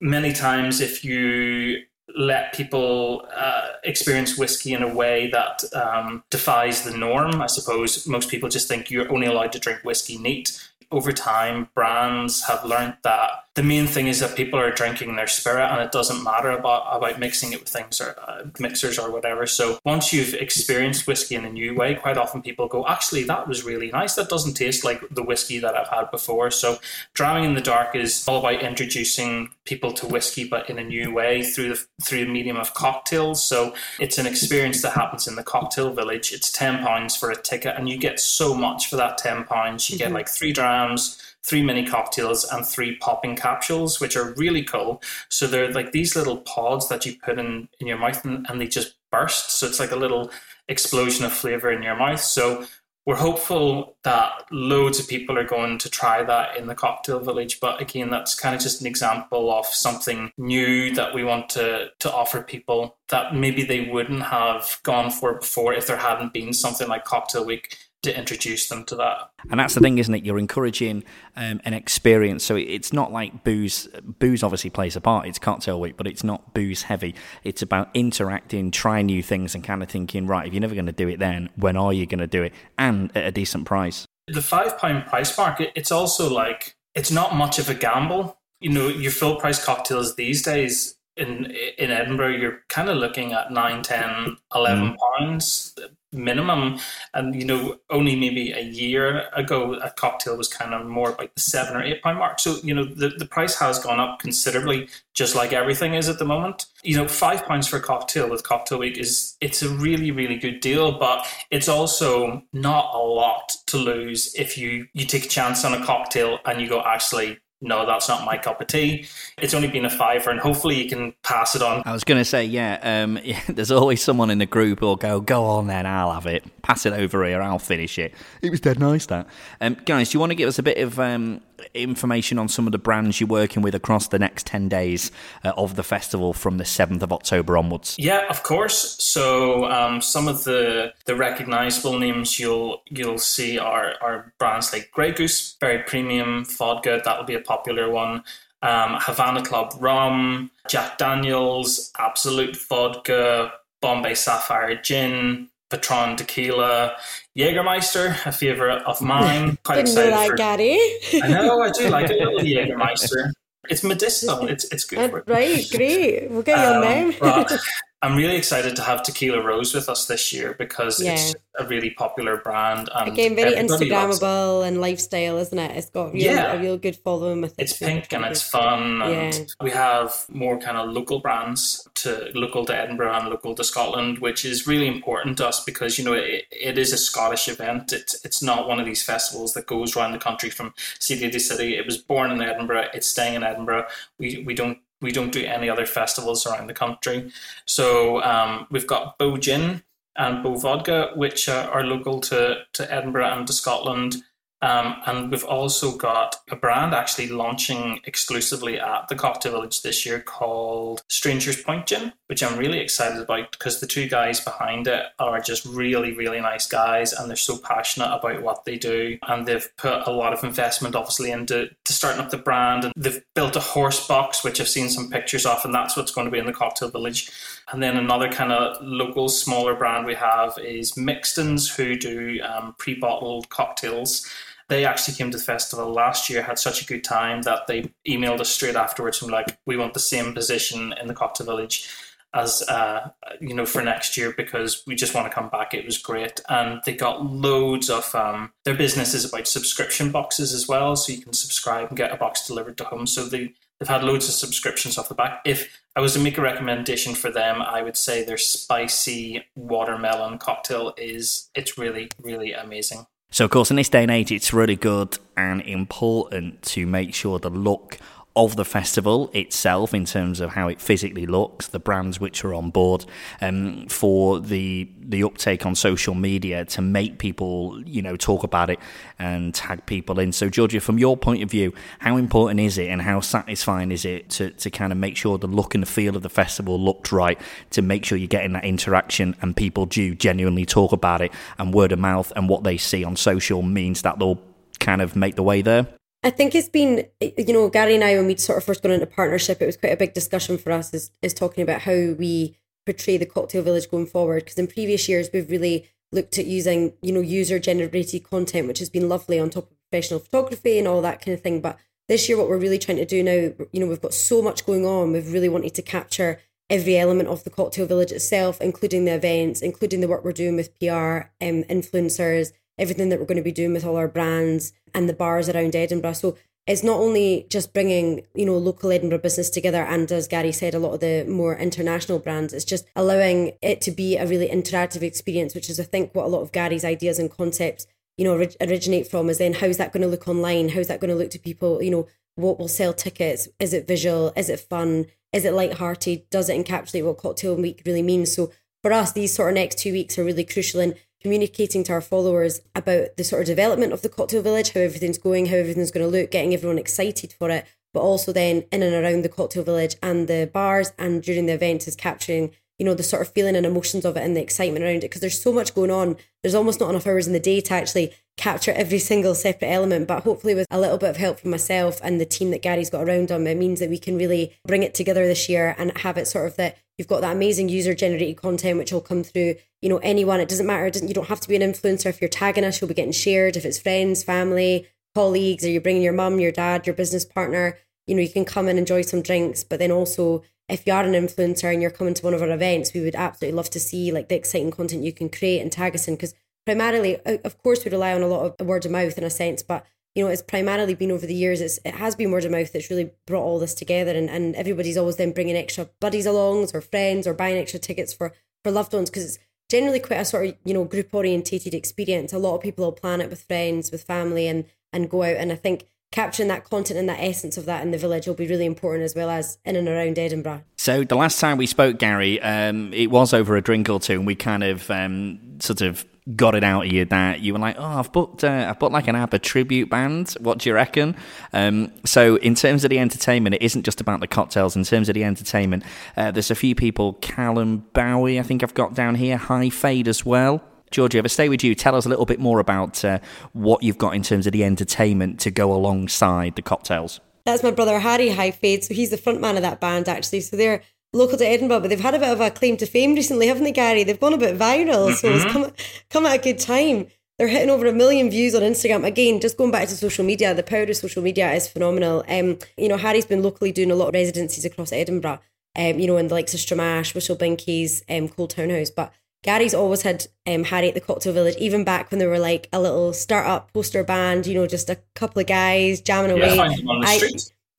many 0.01 0.33
times 0.33 0.81
if 0.81 1.05
you 1.05 1.83
let 2.17 2.53
people 2.53 3.27
uh, 3.35 3.69
experience 3.83 4.37
whiskey 4.37 4.73
in 4.73 4.83
a 4.83 4.93
way 4.93 5.29
that 5.31 5.63
um, 5.73 6.23
defies 6.29 6.83
the 6.83 6.95
norm. 6.97 7.41
I 7.41 7.47
suppose 7.47 8.07
most 8.07 8.29
people 8.29 8.49
just 8.49 8.67
think 8.67 8.89
you're 8.89 9.11
only 9.11 9.27
allowed 9.27 9.51
to 9.53 9.59
drink 9.59 9.83
whiskey 9.83 10.17
neat. 10.17 10.59
Over 10.91 11.11
time, 11.11 11.69
brands 11.75 12.43
have 12.45 12.65
learned 12.65 12.97
that 13.03 13.29
the 13.59 13.63
main 13.63 13.87
thing 13.87 14.07
is 14.07 14.21
that 14.21 14.37
people 14.37 14.57
are 14.57 14.71
drinking 14.71 15.17
their 15.17 15.27
spirit 15.27 15.65
and 15.65 15.81
it 15.81 15.91
doesn't 15.91 16.23
matter 16.23 16.49
about, 16.51 16.95
about 16.95 17.19
mixing 17.19 17.51
it 17.51 17.59
with 17.59 17.67
things 17.67 17.99
or 17.99 18.15
uh, 18.25 18.45
mixers 18.57 18.97
or 18.97 19.11
whatever. 19.11 19.45
So 19.45 19.79
once 19.83 20.13
you've 20.13 20.33
experienced 20.33 21.07
whiskey 21.07 21.35
in 21.35 21.43
a 21.43 21.49
new 21.49 21.75
way, 21.75 21.95
quite 21.95 22.17
often 22.17 22.41
people 22.41 22.69
go, 22.69 22.87
actually, 22.87 23.23
that 23.23 23.49
was 23.49 23.65
really 23.65 23.91
nice. 23.91 24.15
That 24.15 24.29
doesn't 24.29 24.53
taste 24.53 24.85
like 24.85 25.03
the 25.11 25.23
whiskey 25.23 25.59
that 25.59 25.75
I've 25.75 25.89
had 25.89 26.09
before. 26.09 26.51
So 26.51 26.77
Dramming 27.13 27.43
in 27.43 27.53
the 27.53 27.59
Dark 27.59 27.97
is 27.97 28.25
all 28.29 28.39
about 28.39 28.61
introducing 28.61 29.49
people 29.65 29.91
to 29.91 30.07
whiskey, 30.07 30.47
but 30.47 30.69
in 30.69 30.79
a 30.79 30.83
new 30.85 31.13
way 31.13 31.43
through 31.43 31.73
the, 31.73 31.85
through 32.01 32.23
the 32.23 32.31
medium 32.31 32.55
of 32.55 32.73
cocktails. 32.75 33.43
So 33.43 33.75
it's 33.99 34.17
an 34.17 34.25
experience 34.25 34.81
that 34.83 34.93
happens 34.93 35.27
in 35.27 35.35
the 35.35 35.43
cocktail 35.43 35.91
village. 35.91 36.31
It's 36.31 36.49
£10 36.57 37.19
for 37.19 37.29
a 37.29 37.35
ticket 37.35 37.75
and 37.75 37.89
you 37.89 37.97
get 37.97 38.21
so 38.21 38.53
much 38.53 38.87
for 38.89 38.95
that 38.95 39.19
£10. 39.19 39.35
You 39.35 39.43
mm-hmm. 39.43 39.97
get 39.97 40.13
like 40.13 40.29
three 40.29 40.53
drams 40.53 41.21
three 41.43 41.63
mini 41.63 41.85
cocktails 41.85 42.45
and 42.45 42.65
three 42.65 42.97
popping 42.97 43.35
capsules, 43.35 43.99
which 43.99 44.15
are 44.15 44.33
really 44.33 44.63
cool. 44.63 45.01
So 45.29 45.47
they're 45.47 45.71
like 45.71 45.91
these 45.91 46.15
little 46.15 46.37
pods 46.37 46.89
that 46.89 47.05
you 47.05 47.15
put 47.23 47.39
in, 47.39 47.69
in 47.79 47.87
your 47.87 47.97
mouth 47.97 48.23
and, 48.25 48.45
and 48.49 48.59
they 48.59 48.67
just 48.67 48.95
burst. 49.11 49.51
So 49.51 49.67
it's 49.67 49.79
like 49.79 49.91
a 49.91 49.95
little 49.95 50.31
explosion 50.67 51.25
of 51.25 51.33
flavor 51.33 51.71
in 51.71 51.83
your 51.83 51.95
mouth. 51.95 52.21
So 52.21 52.65
we're 53.09 53.15
hopeful 53.15 53.97
that 54.03 54.45
loads 54.51 54.99
of 54.99 55.07
people 55.07 55.35
are 55.35 55.43
going 55.43 55.79
to 55.79 55.89
try 55.89 56.23
that 56.23 56.55
in 56.57 56.67
the 56.67 56.75
cocktail 56.75 57.19
village 57.19 57.59
but 57.59 57.81
again 57.81 58.11
that's 58.11 58.35
kind 58.35 58.53
of 58.53 58.61
just 58.61 58.81
an 58.81 58.87
example 58.87 59.51
of 59.51 59.65
something 59.65 60.31
new 60.37 60.93
that 60.93 61.15
we 61.15 61.23
want 61.23 61.49
to 61.49 61.87
to 61.97 62.13
offer 62.13 62.43
people 62.43 62.97
that 63.07 63.33
maybe 63.33 63.63
they 63.63 63.89
wouldn't 63.89 64.21
have 64.21 64.79
gone 64.83 65.09
for 65.09 65.33
before 65.39 65.73
if 65.73 65.87
there 65.87 65.97
hadn't 65.97 66.33
been 66.33 66.53
something 66.53 66.87
like 66.87 67.03
cocktail 67.03 67.43
week 67.43 67.77
to 68.03 68.17
introduce 68.17 68.69
them 68.69 68.85
to 68.85 68.95
that. 68.95 69.29
And 69.49 69.59
that's 69.59 69.73
the 69.73 69.81
thing, 69.81 69.97
isn't 69.97 70.13
it? 70.13 70.25
You're 70.25 70.39
encouraging 70.39 71.03
um, 71.35 71.59
an 71.65 71.73
experience. 71.73 72.43
So 72.45 72.55
it's 72.55 72.93
not 72.93 73.11
like 73.11 73.43
booze. 73.43 73.87
Booze 74.19 74.41
obviously 74.41 74.69
plays 74.69 74.95
a 74.95 75.01
part. 75.01 75.27
It's 75.27 75.39
cocktail 75.39 75.79
week, 75.79 75.97
but 75.97 76.07
it's 76.07 76.23
not 76.23 76.53
booze 76.53 76.83
heavy. 76.83 77.15
It's 77.43 77.61
about 77.61 77.89
interacting, 77.93 78.71
trying 78.71 79.07
new 79.07 79.21
things, 79.21 79.53
and 79.53 79.63
kind 79.63 79.83
of 79.83 79.89
thinking, 79.89 80.27
right, 80.27 80.47
if 80.47 80.53
you're 80.53 80.61
never 80.61 80.75
going 80.75 80.85
to 80.85 80.91
do 80.91 81.09
it 81.09 81.19
then, 81.19 81.49
when 81.55 81.75
are 81.75 81.91
you 81.91 82.05
going 82.05 82.19
to 82.19 82.27
do 82.27 82.43
it? 82.43 82.53
And 82.77 83.15
at 83.15 83.25
a 83.25 83.31
decent 83.31 83.65
price. 83.65 84.05
The 84.27 84.41
five 84.41 84.77
pound 84.77 85.07
price 85.07 85.35
mark, 85.37 85.59
it's 85.59 85.91
also 85.91 86.29
like, 86.29 86.75
it's 86.95 87.11
not 87.11 87.35
much 87.35 87.59
of 87.59 87.69
a 87.69 87.73
gamble. 87.73 88.37
You 88.61 88.69
know, 88.69 88.87
your 88.87 89.11
full 89.11 89.35
price 89.37 89.63
cocktails 89.63 90.15
these 90.15 90.41
days 90.41 90.95
in 91.17 91.53
in 91.77 91.91
Edinburgh, 91.91 92.37
you're 92.37 92.61
kind 92.69 92.89
of 92.89 92.97
looking 92.97 93.33
at 93.33 93.51
9, 93.51 93.81
10, 93.81 94.37
11 94.53 94.83
mm. 94.83 94.97
pounds 94.97 95.75
minimum. 96.11 96.79
And 97.13 97.35
you 97.35 97.45
know, 97.45 97.77
only 97.89 98.15
maybe 98.15 98.51
a 98.51 98.61
year 98.61 99.27
ago, 99.35 99.73
a 99.75 99.89
cocktail 99.91 100.37
was 100.37 100.47
kind 100.47 100.73
of 100.73 100.85
more 100.85 101.11
like 101.17 101.33
the 101.35 101.41
seven 101.41 101.75
or 101.75 101.83
eight 101.83 102.01
pound 102.01 102.19
mark. 102.19 102.39
So 102.39 102.57
you 102.63 102.73
know, 102.73 102.85
the, 102.85 103.09
the 103.09 103.25
price 103.25 103.57
has 103.59 103.79
gone 103.79 103.99
up 103.99 104.19
considerably, 104.19 104.89
just 105.13 105.35
like 105.35 105.53
everything 105.53 105.93
is 105.93 106.09
at 106.09 106.19
the 106.19 106.25
moment. 106.25 106.65
You 106.83 106.97
know, 106.97 107.07
five 107.07 107.45
pounds 107.45 107.67
for 107.67 107.77
a 107.77 107.81
cocktail 107.81 108.29
with 108.29 108.43
Cocktail 108.43 108.79
Week 108.79 108.97
is 108.97 109.35
it's 109.41 109.61
a 109.61 109.69
really 109.69 110.11
really 110.11 110.37
good 110.37 110.59
deal, 110.59 110.97
but 110.97 111.25
it's 111.51 111.67
also 111.67 112.43
not 112.53 112.93
a 112.93 112.99
lot 112.99 113.51
to 113.67 113.77
lose 113.77 114.33
if 114.35 114.57
you 114.57 114.87
you 114.93 115.05
take 115.05 115.25
a 115.25 115.29
chance 115.29 115.63
on 115.65 115.73
a 115.73 115.85
cocktail 115.85 116.39
and 116.45 116.61
you 116.61 116.67
go 116.67 116.81
actually 116.81 117.37
no, 117.61 117.85
that's 117.85 118.07
not 118.07 118.25
my 118.25 118.37
cup 118.37 118.61
of 118.61 118.67
tea. 118.67 119.05
It's 119.37 119.53
only 119.53 119.67
been 119.67 119.85
a 119.85 119.89
fiver, 119.89 120.29
and 120.29 120.39
hopefully 120.39 120.81
you 120.81 120.89
can 120.89 121.13
pass 121.23 121.55
it 121.55 121.61
on. 121.61 121.83
I 121.85 121.91
was 121.91 122.03
going 122.03 122.19
to 122.19 122.25
say, 122.25 122.45
yeah, 122.45 122.79
um, 122.81 123.19
yeah, 123.23 123.41
there's 123.49 123.71
always 123.71 124.01
someone 124.01 124.29
in 124.29 124.37
the 124.37 124.45
group 124.45 124.79
who'll 124.79 124.95
go, 124.95 125.19
go 125.19 125.43
on 125.43 125.67
then, 125.67 125.85
I'll 125.85 126.13
have 126.13 126.25
it. 126.25 126.43
Pass 126.61 126.85
it 126.85 126.93
over 126.93 127.25
here, 127.25 127.41
I'll 127.41 127.59
finish 127.59 127.99
it. 127.99 128.13
It 128.41 128.49
was 128.49 128.61
dead 128.61 128.79
nice, 128.79 129.05
that. 129.07 129.27
Um, 129.59 129.77
guys, 129.85 130.09
do 130.09 130.15
you 130.15 130.19
want 130.19 130.31
to 130.31 130.35
give 130.35 130.47
us 130.47 130.59
a 130.59 130.63
bit 130.63 130.77
of 130.77 130.99
um, 130.99 131.41
information 131.73 132.39
on 132.39 132.47
some 132.47 132.65
of 132.65 132.71
the 132.71 132.77
brands 132.77 133.19
you're 133.19 133.27
working 133.27 133.61
with 133.61 133.75
across 133.75 134.07
the 134.07 134.19
next 134.19 134.45
10 134.47 134.69
days 134.69 135.11
uh, 135.43 135.51
of 135.57 135.75
the 135.75 135.83
festival 135.83 136.33
from 136.33 136.57
the 136.57 136.63
7th 136.63 137.01
of 137.01 137.11
October 137.11 137.57
onwards? 137.57 137.95
Yeah, 137.97 138.25
of 138.29 138.43
course. 138.43 138.95
So 139.03 139.65
um, 139.65 140.01
some 140.01 140.27
of 140.27 140.43
the, 140.43 140.93
the 141.05 141.15
recognizable 141.15 141.99
names 141.99 142.39
you'll 142.39 142.81
you'll 142.89 143.19
see 143.19 143.57
are, 143.57 143.95
are 144.01 144.33
brands 144.39 144.71
like 144.73 144.91
Grey 144.91 145.11
Goose, 145.11 145.55
very 145.59 145.83
premium 145.83 146.45
vodka, 146.45 147.01
that'll 147.03 147.25
be 147.25 147.35
a 147.35 147.41
popular 147.41 147.89
one. 147.89 148.23
Um, 148.61 148.97
Havana 148.99 149.41
Club 149.41 149.73
Rum, 149.79 150.51
Jack 150.67 150.97
Daniels, 150.97 151.91
Absolut 151.97 152.57
Vodka, 152.57 153.53
Bombay 153.81 154.15
Sapphire 154.15 154.75
Gin, 154.75 155.48
Patron 155.69 156.15
Tequila, 156.15 156.95
Jägermeister, 157.37 158.25
a 158.25 158.31
favorite 158.31 158.81
of 158.83 159.01
mine. 159.01 159.57
Quite 159.63 159.75
Didn't 159.75 159.89
excited 159.89 160.13
that, 160.13 160.27
for, 160.27 160.35
Gary. 160.35 160.79
I 161.21 161.27
know, 161.27 161.61
I 161.61 161.71
do 161.71 161.89
like 161.89 162.09
a 162.09 162.13
little 162.19 162.39
Jägermeister. 162.39 163.31
It's 163.69 163.83
medicinal. 163.83 164.47
It's 164.47 164.65
it's 164.71 164.85
good. 164.85 165.13
Uh, 165.13 165.21
right, 165.27 165.65
great. 165.69 166.29
We'll 166.31 166.41
get 166.41 166.57
your 166.57 166.75
um, 166.77 166.81
name. 166.81 167.13
I'm 168.01 168.15
really 168.15 168.37
excited 168.37 168.77
to 168.77 168.81
have 168.81 169.03
Tequila 169.03 169.43
Rose 169.43 169.73
with 169.73 169.89
us 169.89 170.05
this 170.07 170.31
year 170.31 170.55
because 170.57 171.03
yeah. 171.03 171.13
it's 171.13 171.35
a 171.59 171.67
really 171.67 171.89
popular 171.89 172.37
brand. 172.37 172.89
And 172.95 173.11
Again, 173.11 173.35
very 173.35 173.51
Instagrammable 173.55 174.65
and 174.65 174.79
lifestyle, 174.79 175.37
isn't 175.37 175.59
it? 175.59 175.75
It's 175.75 175.89
got 175.89 176.15
yeah. 176.15 176.53
a 176.53 176.61
real 176.61 176.77
good 176.77 176.95
following 176.95 177.41
with. 177.41 177.55
It's 177.57 177.77
pink 177.77 178.13
and 178.13 178.23
it's 178.23 178.41
fun. 178.41 179.01
And 179.01 179.33
yeah. 179.35 179.45
we 179.61 179.71
have 179.71 180.25
more 180.29 180.57
kind 180.57 180.77
of 180.77 180.89
local 180.89 181.19
brands 181.19 181.89
to 181.95 182.31
local 182.33 182.63
to 182.67 182.75
Edinburgh 182.75 183.13
and 183.13 183.27
local 183.27 183.53
to 183.55 183.65
Scotland, 183.65 184.19
which 184.19 184.45
is 184.45 184.65
really 184.65 184.87
important 184.87 185.37
to 185.39 185.47
us 185.47 185.61
because, 185.65 185.97
you 185.97 186.05
know, 186.05 186.13
it, 186.13 186.45
it 186.51 186.77
is 186.77 186.93
a 186.93 186.97
Scottish 186.97 187.49
event. 187.49 187.91
It's, 187.91 188.23
it's 188.23 188.41
not 188.41 188.69
one 188.69 188.79
of 188.79 188.85
these 188.85 189.03
festivals 189.03 189.53
that 189.55 189.67
goes 189.67 189.97
around 189.97 190.13
the 190.13 190.19
country 190.19 190.49
from 190.49 190.73
city 190.99 191.29
to 191.29 191.39
city. 191.39 191.75
It 191.75 191.85
was 191.85 191.97
born 191.97 192.31
in 192.31 192.41
Edinburgh. 192.41 192.87
It's 192.93 193.07
staying 193.07 193.35
in 193.35 193.43
Edinburgh. 193.43 193.87
We, 194.17 194.41
we 194.47 194.53
don't 194.53 194.77
we 195.01 195.11
don't 195.11 195.31
do 195.31 195.45
any 195.45 195.69
other 195.69 195.85
festivals 195.85 196.45
around 196.45 196.67
the 196.67 196.73
country. 196.73 197.31
So 197.65 198.21
um, 198.23 198.67
we've 198.69 198.87
got 198.87 199.17
Bow 199.17 199.37
Gin 199.37 199.83
and 200.17 200.43
Bow 200.43 200.55
Vodka, 200.55 201.11
which 201.15 201.47
uh, 201.47 201.69
are 201.71 201.83
local 201.83 202.19
to, 202.21 202.63
to 202.73 202.93
Edinburgh 202.93 203.31
and 203.31 203.47
to 203.47 203.53
Scotland. 203.53 204.17
Um, 204.61 204.95
and 205.05 205.31
we've 205.31 205.45
also 205.45 205.95
got 205.95 206.35
a 206.51 206.55
brand 206.55 206.93
actually 206.93 207.29
launching 207.29 208.01
exclusively 208.03 208.79
at 208.79 209.07
the 209.07 209.15
Cocktail 209.15 209.53
Village 209.53 209.81
this 209.81 210.05
year 210.05 210.19
called 210.19 211.01
Strangers 211.07 211.61
Point 211.61 211.85
Gin, 211.85 212.11
which 212.27 212.43
I'm 212.43 212.59
really 212.59 212.79
excited 212.79 213.21
about 213.21 213.51
because 213.51 213.79
the 213.79 213.87
two 213.87 214.07
guys 214.09 214.41
behind 214.41 214.87
it 214.87 215.05
are 215.17 215.39
just 215.39 215.65
really, 215.65 216.13
really 216.13 216.41
nice 216.41 216.67
guys 216.67 217.13
and 217.13 217.29
they're 217.29 217.37
so 217.37 217.57
passionate 217.57 218.13
about 218.13 218.41
what 218.41 218.65
they 218.65 218.77
do. 218.77 219.17
And 219.27 219.47
they've 219.47 219.69
put 219.77 220.05
a 220.05 220.11
lot 220.11 220.33
of 220.33 220.43
investment, 220.43 220.95
obviously, 220.95 221.31
into 221.31 221.69
to 221.85 221.93
starting 221.93 222.21
up 222.21 222.29
the 222.29 222.37
brand. 222.37 222.83
And 222.83 222.93
they've 222.97 223.23
built 223.35 223.55
a 223.55 223.61
horse 223.61 224.05
box, 224.07 224.43
which 224.43 224.59
I've 224.59 224.67
seen 224.67 224.89
some 224.89 225.09
pictures 225.09 225.45
of, 225.45 225.63
and 225.63 225.73
that's 225.73 225.95
what's 225.95 226.11
going 226.11 226.25
to 226.25 226.31
be 226.31 226.39
in 226.39 226.45
the 226.45 226.53
Cocktail 226.53 226.89
Village. 226.89 227.31
And 227.71 227.81
then 227.81 227.95
another 227.95 228.29
kind 228.29 228.51
of 228.51 228.77
local, 228.81 229.29
smaller 229.29 229.75
brand 229.75 230.05
we 230.05 230.15
have 230.15 230.57
is 230.57 230.93
Mixtons, 230.93 231.73
who 231.75 231.95
do 231.95 232.41
um, 232.41 232.75
pre 232.77 232.95
bottled 232.95 233.49
cocktails 233.49 234.27
they 234.69 234.85
actually 234.85 235.15
came 235.15 235.31
to 235.31 235.37
the 235.37 235.43
festival 235.43 235.91
last 235.91 236.29
year, 236.29 236.41
had 236.41 236.59
such 236.59 236.81
a 236.81 236.85
good 236.85 237.03
time 237.03 237.41
that 237.41 237.67
they 237.67 237.91
emailed 238.07 238.39
us 238.39 238.49
straight 238.49 238.75
afterwards 238.75 239.21
and 239.21 239.31
like, 239.31 239.57
we 239.65 239.75
want 239.75 239.93
the 239.93 239.99
same 239.99 240.33
position 240.33 240.93
in 241.01 241.07
the 241.07 241.13
Cocktail 241.13 241.47
Village 241.47 241.89
as 242.33 242.61
uh, 242.69 243.09
you 243.41 243.55
know 243.55 243.65
for 243.65 243.81
next 243.81 244.15
year 244.15 244.33
because 244.35 244.83
we 244.85 244.95
just 244.95 245.15
want 245.15 245.25
to 245.25 245.33
come 245.33 245.49
back. 245.49 245.73
It 245.73 245.85
was 245.85 245.97
great, 245.97 246.39
and 246.47 246.79
they 246.85 246.93
got 246.93 247.25
loads 247.25 247.89
of 247.89 248.13
um, 248.13 248.51
their 248.65 248.75
business 248.75 249.13
is 249.13 249.25
about 249.25 249.47
subscription 249.47 250.11
boxes 250.11 250.53
as 250.53 250.67
well, 250.67 250.95
so 250.95 251.11
you 251.11 251.21
can 251.21 251.33
subscribe 251.33 251.87
and 251.87 251.97
get 251.97 252.11
a 252.11 252.17
box 252.17 252.45
delivered 252.45 252.77
to 252.77 252.83
home. 252.83 253.07
So 253.07 253.25
they 253.25 253.53
they've 253.79 253.89
had 253.89 254.03
loads 254.03 254.27
of 254.27 254.35
subscriptions 254.35 254.97
off 254.97 255.09
the 255.09 255.15
back. 255.15 255.41
If 255.45 255.79
I 255.95 256.01
was 256.01 256.13
to 256.13 256.19
make 256.19 256.37
a 256.37 256.41
recommendation 256.41 257.15
for 257.15 257.31
them, 257.31 257.61
I 257.61 257.81
would 257.81 257.97
say 257.97 258.23
their 258.23 258.37
spicy 258.37 259.45
watermelon 259.55 260.37
cocktail 260.37 260.93
is 260.97 261.49
it's 261.55 261.77
really 261.77 262.09
really 262.21 262.53
amazing. 262.53 263.07
So, 263.31 263.45
of 263.45 263.51
course, 263.51 263.69
in 263.69 263.77
this 263.77 263.89
day 263.89 264.01
and 264.01 264.11
age, 264.11 264.31
it's 264.31 264.53
really 264.53 264.75
good 264.75 265.17
and 265.37 265.61
important 265.61 266.63
to 266.63 266.87
make 266.87 267.13
sure 267.13 267.37
the 267.37 267.51
look 267.51 267.99
of 268.39 268.55
the 268.55 268.63
festival 268.63 269.29
itself 269.33 269.93
in 269.93 270.05
terms 270.05 270.39
of 270.39 270.51
how 270.51 270.69
it 270.69 270.79
physically 270.79 271.25
looks, 271.25 271.67
the 271.67 271.79
brands 271.79 272.21
which 272.21 272.45
are 272.45 272.53
on 272.53 272.69
board, 272.69 273.05
um, 273.41 273.85
for 273.87 274.39
the 274.39 274.89
the 275.01 275.23
uptake 275.23 275.65
on 275.65 275.75
social 275.75 276.13
media 276.13 276.63
to 276.63 276.81
make 276.81 277.17
people 277.17 277.81
you 277.85 278.01
know 278.01 278.15
talk 278.15 278.43
about 278.43 278.69
it 278.69 278.79
and 279.17 279.53
tag 279.53 279.85
people 279.85 280.19
in. 280.19 280.31
So 280.31 280.47
Georgia, 280.47 280.79
from 280.79 280.97
your 280.97 281.17
point 281.17 281.43
of 281.43 281.51
view, 281.51 281.73
how 281.99 282.15
important 282.15 282.61
is 282.61 282.77
it 282.77 282.87
and 282.87 283.01
how 283.01 283.19
satisfying 283.19 283.91
is 283.91 284.05
it 284.05 284.29
to, 284.31 284.51
to 284.51 284.69
kind 284.69 284.93
of 284.93 284.97
make 284.97 285.17
sure 285.17 285.37
the 285.37 285.47
look 285.47 285.75
and 285.75 285.81
the 285.83 285.87
feel 285.87 286.15
of 286.15 286.21
the 286.21 286.29
festival 286.29 286.79
looked 286.79 287.11
right 287.11 287.39
to 287.71 287.81
make 287.81 288.05
sure 288.05 288.17
you're 288.17 288.27
getting 288.27 288.53
that 288.53 288.63
interaction 288.63 289.35
and 289.41 289.57
people 289.57 289.85
do 289.85 290.15
genuinely 290.15 290.65
talk 290.65 290.93
about 290.93 291.21
it 291.21 291.33
and 291.57 291.73
word 291.73 291.91
of 291.91 291.99
mouth 291.99 292.31
and 292.37 292.47
what 292.47 292.63
they 292.63 292.77
see 292.77 293.03
on 293.03 293.17
social 293.17 293.61
means 293.61 294.03
that 294.03 294.17
they'll 294.17 294.39
kind 294.79 295.01
of 295.01 295.17
make 295.17 295.35
the 295.35 295.43
way 295.43 295.61
there? 295.61 295.87
I 296.21 296.29
think 296.29 296.53
it's 296.53 296.69
been, 296.69 297.05
you 297.21 297.53
know, 297.53 297.69
Gary 297.69 297.95
and 297.95 298.03
I, 298.03 298.17
when 298.17 298.27
we 298.27 298.35
sort 298.35 298.57
of 298.57 298.65
first 298.65 298.83
got 298.83 298.91
into 298.91 299.05
partnership, 299.05 299.61
it 299.61 299.65
was 299.65 299.77
quite 299.77 299.93
a 299.93 299.97
big 299.97 300.13
discussion 300.13 300.57
for 300.57 300.71
us 300.71 300.93
is, 300.93 301.11
is 301.21 301.33
talking 301.33 301.63
about 301.63 301.81
how 301.81 301.93
we 301.93 302.57
portray 302.85 303.17
the 303.17 303.25
cocktail 303.25 303.61
village 303.61 303.89
going 303.89 304.05
forward. 304.05 304.43
Because 304.43 304.57
in 304.57 304.67
previous 304.67 305.07
years, 305.07 305.29
we've 305.33 305.49
really 305.49 305.87
looked 306.11 306.37
at 306.37 306.45
using, 306.45 306.93
you 307.01 307.13
know, 307.13 307.21
user 307.21 307.57
generated 307.57 308.23
content, 308.23 308.67
which 308.67 308.79
has 308.79 308.89
been 308.89 309.07
lovely 309.07 309.39
on 309.39 309.49
top 309.49 309.71
of 309.71 309.77
professional 309.89 310.19
photography 310.19 310.77
and 310.77 310.87
all 310.87 311.01
that 311.01 311.23
kind 311.23 311.35
of 311.35 311.41
thing. 311.41 311.61
But 311.61 311.77
this 312.09 312.27
year, 312.27 312.37
what 312.37 312.49
we're 312.49 312.57
really 312.57 312.79
trying 312.79 312.97
to 312.97 313.05
do 313.05 313.23
now, 313.23 313.53
you 313.71 313.79
know, 313.79 313.87
we've 313.87 314.01
got 314.01 314.13
so 314.13 314.41
much 314.41 314.65
going 314.65 314.85
on. 314.85 315.13
We've 315.13 315.31
really 315.31 315.49
wanted 315.49 315.73
to 315.75 315.81
capture 315.81 316.39
every 316.69 316.97
element 316.97 317.29
of 317.29 317.45
the 317.45 317.49
cocktail 317.49 317.85
village 317.85 318.11
itself, 318.11 318.59
including 318.59 319.05
the 319.05 319.15
events, 319.15 319.61
including 319.61 320.01
the 320.01 320.07
work 320.07 320.25
we're 320.25 320.33
doing 320.33 320.57
with 320.57 320.77
PR, 320.79 321.29
um, 321.41 321.63
influencers, 321.63 322.51
everything 322.79 323.09
that 323.09 323.19
we're 323.19 323.25
going 323.25 323.37
to 323.37 323.43
be 323.43 323.51
doing 323.51 323.73
with 323.73 323.85
all 323.85 323.97
our 323.97 324.07
brands 324.07 324.73
and 324.93 325.07
the 325.07 325.13
bars 325.13 325.49
around 325.49 325.75
Edinburgh. 325.75 326.13
So 326.13 326.37
it's 326.67 326.83
not 326.83 326.99
only 326.99 327.47
just 327.49 327.73
bringing 327.73 328.21
you 328.35 328.45
know 328.45 328.57
local 328.57 328.91
Edinburgh 328.91 329.19
business 329.19 329.49
together, 329.49 329.83
and 329.83 330.11
as 330.11 330.27
Gary 330.27 330.51
said, 330.51 330.73
a 330.73 330.79
lot 330.79 330.93
of 330.93 330.99
the 330.99 331.25
more 331.27 331.55
international 331.55 332.19
brands. 332.19 332.53
It's 332.53 332.65
just 332.65 332.85
allowing 332.95 333.53
it 333.61 333.81
to 333.81 333.91
be 333.91 334.17
a 334.17 334.27
really 334.27 334.47
interactive 334.47 335.01
experience, 335.01 335.55
which 335.55 335.69
is 335.69 335.79
I 335.79 335.83
think 335.83 336.13
what 336.13 336.25
a 336.25 336.29
lot 336.29 336.41
of 336.41 336.51
Gary's 336.51 336.85
ideas 336.85 337.17
and 337.17 337.31
concepts 337.31 337.87
you 338.17 338.25
know 338.25 338.47
originate 338.61 339.09
from. 339.09 339.29
Is 339.29 339.39
then 339.39 339.53
how's 339.53 339.77
that 339.77 339.91
going 339.91 340.03
to 340.03 340.07
look 340.07 340.27
online? 340.27 340.69
How's 340.69 340.87
that 340.87 340.99
going 340.99 341.09
to 341.09 341.15
look 341.15 341.31
to 341.31 341.39
people? 341.39 341.81
You 341.81 341.91
know 341.91 342.07
what 342.35 342.59
will 342.59 342.67
sell 342.67 342.93
tickets? 342.93 343.47
Is 343.59 343.73
it 343.73 343.87
visual? 343.87 344.31
Is 344.35 344.49
it 344.49 344.59
fun? 344.59 345.07
Is 345.33 345.45
it 345.45 345.53
light-hearted? 345.53 346.29
Does 346.29 346.49
it 346.49 346.65
encapsulate 346.65 347.05
what 347.05 347.17
Cocktail 347.17 347.55
Week 347.55 347.81
really 347.85 348.01
means? 348.01 348.33
So 348.33 348.51
for 348.81 348.93
us, 348.93 349.11
these 349.11 349.33
sort 349.33 349.49
of 349.49 349.55
next 349.55 349.79
two 349.79 349.91
weeks 349.91 350.17
are 350.17 350.23
really 350.23 350.45
crucial 350.45 350.79
in 350.79 350.95
communicating 351.21 351.83
to 351.83 351.93
our 351.93 352.01
followers 352.01 352.61
about 352.75 353.17
the 353.17 353.23
sort 353.23 353.41
of 353.41 353.47
development 353.47 353.93
of 353.93 354.01
the 354.01 354.09
cocktail 354.09 354.41
village, 354.41 354.73
how 354.73 354.81
everything's 354.81 355.17
going, 355.17 355.47
how 355.47 355.57
everything's 355.57 355.91
going 355.91 356.05
to 356.05 356.17
look, 356.17 356.31
getting 356.31 356.53
everyone 356.53 356.79
excited 356.79 357.33
for 357.33 357.49
it, 357.49 357.65
but 357.93 358.01
also 358.01 358.31
then 358.31 358.63
in 358.71 358.83
and 358.83 358.93
around 358.93 359.23
the 359.23 359.29
cocktail 359.29 359.63
village 359.63 359.95
and 360.01 360.27
the 360.27 360.49
bars 360.53 360.93
and 360.97 361.23
during 361.23 361.45
the 361.45 361.53
event 361.53 361.87
is 361.87 361.95
capturing 361.95 362.51
you 362.79 362.85
know 362.85 362.93
the 362.93 363.03
sort 363.03 363.21
of 363.21 363.31
feeling 363.33 363.55
and 363.55 363.65
emotions 363.65 364.05
of 364.05 364.17
it 364.17 364.23
and 364.23 364.35
the 364.35 364.41
excitement 364.41 364.83
around 364.83 364.97
it 364.97 365.01
because 365.01 365.21
there's 365.21 365.41
so 365.41 365.51
much 365.51 365.75
going 365.75 365.91
on. 365.91 366.15
There's 366.41 366.55
almost 366.55 366.79
not 366.79 366.89
enough 366.89 367.05
hours 367.05 367.27
in 367.27 367.33
the 367.33 367.39
day 367.39 367.59
to 367.61 367.73
actually 367.73 368.13
capture 368.37 368.71
every 368.71 368.99
single 369.11 369.35
separate 369.35 369.67
element 369.67 370.07
but 370.07 370.23
hopefully 370.23 370.55
with 370.55 370.65
a 370.71 370.79
little 370.79 370.97
bit 370.97 371.09
of 371.09 371.17
help 371.17 371.39
from 371.39 371.51
myself 371.51 371.99
and 372.01 372.19
the 372.19 372.25
team 372.25 372.51
that 372.51 372.61
gary's 372.61 372.89
got 372.89 373.03
around 373.03 373.29
him 373.29 373.45
it 373.45 373.57
means 373.57 373.81
that 373.81 373.89
we 373.89 373.97
can 373.97 374.17
really 374.17 374.53
bring 374.65 374.81
it 374.81 374.93
together 374.93 375.27
this 375.27 375.49
year 375.49 375.75
and 375.77 375.97
have 375.97 376.17
it 376.17 376.25
sort 376.25 376.47
of 376.47 376.55
that 376.55 376.77
you've 376.97 377.07
got 377.07 377.19
that 377.19 377.35
amazing 377.35 377.67
user 377.67 377.93
generated 377.93 378.37
content 378.37 378.77
which 378.77 378.93
will 378.93 379.01
come 379.01 379.23
through 379.23 379.55
you 379.81 379.89
know 379.89 379.97
anyone. 379.99 380.39
It 380.39 380.49
doesn't 380.49 380.65
matter 380.65 380.85
it 380.85 380.93
doesn't, 380.93 381.07
you 381.07 381.13
don't 381.13 381.27
have 381.27 381.41
to 381.41 381.49
be 381.49 381.55
an 381.55 381.61
influencer 381.61 382.07
if 382.07 382.21
you're 382.21 382.29
tagging 382.29 382.63
us 382.63 382.79
you'll 382.79 382.87
be 382.87 382.93
getting 382.93 383.11
shared. 383.11 383.57
If 383.57 383.65
it's 383.65 383.79
friends 383.79 384.23
family 384.23 384.87
colleagues 385.15 385.65
or 385.65 385.69
you're 385.69 385.81
bringing 385.81 386.03
your 386.03 386.13
mum 386.13 386.39
your 386.39 386.51
dad 386.51 386.85
your 386.85 386.93
business 386.93 387.25
partner 387.25 387.77
you 388.05 388.15
know 388.15 388.21
you 388.21 388.29
can 388.29 388.45
come 388.45 388.67
and 388.67 388.77
enjoy 388.77 389.01
some 389.01 389.21
drinks 389.21 389.63
but 389.63 389.79
then 389.79 389.91
also 389.91 390.43
if 390.69 390.85
you 390.85 390.93
are 390.93 391.03
an 391.03 391.13
influencer 391.13 391.71
and 391.71 391.81
you're 391.81 391.91
coming 391.91 392.13
to 392.13 392.23
one 392.23 392.33
of 392.33 392.41
our 392.41 392.51
events, 392.51 392.93
we 392.93 393.01
would 393.01 393.15
absolutely 393.15 393.55
love 393.55 393.69
to 393.71 393.79
see 393.79 394.11
like 394.11 394.29
the 394.29 394.35
exciting 394.35 394.71
content 394.71 395.03
you 395.03 395.13
can 395.13 395.29
create 395.29 395.61
and 395.61 395.71
tag 395.71 395.95
us 395.95 396.07
in 396.07 396.15
because 396.15 396.33
primarily, 396.65 397.17
of 397.25 397.57
course, 397.63 397.83
we 397.83 397.91
rely 397.91 398.13
on 398.13 398.21
a 398.21 398.27
lot 398.27 398.55
of 398.59 398.67
word 398.67 398.85
of 398.85 398.91
mouth 398.91 399.17
in 399.17 399.23
a 399.23 399.29
sense, 399.29 399.63
but 399.63 399.85
you 400.15 400.23
know, 400.23 400.29
it's 400.29 400.41
primarily 400.41 400.95
been 400.95 401.11
over 401.11 401.25
the 401.25 401.35
years. 401.35 401.61
It's, 401.61 401.79
it 401.85 401.95
has 401.95 402.15
been 402.15 402.31
word 402.31 402.45
of 402.45 402.51
mouth 402.51 402.73
that's 402.73 402.89
really 402.89 403.11
brought 403.25 403.43
all 403.43 403.59
this 403.59 403.73
together, 403.73 404.11
and, 404.11 404.29
and 404.29 404.55
everybody's 404.55 404.97
always 404.97 405.17
then 405.17 405.31
bringing 405.31 405.55
extra 405.55 405.89
buddies 405.99 406.25
along, 406.25 406.67
or 406.73 406.81
friends, 406.81 407.27
or 407.27 407.33
buying 407.33 407.57
extra 407.57 407.79
tickets 407.79 408.13
for 408.13 408.33
for 408.63 408.71
loved 408.71 408.91
ones 408.91 409.09
because 409.09 409.23
it's 409.23 409.39
generally 409.69 409.99
quite 409.99 410.19
a 410.19 410.25
sort 410.25 410.47
of 410.47 410.55
you 410.65 410.73
know 410.73 410.83
group 410.83 411.13
orientated 411.13 411.73
experience. 411.73 412.33
A 412.33 412.39
lot 412.39 412.55
of 412.55 412.61
people 412.61 412.85
will 412.85 412.91
plan 412.91 413.21
it 413.21 413.29
with 413.29 413.43
friends, 413.43 413.91
with 413.91 414.03
family, 414.03 414.47
and 414.47 414.65
and 414.91 415.09
go 415.09 415.23
out. 415.23 415.37
And 415.37 415.51
I 415.51 415.55
think 415.55 415.85
capturing 416.11 416.49
that 416.49 416.63
content 416.63 416.99
and 416.99 417.07
that 417.07 417.19
essence 417.19 417.57
of 417.57 417.65
that 417.65 417.83
in 417.83 417.91
the 417.91 417.97
village 417.97 418.25
will 418.25 418.33
be 418.33 418.47
really 418.47 418.65
important 418.65 419.03
as 419.03 419.15
well 419.15 419.29
as 419.29 419.57
in 419.65 419.75
and 419.75 419.87
around 419.87 420.17
Edinburgh. 420.17 420.63
So 420.77 421.03
the 421.03 421.15
last 421.15 421.39
time 421.39 421.57
we 421.57 421.67
spoke, 421.67 421.99
Gary, 421.99 422.41
um, 422.41 422.93
it 422.93 423.11
was 423.11 423.33
over 423.33 423.55
a 423.55 423.61
drink 423.61 423.89
or 423.89 423.99
two, 423.99 424.13
and 424.13 424.25
we 424.25 424.35
kind 424.35 424.63
of 424.63 424.89
um, 424.89 425.59
sort 425.59 425.81
of 425.81 426.05
got 426.35 426.53
it 426.53 426.63
out 426.63 426.85
of 426.85 426.91
you 426.91 427.05
that 427.05 427.39
you 427.39 427.53
were 427.53 427.59
like, 427.59 427.75
oh, 427.79 427.83
I've 427.83 428.11
booked, 428.11 428.43
uh, 428.43 428.67
I've 428.69 428.77
booked 428.79 428.93
like 428.93 429.07
an 429.07 429.15
ABBA 429.15 429.39
tribute 429.39 429.89
band. 429.89 430.35
What 430.39 430.59
do 430.59 430.69
you 430.69 430.75
reckon? 430.75 431.15
Um, 431.53 431.91
so 432.05 432.35
in 432.37 432.55
terms 432.55 432.83
of 432.83 432.89
the 432.89 432.99
entertainment, 432.99 433.55
it 433.55 433.61
isn't 433.61 433.83
just 433.83 433.99
about 433.99 434.19
the 434.19 434.27
cocktails. 434.27 434.75
In 434.75 434.83
terms 434.83 435.09
of 435.09 435.15
the 435.15 435.23
entertainment, 435.23 435.83
uh, 436.17 436.31
there's 436.31 436.51
a 436.51 436.55
few 436.55 436.75
people. 436.75 437.13
Callum 437.13 437.85
Bowie, 437.93 438.39
I 438.39 438.43
think 438.43 438.63
I've 438.63 438.73
got 438.73 438.93
down 438.93 439.15
here. 439.15 439.37
High 439.37 439.69
Fade 439.69 440.07
as 440.07 440.25
well. 440.25 440.63
Georgia, 440.91 441.19
if 441.19 441.25
I 441.25 441.27
stay 441.27 441.49
with 441.49 441.63
you, 441.63 441.75
tell 441.75 441.95
us 441.95 442.05
a 442.05 442.09
little 442.09 442.25
bit 442.25 442.39
more 442.39 442.59
about 442.59 443.03
uh, 443.05 443.19
what 443.53 443.83
you've 443.83 443.97
got 443.97 444.15
in 444.15 444.23
terms 444.23 444.47
of 444.47 444.53
the 444.53 444.63
entertainment 444.63 445.39
to 445.41 445.51
go 445.51 445.73
alongside 445.73 446.55
the 446.55 446.61
cocktails. 446.61 447.19
That's 447.45 447.63
my 447.63 447.71
brother 447.71 447.99
Harry 447.99 448.29
Highfade, 448.29 448.83
so 448.83 448.93
he's 448.93 449.09
the 449.09 449.17
front 449.17 449.41
man 449.41 449.55
of 449.55 449.63
that 449.63 449.79
band 449.79 450.07
actually. 450.07 450.41
So 450.41 450.55
they're 450.55 450.81
local 451.13 451.37
to 451.37 451.47
Edinburgh, 451.47 451.81
but 451.81 451.89
they've 451.89 451.99
had 451.99 452.13
a 452.13 452.19
bit 452.19 452.29
of 452.29 452.41
a 452.41 452.51
claim 452.51 452.77
to 452.77 452.85
fame 452.85 453.15
recently, 453.15 453.47
haven't 453.47 453.63
they, 453.63 453.71
Gary? 453.71 454.03
They've 454.03 454.19
gone 454.19 454.33
a 454.33 454.37
bit 454.37 454.57
viral, 454.57 455.13
so 455.13 455.29
it's 455.29 455.45
mm-hmm. 455.45 455.49
come 455.49 455.71
come 456.09 456.25
at 456.25 456.39
a 456.39 456.41
good 456.41 456.59
time. 456.59 457.07
They're 457.37 457.47
hitting 457.47 457.69
over 457.69 457.87
a 457.87 457.93
million 457.93 458.29
views 458.29 458.53
on 458.53 458.63
Instagram. 458.63 459.05
Again, 459.05 459.39
just 459.39 459.57
going 459.57 459.71
back 459.71 459.87
to 459.87 459.95
social 459.95 460.25
media, 460.25 460.53
the 460.53 460.61
power 460.61 460.83
of 460.83 460.95
social 460.97 461.23
media 461.23 461.49
is 461.53 461.69
phenomenal. 461.69 462.23
Um, 462.27 462.59
you 462.77 462.89
know, 462.89 462.97
Harry's 462.97 463.25
been 463.25 463.41
locally 463.41 463.71
doing 463.71 463.91
a 463.91 463.95
lot 463.95 464.09
of 464.09 464.13
residencies 464.13 464.65
across 464.65 464.91
Edinburgh. 464.91 465.39
Um, 465.77 465.99
you 465.99 466.07
know, 466.07 466.17
in 466.17 466.27
the 466.27 466.33
likes 466.33 466.53
of 466.53 466.59
Stramash, 466.59 467.15
Whistle 467.15 467.37
Binkies, 467.37 468.03
um, 468.09 468.27
Cool 468.27 468.49
Townhouse, 468.49 468.89
but 468.89 469.13
Gary's 469.41 469.73
always 469.73 470.01
had 470.01 470.27
um, 470.45 470.65
Harry 470.65 470.89
at 470.89 470.95
the 470.95 471.01
Cocktail 471.01 471.33
Village, 471.33 471.55
even 471.57 471.83
back 471.83 472.11
when 472.11 472.19
they 472.19 472.27
were 472.27 472.39
like 472.39 472.67
a 472.73 472.81
little 472.81 473.13
start-up 473.13 473.71
poster 473.73 474.03
band, 474.03 474.45
you 474.45 474.53
know, 474.53 474.67
just 474.67 474.89
a 474.89 474.99
couple 475.15 475.39
of 475.39 475.47
guys 475.47 476.01
jamming 476.01 476.37
yeah, 476.37 476.53
away. 476.53 476.75
Them 476.75 476.85
the 476.85 477.03
I, 477.05 477.29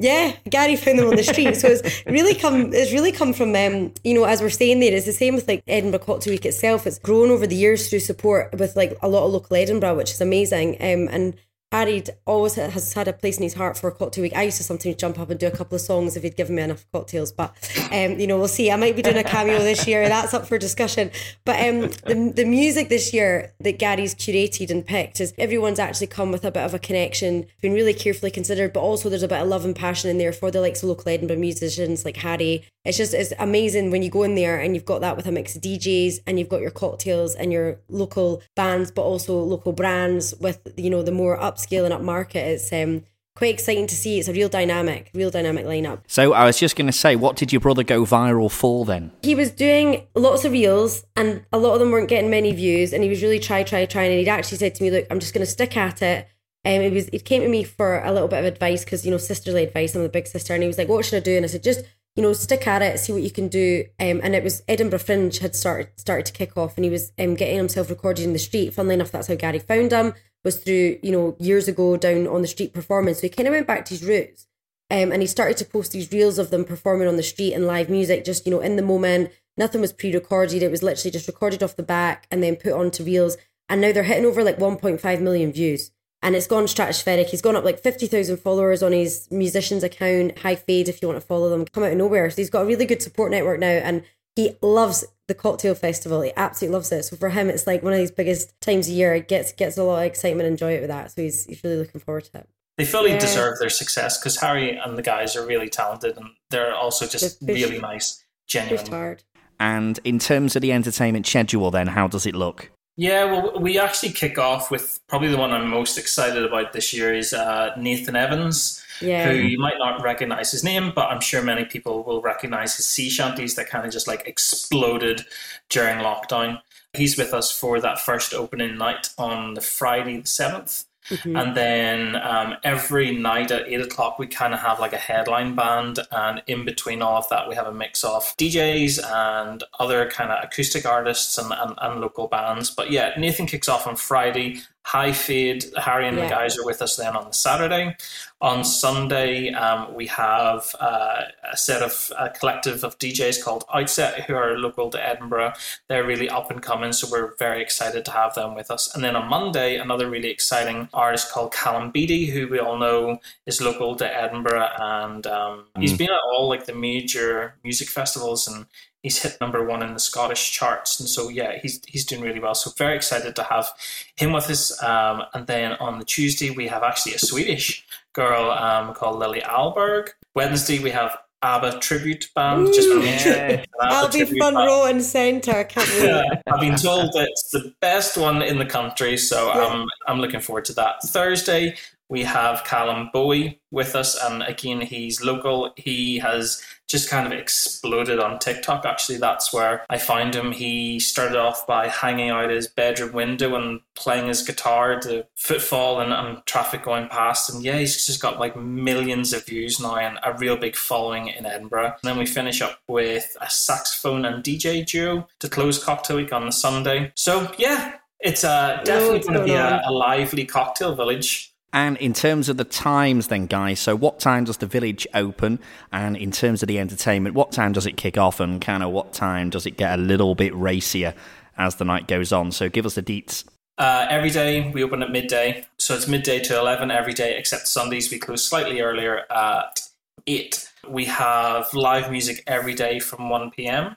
yeah, 0.01 0.33
Gary 0.49 0.77
found 0.77 0.99
them 0.99 1.09
on 1.09 1.17
the 1.17 1.23
street. 1.23 1.57
so 1.57 1.69
it's 1.69 2.07
really 2.07 2.35
come 2.35 2.73
it's 2.73 2.93
really 2.93 3.13
come 3.13 3.35
from 3.35 3.55
um, 3.55 3.93
you 4.03 4.15
know, 4.15 4.25
as 4.25 4.41
we're 4.41 4.49
saying 4.49 4.81
there, 4.81 4.95
it's 4.95 5.05
the 5.05 5.13
same 5.13 5.35
with 5.35 5.47
like 5.47 5.63
Edinburgh 5.69 6.01
Cocktail 6.01 6.33
Week 6.33 6.47
itself. 6.47 6.87
It's 6.87 6.99
grown 6.99 7.31
over 7.31 7.47
the 7.47 7.55
years 7.55 7.91
through 7.91 8.01
support 8.01 8.59
with 8.59 8.75
like 8.77 8.97
a 9.03 9.09
lot 9.09 9.27
of 9.27 9.33
local 9.33 9.57
Edinburgh, 9.57 9.97
which 9.97 10.11
is 10.13 10.23
amazing. 10.23 10.77
Um, 10.81 11.09
and 11.13 11.35
Harry 11.73 12.03
always 12.27 12.57
has 12.57 12.93
had 12.95 13.07
a 13.07 13.13
place 13.13 13.37
in 13.37 13.45
his 13.45 13.55
heart 13.55 13.79
for 13.79 13.89
a 13.89 13.93
cocktail 13.93 14.23
week. 14.23 14.35
I 14.35 14.43
used 14.43 14.57
to 14.57 14.65
sometimes 14.65 14.97
jump 14.97 15.21
up 15.21 15.31
and 15.31 15.39
do 15.39 15.47
a 15.47 15.53
couple 15.53 15.77
of 15.77 15.81
songs 15.81 16.17
if 16.17 16.25
he'd 16.25 16.37
given 16.37 16.57
me 16.57 16.63
enough 16.63 16.85
cocktails, 16.93 17.31
but 17.31 17.55
um, 17.93 18.19
you 18.19 18.27
know, 18.27 18.39
we'll 18.39 18.49
see. 18.49 18.73
I 18.73 18.77
might 18.77 18.97
be 18.97 19.03
doing 19.03 19.17
a 19.17 19.23
cameo 19.23 19.61
this 19.61 19.87
year. 19.87 20.09
That's 20.09 20.35
up 20.35 20.47
for 20.47 20.59
discussion. 20.59 21.13
But 21.45 21.61
um, 21.61 21.81
the 22.07 22.33
the 22.35 22.45
music 22.45 22.89
this 22.89 23.15
year 23.15 23.55
that 23.61 23.79
Gary's 23.79 24.17
curated 24.17 24.71
and 24.71 24.85
picked 24.85 25.21
is 25.21 25.33
everyone's 25.39 25.79
actually 25.79 26.09
come 26.09 26.33
with 26.33 26.45
a 26.45 26.51
bit 26.51 26.65
of 26.65 26.75
a 26.75 26.81
connection, 26.81 27.47
been 27.63 27.73
really 27.73 27.95
carefully 27.95 28.33
considered, 28.33 28.73
but 28.73 28.81
also 28.81 29.09
there's 29.09 29.23
a 29.23 29.29
bit 29.29 29.41
of 29.41 29.47
love 29.47 29.65
and 29.65 29.77
passion 29.77 30.11
in 30.11 30.19
there 30.19 30.33
for 30.33 30.51
the 30.51 30.61
likes 30.61 30.83
of 30.83 30.89
local 30.89 31.09
Edinburgh 31.09 31.39
musicians 31.39 32.05
like 32.05 32.17
Harry. 32.17 32.67
It's 32.85 32.97
just 32.97 33.15
it's 33.15 33.33
amazing 33.39 33.93
when 33.93 34.03
you 34.03 34.11
go 34.11 34.25
in 34.25 34.35
there 34.35 34.59
and 34.59 34.75
you've 34.75 34.87
got 34.87 35.03
that 35.03 35.17
with 35.17 35.27
a 35.27 35.33
mix 35.33 35.55
of 35.55 35.63
DJs 35.63 36.21
and 36.27 36.37
you've 36.37 36.49
got 36.49 36.63
your 36.63 36.73
cocktails 36.73 37.37
and 37.37 37.53
your 37.53 37.79
local 37.89 38.43
bands, 38.57 38.91
but 38.91 39.03
also 39.03 39.41
local 39.41 39.73
brands 39.73 40.35
with 40.41 40.61
you 40.77 40.91
know 40.91 41.03
the 41.03 41.13
more 41.13 41.41
up 41.41 41.60
upscaling 41.67 41.93
up 41.93 42.03
market. 42.03 42.41
It's 42.41 42.73
um, 42.73 43.05
quite 43.37 43.55
exciting 43.55 43.87
to 43.87 43.95
see. 43.95 44.19
It's 44.19 44.29
a 44.29 44.33
real 44.33 44.49
dynamic, 44.49 45.11
real 45.15 45.31
dynamic 45.31 45.65
lineup. 45.65 46.01
So 46.07 46.33
I 46.33 46.45
was 46.45 46.59
just 46.59 46.77
going 46.77 46.87
to 46.87 46.93
say, 46.93 47.17
what 47.17 47.37
did 47.37 47.53
your 47.53 47.61
brother 47.61 47.83
go 47.83 48.05
viral 48.05 48.51
for 48.51 48.85
then? 48.85 49.13
He 49.23 49.35
was 49.35 49.51
doing 49.51 50.07
lots 50.15 50.45
of 50.45 50.53
reels, 50.53 51.05
and 51.17 51.45
a 51.53 51.59
lot 51.59 51.75
of 51.75 51.81
them 51.81 51.91
weren't 51.91 52.09
getting 52.09 52.31
many 52.31 52.53
views. 52.53 52.93
And 52.93 53.03
he 53.03 53.09
was 53.09 53.23
really 53.23 53.39
try, 53.39 53.63
try, 53.63 53.85
trying. 53.87 54.11
And 54.11 54.19
he'd 54.19 54.29
actually 54.29 54.59
said 54.59 54.75
to 54.77 54.83
me, 54.83 54.91
"Look, 54.91 55.07
I'm 55.11 55.21
just 55.21 55.35
going 55.35 55.45
to 55.45 55.51
stick 55.51 55.77
at 55.77 56.03
it." 56.03 56.29
Um, 56.65 56.83
it 56.83 56.93
was 56.93 57.09
it 57.09 57.25
came 57.25 57.41
to 57.43 57.49
me 57.49 57.65
for 57.65 58.01
a 58.01 58.13
little 58.13 58.29
bit 58.29 58.41
of 58.41 58.45
advice 58.45 58.85
because 58.85 59.05
you 59.05 59.11
know 59.11 59.19
sisterly 59.19 59.65
advice. 59.65 59.95
I'm 59.95 60.03
the 60.03 60.09
big 60.09 60.27
sister, 60.27 60.53
and 60.53 60.63
he 60.63 60.67
was 60.67 60.79
like, 60.79 60.89
"What 60.89 61.05
should 61.05 61.17
I 61.17 61.25
do?" 61.25 61.37
And 61.37 61.45
I 61.45 61.49
said, 61.49 61.63
"Just." 61.63 61.85
You 62.17 62.25
know, 62.25 62.33
stick 62.33 62.67
at 62.67 62.83
it, 62.83 62.99
see 62.99 63.13
what 63.13 63.23
you 63.23 63.31
can 63.31 63.47
do. 63.47 63.85
Um, 64.01 64.21
and 64.25 64.35
it 64.35 64.43
was 64.43 64.65
Edinburgh 64.67 64.99
Fringe 64.99 65.39
had 65.39 65.55
started 65.55 65.91
started 65.95 66.27
to 66.27 66.33
kick 66.33 66.57
off, 66.57 66.77
and 66.77 66.85
he 66.85 66.91
was 66.91 67.13
um, 67.21 67.37
getting 67.37 67.57
himself 67.57 67.89
recorded 67.89 68.25
in 68.25 68.33
the 68.33 68.39
street. 68.41 68.75
Funnily 68.75 68.95
enough, 68.95 69.13
that's 69.13 69.29
how 69.29 69.37
Gary 69.37 69.61
found 69.61 69.93
him 69.93 70.15
was 70.45 70.59
through, 70.59 70.99
you 71.03 71.13
know, 71.13 71.37
years 71.39 71.69
ago 71.69 71.97
down 71.97 72.27
on 72.27 72.43
the 72.43 72.49
street 72.49 72.73
performance. 72.73 73.19
So 73.19 73.23
he 73.23 73.29
kind 73.29 73.49
of 73.49 73.53
went 73.53 73.67
back 73.67 73.85
to 73.87 73.95
his 73.95 74.05
roots. 74.05 74.47
Um, 74.91 75.13
and 75.13 75.23
he 75.23 75.29
started 75.29 75.57
to 75.59 75.65
post 75.65 75.93
these 75.93 76.11
reels 76.11 76.39
of 76.39 76.51
them 76.51 76.65
performing 76.65 77.07
on 77.07 77.17
the 77.17 77.23
street 77.23 77.55
and 77.55 77.67
live 77.67 77.89
music, 77.89 78.25
just 78.25 78.45
you 78.45 78.51
know, 78.51 78.61
in 78.61 78.77
the 78.77 78.83
moment. 78.83 79.31
Nothing 79.57 79.81
was 79.81 79.93
pre-recorded; 79.93 80.63
it 80.63 80.71
was 80.71 80.83
literally 80.83 81.13
just 81.13 81.29
recorded 81.29 81.63
off 81.63 81.77
the 81.77 81.83
back 81.85 82.27
and 82.31 82.43
then 82.43 82.57
put 82.57 82.73
onto 82.73 83.05
reels. 83.05 83.37
And 83.69 83.81
now 83.81 83.93
they're 83.93 84.03
hitting 84.03 84.27
over 84.27 84.43
like 84.43 84.59
1.5 84.59 85.21
million 85.21 85.53
views, 85.53 85.93
and 86.23 86.35
it's 86.35 86.49
gone 86.49 86.65
stratospheric. 86.65 87.27
He's 87.27 87.43
gone 87.43 87.55
up 87.55 87.63
like 87.63 87.81
50,000 87.81 88.39
followers 88.39 88.83
on 88.83 88.91
his 88.91 89.29
musician's 89.31 89.85
account, 89.85 90.39
High 90.39 90.57
Fade, 90.57 90.89
if 90.89 91.01
you 91.01 91.07
want 91.07 91.21
to 91.21 91.27
follow 91.27 91.49
them. 91.51 91.67
Come 91.67 91.85
out 91.85 91.93
of 91.93 91.99
nowhere, 91.99 92.29
so 92.31 92.37
he's 92.37 92.51
got 92.51 92.63
a 92.63 92.67
really 92.67 92.87
good 92.87 93.01
support 93.01 93.31
network 93.31 93.61
now, 93.61 93.69
and 93.69 94.03
he 94.41 94.57
loves 94.63 95.05
the 95.29 95.35
cocktail 95.35 95.75
festival. 95.75 96.23
He 96.23 96.33
absolutely 96.37 96.75
loves 96.75 96.91
it. 96.93 97.05
So 97.05 97.17
for 97.17 97.29
him, 97.31 97.49
it's 97.51 97.67
like 97.67 97.83
one 97.83 97.93
of 97.93 97.99
his 97.99 98.11
biggest 98.11 98.59
times 98.61 98.89
a 98.89 98.93
year. 98.93 99.15
It 99.15 99.29
gets 99.29 99.53
gets 99.53 99.77
a 99.77 99.83
lot 99.85 99.99
of 100.01 100.05
excitement 100.05 100.49
and 100.49 100.59
joy 100.59 100.77
out 100.77 100.83
of 100.83 100.89
that. 100.89 101.13
So 101.13 101.23
he's 101.23 101.45
he's 101.45 101.63
really 101.63 101.77
looking 101.77 102.01
forward 102.01 102.25
to 102.25 102.39
it. 102.39 102.49
They 102.79 102.85
fully 102.87 103.11
Yeah. 103.11 103.19
deserve 103.19 103.59
their 103.59 103.69
success 103.71 104.19
because 104.19 104.41
Harry 104.41 104.77
and 104.77 104.97
the 104.97 105.03
guys 105.03 105.37
are 105.37 105.45
really 105.47 105.69
talented 105.69 106.17
and 106.17 106.27
they're 106.51 106.75
also 106.75 107.07
just 107.07 107.45
They're 107.45 107.55
really 107.55 107.79
nice, 107.79 108.25
genuine. 108.47 108.87
hard. 108.87 109.23
And 109.59 110.01
in 110.05 110.19
terms 110.19 110.57
of 110.57 110.63
the 110.63 110.73
entertainment 110.73 111.27
schedule, 111.27 111.71
then, 111.71 111.89
how 111.89 112.09
does 112.09 112.25
it 112.25 112.35
look? 112.35 112.71
Yeah, 112.97 113.25
well, 113.27 113.61
we 113.61 113.79
actually 113.79 114.13
kick 114.13 114.39
off 114.39 114.71
with 114.71 115.01
probably 115.07 115.29
the 115.29 115.37
one 115.37 115.53
I'm 115.53 115.69
most 115.69 115.99
excited 115.99 116.43
about 116.43 116.73
this 116.73 116.93
year 116.95 117.15
is 117.15 117.33
uh, 117.35 117.71
Nathan 117.77 118.17
Evans, 118.17 118.80
Yeah. 119.01 119.31
who 119.31 119.39
you 119.39 119.59
might 119.59 119.79
not 119.79 120.03
recognize 120.03 120.51
his 120.51 120.65
name, 120.65 120.93
but 120.95 121.11
I'm 121.11 121.21
sure 121.21 121.43
many 121.43 121.65
people 121.65 122.03
will 122.05 122.21
recognize 122.23 122.77
his 122.77 122.87
sea 122.87 123.09
shanties 123.09 123.55
that 123.55 123.69
kind 123.69 123.87
of 123.87 123.93
just 123.93 124.07
like 124.07 124.27
exploded 124.27 125.23
during 125.69 125.99
lockdown. 125.99 126.61
He's 126.93 127.17
with 127.17 127.33
us 127.33 127.57
for 127.57 127.81
that 127.81 128.01
first 128.01 128.35
opening 128.35 128.77
night 128.77 129.11
on 129.17 129.55
the 129.55 129.61
Friday 129.61 130.17
the 130.17 130.23
7th. 130.25 130.85
And 131.25 131.57
then 131.57 132.17
um, 132.17 132.55
every 132.63 133.17
night 133.17 133.51
at 133.51 133.67
eight 133.67 133.81
o'clock, 133.81 134.19
we 134.19 134.27
kind 134.27 134.55
of 134.55 134.61
have 134.61 134.79
like 134.79 134.93
a 134.93 134.99
headline 134.99 135.55
band, 135.57 135.99
and 136.13 136.43
in 136.47 136.65
between 136.65 137.03
all 137.03 137.17
of 137.17 137.29
that, 137.31 137.49
we 137.49 137.55
have 137.55 137.67
a 137.67 137.73
mix 137.73 138.05
of 138.05 138.23
DJs 138.37 139.01
and 139.05 139.65
other 139.79 140.09
kind 140.11 140.31
of 140.31 140.45
acoustic 140.45 140.87
artists 140.87 141.37
and, 141.39 141.53
and, 141.53 141.75
and 141.79 142.01
local 142.01 142.29
bands. 142.29 142.71
But 142.71 142.91
yeah, 142.91 143.13
Nathan 143.19 143.47
kicks 143.47 143.69
off 143.69 143.87
on 143.87 143.97
Friday. 143.97 144.61
High 144.83 145.13
Fade, 145.13 145.65
Harry 145.77 146.09
and 146.09 146.17
the 146.17 146.23
guys 146.23 146.59
are 146.59 146.65
with 146.65 146.81
us 146.81 146.97
then 146.97 147.15
on 147.15 147.27
the 147.27 147.33
Saturday. 147.33 147.97
On 148.43 148.65
Sunday, 148.65 149.53
um, 149.53 149.93
we 149.93 150.07
have 150.07 150.75
uh, 150.81 151.25
a 151.53 151.57
set 151.59 151.83
of 151.83 152.11
a 152.19 152.31
collective 152.31 152.83
of 152.85 152.99
DJs 152.99 153.45
called 153.45 153.65
Outset 153.73 154.23
who 154.23 154.35
are 154.35 154.57
local 154.57 154.89
to 154.91 155.07
Edinburgh. 155.07 155.53
They're 155.89 156.07
really 156.07 156.31
up 156.31 156.51
and 156.51 156.63
coming, 156.63 156.95
so 156.95 157.07
we're 157.11 157.35
very 157.37 157.61
excited 157.61 158.07
to 158.07 158.11
have 158.13 158.35
them 158.35 158.55
with 158.55 158.71
us. 158.71 158.95
And 158.95 159.05
then 159.05 159.15
on 159.15 159.29
Monday, 159.29 159.77
another 159.77 160.09
really 160.09 160.31
exciting 160.31 160.89
artist 160.95 161.31
called 161.31 161.53
Callum 161.53 161.91
Beattie, 161.91 162.31
who 162.31 162.49
we 162.49 162.59
all 162.59 162.79
know 162.79 163.21
is 163.45 163.61
local 163.61 163.95
to 163.97 164.07
Edinburgh, 164.07 164.71
and 164.79 165.27
um, 165.27 165.67
he's 165.79 165.97
been 165.97 166.09
at 166.09 166.21
all 166.33 166.49
like 166.49 166.65
the 166.65 166.75
major 166.75 167.57
music 167.63 167.89
festivals 167.89 168.49
and. 168.49 168.67
He's 169.03 169.23
hit 169.23 169.39
number 169.41 169.65
one 169.65 169.83
in 169.83 169.95
the 169.95 169.99
Scottish 169.99 170.53
charts, 170.53 171.01
and 171.01 171.09
so 171.09 171.31
yeah, 171.31 171.59
he's 171.63 171.81
he's 171.87 172.05
doing 172.05 172.21
really 172.21 172.39
well. 172.39 172.55
So 172.55 172.71
very 172.77 172.95
excited 172.97 173.35
to 173.37 173.45
have 173.45 173.71
him 174.15 174.35
with 174.35 174.51
us. 174.51 174.83
Um, 174.83 175.23
and 175.33 175.47
then 175.47 175.73
on 175.81 175.99
the 175.99 176.05
Tuesday 176.05 176.51
we 176.51 176.69
have 176.69 176.83
actually 176.83 177.15
a 177.15 177.19
Swedish 177.19 177.87
girl 178.13 178.51
um, 178.51 178.95
called 178.95 179.19
Lily 179.19 179.41
Alberg. 179.41 180.11
Wednesday 180.35 180.79
we 180.79 180.91
have 180.91 181.17
ABBA 181.43 181.81
tribute 181.81 182.29
band. 182.35 182.67
Just 182.67 182.95
mention 182.95 183.33
an 183.33 183.51
ABBA 183.61 183.67
I'll 183.81 184.09
be 184.11 184.25
front 184.25 184.57
band. 184.57 184.67
row 184.67 184.85
and 184.85 185.03
centre. 185.03 185.67
Yeah, 185.99 186.23
I've 186.47 186.61
been 186.61 186.77
told 186.77 187.13
that 187.15 187.29
it's 187.31 187.51
the 187.51 187.75
best 187.81 188.17
one 188.19 188.43
in 188.43 188.59
the 188.59 188.67
country, 188.67 189.17
so 189.17 189.51
um, 189.53 189.89
I'm 190.07 190.21
looking 190.21 190.41
forward 190.41 190.67
to 190.67 190.75
that. 190.75 191.03
Thursday, 191.03 191.77
we 192.11 192.25
have 192.25 192.65
Callum 192.65 193.09
Bowie 193.13 193.61
with 193.71 193.95
us, 193.95 194.19
and 194.23 194.43
again, 194.43 194.81
he's 194.81 195.25
local. 195.25 195.73
He 195.77 196.19
has 196.19 196.61
just 196.89 197.09
kind 197.09 197.25
of 197.25 197.33
exploded 197.33 198.19
on 198.19 198.41
TikTok. 198.41 198.85
Actually, 198.85 199.19
that's 199.19 199.53
where 199.53 199.87
I 199.89 199.99
found 199.99 200.35
him. 200.35 200.51
He 200.51 200.99
started 200.99 201.39
off 201.39 201.65
by 201.65 201.87
hanging 201.87 202.31
out 202.31 202.51
his 202.51 202.67
bedroom 202.67 203.13
window 203.13 203.55
and 203.55 203.81
playing 203.95 204.27
his 204.27 204.43
guitar 204.43 204.99
to 205.01 205.25
footfall 205.37 206.01
and, 206.01 206.13
and 206.13 206.45
traffic 206.47 206.83
going 206.83 207.07
past. 207.09 207.49
And 207.49 207.63
yeah, 207.63 207.79
he's 207.79 208.05
just 208.05 208.21
got 208.21 208.41
like 208.41 208.57
millions 208.57 209.33
of 209.33 209.47
views 209.47 209.79
now 209.79 209.97
and 209.97 210.19
a 210.25 210.37
real 210.37 210.57
big 210.57 210.75
following 210.75 211.29
in 211.29 211.47
Edinburgh. 211.47 211.95
And 212.03 212.03
then 212.03 212.19
we 212.19 212.27
finish 212.27 212.61
up 212.61 212.81
with 212.89 213.37
a 213.41 213.49
saxophone 213.49 214.25
and 214.25 214.43
DJ 214.43 214.85
duo 214.85 215.29
to 215.39 215.49
close 215.49 215.83
Cocktail 215.83 216.17
Week 216.17 216.33
on 216.33 216.47
the 216.47 216.53
Sunday. 216.53 217.13
So 217.15 217.53
yeah, 217.57 217.99
it's 218.19 218.43
uh, 218.43 218.83
definitely 218.85 219.21
going 219.21 219.35
to 219.35 219.45
be 219.45 219.55
a, 219.55 219.81
a 219.87 219.93
lively 219.93 220.45
cocktail 220.45 220.95
village. 220.95 221.50
And 221.73 221.97
in 221.99 222.13
terms 222.13 222.49
of 222.49 222.57
the 222.57 222.65
times, 222.65 223.29
then, 223.29 223.47
guys, 223.47 223.79
so 223.79 223.95
what 223.95 224.19
time 224.19 224.45
does 224.45 224.57
the 224.57 224.67
village 224.67 225.07
open? 225.15 225.61
And 225.93 226.17
in 226.17 226.33
terms 226.33 226.63
of 226.63 226.67
the 226.67 226.81
entertainment, 226.81 227.37
what 227.37 227.53
time 227.53 227.73
does 227.73 227.87
it 227.87 227.97
kick 227.97 228.19
off? 228.19 228.41
And 228.41 228.61
kind 228.61 228.83
of 228.83 228.91
what 228.91 229.13
time 229.13 229.51
does 229.51 229.67
it 229.67 229.77
get 229.77 229.97
a 229.99 230.03
little 230.03 230.35
bit 230.35 230.55
racier 230.55 231.15
as 231.57 231.77
the 231.77 231.85
night 231.85 232.09
goes 232.09 232.33
on? 232.33 232.51
So 232.51 232.69
give 232.69 232.87
us 232.87 232.97
the 232.97 233.03
deets. 233.03 233.45
Uh, 233.79 234.07
every 234.11 234.31
day 234.31 234.71
we 234.73 234.83
open 234.83 235.03
at 235.03 235.11
midday, 235.11 235.65
so 235.79 235.95
it's 235.95 236.07
midday 236.07 236.39
to 236.39 236.59
eleven 236.59 236.91
every 236.91 237.15
day, 237.15 237.39
except 237.39 237.67
Sundays 237.67 238.11
we 238.11 238.19
close 238.19 238.45
slightly 238.45 238.83
earlier 238.83 239.23
at 239.31 239.81
eight. 240.27 240.69
We 240.87 241.07
have 241.07 241.73
live 241.73 242.11
music 242.11 242.43
every 242.47 242.75
day 242.75 242.99
from 242.99 243.31
one 243.31 243.51
p.m. 243.51 243.97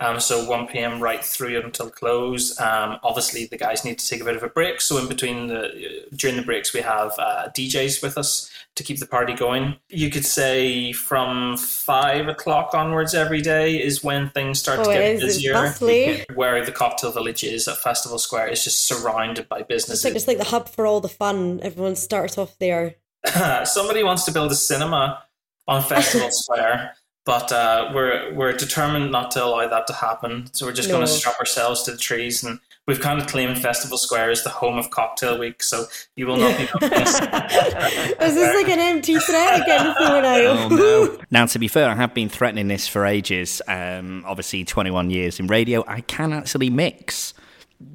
Um, 0.00 0.20
so 0.20 0.48
1 0.48 0.68
p.m. 0.68 1.00
right 1.00 1.24
through 1.24 1.60
until 1.60 1.90
close. 1.90 2.58
Um, 2.60 2.98
obviously, 3.02 3.46
the 3.46 3.56
guys 3.56 3.84
need 3.84 3.98
to 3.98 4.06
take 4.08 4.20
a 4.20 4.24
bit 4.24 4.36
of 4.36 4.44
a 4.44 4.48
break. 4.48 4.80
So 4.80 4.96
in 4.98 5.08
between 5.08 5.48
the 5.48 6.06
during 6.14 6.36
the 6.36 6.42
breaks, 6.42 6.72
we 6.72 6.80
have 6.82 7.12
uh, 7.18 7.48
DJs 7.48 8.00
with 8.00 8.16
us 8.16 8.48
to 8.76 8.84
keep 8.84 9.00
the 9.00 9.06
party 9.08 9.34
going. 9.34 9.74
You 9.88 10.08
could 10.08 10.24
say 10.24 10.92
from 10.92 11.56
five 11.56 12.28
o'clock 12.28 12.74
onwards 12.74 13.12
every 13.12 13.42
day 13.42 13.82
is 13.82 14.04
when 14.04 14.30
things 14.30 14.60
start 14.60 14.78
Oh, 14.78 14.84
to 14.84 14.90
get. 14.92 15.20
Busier. 15.20 16.24
Where 16.34 16.64
the 16.64 16.70
cocktail 16.70 17.10
village 17.10 17.42
is 17.42 17.66
at 17.66 17.78
Festival 17.78 18.18
Square 18.20 18.48
is 18.50 18.62
just 18.62 18.86
surrounded 18.86 19.48
by 19.48 19.58
It's 19.58 19.66
businesses. 19.68 20.04
like 20.04 20.14
it's 20.14 20.28
like 20.28 20.38
the 20.38 20.44
hub 20.44 20.68
for 20.68 20.86
all 20.86 21.00
the 21.00 21.08
fun. 21.08 21.58
Everyone 21.64 21.96
starts 21.96 22.38
off 22.38 22.56
there. 22.60 22.94
Somebody 23.64 24.04
wants 24.04 24.24
to 24.26 24.30
build 24.32 24.52
a 24.52 24.54
cinema 24.54 25.24
on 25.66 25.82
Festival 25.82 26.28
Square, 26.32 26.94
but 27.28 27.52
uh, 27.52 27.90
we're 27.94 28.32
we're 28.32 28.54
determined 28.54 29.12
not 29.12 29.30
to 29.32 29.44
allow 29.44 29.68
that 29.68 29.86
to 29.86 29.92
happen. 29.92 30.48
So 30.54 30.64
we're 30.64 30.72
just 30.72 30.88
going 30.88 31.02
to 31.02 31.06
strap 31.06 31.38
ourselves 31.38 31.82
to 31.82 31.92
the 31.92 31.98
trees, 31.98 32.42
and 32.42 32.58
we've 32.86 33.00
kind 33.00 33.20
of 33.20 33.26
claimed 33.26 33.58
Festival 33.58 33.98
Square 33.98 34.30
as 34.30 34.44
the 34.44 34.48
home 34.48 34.78
of 34.78 34.88
Cocktail 34.88 35.38
Week. 35.38 35.62
So 35.62 35.84
you 36.16 36.26
will 36.26 36.38
not 36.38 36.56
be. 36.56 36.62
Is 36.86 38.34
this 38.34 38.56
like 38.56 38.72
an 38.72 38.78
empty 38.78 39.18
threat 39.18 39.60
again 39.60 39.94
thrown 39.96 40.24
out? 40.24 40.70
no. 40.70 41.18
Now, 41.30 41.44
to 41.44 41.58
be 41.58 41.68
fair, 41.68 41.90
I 41.90 41.94
have 41.96 42.14
been 42.14 42.30
threatening 42.30 42.68
this 42.68 42.88
for 42.88 43.04
ages. 43.04 43.60
Um, 43.68 44.24
obviously, 44.26 44.64
21 44.64 45.10
years 45.10 45.38
in 45.38 45.48
radio, 45.48 45.84
I 45.86 46.00
can 46.00 46.32
actually 46.32 46.70
mix 46.70 47.34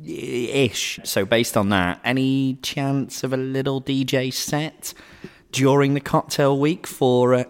ish. 0.05 0.99
So, 1.05 1.25
based 1.25 1.57
on 1.57 1.69
that, 1.69 1.99
any 2.03 2.59
chance 2.61 3.23
of 3.23 3.33
a 3.33 3.37
little 3.37 3.81
DJ 3.81 4.31
set 4.31 4.93
during 5.53 5.93
the 5.93 6.01
cocktail 6.01 6.59
week 6.59 6.85
for 6.85 7.33
uh, 7.35 7.43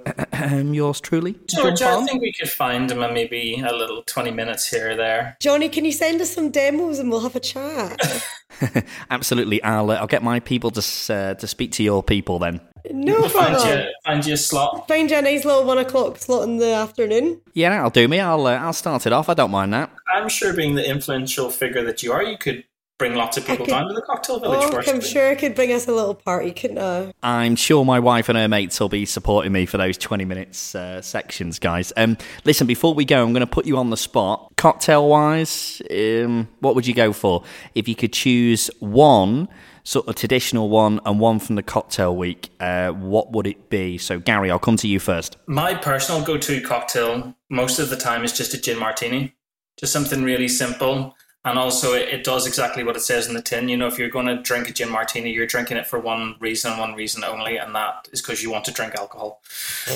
yours 0.72 1.02
truly? 1.02 1.36
George, 1.48 1.82
I 1.82 2.06
think 2.06 2.22
we 2.22 2.32
could 2.34 2.50
find 2.50 2.92
him 2.92 3.02
and 3.02 3.14
maybe 3.14 3.60
a 3.66 3.74
little 3.74 4.04
twenty 4.04 4.32
minutes 4.32 4.70
here 4.70 4.92
or 4.92 4.96
there. 4.96 5.36
Johnny, 5.42 5.70
can 5.70 5.86
you 5.86 5.92
send 5.92 6.22
us 6.22 6.32
some 6.32 6.52
demos 6.52 7.00
and 7.00 7.10
we'll 7.10 7.22
have 7.22 7.36
a 7.36 7.40
chat? 7.40 8.00
Absolutely. 9.10 9.64
I'll, 9.64 9.90
uh, 9.92 9.96
I'll 9.96 10.08
get 10.08 10.24
my 10.24 10.40
people 10.40 10.72
to, 10.72 11.14
uh, 11.14 11.34
to 11.34 11.48
speak 11.48 11.72
to 11.74 11.84
your 11.84 12.04
people 12.04 12.40
then. 12.40 12.62
No 12.92 13.14
We'll 13.14 13.30
find 13.30 13.56
problem. 13.56 13.80
you, 13.80 13.86
find 14.06 14.26
you 14.26 14.34
a 14.34 14.38
slot. 14.38 14.88
Find 14.88 15.10
you 15.10 15.18
a 15.18 15.22
nice 15.22 15.46
little 15.46 15.64
one 15.64 15.78
o'clock 15.78 16.18
slot 16.18 16.44
in 16.44 16.58
the 16.58 16.74
afternoon. 16.74 17.42
Yeah, 17.54 17.70
that'll 17.70 17.90
do 17.90 18.08
me. 18.08 18.20
I'll, 18.20 18.46
uh, 18.46 18.58
I'll 18.58 18.74
start 18.74 19.06
it 19.06 19.14
off. 19.14 19.30
I 19.30 19.34
don't 19.34 19.52
mind 19.52 19.74
that. 19.74 19.92
I'm 20.14 20.28
sure, 20.30 20.54
being 20.54 20.76
the 20.76 20.88
influential 20.88 21.50
figure 21.50 21.84
that 21.84 22.04
you 22.04 22.12
are, 22.12 22.22
you 22.22 22.38
could 22.38 22.64
bring 23.04 23.16
lots 23.16 23.36
of 23.36 23.46
people 23.46 23.66
could- 23.66 23.72
down 23.72 23.88
to 23.90 23.94
the 23.94 24.02
cocktail 24.02 24.40
village. 24.40 24.62
Oh. 24.64 24.92
I'm 24.92 25.02
sure 25.02 25.30
I 25.30 25.36
could 25.36 25.56
bring 25.56 25.74
us 25.74 25.88
a 25.88 25.92
little 25.92 26.16
party, 26.16 26.52
couldn't 26.52 26.80
I? 26.80 27.14
I'm 27.22 27.58
sure 27.58 27.84
my 27.84 28.00
wife 28.00 28.30
and 28.30 28.38
her 28.38 28.48
mates 28.48 28.80
will 28.80 28.88
be 28.88 29.06
supporting 29.06 29.52
me 29.52 29.66
for 29.66 29.78
those 29.78 29.98
20 29.98 30.24
minutes 30.24 30.74
uh, 30.74 31.02
sections, 31.02 31.60
guys. 31.60 31.92
Um, 31.98 32.18
listen, 32.46 32.66
before 32.66 32.94
we 32.94 33.04
go, 33.04 33.22
I'm 33.22 33.34
going 33.34 33.42
to 33.42 33.48
put 33.48 33.66
you 33.66 33.78
on 33.78 33.90
the 33.90 33.98
spot. 33.98 34.54
Cocktail 34.56 35.10
wise, 35.10 35.82
um, 35.92 36.48
what 36.62 36.76
would 36.76 36.88
you 36.88 36.94
go 36.94 37.12
for? 37.12 37.44
If 37.76 37.90
you 37.90 37.96
could 37.96 38.14
choose 38.14 38.72
one 38.80 39.50
sort 39.84 40.08
of 40.08 40.16
traditional 40.16 40.70
one 40.70 41.02
and 41.06 41.20
one 41.20 41.40
from 41.40 41.58
the 41.58 41.64
cocktail 41.64 42.16
week, 42.16 42.52
uh, 42.62 42.92
what 42.92 43.34
would 43.34 43.48
it 43.48 43.70
be? 43.70 43.98
So, 43.98 44.18
Gary, 44.20 44.50
I'll 44.50 44.60
come 44.60 44.78
to 44.78 44.88
you 44.88 45.00
first. 45.00 45.36
My 45.46 45.74
personal 45.74 46.24
go 46.24 46.38
to 46.38 46.62
cocktail 46.62 47.36
most 47.50 47.80
of 47.80 47.90
the 47.90 47.98
time 47.98 48.24
is 48.24 48.32
just 48.32 48.54
a 48.54 48.62
gin 48.62 48.80
martini. 48.80 49.36
Just 49.78 49.92
something 49.92 50.24
really 50.24 50.48
simple. 50.48 51.16
And 51.46 51.60
also, 51.60 51.94
it, 51.94 52.10
it 52.10 52.24
does 52.24 52.48
exactly 52.48 52.84
what 52.84 52.96
it 52.96 53.02
says 53.02 53.28
in 53.28 53.34
the 53.34 53.42
tin. 53.42 53.68
You 53.68 53.78
know, 53.78 53.88
if 53.88 54.00
you're 54.00 54.10
going 54.10 54.28
to 54.28 54.42
drink 54.42 54.70
a 54.70 54.74
gin 54.74 54.90
martini, 54.90 55.32
you're 55.32 55.48
drinking 55.48 55.78
it 55.78 55.88
for 55.88 56.00
one 56.00 56.36
reason 56.40 56.72
and 56.72 56.80
one 56.80 56.94
reason 56.94 57.24
only, 57.24 57.58
and 57.58 57.76
that 57.76 58.08
is 58.12 58.22
because 58.22 58.42
you 58.42 58.50
want 58.50 58.66
to 58.66 58.72
drink 58.72 58.96
alcohol. 58.96 59.42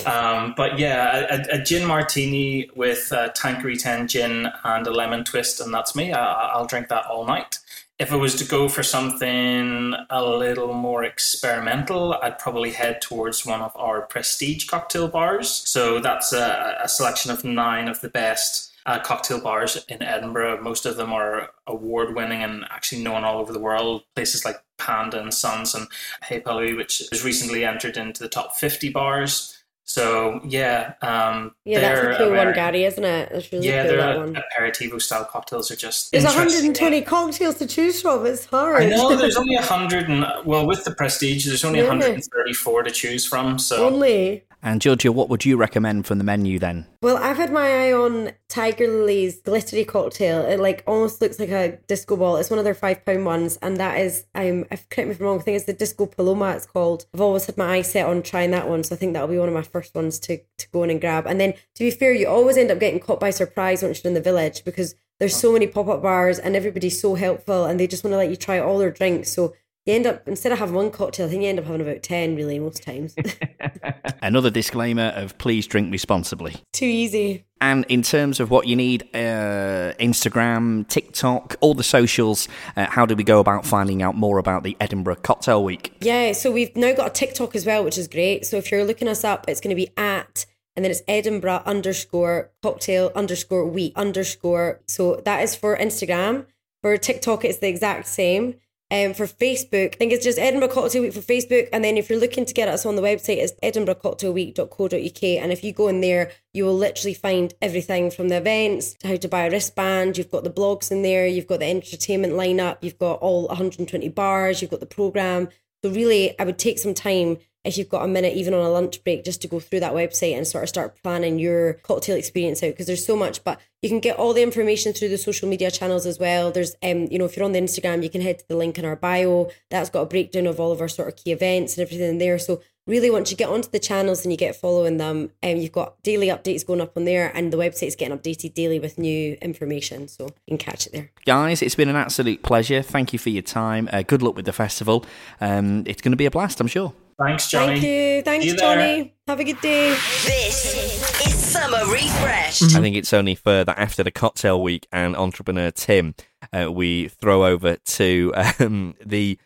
Um, 0.05 0.53
but 0.57 0.77
yeah, 0.77 1.25
a, 1.29 1.59
a, 1.59 1.63
gin 1.63 1.87
martini 1.87 2.69
with 2.75 3.13
Tanqueray 3.35 3.77
10 3.77 4.07
gin 4.07 4.47
and 4.63 4.87
a 4.87 4.91
lemon 4.91 5.23
twist, 5.23 5.61
and 5.61 5.73
that's 5.73 5.95
me. 5.95 6.11
I, 6.11 6.51
I'll 6.51 6.67
drink 6.67 6.89
that 6.89 7.05
all 7.05 7.25
night 7.25 7.59
if 7.99 8.11
I 8.11 8.15
was 8.15 8.35
to 8.35 8.45
go 8.45 8.69
for 8.69 8.83
something 8.83 9.95
a 10.09 10.23
little 10.23 10.73
more 10.73 11.03
experimental, 11.03 12.13
I'd 12.21 12.37
probably 12.37 12.71
head 12.71 13.01
towards 13.01 13.43
one 13.43 13.61
of 13.61 13.75
our 13.75 14.01
prestige 14.01 14.67
cocktail 14.67 15.07
bars. 15.07 15.49
So 15.49 15.99
that's 15.99 16.31
a, 16.31 16.77
a 16.83 16.87
selection 16.87 17.31
of 17.31 17.43
nine 17.43 17.87
of 17.87 18.01
the 18.01 18.09
best 18.09 18.66
uh, 18.87 18.99
cocktail 18.99 19.39
bars 19.39 19.83
in 19.89 20.01
Edinburgh. 20.01 20.61
Most 20.63 20.85
of 20.85 20.95
them 20.95 21.11
are 21.11 21.49
award 21.67 22.15
winning 22.15 22.41
and 22.41 22.63
actually 22.71 23.03
known 23.03 23.23
all 23.23 23.39
over 23.39 23.51
the 23.51 23.59
world. 23.59 24.03
Places 24.15 24.45
like 24.45 24.57
Panda 24.77 25.21
and 25.21 25.33
Sons 25.33 25.75
and 25.75 25.87
Hey 26.23 26.39
Palu, 26.39 26.77
which 26.77 27.03
has 27.11 27.23
recently 27.23 27.65
entered 27.65 27.97
into 27.97 28.23
the 28.23 28.29
top 28.29 28.55
50 28.55 28.89
bars. 28.89 29.53
So 29.83 30.41
yeah, 30.43 30.93
um, 31.01 31.55
yeah, 31.63 31.79
that's 31.79 32.15
a 32.15 32.17
cool 32.17 32.35
one, 32.35 32.53
Gary, 32.53 32.83
isn't 32.83 33.03
it? 33.03 33.29
That's 33.31 33.51
really 33.53 33.67
yeah, 33.67 33.87
cool, 33.87 33.95
that 33.95 34.17
one. 34.17 34.35
aperitivo 34.35 35.01
style 35.01 35.23
cocktails 35.23 35.71
are 35.71 35.77
just. 35.77 36.11
There's 36.11 36.25
120 36.25 37.01
cocktails 37.03 37.55
to 37.59 37.65
choose 37.65 38.01
from. 38.01 38.25
It's 38.25 38.45
hard. 38.45 38.83
I 38.83 38.89
know. 38.89 39.15
There's 39.15 39.37
only 39.37 39.55
100, 39.55 40.09
and 40.09 40.25
well, 40.45 40.67
with 40.67 40.83
the 40.83 40.93
prestige, 40.93 41.45
there's 41.45 41.63
only 41.63 41.79
yeah. 41.79 41.87
134 41.87 42.83
to 42.83 42.91
choose 42.91 43.25
from. 43.25 43.57
So 43.57 43.85
only. 43.85 44.43
And 44.63 44.81
Georgia, 44.81 45.11
what 45.11 45.29
would 45.29 45.45
you 45.45 45.55
recommend 45.55 46.07
from 46.07 46.17
the 46.17 46.23
menu 46.23 46.59
then? 46.59 46.87
Well, 47.01 47.17
I've 47.17 47.37
had 47.37 47.51
my 47.51 47.87
eye 47.87 47.93
on 47.93 48.31
Tiger 48.49 48.87
Lily's 48.87 49.41
glittery 49.41 49.85
cocktail. 49.85 50.41
It 50.41 50.59
like 50.59 50.83
almost 50.87 51.21
looks 51.21 51.39
like 51.39 51.49
a 51.49 51.77
disco 51.87 52.17
ball. 52.17 52.37
It's 52.37 52.49
one 52.49 52.59
of 52.59 52.65
their 52.65 52.73
five 52.73 53.05
pound 53.05 53.25
ones, 53.25 53.57
and 53.61 53.77
that 53.77 53.99
is 53.99 54.25
um 54.35 54.65
if 54.71 54.89
correct 54.89 55.07
me 55.07 55.13
if 55.13 55.19
I'm 55.19 55.27
wrong, 55.27 55.39
I 55.39 55.43
think 55.43 55.57
it's 55.57 55.65
the 55.65 55.73
Disco 55.73 56.05
Paloma 56.07 56.51
it's 56.51 56.65
called. 56.65 57.05
I've 57.13 57.21
always 57.21 57.45
had 57.45 57.57
my 57.57 57.77
eye 57.77 57.81
set 57.81 58.07
on 58.07 58.23
trying 58.23 58.51
that 58.51 58.67
one, 58.67 58.83
so 58.83 58.95
I 58.95 58.97
think 58.97 59.13
that'll 59.13 59.27
be 59.27 59.37
one 59.37 59.47
of 59.47 59.53
my 59.53 59.61
first 59.61 59.93
ones 59.95 60.19
to, 60.21 60.37
to 60.37 60.69
go 60.71 60.83
in 60.83 60.89
and 60.89 60.99
grab. 61.01 61.27
And 61.27 61.39
then 61.39 61.53
to 61.53 61.83
be 61.83 61.91
fair, 61.91 62.13
you 62.13 62.27
always 62.27 62.57
end 62.57 62.71
up 62.71 62.79
getting 62.79 62.99
caught 62.99 63.19
by 63.19 63.29
surprise 63.29 63.83
once 63.83 64.03
you're 64.03 64.09
in 64.09 64.15
the 64.15 64.21
village 64.21 64.63
because 64.65 64.95
there's 65.19 65.35
so 65.35 65.51
many 65.51 65.67
pop 65.67 65.87
up 65.87 66.01
bars 66.01 66.39
and 66.39 66.55
everybody's 66.55 66.99
so 66.99 67.15
helpful 67.15 67.65
and 67.65 67.79
they 67.79 67.87
just 67.87 68.03
want 68.03 68.13
to 68.13 68.17
let 68.17 68.29
you 68.29 68.35
try 68.35 68.59
all 68.59 68.77
their 68.77 68.91
drinks. 68.91 69.31
So 69.31 69.53
you 69.87 69.93
end 69.93 70.05
up 70.05 70.27
instead 70.27 70.51
of 70.51 70.59
having 70.59 70.75
one 70.75 70.91
cocktail, 70.91 71.27
I 71.27 71.29
think 71.29 71.43
you 71.43 71.49
end 71.49 71.59
up 71.59 71.65
having 71.65 71.81
about 71.81 72.03
ten 72.03 72.35
really 72.35 72.59
most 72.59 72.83
times. 72.83 73.15
Another 74.21 74.49
disclaimer 74.49 75.13
of 75.15 75.37
please 75.37 75.67
drink 75.67 75.91
responsibly. 75.91 76.55
Too 76.73 76.85
easy. 76.85 77.45
And 77.59 77.85
in 77.89 78.03
terms 78.03 78.39
of 78.39 78.51
what 78.51 78.67
you 78.67 78.75
need, 78.75 79.03
uh, 79.15 79.93
Instagram, 79.99 80.87
TikTok, 80.87 81.55
all 81.59 81.73
the 81.73 81.83
socials, 81.83 82.47
uh, 82.75 82.85
how 82.85 83.05
do 83.07 83.15
we 83.15 83.23
go 83.23 83.39
about 83.39 83.65
finding 83.65 84.03
out 84.03 84.15
more 84.15 84.37
about 84.37 84.61
the 84.61 84.77
Edinburgh 84.79 85.15
Cocktail 85.15 85.63
Week? 85.63 85.95
Yeah, 86.01 86.33
so 86.33 86.51
we've 86.51 86.75
now 86.75 86.93
got 86.93 87.07
a 87.07 87.13
TikTok 87.13 87.55
as 87.55 87.65
well, 87.65 87.83
which 87.83 87.97
is 87.97 88.07
great. 88.07 88.45
So 88.45 88.57
if 88.57 88.71
you're 88.71 88.85
looking 88.85 89.07
us 89.07 89.23
up, 89.23 89.45
it's 89.47 89.59
going 89.59 89.75
to 89.75 89.75
be 89.75 89.89
at 89.97 90.45
and 90.77 90.85
then 90.85 90.91
it's 90.91 91.01
Edinburgh 91.07 91.63
underscore 91.65 92.51
cocktail 92.61 93.11
underscore 93.15 93.65
week 93.65 93.93
underscore. 93.95 94.79
So 94.87 95.21
that 95.25 95.41
is 95.41 95.55
for 95.55 95.75
Instagram. 95.75 96.45
For 96.83 96.95
TikTok, 96.97 97.43
it's 97.43 97.57
the 97.57 97.67
exact 97.67 98.05
same. 98.05 98.53
Um, 98.89 99.13
for 99.13 99.27
Facebook, 99.27 99.95
I 99.95 99.97
think 99.97 100.13
it's 100.13 100.23
just 100.23 100.39
Edinburgh 100.39 100.69
Cocktail 100.69 101.01
Week 101.01 101.13
for 101.13 101.19
Facebook. 101.19 101.67
And 101.73 101.83
then 101.83 101.97
if 101.97 102.09
you're 102.09 102.19
looking 102.19 102.45
to 102.45 102.53
get 102.53 102.69
us 102.69 102.85
on 102.85 102.95
the 102.95 103.01
website, 103.01 103.37
it's 103.37 103.51
edinburghcocktailweek.co.uk. 103.61 105.23
And 105.23 105.51
if 105.51 105.61
you 105.61 105.73
go 105.73 105.89
in 105.89 105.99
there, 105.99 106.31
you 106.53 106.63
will 106.63 106.75
literally 106.75 107.13
find 107.13 107.53
everything 107.61 108.09
from 108.09 108.29
the 108.29 108.37
events, 108.37 108.95
how 109.03 109.17
to 109.17 109.27
buy 109.27 109.45
a 109.45 109.51
wristband. 109.51 110.17
You've 110.17 110.31
got 110.31 110.45
the 110.45 110.49
blogs 110.49 110.89
in 110.89 111.01
there, 111.01 111.27
you've 111.27 111.47
got 111.47 111.59
the 111.59 111.65
entertainment 111.65 112.33
lineup, 112.33 112.77
you've 112.79 112.97
got 112.97 113.19
all 113.19 113.47
120 113.47 114.07
bars, 114.09 114.61
you've 114.61 114.71
got 114.71 114.79
the 114.79 114.85
program. 114.85 115.49
So 115.83 115.91
really, 115.91 116.39
I 116.39 116.45
would 116.45 116.57
take 116.57 116.79
some 116.79 116.93
time 116.93 117.39
if 117.67 117.77
you've 117.77 117.89
got 117.89 118.03
a 118.03 118.07
minute, 118.07 118.35
even 118.35 118.53
on 118.53 118.65
a 118.65 118.69
lunch 118.69 119.03
break, 119.03 119.23
just 119.23 119.41
to 119.41 119.47
go 119.47 119.59
through 119.59 119.81
that 119.81 119.93
website 119.93 120.35
and 120.35 120.47
sort 120.47 120.63
of 120.63 120.69
start 120.69 121.01
planning 121.03 121.37
your 121.37 121.73
cocktail 121.73 122.15
experience 122.15 122.63
out 122.63 122.71
because 122.71 122.87
there's 122.87 123.05
so 123.05 123.15
much. 123.15 123.43
But 123.43 123.59
you 123.81 123.89
can 123.89 123.99
get 123.99 124.17
all 124.17 124.33
the 124.33 124.41
information 124.41 124.93
through 124.93 125.09
the 125.09 125.17
social 125.17 125.47
media 125.47 125.69
channels 125.69 126.05
as 126.05 126.17
well. 126.17 126.51
There's, 126.51 126.75
um, 126.81 127.07
you 127.11 127.19
know, 127.19 127.25
if 127.25 127.35
you're 127.35 127.45
on 127.45 127.51
the 127.51 127.61
Instagram, 127.61 128.01
you 128.01 128.09
can 128.09 128.21
head 128.21 128.39
to 128.39 128.47
the 128.47 128.55
link 128.55 128.79
in 128.79 128.85
our 128.85 128.95
bio. 128.95 129.51
That's 129.69 129.89
got 129.89 130.01
a 130.01 130.05
breakdown 130.05 130.47
of 130.47 130.59
all 130.59 130.71
of 130.71 130.81
our 130.81 130.87
sort 130.87 131.09
of 131.09 131.15
key 131.15 131.31
events 131.31 131.77
and 131.77 131.85
everything 131.85 132.09
in 132.09 132.17
there. 132.17 132.39
So 132.39 132.61
really, 132.87 133.11
once 133.11 133.29
you 133.29 133.37
get 133.37 133.49
onto 133.49 133.69
the 133.69 133.79
channels 133.79 134.23
and 134.23 134.31
you 134.31 134.37
get 134.37 134.55
following 134.55 134.97
them, 134.97 135.31
um, 135.43 135.57
you've 135.57 135.73
got 135.73 136.01
daily 136.03 136.27
updates 136.27 136.65
going 136.65 136.81
up 136.81 136.97
on 136.97 137.05
there, 137.05 137.31
and 137.35 137.51
the 137.53 137.57
website's 137.57 137.95
getting 137.95 138.17
updated 138.17 138.53
daily 138.53 138.79
with 138.79 138.97
new 138.97 139.37
information. 139.41 140.07
So 140.07 140.25
you 140.47 140.57
can 140.57 140.57
catch 140.57 140.87
it 140.87 140.93
there. 140.93 141.11
Guys, 141.25 141.61
it's 141.61 141.75
been 141.75 141.89
an 141.89 141.95
absolute 141.95 142.41
pleasure. 142.41 142.81
Thank 142.81 143.13
you 143.13 143.19
for 143.19 143.29
your 143.29 143.43
time. 143.43 143.89
Uh, 143.91 144.01
good 144.01 144.21
luck 144.21 144.35
with 144.35 144.45
the 144.45 144.53
festival. 144.53 145.05
Um, 145.41 145.83
it's 145.85 146.01
going 146.01 146.13
to 146.13 146.17
be 146.17 146.25
a 146.25 146.31
blast, 146.31 146.59
I'm 146.61 146.67
sure. 146.67 146.93
Thanks, 147.19 147.49
Johnny. 147.49 147.79
Thank 147.79 147.83
you. 147.83 148.21
Thanks, 148.21 148.45
you 148.45 148.55
Johnny. 148.55 149.15
Have 149.27 149.39
a 149.39 149.43
good 149.43 149.59
day. 149.59 149.89
This 149.89 151.25
is 151.25 151.35
Summer 151.35 151.91
Refresh. 151.91 152.61
I 152.61 152.79
think 152.79 152.95
it's 152.95 153.11
only 153.11 153.33
fair 153.33 153.65
that 153.65 153.79
after 153.79 154.03
the 154.03 154.11
cocktail 154.11 154.61
week 154.61 154.87
and 154.91 155.15
entrepreneur 155.15 155.71
Tim, 155.71 156.13
uh, 156.53 156.71
we 156.71 157.07
throw 157.07 157.47
over 157.47 157.77
to 157.77 158.33
um, 158.59 158.93
the 159.03 159.39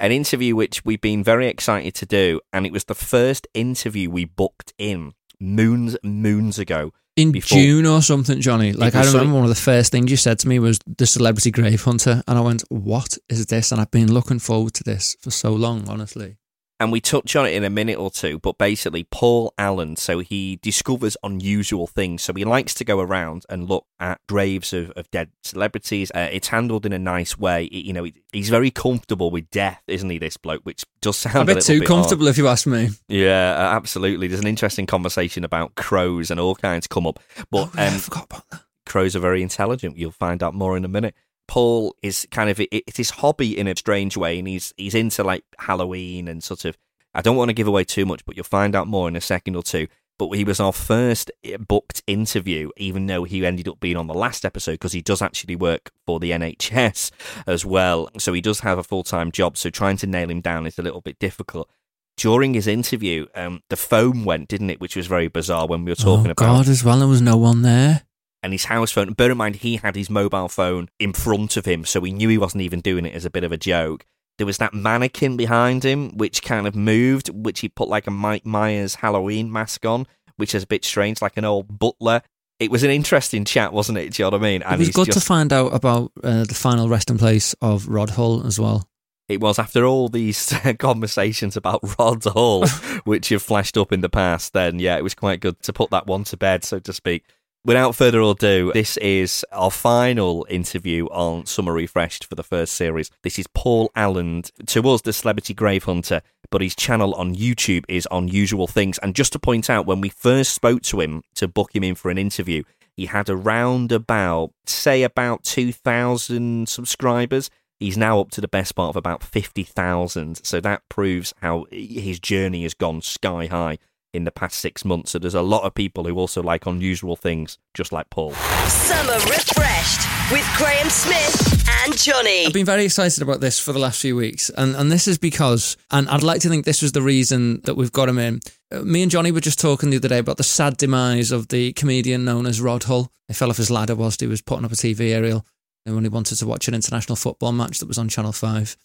an 0.00 0.10
interview 0.10 0.56
which 0.56 0.84
we've 0.84 1.00
been 1.00 1.22
very 1.22 1.46
excited 1.46 1.94
to 1.94 2.06
do, 2.06 2.40
and 2.52 2.66
it 2.66 2.72
was 2.72 2.84
the 2.84 2.96
first 2.96 3.46
interview 3.54 4.10
we 4.10 4.24
booked 4.24 4.72
in 4.76 5.12
moons 5.38 5.96
moons 6.02 6.58
ago. 6.58 6.92
In 7.14 7.30
before. 7.30 7.56
June 7.56 7.86
or 7.86 8.02
something, 8.02 8.40
Johnny. 8.40 8.72
Like 8.72 8.96
I 8.96 9.06
remember 9.06 9.34
one 9.34 9.44
of 9.44 9.48
the 9.48 9.54
first 9.54 9.92
things 9.92 10.10
you 10.10 10.16
said 10.16 10.40
to 10.40 10.48
me 10.48 10.58
was 10.58 10.80
the 10.86 11.06
celebrity 11.06 11.52
grave 11.52 11.84
hunter, 11.84 12.24
and 12.26 12.36
I 12.36 12.40
went, 12.40 12.64
"What 12.68 13.16
is 13.28 13.46
this?" 13.46 13.70
And 13.70 13.80
I've 13.80 13.92
been 13.92 14.12
looking 14.12 14.40
forward 14.40 14.74
to 14.74 14.82
this 14.82 15.16
for 15.20 15.30
so 15.30 15.52
long, 15.52 15.88
honestly 15.88 16.38
and 16.80 16.90
we 16.90 17.00
touch 17.00 17.36
on 17.36 17.46
it 17.46 17.52
in 17.52 17.62
a 17.62 17.70
minute 17.70 17.98
or 17.98 18.10
two, 18.10 18.38
but 18.38 18.56
basically, 18.56 19.04
Paul 19.04 19.52
Alland, 19.58 19.98
so 19.98 20.20
he 20.20 20.58
discovers 20.62 21.14
unusual 21.22 21.86
things. 21.86 22.22
So 22.22 22.32
he 22.32 22.44
likes 22.46 22.72
to 22.74 22.84
go 22.84 23.00
around 23.00 23.44
and 23.50 23.68
look 23.68 23.84
at 24.00 24.18
graves 24.26 24.72
of, 24.72 24.90
of 24.92 25.10
dead 25.10 25.30
celebrities. 25.44 26.10
Uh, 26.14 26.30
it's 26.32 26.48
handled 26.48 26.86
in 26.86 26.94
a 26.94 26.98
nice 26.98 27.38
way. 27.38 27.68
You 27.70 27.92
know, 27.92 28.06
he's 28.32 28.48
very 28.48 28.70
comfortable 28.70 29.30
with 29.30 29.50
death, 29.50 29.82
isn't 29.86 30.08
he, 30.08 30.16
this 30.16 30.38
bloke? 30.38 30.62
Which 30.64 30.84
does 31.02 31.18
sound 31.18 31.50
a 31.50 31.54
bit 31.54 31.62
a 31.62 31.66
too 31.66 31.80
bit 31.80 31.86
comfortable, 31.88 32.26
odd. 32.26 32.30
if 32.30 32.38
you 32.38 32.48
ask 32.48 32.66
me. 32.66 32.88
Yeah, 33.08 33.74
absolutely. 33.76 34.26
There's 34.26 34.40
an 34.40 34.46
interesting 34.46 34.86
conversation 34.86 35.44
about 35.44 35.74
crows 35.74 36.30
and 36.30 36.40
all 36.40 36.54
kinds 36.54 36.86
come 36.86 37.06
up. 37.06 37.20
But 37.50 37.68
oh, 37.68 37.72
yeah, 37.74 37.88
um, 37.88 37.94
I 37.94 37.98
forgot 37.98 38.24
about 38.24 38.50
that. 38.50 38.62
Crows 38.86 39.14
are 39.14 39.20
very 39.20 39.42
intelligent. 39.42 39.98
You'll 39.98 40.12
find 40.12 40.42
out 40.42 40.54
more 40.54 40.78
in 40.78 40.86
a 40.86 40.88
minute. 40.88 41.14
Paul 41.50 41.96
is 42.00 42.28
kind 42.30 42.48
of 42.48 42.60
it's 42.70 42.96
his 42.96 43.10
hobby 43.10 43.58
in 43.58 43.66
a 43.66 43.74
strange 43.74 44.16
way, 44.16 44.38
and 44.38 44.46
he's 44.46 44.72
he's 44.76 44.94
into 44.94 45.24
like 45.24 45.44
Halloween 45.58 46.28
and 46.28 46.44
sort 46.44 46.64
of 46.64 46.78
I 47.12 47.22
don't 47.22 47.34
want 47.34 47.48
to 47.48 47.54
give 47.54 47.66
away 47.66 47.82
too 47.82 48.06
much, 48.06 48.24
but 48.24 48.36
you'll 48.36 48.44
find 48.44 48.76
out 48.76 48.86
more 48.86 49.08
in 49.08 49.16
a 49.16 49.20
second 49.20 49.56
or 49.56 49.64
two. 49.64 49.88
But 50.16 50.30
he 50.30 50.44
was 50.44 50.60
our 50.60 50.72
first 50.72 51.32
eh, 51.42 51.56
booked 51.56 52.04
interview, 52.06 52.70
even 52.76 53.06
though 53.06 53.24
he 53.24 53.44
ended 53.44 53.66
up 53.66 53.80
being 53.80 53.96
on 53.96 54.06
the 54.06 54.14
last 54.14 54.44
episode 54.44 54.74
because 54.74 54.92
he 54.92 55.02
does 55.02 55.20
actually 55.20 55.56
work 55.56 55.90
for 56.06 56.20
the 56.20 56.30
NHS 56.30 57.10
as 57.48 57.66
well. 57.66 58.08
So 58.18 58.32
he 58.32 58.40
does 58.40 58.60
have 58.60 58.78
a 58.78 58.84
full 58.84 59.02
time 59.02 59.32
job. 59.32 59.56
So 59.56 59.70
trying 59.70 59.96
to 59.96 60.06
nail 60.06 60.30
him 60.30 60.40
down 60.40 60.66
is 60.66 60.78
a 60.78 60.82
little 60.82 61.00
bit 61.00 61.18
difficult. 61.18 61.68
During 62.16 62.54
his 62.54 62.68
interview, 62.68 63.26
um, 63.34 63.62
the 63.70 63.76
phone 63.76 64.24
went, 64.24 64.46
didn't 64.46 64.70
it? 64.70 64.80
Which 64.80 64.94
was 64.94 65.08
very 65.08 65.26
bizarre 65.26 65.66
when 65.66 65.84
we 65.84 65.90
were 65.90 65.96
talking 65.96 66.28
oh, 66.28 66.30
about. 66.30 66.36
God, 66.36 66.68
as 66.68 66.84
well, 66.84 66.98
there 66.98 67.08
was 67.08 67.22
no 67.22 67.36
one 67.36 67.62
there 67.62 68.02
and 68.42 68.52
his 68.52 68.64
house 68.64 68.90
phone. 68.90 69.12
Bear 69.12 69.30
in 69.30 69.38
mind, 69.38 69.56
he 69.56 69.76
had 69.76 69.96
his 69.96 70.10
mobile 70.10 70.48
phone 70.48 70.88
in 70.98 71.12
front 71.12 71.56
of 71.56 71.64
him, 71.64 71.84
so 71.84 72.00
he 72.00 72.12
knew 72.12 72.28
he 72.28 72.38
wasn't 72.38 72.62
even 72.62 72.80
doing 72.80 73.06
it 73.06 73.14
as 73.14 73.24
a 73.24 73.30
bit 73.30 73.44
of 73.44 73.52
a 73.52 73.56
joke. 73.56 74.04
There 74.38 74.46
was 74.46 74.58
that 74.58 74.72
mannequin 74.72 75.36
behind 75.36 75.84
him, 75.84 76.16
which 76.16 76.42
kind 76.42 76.66
of 76.66 76.74
moved, 76.74 77.28
which 77.28 77.60
he 77.60 77.68
put 77.68 77.88
like 77.88 78.06
a 78.06 78.10
Mike 78.10 78.46
Myers 78.46 78.96
Halloween 78.96 79.52
mask 79.52 79.84
on, 79.84 80.06
which 80.36 80.54
is 80.54 80.62
a 80.62 80.66
bit 80.66 80.84
strange, 80.84 81.20
like 81.20 81.36
an 81.36 81.44
old 81.44 81.78
butler. 81.78 82.22
It 82.58 82.70
was 82.70 82.82
an 82.82 82.90
interesting 82.90 83.44
chat, 83.44 83.72
wasn't 83.72 83.98
it? 83.98 84.14
Do 84.14 84.22
you 84.22 84.24
know 84.24 84.36
what 84.36 84.40
I 84.40 84.50
mean? 84.50 84.62
And 84.62 84.74
it 84.74 84.78
was 84.78 84.90
good 84.90 85.06
just... 85.06 85.18
to 85.18 85.24
find 85.24 85.52
out 85.52 85.74
about 85.74 86.12
uh, 86.22 86.44
the 86.44 86.54
final 86.54 86.88
resting 86.88 87.18
place 87.18 87.54
of 87.60 87.88
Rod 87.88 88.10
Hull 88.10 88.46
as 88.46 88.58
well. 88.58 88.86
It 89.28 89.40
was 89.40 89.58
after 89.58 89.84
all 89.84 90.08
these 90.08 90.52
conversations 90.78 91.56
about 91.56 91.98
Rod 91.98 92.24
Hull, 92.24 92.66
which 93.04 93.28
have 93.28 93.42
flashed 93.42 93.76
up 93.76 93.92
in 93.92 94.00
the 94.00 94.08
past. 94.08 94.54
Then, 94.54 94.78
yeah, 94.78 94.96
it 94.96 95.04
was 95.04 95.14
quite 95.14 95.40
good 95.40 95.62
to 95.62 95.72
put 95.72 95.90
that 95.90 96.06
one 96.06 96.24
to 96.24 96.36
bed, 96.36 96.64
so 96.64 96.80
to 96.80 96.92
speak. 96.92 97.24
Without 97.62 97.94
further 97.94 98.22
ado, 98.22 98.72
this 98.72 98.96
is 98.96 99.44
our 99.52 99.70
final 99.70 100.46
interview 100.48 101.04
on 101.08 101.44
Summer 101.44 101.74
Refreshed 101.74 102.24
for 102.24 102.34
the 102.34 102.42
first 102.42 102.72
series. 102.72 103.10
This 103.22 103.38
is 103.38 103.46
Paul 103.48 103.90
Alland, 103.94 104.50
to 104.68 104.88
us, 104.88 105.02
the 105.02 105.12
celebrity 105.12 105.52
grave 105.52 105.84
hunter, 105.84 106.22
but 106.50 106.62
his 106.62 106.74
channel 106.74 107.14
on 107.16 107.34
YouTube 107.34 107.84
is 107.86 108.08
Unusual 108.10 108.66
Things. 108.66 108.96
And 109.02 109.14
just 109.14 109.34
to 109.34 109.38
point 109.38 109.68
out, 109.68 109.84
when 109.84 110.00
we 110.00 110.08
first 110.08 110.54
spoke 110.54 110.80
to 110.84 111.00
him 111.00 111.22
to 111.34 111.46
book 111.46 111.76
him 111.76 111.84
in 111.84 111.96
for 111.96 112.10
an 112.10 112.16
interview, 112.16 112.62
he 112.96 113.04
had 113.04 113.28
around 113.28 113.92
about, 113.92 114.52
say, 114.64 115.02
about 115.02 115.44
2,000 115.44 116.66
subscribers. 116.66 117.50
He's 117.78 117.98
now 117.98 118.20
up 118.20 118.30
to 118.30 118.40
the 118.40 118.48
best 118.48 118.74
part 118.74 118.88
of 118.88 118.96
about 118.96 119.22
50,000. 119.22 120.46
So 120.46 120.60
that 120.60 120.88
proves 120.88 121.34
how 121.42 121.66
his 121.70 122.20
journey 122.20 122.62
has 122.62 122.72
gone 122.72 123.02
sky 123.02 123.48
high 123.48 123.76
in 124.12 124.24
the 124.24 124.30
past 124.30 124.58
six 124.58 124.84
months. 124.84 125.12
So 125.12 125.18
there's 125.18 125.34
a 125.34 125.42
lot 125.42 125.64
of 125.64 125.74
people 125.74 126.04
who 126.04 126.16
also 126.16 126.42
like 126.42 126.66
unusual 126.66 127.16
things, 127.16 127.58
just 127.74 127.92
like 127.92 128.10
Paul. 128.10 128.32
Summer 128.32 129.14
refreshed 129.14 130.32
with 130.32 130.46
Graeme 130.56 130.90
Smith 130.90 131.64
and 131.84 131.96
Johnny. 131.96 132.46
I've 132.46 132.52
been 132.52 132.66
very 132.66 132.84
excited 132.84 133.22
about 133.22 133.40
this 133.40 133.58
for 133.58 133.72
the 133.72 133.78
last 133.78 134.00
few 134.00 134.16
weeks, 134.16 134.50
and, 134.56 134.74
and 134.76 134.90
this 134.90 135.08
is 135.08 135.18
because, 135.18 135.76
and 135.90 136.08
I'd 136.08 136.22
like 136.22 136.40
to 136.42 136.48
think 136.48 136.64
this 136.64 136.82
was 136.82 136.92
the 136.92 137.02
reason 137.02 137.60
that 137.64 137.76
we've 137.76 137.92
got 137.92 138.08
him 138.08 138.18
in. 138.18 138.40
Uh, 138.72 138.80
Me 138.82 139.02
and 139.02 139.10
Johnny 139.10 139.32
were 139.32 139.40
just 139.40 139.60
talking 139.60 139.90
the 139.90 139.96
other 139.96 140.08
day 140.08 140.18
about 140.18 140.36
the 140.36 140.42
sad 140.42 140.76
demise 140.76 141.32
of 141.32 141.48
the 141.48 141.72
comedian 141.72 142.24
known 142.24 142.46
as 142.46 142.60
Rod 142.60 142.84
Hull. 142.84 143.10
He 143.28 143.34
fell 143.34 143.50
off 143.50 143.56
his 143.56 143.70
ladder 143.70 143.94
whilst 143.94 144.20
he 144.20 144.26
was 144.26 144.42
putting 144.42 144.64
up 144.64 144.72
a 144.72 144.76
TV 144.76 145.12
aerial 145.12 145.44
and 145.86 145.94
when 145.94 146.04
he 146.04 146.10
wanted 146.10 146.36
to 146.36 146.46
watch 146.46 146.68
an 146.68 146.74
international 146.74 147.16
football 147.16 147.52
match 147.52 147.78
that 147.78 147.88
was 147.88 147.98
on 147.98 148.08
Channel 148.08 148.32
5. 148.32 148.76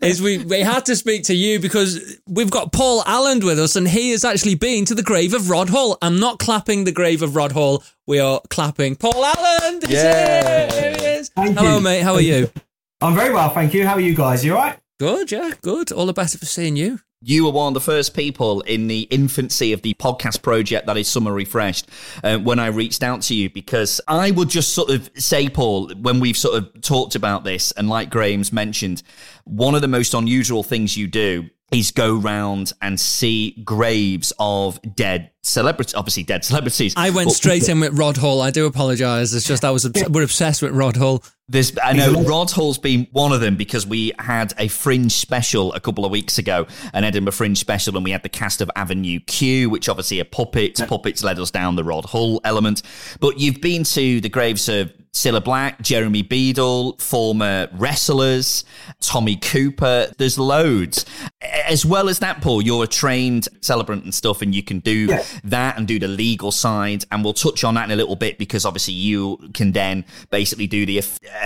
Is 0.00 0.20
we, 0.20 0.38
we 0.38 0.60
had 0.60 0.86
to 0.86 0.96
speak 0.96 1.24
to 1.24 1.34
you 1.34 1.60
because 1.60 2.18
we've 2.26 2.50
got 2.50 2.72
Paul 2.72 3.02
Alland 3.04 3.44
with 3.44 3.58
us 3.58 3.76
and 3.76 3.86
he 3.86 4.10
has 4.10 4.24
actually 4.24 4.56
been 4.56 4.84
to 4.86 4.94
the 4.94 5.02
grave 5.02 5.34
of 5.34 5.50
Rod 5.50 5.70
Hull. 5.70 5.96
I'm 6.02 6.18
not 6.18 6.38
clapping 6.38 6.84
the 6.84 6.92
grave 6.92 7.22
of 7.22 7.36
Rod 7.36 7.52
Hull. 7.52 7.84
We 8.06 8.18
are 8.18 8.40
clapping 8.50 8.96
Paul 8.96 9.24
Alland. 9.24 9.82
This 9.82 9.90
is 9.90 10.04
it. 10.04 10.72
Here 10.72 10.96
he 10.96 11.18
is. 11.18 11.28
Thank 11.28 11.56
Hello, 11.56 11.76
you. 11.76 11.80
mate. 11.80 12.02
How 12.02 12.14
are 12.14 12.20
you? 12.20 12.50
I'm 13.00 13.14
very 13.14 13.32
well, 13.32 13.50
thank 13.50 13.72
you. 13.74 13.86
How 13.86 13.94
are 13.94 14.00
you 14.00 14.14
guys? 14.14 14.44
You 14.44 14.56
all 14.56 14.62
right? 14.62 14.78
Good, 14.98 15.30
yeah, 15.30 15.52
good. 15.62 15.92
All 15.92 16.06
the 16.06 16.12
better 16.12 16.36
for 16.38 16.46
seeing 16.46 16.74
you. 16.74 16.98
You 17.20 17.46
were 17.46 17.50
one 17.50 17.68
of 17.68 17.74
the 17.74 17.80
first 17.80 18.14
people 18.14 18.60
in 18.60 18.86
the 18.86 19.00
infancy 19.10 19.72
of 19.72 19.82
the 19.82 19.94
podcast 19.94 20.40
project 20.40 20.86
that 20.86 20.96
is 20.96 21.08
Summer 21.08 21.32
Refreshed 21.32 21.88
uh, 22.22 22.38
when 22.38 22.60
I 22.60 22.68
reached 22.68 23.02
out 23.02 23.22
to 23.22 23.34
you 23.34 23.50
because 23.50 24.00
I 24.06 24.30
would 24.30 24.48
just 24.48 24.72
sort 24.72 24.90
of 24.90 25.10
say, 25.16 25.48
Paul, 25.48 25.90
when 26.00 26.20
we've 26.20 26.36
sort 26.36 26.62
of 26.62 26.80
talked 26.80 27.16
about 27.16 27.42
this, 27.42 27.72
and 27.72 27.88
like 27.88 28.08
Graeme's 28.08 28.52
mentioned, 28.52 29.02
one 29.42 29.74
of 29.74 29.80
the 29.80 29.88
most 29.88 30.14
unusual 30.14 30.62
things 30.62 30.96
you 30.96 31.08
do 31.08 31.50
is 31.70 31.90
go 31.90 32.16
round 32.16 32.72
and 32.80 32.98
see 32.98 33.62
graves 33.64 34.32
of 34.38 34.80
dead 34.94 35.30
celebrities, 35.42 35.94
obviously 35.94 36.22
dead 36.22 36.44
celebrities. 36.44 36.94
I 36.96 37.10
went 37.10 37.28
But 37.28 37.34
straight 37.34 37.68
in 37.68 37.80
with 37.80 37.98
Rod 37.98 38.16
Hull. 38.16 38.40
I 38.40 38.50
do 38.50 38.66
apologise. 38.66 39.32
It's 39.34 39.46
just 39.46 39.64
I 39.64 39.70
was 39.70 39.84
obs- 39.84 40.08
we're 40.08 40.22
obsessed 40.22 40.62
with 40.62 40.72
Rod 40.72 40.96
Hull. 40.96 41.22
This 41.50 41.76
I 41.82 41.94
know 41.94 42.22
Rod 42.24 42.50
Hull's 42.50 42.78
been 42.78 43.06
one 43.12 43.32
of 43.32 43.40
them 43.40 43.56
because 43.56 43.86
we 43.86 44.12
had 44.18 44.52
a 44.58 44.68
Fringe 44.68 45.12
special 45.12 45.72
a 45.72 45.80
couple 45.80 46.04
of 46.04 46.10
weeks 46.10 46.38
ago, 46.38 46.66
an 46.92 47.04
Edinburgh 47.04 47.32
Fringe 47.32 47.58
special, 47.58 47.96
and 47.96 48.04
we 48.04 48.10
had 48.10 48.22
the 48.22 48.28
cast 48.28 48.60
of 48.60 48.70
Avenue 48.76 49.20
Q, 49.20 49.70
which 49.70 49.88
obviously 49.88 50.20
are 50.20 50.24
puppets. 50.24 50.80
Puppets 50.82 51.24
led 51.24 51.38
us 51.38 51.50
down 51.50 51.76
the 51.76 51.84
Rod 51.84 52.04
Hull 52.06 52.40
element. 52.44 52.82
But 53.20 53.38
you've 53.38 53.60
been 53.62 53.84
to 53.84 54.20
the 54.20 54.28
graves 54.28 54.68
of 54.68 54.92
Cilla 55.12 55.42
Black, 55.42 55.80
Jeremy 55.82 56.22
Beadle, 56.22 56.96
former 56.98 57.68
wrestlers, 57.72 58.64
Tommy 59.00 59.36
Cooper. 59.36 60.12
There's 60.18 60.38
loads. 60.38 61.04
As 61.40 61.84
well 61.84 62.08
as 62.08 62.18
that, 62.20 62.40
Paul, 62.40 62.62
you're 62.62 62.84
a 62.84 62.86
trained 62.86 63.48
celebrant 63.60 64.04
and 64.04 64.14
stuff, 64.14 64.42
and 64.42 64.54
you 64.54 64.62
can 64.62 64.80
do 64.80 65.08
that 65.44 65.76
and 65.76 65.86
do 65.86 65.98
the 65.98 66.08
legal 66.08 66.52
side. 66.52 67.04
And 67.10 67.24
we'll 67.24 67.34
touch 67.34 67.64
on 67.64 67.74
that 67.74 67.84
in 67.84 67.90
a 67.90 67.96
little 67.96 68.16
bit 68.16 68.38
because 68.38 68.64
obviously 68.64 68.94
you 68.94 69.38
can 69.54 69.72
then 69.72 70.04
basically 70.30 70.66
do 70.66 70.86
the 70.86 70.98
uh, 70.98 71.02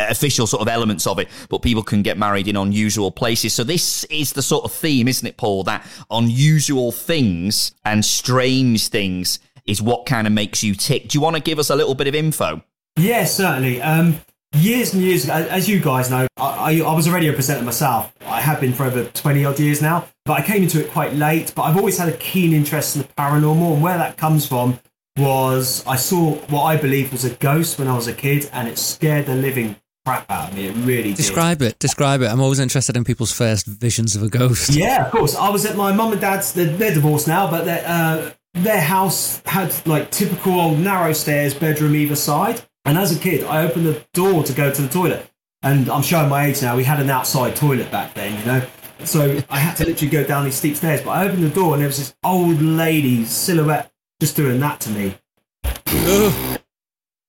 official 0.08 0.46
sort 0.46 0.62
of 0.62 0.68
elements 0.68 1.06
of 1.06 1.18
it, 1.18 1.28
but 1.48 1.62
people 1.62 1.82
can 1.82 2.02
get 2.02 2.18
married 2.18 2.48
in 2.48 2.56
unusual 2.56 3.10
places. 3.10 3.52
So 3.54 3.64
this 3.64 4.04
is 4.04 4.32
the 4.32 4.42
sort 4.42 4.64
of 4.64 4.72
theme, 4.72 5.08
isn't 5.08 5.26
it, 5.26 5.36
Paul? 5.36 5.64
That 5.64 5.86
unusual 6.10 6.92
things 6.92 7.72
and 7.84 8.04
strange 8.04 8.88
things 8.88 9.38
is 9.64 9.80
what 9.80 10.06
kind 10.06 10.26
of 10.26 10.32
makes 10.32 10.62
you 10.62 10.74
tick. 10.74 11.08
Do 11.08 11.16
you 11.16 11.22
want 11.22 11.36
to 11.36 11.42
give 11.42 11.58
us 11.58 11.70
a 11.70 11.76
little 11.76 11.94
bit 11.94 12.08
of 12.08 12.14
info? 12.14 12.62
Yeah, 12.96 13.24
certainly. 13.24 13.80
Um, 13.80 14.20
years 14.54 14.92
and 14.94 15.02
years 15.02 15.24
ago, 15.24 15.34
as 15.34 15.68
you 15.68 15.80
guys 15.80 16.10
know, 16.10 16.26
I, 16.36 16.80
I, 16.80 16.80
I 16.80 16.94
was 16.94 17.06
a 17.06 17.12
radio 17.12 17.32
presenter 17.34 17.64
myself. 17.64 18.12
I 18.26 18.40
have 18.40 18.60
been 18.60 18.72
for 18.72 18.84
over 18.84 19.04
20 19.04 19.44
odd 19.44 19.58
years 19.58 19.80
now, 19.82 20.06
but 20.24 20.34
I 20.34 20.42
came 20.42 20.62
into 20.62 20.80
it 20.84 20.90
quite 20.90 21.14
late. 21.14 21.52
But 21.54 21.62
I've 21.62 21.76
always 21.76 21.98
had 21.98 22.08
a 22.08 22.16
keen 22.16 22.52
interest 22.52 22.96
in 22.96 23.02
the 23.02 23.08
paranormal, 23.08 23.74
and 23.74 23.82
where 23.82 23.98
that 23.98 24.16
comes 24.16 24.46
from 24.46 24.78
was 25.18 25.84
I 25.86 25.96
saw 25.96 26.34
what 26.46 26.62
I 26.62 26.76
believe 26.76 27.12
was 27.12 27.24
a 27.24 27.34
ghost 27.34 27.78
when 27.78 27.88
I 27.88 27.94
was 27.94 28.06
a 28.06 28.14
kid, 28.14 28.48
and 28.52 28.68
it 28.68 28.78
scared 28.78 29.26
the 29.26 29.34
living 29.34 29.76
crap 30.04 30.30
out 30.30 30.50
of 30.50 30.56
me. 30.56 30.66
It 30.66 30.76
really 30.76 31.10
did. 31.10 31.16
Describe 31.16 31.62
it. 31.62 31.78
Describe 31.78 32.22
it. 32.22 32.26
I'm 32.26 32.40
always 32.40 32.58
interested 32.58 32.96
in 32.96 33.04
people's 33.04 33.32
first 33.32 33.66
visions 33.66 34.16
of 34.16 34.22
a 34.22 34.28
ghost. 34.28 34.74
Yeah, 34.74 35.06
of 35.06 35.12
course. 35.12 35.36
I 35.36 35.48
was 35.50 35.64
at 35.64 35.76
my 35.76 35.92
mum 35.92 36.12
and 36.12 36.20
dad's. 36.20 36.52
They're, 36.52 36.76
they're 36.76 36.94
divorced 36.94 37.28
now, 37.28 37.50
but 37.50 37.68
uh, 37.68 38.30
their 38.54 38.80
house 38.80 39.40
had 39.46 39.74
like 39.86 40.10
typical 40.10 40.60
old 40.60 40.78
narrow 40.78 41.12
stairs, 41.12 41.54
bedroom 41.54 41.94
either 41.94 42.16
side. 42.16 42.62
And 42.84 42.98
as 42.98 43.16
a 43.16 43.18
kid, 43.18 43.44
I 43.44 43.64
opened 43.64 43.86
the 43.86 44.04
door 44.12 44.42
to 44.42 44.52
go 44.52 44.72
to 44.72 44.82
the 44.82 44.88
toilet, 44.88 45.30
and 45.62 45.88
I'm 45.88 46.02
showing 46.02 46.28
my 46.28 46.46
age 46.46 46.62
now. 46.62 46.76
We 46.76 46.84
had 46.84 47.00
an 47.00 47.10
outside 47.10 47.54
toilet 47.54 47.90
back 47.90 48.14
then, 48.14 48.38
you 48.38 48.44
know. 48.44 48.66
So 49.04 49.40
I 49.48 49.58
had 49.58 49.76
to 49.76 49.84
literally 49.84 50.10
go 50.10 50.24
down 50.24 50.44
these 50.44 50.56
steep 50.56 50.76
stairs. 50.76 51.00
But 51.02 51.10
I 51.10 51.26
opened 51.26 51.44
the 51.44 51.50
door, 51.50 51.74
and 51.74 51.80
there 51.80 51.88
was 51.88 51.98
this 51.98 52.14
old 52.24 52.60
lady 52.60 53.24
silhouette 53.24 53.92
just 54.20 54.36
doing 54.36 54.60
that 54.60 54.80
to 54.80 54.90
me. 54.90 55.14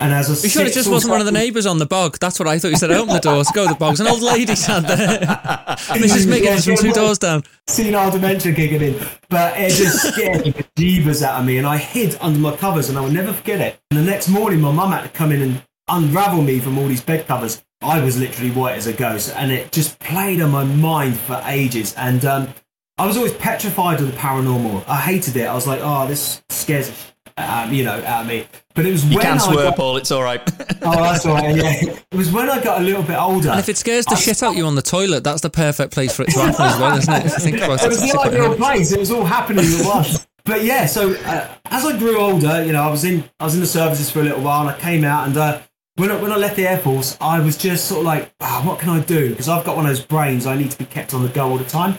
And 0.03 0.11
as 0.11 0.29
a 0.29 0.45
You 0.45 0.49
sure 0.49 0.65
it 0.65 0.73
just 0.73 0.89
wasn't 0.89 1.11
one 1.11 1.21
of 1.21 1.25
the 1.25 1.31
neighbours 1.31 1.65
on 1.65 1.77
the 1.77 1.85
bog? 1.85 2.17
That's 2.19 2.37
what 2.37 2.45
I 2.45 2.59
thought 2.59 2.71
you 2.71 2.75
said. 2.77 2.91
Open 2.91 3.13
the 3.13 3.21
doors, 3.21 3.49
go 3.51 3.65
to 3.65 3.73
the 3.73 3.79
bogs. 3.79 4.01
An 4.01 4.07
old 4.07 4.21
lady 4.21 4.53
sat 4.53 4.85
there. 4.85 5.19
Mrs. 5.97 6.27
Miggins 6.27 6.65
from 6.65 6.75
two 6.75 6.91
doors 6.91 7.19
down. 7.19 7.43
senile 7.67 8.11
dementia 8.11 8.53
kicking 8.53 8.81
in. 8.81 9.01
But 9.29 9.57
it 9.57 9.69
just 9.71 10.13
scared 10.13 10.43
the 10.43 10.63
jeebus 10.77 11.23
out 11.23 11.39
of 11.39 11.45
me, 11.45 11.57
and 11.57 11.65
I 11.65 11.77
hid 11.77 12.17
under 12.19 12.37
my 12.37 12.53
covers, 12.57 12.89
and 12.89 12.97
I 12.97 13.01
will 13.01 13.11
never 13.11 13.31
forget 13.31 13.61
it. 13.61 13.79
And 13.91 13.99
the 13.99 14.03
next 14.03 14.27
morning, 14.27 14.59
my 14.59 14.73
mum 14.73 14.91
had 14.91 15.03
to 15.03 15.09
come 15.09 15.31
in 15.31 15.41
and 15.41 15.63
unravel 15.87 16.41
me 16.41 16.59
from 16.59 16.77
all 16.77 16.87
these 16.87 17.01
bed 17.01 17.25
covers. 17.25 17.63
I 17.81 18.03
was 18.03 18.19
literally 18.19 18.51
white 18.51 18.75
as 18.77 18.87
a 18.87 18.93
ghost, 18.93 19.33
and 19.37 19.53
it 19.53 19.71
just 19.71 19.99
played 19.99 20.41
on 20.41 20.51
my 20.51 20.65
mind 20.65 21.17
for 21.17 21.41
ages. 21.45 21.93
And 21.95 22.25
um, 22.25 22.53
I 22.97 23.07
was 23.07 23.15
always 23.15 23.33
petrified 23.33 24.01
of 24.01 24.07
the 24.07 24.17
paranormal. 24.17 24.83
I 24.85 24.99
hated 24.99 25.37
it. 25.37 25.47
I 25.47 25.53
was 25.53 25.65
like, 25.65 25.79
oh, 25.81 26.07
this 26.07 26.43
scares 26.49 27.12
the 27.35 27.41
shit 27.41 27.49
out 27.49 27.65
of 27.65 27.71
me, 27.71 27.77
you 27.77 27.83
know, 27.83 28.03
out 28.05 28.21
of 28.21 28.27
me. 28.27 28.47
But 28.75 28.85
it 28.85 28.91
was 28.91 29.05
You 29.05 29.17
when 29.17 29.25
can 29.25 29.37
I 29.37 29.41
swear, 29.41 29.65
got- 29.69 29.75
Paul. 29.77 29.97
It's 29.97 30.11
all 30.11 30.23
right. 30.23 30.41
Oh, 30.85 31.01
that's 31.01 31.25
all 31.25 31.35
right. 31.35 31.55
Yeah, 31.55 31.95
it 32.11 32.15
was 32.17 32.29
when 32.29 32.49
I 32.49 32.61
got 32.61 32.81
a 32.81 32.83
little 32.83 33.03
bit 33.03 33.17
older. 33.17 33.49
And 33.51 33.59
if 33.59 33.69
it 33.69 33.77
scares 33.77 34.05
the 34.05 34.17
shit 34.17 34.43
out 34.43 34.57
you 34.57 34.65
on 34.65 34.75
the 34.75 34.81
toilet, 34.81 35.23
that's 35.23 35.39
the 35.39 35.49
perfect 35.49 35.93
place 35.93 36.13
for 36.13 36.23
it 36.23 36.31
to 36.31 36.39
happen 36.41 36.65
as 36.65 36.77
well, 36.77 36.97
isn't 36.97 37.13
it? 37.13 37.25
If 37.25 37.31
you 37.31 37.39
think 37.39 37.57
about 37.59 37.81
it 37.81 37.85
it. 37.85 37.87
was 37.89 38.01
the 38.01 38.19
ideal 38.19 38.55
place. 38.57 38.91
It 38.91 38.99
was 38.99 39.09
all 39.11 39.23
happening 39.23 39.63
at 39.63 39.85
once. 39.85 40.27
But 40.43 40.65
yeah, 40.65 40.85
so 40.85 41.13
uh, 41.13 41.47
as 41.67 41.85
I 41.85 41.97
grew 41.97 42.17
older, 42.17 42.65
you 42.65 42.73
know, 42.73 42.81
I 42.83 42.91
was 42.91 43.05
in 43.05 43.23
I 43.39 43.45
was 43.45 43.53
in 43.55 43.61
the 43.61 43.65
services 43.65 44.11
for 44.11 44.19
a 44.19 44.23
little 44.23 44.41
while, 44.41 44.67
and 44.67 44.71
I 44.75 44.77
came 44.79 45.05
out, 45.05 45.25
and 45.27 45.37
uh, 45.37 45.61
when 45.95 46.11
I, 46.11 46.21
when 46.21 46.33
I 46.33 46.35
left 46.35 46.57
the 46.57 46.67
air 46.67 46.79
force, 46.79 47.17
I 47.21 47.39
was 47.39 47.55
just 47.57 47.85
sort 47.87 47.99
of 47.99 48.05
like, 48.07 48.33
"Ah, 48.41 48.61
what 48.65 48.77
can 48.79 48.89
I 48.89 48.99
do? 48.99 49.29
Because 49.29 49.47
I've 49.47 49.63
got 49.63 49.77
one 49.77 49.85
of 49.85 49.89
those 49.95 50.05
brains, 50.05 50.45
I 50.45 50.57
need 50.57 50.71
to 50.71 50.77
be 50.77 50.83
kept 50.85 51.13
on 51.13 51.23
the 51.23 51.29
go 51.29 51.47
all 51.49 51.57
the 51.57 51.63
time. 51.63 51.97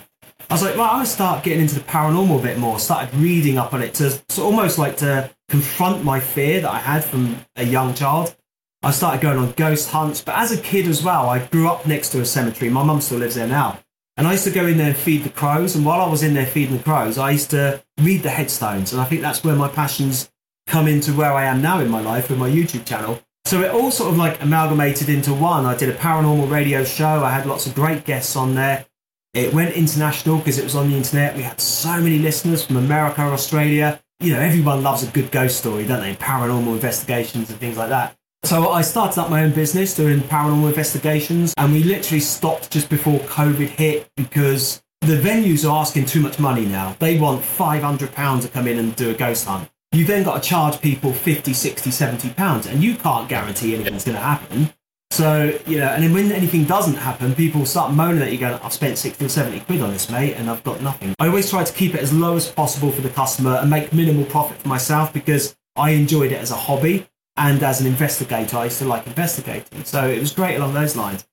I 0.55 0.57
was 0.57 0.63
like, 0.63 0.77
right, 0.77 0.87
I'm 0.87 0.99
gonna 0.99 1.07
start 1.07 1.43
getting 1.43 1.63
into 1.63 1.75
the 1.75 1.81
paranormal 1.81 2.39
a 2.39 2.43
bit 2.45 2.59
more. 2.59 2.79
Started 2.79 3.13
reading 3.17 3.59
up 3.59 3.75
on 3.75 3.83
it 3.83 3.93
to 3.95 4.17
so 4.29 4.45
almost 4.45 4.79
like 4.79 4.97
to 4.99 5.29
confront 5.49 6.05
my 6.05 6.21
fear 6.21 6.61
that 6.61 6.71
I 6.71 6.79
had 6.79 7.03
from 7.03 7.45
a 7.57 7.65
young 7.65 7.93
child. 7.93 8.37
I 8.81 8.93
started 8.93 9.21
going 9.21 9.37
on 9.37 9.51
ghost 9.57 9.91
hunts, 9.91 10.21
but 10.21 10.37
as 10.39 10.53
a 10.53 10.57
kid 10.57 10.87
as 10.87 11.03
well, 11.03 11.29
I 11.29 11.45
grew 11.45 11.67
up 11.67 11.89
next 11.89 12.11
to 12.11 12.21
a 12.21 12.25
cemetery. 12.25 12.71
My 12.71 12.85
mum 12.85 13.01
still 13.01 13.19
lives 13.19 13.35
there 13.35 13.49
now. 13.49 13.81
And 14.17 14.29
I 14.29 14.31
used 14.31 14.45
to 14.45 14.53
go 14.53 14.65
in 14.65 14.79
there 14.79 14.91
and 14.91 14.97
feed 14.97 15.25
the 15.25 15.31
crows. 15.31 15.75
And 15.75 15.85
while 15.85 16.01
I 16.01 16.09
was 16.09 16.23
in 16.23 16.35
there 16.35 16.47
feeding 16.47 16.77
the 16.77 16.85
crows, 16.85 17.19
I 17.19 17.33
used 17.33 17.51
to 17.51 17.83
read 18.01 18.23
the 18.23 18.31
headstones. 18.31 18.93
And 18.93 19.03
I 19.03 19.07
think 19.07 19.23
that's 19.23 19.43
where 19.43 19.57
my 19.57 19.67
passions 19.67 20.31
come 20.69 20.87
into 20.87 21.15
where 21.15 21.33
I 21.33 21.47
am 21.47 21.63
now 21.63 21.81
in 21.81 21.91
my 21.91 22.01
life 22.01 22.31
with 22.31 22.39
my 22.39 22.49
YouTube 22.49 22.87
channel. 22.87 23.21
So 23.45 23.63
it 23.63 23.73
all 23.73 23.91
sort 23.91 24.13
of 24.13 24.19
like 24.19 24.41
amalgamated 24.41 25.09
into 25.09 25.35
one. 25.35 25.67
I 25.67 25.77
did 25.77 25.89
a 25.89 25.95
paranormal 25.95 26.49
radio 26.49 26.85
show. 26.85 27.25
I 27.25 27.31
had 27.31 27.45
lots 27.45 27.67
of 27.67 27.75
great 27.75 28.05
guests 28.05 28.37
on 28.37 28.55
there. 28.55 28.87
It 29.35 29.52
went 29.52 29.74
international 29.74 30.39
because 30.39 30.59
it 30.59 30.65
was 30.65 30.77
on 30.77 30.89
the 30.89 30.97
internet. 30.97 31.36
We 31.36 31.43
had 31.43 31.61
so 31.61 32.01
many 32.01 32.20
listeners 32.20 32.65
from 32.65 32.77
America, 32.77 33.20
Australia. 33.23 34.01
You 34.20 34.32
know, 34.32 34.39
everyone 34.39 34.85
loves 34.85 35.02
a 35.02 35.09
good 35.09 35.32
ghost 35.32 35.59
story, 35.59 35.85
don't 35.85 36.01
they? 36.01 36.15
Paranormal 36.15 36.73
investigations 36.73 37.51
and 37.51 37.59
things 37.59 37.77
like 37.77 37.89
that. 37.89 38.16
So 38.44 38.69
I 38.70 38.82
started 38.82 39.20
up 39.20 39.31
my 39.31 39.43
own 39.43 39.51
business 39.51 39.97
doing 39.97 40.20
paranormal 40.20 40.69
investigations, 40.69 41.52
and 41.56 41.73
we 41.73 41.82
literally 41.82 42.20
stopped 42.20 42.70
just 42.70 42.89
before 42.89 43.19
COVID 43.20 43.70
hit 43.70 44.09
because 44.16 44.81
the 45.01 45.16
venues 45.16 45.69
are 45.69 45.81
asking 45.81 46.06
too 46.06 46.20
much 46.20 46.39
money 46.39 46.65
now. 46.65 46.94
They 47.01 47.19
want 47.19 47.43
£500 47.43 48.43
to 48.43 48.48
come 48.48 48.69
in 48.69 48.78
and 48.78 48.94
do 48.94 49.11
a 49.11 49.15
ghost 49.15 49.47
hunt. 49.47 49.69
You 49.90 50.05
then 50.05 50.23
got 50.23 50.43
to 50.43 50.48
charge 50.48 50.81
people 50.81 51.12
50, 51.12 51.52
60, 51.52 51.90
70 51.90 52.31
pounds, 52.31 52.66
and 52.66 52.85
you 52.85 52.94
can't 52.94 53.28
guarantee 53.28 53.74
anything's 53.74 54.05
going 54.05 54.16
to 54.16 54.23
happen. 54.23 54.73
So, 55.15 55.57
you 55.69 55.78
know, 55.78 55.86
and 55.86 56.03
then 56.03 56.12
when 56.12 56.32
anything 56.32 56.65
doesn't 56.65 56.97
happen, 56.97 57.36
people 57.36 57.65
start 57.66 57.93
moaning 57.93 58.20
at 58.20 58.32
you 58.32 58.39
going, 58.39 58.55
I've 58.55 58.73
spent 58.73 58.99
60 58.99 59.24
or 59.24 59.28
70 59.28 59.61
quid 59.61 59.81
on 59.81 59.93
this, 59.93 60.11
mate, 60.11 60.35
and 60.35 60.51
I've 60.51 60.65
got 60.65 60.81
nothing. 60.81 61.15
I 61.20 61.28
always 61.28 61.49
try 61.49 61.62
to 61.62 61.73
keep 61.73 61.95
it 61.95 62.01
as 62.01 62.12
low 62.12 62.35
as 62.35 62.51
possible 62.51 62.91
for 62.91 63.01
the 63.01 63.11
customer 63.11 63.59
and 63.59 63.70
make 63.70 63.93
minimal 63.93 64.24
profit 64.24 64.59
for 64.59 64.66
myself 64.66 65.12
because 65.12 65.57
I 65.77 65.91
enjoyed 65.91 66.32
it 66.32 66.41
as 66.41 66.51
a 66.51 66.57
hobby. 66.57 67.07
And 67.36 67.62
as 67.62 67.81
an 67.81 67.86
investigator, 67.86 68.57
I 68.57 68.65
used 68.65 68.81
to 68.81 68.86
like 68.86 69.07
investigating. 69.07 69.85
So 69.85 70.05
it 70.09 70.19
was 70.19 70.32
great 70.32 70.57
along 70.57 70.74
those 70.74 70.97
lines. 70.97 71.24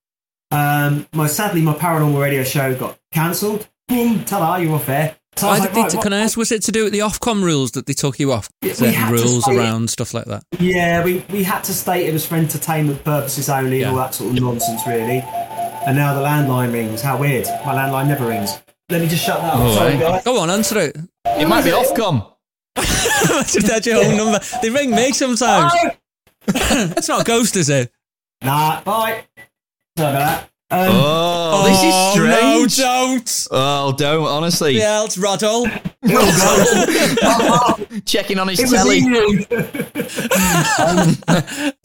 Um, 0.51 1.07
my 1.11 1.25
sadly, 1.25 1.61
my 1.61 1.73
paranormal 1.73 2.21
radio 2.21 2.43
show 2.43 2.75
got 2.75 2.99
cancelled. 3.11 3.67
Boom, 3.87 4.23
ta-da, 4.25 4.57
you're 4.57 4.75
off 4.75 4.89
air. 4.89 5.15
So 5.37 5.47
I 5.47 5.51
Why 5.51 5.53
was 5.53 5.61
did 5.61 5.65
like, 5.65 5.73
they, 5.73 5.81
right, 5.81 5.93
what- 5.95 6.03
can 6.03 6.13
I 6.13 6.19
ask, 6.19 6.37
was 6.37 6.51
it 6.51 6.61
to 6.63 6.71
do 6.71 6.83
with 6.83 6.93
the 6.93 6.99
Ofcom 6.99 7.41
rules 7.41 7.71
that 7.71 7.85
they 7.85 7.93
took 7.93 8.19
you 8.19 8.31
off? 8.33 8.49
Yeah, 8.61 8.67
we 8.69 8.73
Certain 8.75 8.93
had 8.93 9.07
to 9.09 9.13
rules 9.23 9.45
say 9.45 9.53
it. 9.53 9.57
around 9.57 9.89
stuff 9.89 10.13
like 10.13 10.25
that. 10.25 10.43
Yeah, 10.59 11.03
we, 11.03 11.23
we 11.31 11.43
had 11.43 11.63
to 11.63 11.73
state 11.73 12.07
it 12.07 12.13
was 12.13 12.25
for 12.25 12.35
entertainment 12.35 13.03
purposes 13.03 13.49
only 13.49 13.81
and 13.83 13.91
all 13.91 13.97
that 13.97 14.13
sort 14.13 14.35
of 14.35 14.41
nonsense, 14.41 14.81
really. 14.85 15.23
And 15.85 15.95
now 15.97 16.13
the 16.13 16.21
landline 16.21 16.73
rings. 16.73 17.01
How 17.01 17.17
weird. 17.17 17.45
My 17.65 17.73
landline 17.73 18.07
never 18.07 18.27
rings. 18.27 18.51
Let 18.89 19.01
me 19.01 19.07
just 19.07 19.23
shut 19.25 19.41
that 19.41 19.53
off. 19.53 19.73
Sorry, 19.75 19.97
guys. 19.97 20.23
Go 20.25 20.37
on, 20.39 20.49
answer 20.49 20.77
it. 20.79 20.97
it 21.25 21.47
might 21.47 21.63
be 21.63 21.71
Ofcom. 21.71 22.27
Imagine 22.75 23.63
that's 23.63 23.87
your 23.87 24.03
home 24.03 24.17
number. 24.17 24.39
They 24.61 24.69
ring 24.69 24.91
me 24.91 25.11
sometimes. 25.13 25.73
it's 26.47 27.07
not 27.07 27.21
a 27.21 27.23
ghost, 27.23 27.55
is 27.55 27.69
it? 27.69 27.91
Nah, 28.43 28.81
bye. 28.81 29.23
Sorry 29.97 30.09
about 30.11 30.13
that. 30.13 30.50
Um, 30.71 30.89
Oh, 30.93 31.63
this 31.67 31.83
is 31.83 31.93
strange. 32.13 32.77
No, 32.79 33.17
don't. 33.17 33.47
Oh, 33.51 33.91
don't 33.97 34.23
honestly. 34.25 34.77
Yeah, 34.77 35.03
it's 35.03 35.17
Rod 35.17 35.41
Hull. 35.41 35.65
Checking 38.05 38.39
on 38.39 38.47
his 38.47 38.59
It 38.59 38.69
telly. 38.75 38.99
Ian. 38.99 39.45
Um, 40.79 41.15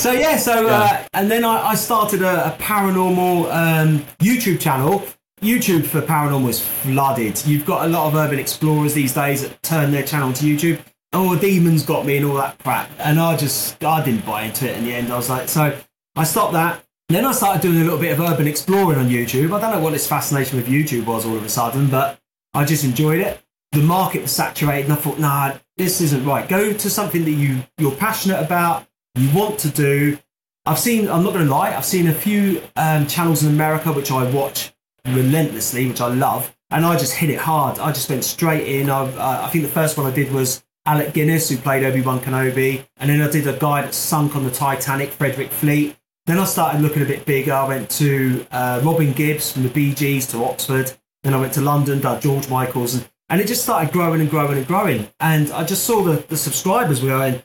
so 0.00 0.12
yeah, 0.12 0.36
so 0.36 0.68
uh, 0.68 1.04
and 1.14 1.30
then 1.30 1.44
I, 1.44 1.68
I 1.68 1.74
started 1.74 2.22
a, 2.22 2.54
a 2.54 2.58
paranormal 2.58 3.52
um, 3.52 3.98
YouTube 4.18 4.60
channel. 4.60 5.02
YouTube 5.42 5.84
for 5.86 6.00
paranormal 6.00 6.48
is 6.48 6.60
flooded. 6.66 7.44
You've 7.46 7.66
got 7.66 7.84
a 7.86 7.88
lot 7.88 8.06
of 8.08 8.14
urban 8.14 8.38
explorers 8.38 8.94
these 8.94 9.12
days 9.14 9.42
that 9.42 9.62
turn 9.62 9.90
their 9.92 10.02
channel 10.02 10.32
to 10.34 10.44
YouTube. 10.44 10.80
Oh, 11.12 11.38
demons 11.38 11.84
got 11.84 12.06
me 12.06 12.16
and 12.16 12.26
all 12.26 12.36
that 12.36 12.58
crap, 12.60 12.90
and 12.98 13.20
I 13.20 13.36
just 13.36 13.82
I 13.84 14.04
didn't 14.04 14.24
buy 14.26 14.42
into 14.42 14.68
it 14.68 14.76
in 14.78 14.84
the 14.84 14.94
end. 14.94 15.12
I 15.12 15.16
was 15.16 15.28
like, 15.28 15.48
so 15.48 15.76
I 16.16 16.24
stopped 16.24 16.54
that. 16.54 16.82
Then 17.08 17.24
I 17.24 17.30
started 17.30 17.62
doing 17.62 17.76
a 17.76 17.84
little 17.84 18.00
bit 18.00 18.12
of 18.12 18.20
urban 18.20 18.48
exploring 18.48 18.98
on 18.98 19.08
YouTube. 19.08 19.54
I 19.54 19.60
don't 19.60 19.70
know 19.70 19.80
what 19.80 19.92
this 19.92 20.08
fascination 20.08 20.56
with 20.56 20.66
YouTube 20.66 21.06
was 21.06 21.24
all 21.24 21.36
of 21.36 21.44
a 21.44 21.48
sudden, 21.48 21.86
but 21.88 22.18
I 22.52 22.64
just 22.64 22.82
enjoyed 22.82 23.20
it. 23.20 23.40
The 23.70 23.82
market 23.82 24.22
was 24.22 24.32
saturated, 24.32 24.86
and 24.86 24.94
I 24.94 24.96
thought, 24.96 25.20
nah, 25.20 25.56
this 25.76 26.00
isn't 26.00 26.24
right. 26.24 26.48
Go 26.48 26.72
to 26.72 26.90
something 26.90 27.24
that 27.24 27.30
you 27.30 27.62
you're 27.78 27.94
passionate 27.94 28.42
about, 28.42 28.88
you 29.14 29.32
want 29.32 29.60
to 29.60 29.68
do. 29.68 30.18
I've 30.64 30.80
seen. 30.80 31.08
I'm 31.08 31.22
not 31.22 31.32
going 31.32 31.44
to 31.44 31.50
lie. 31.50 31.76
I've 31.76 31.84
seen 31.84 32.08
a 32.08 32.14
few 32.14 32.60
um, 32.74 33.06
channels 33.06 33.44
in 33.44 33.52
America 33.52 33.92
which 33.92 34.10
I 34.10 34.28
watch 34.28 34.74
relentlessly, 35.06 35.86
which 35.86 36.00
I 36.00 36.08
love, 36.08 36.56
and 36.72 36.84
I 36.84 36.98
just 36.98 37.14
hit 37.14 37.30
it 37.30 37.38
hard. 37.38 37.78
I 37.78 37.92
just 37.92 38.10
went 38.10 38.24
straight 38.24 38.66
in. 38.66 38.90
I, 38.90 39.02
uh, 39.02 39.42
I 39.44 39.48
think 39.50 39.62
the 39.62 39.70
first 39.70 39.96
one 39.96 40.10
I 40.10 40.14
did 40.14 40.32
was 40.32 40.64
Alec 40.86 41.14
Guinness, 41.14 41.50
who 41.50 41.56
played 41.56 41.84
Obi 41.84 42.00
Wan 42.00 42.18
Kenobi, 42.18 42.84
and 42.96 43.10
then 43.10 43.22
I 43.22 43.30
did 43.30 43.46
a 43.46 43.56
guy 43.56 43.82
that 43.82 43.94
sunk 43.94 44.34
on 44.34 44.42
the 44.42 44.50
Titanic, 44.50 45.10
Frederick 45.10 45.52
Fleet. 45.52 45.96
Then 46.26 46.40
I 46.40 46.44
started 46.44 46.80
looking 46.80 47.02
a 47.02 47.06
bit 47.06 47.24
bigger. 47.24 47.52
I 47.52 47.68
went 47.68 47.88
to 47.90 48.44
uh, 48.50 48.80
Robin 48.82 49.12
Gibbs 49.12 49.52
from 49.52 49.62
the 49.62 49.94
Gees 49.94 50.26
to 50.28 50.44
Oxford. 50.44 50.92
Then 51.22 51.34
I 51.34 51.40
went 51.40 51.52
to 51.54 51.60
London, 51.60 52.00
did 52.00 52.20
George 52.20 52.50
Michaels, 52.50 52.94
and, 52.94 53.08
and 53.28 53.40
it 53.40 53.46
just 53.46 53.62
started 53.62 53.92
growing 53.92 54.20
and 54.20 54.28
growing 54.28 54.58
and 54.58 54.66
growing. 54.66 55.08
And 55.20 55.52
I 55.52 55.64
just 55.64 55.84
saw 55.84 56.02
the, 56.02 56.16
the 56.26 56.36
subscribers 56.36 57.00
were 57.00 57.10
going, 57.10 57.42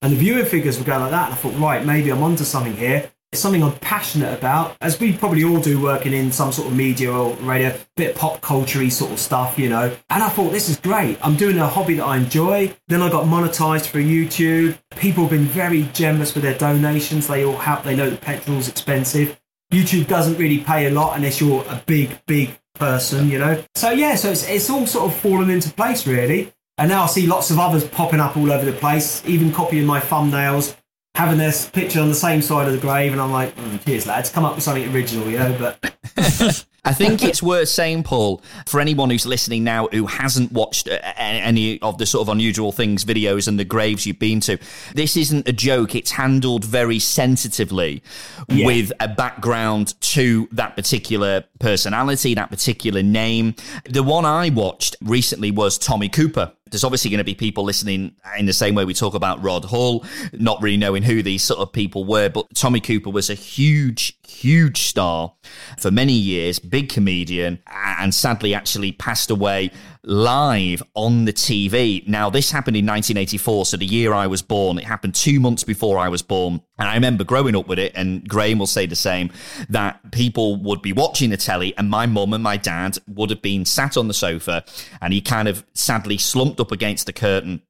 and 0.00 0.12
the 0.12 0.16
viewing 0.16 0.46
figures 0.46 0.78
were 0.78 0.84
going 0.84 1.00
like 1.00 1.10
that. 1.10 1.26
And 1.26 1.34
I 1.34 1.36
thought, 1.36 1.58
right, 1.58 1.84
maybe 1.84 2.10
I'm 2.10 2.22
onto 2.22 2.44
something 2.44 2.74
here. 2.74 3.10
It's 3.32 3.40
something 3.40 3.62
I'm 3.62 3.78
passionate 3.78 4.38
about, 4.38 4.76
as 4.82 5.00
we 5.00 5.16
probably 5.16 5.42
all 5.42 5.58
do 5.58 5.80
working 5.80 6.12
in 6.12 6.30
some 6.30 6.52
sort 6.52 6.68
of 6.68 6.76
media 6.76 7.10
or 7.10 7.34
radio, 7.36 7.74
bit 7.96 8.14
pop 8.14 8.42
culture 8.42 8.88
sort 8.90 9.10
of 9.10 9.18
stuff, 9.18 9.58
you 9.58 9.70
know. 9.70 9.96
And 10.10 10.22
I 10.22 10.28
thought, 10.28 10.52
this 10.52 10.68
is 10.68 10.78
great. 10.78 11.18
I'm 11.24 11.36
doing 11.36 11.58
a 11.58 11.66
hobby 11.66 11.94
that 11.94 12.04
I 12.04 12.18
enjoy. 12.18 12.76
Then 12.88 13.00
I 13.00 13.10
got 13.10 13.24
monetized 13.24 13.86
for 13.86 13.98
YouTube. 14.00 14.78
People 14.96 15.24
have 15.24 15.30
been 15.30 15.46
very 15.46 15.84
generous 15.94 16.34
with 16.34 16.44
their 16.44 16.58
donations. 16.58 17.26
They 17.26 17.42
all 17.42 17.56
help. 17.56 17.84
They 17.84 17.96
know 17.96 18.10
that 18.10 18.20
petrol's 18.20 18.68
expensive. 18.68 19.40
YouTube 19.72 20.06
doesn't 20.06 20.36
really 20.36 20.58
pay 20.58 20.86
a 20.86 20.90
lot 20.90 21.16
unless 21.16 21.40
you're 21.40 21.64
a 21.68 21.82
big, 21.86 22.20
big 22.26 22.58
person, 22.74 23.30
you 23.30 23.38
know. 23.38 23.64
So 23.74 23.90
yeah, 23.90 24.14
so 24.16 24.30
it's, 24.30 24.46
it's 24.46 24.68
all 24.68 24.86
sort 24.86 25.10
of 25.10 25.18
fallen 25.18 25.48
into 25.48 25.70
place 25.70 26.06
really. 26.06 26.52
And 26.78 26.90
now 26.90 27.04
I 27.04 27.06
see 27.06 27.26
lots 27.26 27.50
of 27.50 27.58
others 27.58 27.86
popping 27.86 28.20
up 28.20 28.36
all 28.36 28.50
over 28.52 28.64
the 28.64 28.76
place, 28.76 29.22
even 29.26 29.52
copying 29.52 29.86
my 29.86 30.00
thumbnails, 30.00 30.76
having 31.14 31.38
their 31.38 31.52
picture 31.72 32.00
on 32.00 32.08
the 32.08 32.14
same 32.14 32.40
side 32.40 32.66
of 32.66 32.72
the 32.72 32.80
grave, 32.80 33.12
and 33.12 33.20
I'm 33.20 33.32
like, 33.32 33.54
mm, 33.56 33.84
cheers, 33.84 34.06
lads, 34.06 34.30
come 34.30 34.44
up 34.44 34.54
with 34.54 34.64
something 34.64 34.92
original, 34.94 35.28
you 35.28 35.38
know. 35.38 35.56
But 35.58 35.94
I 36.84 36.92
think 36.94 37.22
it's 37.22 37.42
worth 37.42 37.68
saying, 37.68 38.04
Paul, 38.04 38.42
for 38.66 38.80
anyone 38.80 39.10
who's 39.10 39.26
listening 39.26 39.62
now 39.62 39.88
who 39.92 40.06
hasn't 40.06 40.52
watched 40.52 40.88
uh, 40.88 40.98
any 41.16 41.80
of 41.82 41.98
the 41.98 42.06
sort 42.06 42.26
of 42.26 42.32
unusual 42.32 42.72
things 42.72 43.04
videos 43.04 43.46
and 43.46 43.58
the 43.58 43.64
graves 43.64 44.06
you've 44.06 44.18
been 44.18 44.40
to, 44.40 44.58
this 44.94 45.16
isn't 45.16 45.46
a 45.46 45.52
joke. 45.52 45.94
It's 45.94 46.12
handled 46.12 46.64
very 46.64 46.98
sensitively 46.98 48.02
Yeah. 48.48 48.66
with 48.66 48.92
a 48.98 49.08
background 49.08 49.94
to 50.00 50.48
that 50.52 50.76
particular 50.76 51.44
personality, 51.58 52.34
that 52.34 52.50
particular 52.50 53.02
name. 53.02 53.54
The 53.84 54.02
one 54.02 54.24
I 54.24 54.48
watched 54.48 54.96
recently 55.02 55.50
was 55.50 55.76
Tommy 55.78 56.08
Cooper. 56.08 56.52
There's 56.72 56.84
obviously 56.84 57.10
going 57.10 57.18
to 57.18 57.24
be 57.24 57.34
people 57.34 57.64
listening 57.64 58.16
in 58.38 58.46
the 58.46 58.54
same 58.54 58.74
way 58.74 58.86
we 58.86 58.94
talk 58.94 59.12
about 59.12 59.42
Rod 59.42 59.66
Hull, 59.66 60.06
not 60.32 60.60
really 60.62 60.78
knowing 60.78 61.02
who 61.02 61.22
these 61.22 61.42
sort 61.42 61.60
of 61.60 61.70
people 61.70 62.04
were, 62.04 62.30
but 62.30 62.46
Tommy 62.54 62.80
Cooper 62.80 63.10
was 63.10 63.28
a 63.28 63.34
huge, 63.34 64.18
huge 64.26 64.84
star 64.84 65.34
for 65.78 65.90
many 65.90 66.14
years, 66.14 66.58
big 66.58 66.88
comedian, 66.88 67.58
and 67.66 68.14
sadly 68.14 68.54
actually 68.54 68.92
passed 68.92 69.30
away 69.30 69.70
live 70.04 70.82
on 70.94 71.24
the 71.24 71.32
TV. 71.32 72.06
Now, 72.08 72.28
this 72.30 72.50
happened 72.50 72.76
in 72.76 72.84
1984, 72.86 73.66
so 73.66 73.76
the 73.76 73.86
year 73.86 74.12
I 74.12 74.26
was 74.26 74.42
born. 74.42 74.78
It 74.78 74.84
happened 74.84 75.14
two 75.14 75.38
months 75.38 75.64
before 75.64 75.98
I 75.98 76.08
was 76.08 76.22
born. 76.22 76.60
And 76.78 76.88
I 76.88 76.94
remember 76.94 77.24
growing 77.24 77.54
up 77.54 77.68
with 77.68 77.78
it, 77.78 77.92
and 77.94 78.28
Graeme 78.28 78.58
will 78.58 78.66
say 78.66 78.86
the 78.86 78.96
same, 78.96 79.30
that 79.68 80.10
people 80.10 80.56
would 80.56 80.82
be 80.82 80.92
watching 80.92 81.30
the 81.30 81.36
telly, 81.36 81.76
and 81.76 81.88
my 81.88 82.06
mum 82.06 82.32
and 82.32 82.42
my 82.42 82.56
dad 82.56 82.98
would 83.06 83.30
have 83.30 83.42
been 83.42 83.64
sat 83.64 83.96
on 83.96 84.08
the 84.08 84.14
sofa, 84.14 84.64
and 85.00 85.12
he 85.12 85.20
kind 85.20 85.48
of 85.48 85.64
sadly 85.74 86.18
slumped 86.18 86.58
up 86.58 86.72
against 86.72 87.06
the 87.06 87.12
curtain 87.12 87.62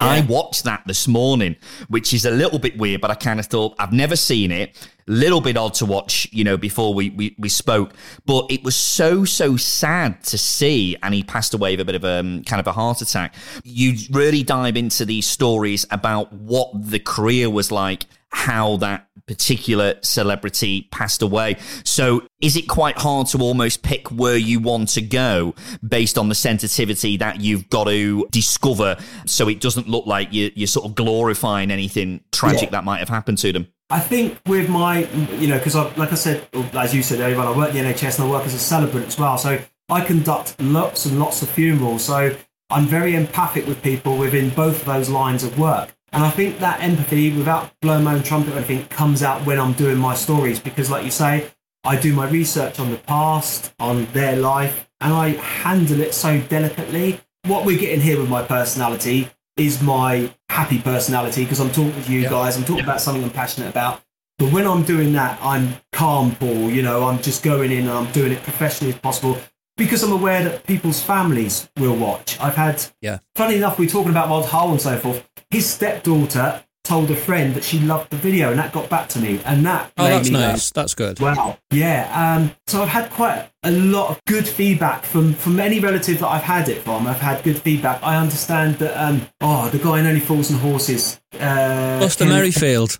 I 0.00 0.20
watched 0.20 0.64
that 0.64 0.84
this 0.86 1.08
morning, 1.08 1.56
which 1.88 2.14
is 2.14 2.24
a 2.24 2.30
little 2.30 2.60
bit 2.60 2.78
weird, 2.78 3.00
but 3.00 3.10
I 3.10 3.14
kind 3.14 3.40
of 3.40 3.46
thought 3.46 3.74
I've 3.78 3.92
never 3.92 4.14
seen 4.14 4.52
it. 4.52 4.88
Little 5.08 5.40
bit 5.40 5.56
odd 5.56 5.74
to 5.74 5.86
watch, 5.86 6.28
you 6.30 6.44
know, 6.44 6.56
before 6.56 6.94
we, 6.94 7.10
we, 7.10 7.34
we 7.38 7.48
spoke, 7.48 7.94
but 8.26 8.46
it 8.50 8.62
was 8.62 8.76
so, 8.76 9.24
so 9.24 9.56
sad 9.56 10.22
to 10.24 10.38
see. 10.38 10.96
And 11.02 11.14
he 11.14 11.22
passed 11.24 11.54
away 11.54 11.74
of 11.74 11.80
a 11.80 11.84
bit 11.84 11.94
of 11.94 12.04
a 12.04 12.20
um, 12.20 12.44
kind 12.44 12.60
of 12.60 12.66
a 12.66 12.72
heart 12.72 13.00
attack. 13.00 13.34
You 13.64 13.94
really 14.10 14.42
dive 14.42 14.76
into 14.76 15.04
these 15.04 15.26
stories 15.26 15.86
about 15.90 16.32
what 16.32 16.90
the 16.90 16.98
career 16.98 17.48
was 17.50 17.72
like, 17.72 18.04
how 18.30 18.76
that 18.78 19.06
particular 19.26 19.94
celebrity 20.02 20.88
passed 20.90 21.22
away. 21.22 21.56
So 21.84 22.22
is 22.40 22.56
it 22.56 22.66
quite 22.68 22.98
hard 22.98 23.26
to 23.28 23.38
almost 23.38 23.82
pick 23.82 24.08
where 24.08 24.36
you 24.36 24.58
want 24.58 24.88
to 24.90 25.02
go 25.02 25.54
based 25.86 26.16
on 26.18 26.28
the 26.28 26.34
sensitivity 26.34 27.16
that 27.18 27.40
you've 27.40 27.68
got 27.68 27.84
to 27.84 28.26
discover 28.30 28.96
so 29.26 29.48
it 29.48 29.60
doesn't 29.60 29.88
look 29.88 30.06
like 30.06 30.32
you, 30.32 30.50
you're 30.54 30.66
sort 30.66 30.86
of 30.86 30.94
glorifying 30.94 31.70
anything 31.70 32.20
tragic 32.32 32.64
Yeah. 32.64 32.70
that 32.70 32.84
might 32.84 32.98
have 32.98 33.08
happened 33.10 33.38
to 33.38 33.52
them? 33.52 33.68
I 33.90 34.00
think 34.00 34.38
with 34.46 34.68
my, 34.68 35.06
you 35.38 35.48
know, 35.48 35.58
because 35.58 35.76
I, 35.76 35.94
like 35.94 36.12
I 36.12 36.16
said, 36.16 36.46
as 36.74 36.94
you 36.94 37.02
said 37.02 37.20
earlier, 37.20 37.40
I 37.40 37.56
work 37.56 37.68
at 37.68 37.74
the 37.74 37.80
NHS 37.80 38.18
and 38.18 38.28
I 38.28 38.30
work 38.30 38.44
as 38.46 38.54
a 38.54 38.58
celebrant 38.58 39.06
as 39.06 39.18
well. 39.18 39.38
So 39.38 39.58
I 39.88 40.02
conduct 40.02 40.60
lots 40.60 41.06
and 41.06 41.18
lots 41.18 41.42
of 41.42 41.48
funerals. 41.48 42.04
So 42.04 42.36
I'm 42.70 42.86
very 42.86 43.14
empathic 43.14 43.66
with 43.66 43.82
people 43.82 44.18
within 44.18 44.50
both 44.50 44.80
of 44.80 44.84
those 44.86 45.08
lines 45.08 45.42
of 45.44 45.58
work. 45.58 45.94
And 46.12 46.24
I 46.24 46.30
think 46.30 46.58
that 46.60 46.82
empathy, 46.82 47.32
without 47.36 47.72
blowing 47.80 48.04
my 48.04 48.14
own 48.14 48.22
trumpet 48.22 48.54
or 48.54 48.58
anything, 48.58 48.86
comes 48.88 49.22
out 49.22 49.44
when 49.44 49.58
I'm 49.60 49.72
doing 49.74 49.98
my 49.98 50.14
stories. 50.14 50.58
Because, 50.58 50.90
like 50.90 51.04
you 51.04 51.10
say, 51.10 51.50
I 51.84 51.96
do 51.96 52.12
my 52.14 52.28
research 52.28 52.80
on 52.80 52.90
the 52.90 52.96
past, 52.96 53.74
on 53.78 54.06
their 54.06 54.36
life, 54.36 54.88
and 55.00 55.12
I 55.12 55.30
handle 55.30 56.00
it 56.00 56.14
so 56.14 56.40
delicately. 56.40 57.20
What 57.46 57.64
we're 57.64 57.78
getting 57.78 58.00
here 58.00 58.18
with 58.18 58.28
my 58.28 58.42
personality 58.42 59.30
is 59.56 59.82
my 59.82 60.32
happy 60.48 60.80
personality 60.80 61.44
because 61.44 61.60
I'm 61.60 61.70
talking 61.70 62.02
to 62.02 62.12
you 62.12 62.22
guys, 62.28 62.56
I'm 62.56 62.64
talking 62.64 62.84
about 62.84 63.00
something 63.00 63.22
I'm 63.24 63.30
passionate 63.30 63.68
about. 63.68 64.02
But 64.38 64.52
when 64.52 64.66
I'm 64.66 64.84
doing 64.84 65.12
that, 65.14 65.38
I'm 65.42 65.74
calm, 65.92 66.34
Paul. 66.36 66.70
You 66.70 66.82
know, 66.82 67.04
I'm 67.08 67.20
just 67.20 67.42
going 67.42 67.72
in 67.72 67.80
and 67.80 67.90
I'm 67.90 68.10
doing 68.12 68.32
it 68.32 68.42
professionally 68.42 68.92
as 68.92 68.98
possible 69.00 69.36
because 69.76 70.02
I'm 70.02 70.12
aware 70.12 70.44
that 70.44 70.64
people's 70.64 71.02
families 71.02 71.68
will 71.76 71.96
watch. 71.96 72.38
I've 72.40 72.54
had, 72.54 72.84
Yeah. 73.00 73.18
funny 73.34 73.56
enough, 73.56 73.78
we're 73.78 73.88
talking 73.88 74.10
about 74.10 74.28
Rod 74.28 74.44
Hull 74.46 74.70
and 74.70 74.80
so 74.80 74.96
forth. 74.98 75.24
His 75.50 75.68
stepdaughter 75.68 76.62
told 76.84 77.10
a 77.10 77.16
friend 77.16 77.54
that 77.54 77.64
she 77.64 77.78
loved 77.80 78.10
the 78.10 78.16
video, 78.16 78.50
and 78.50 78.58
that 78.58 78.72
got 78.72 78.88
back 78.88 79.08
to 79.10 79.18
me, 79.18 79.40
and 79.44 79.64
that 79.66 79.92
Oh, 79.98 80.04
made 80.04 80.10
that's 80.10 80.28
me 80.30 80.34
go, 80.36 80.40
nice. 80.40 80.70
That's 80.70 80.94
good. 80.94 81.20
Wow. 81.20 81.58
Yeah. 81.70 82.36
Um, 82.36 82.52
so 82.66 82.82
I've 82.82 82.88
had 82.88 83.10
quite 83.10 83.50
a 83.62 83.70
lot 83.70 84.10
of 84.10 84.20
good 84.26 84.48
feedback 84.48 85.04
from 85.04 85.34
from 85.34 85.60
any 85.60 85.80
relative 85.80 86.20
that 86.20 86.28
I've 86.28 86.42
had 86.42 86.68
it 86.68 86.82
from. 86.82 87.06
I've 87.06 87.20
had 87.20 87.42
good 87.44 87.58
feedback. 87.60 88.02
I 88.02 88.16
understand 88.16 88.76
that. 88.76 88.96
Um, 89.02 89.26
oh, 89.40 89.68
the 89.68 89.78
guy 89.78 90.00
in 90.00 90.06
Only 90.06 90.20
Fools 90.20 90.50
and 90.50 90.60
Horses. 90.60 91.20
Uh, 91.34 92.00
Buster 92.00 92.24
Ken- 92.24 92.32
Merryfield. 92.32 92.98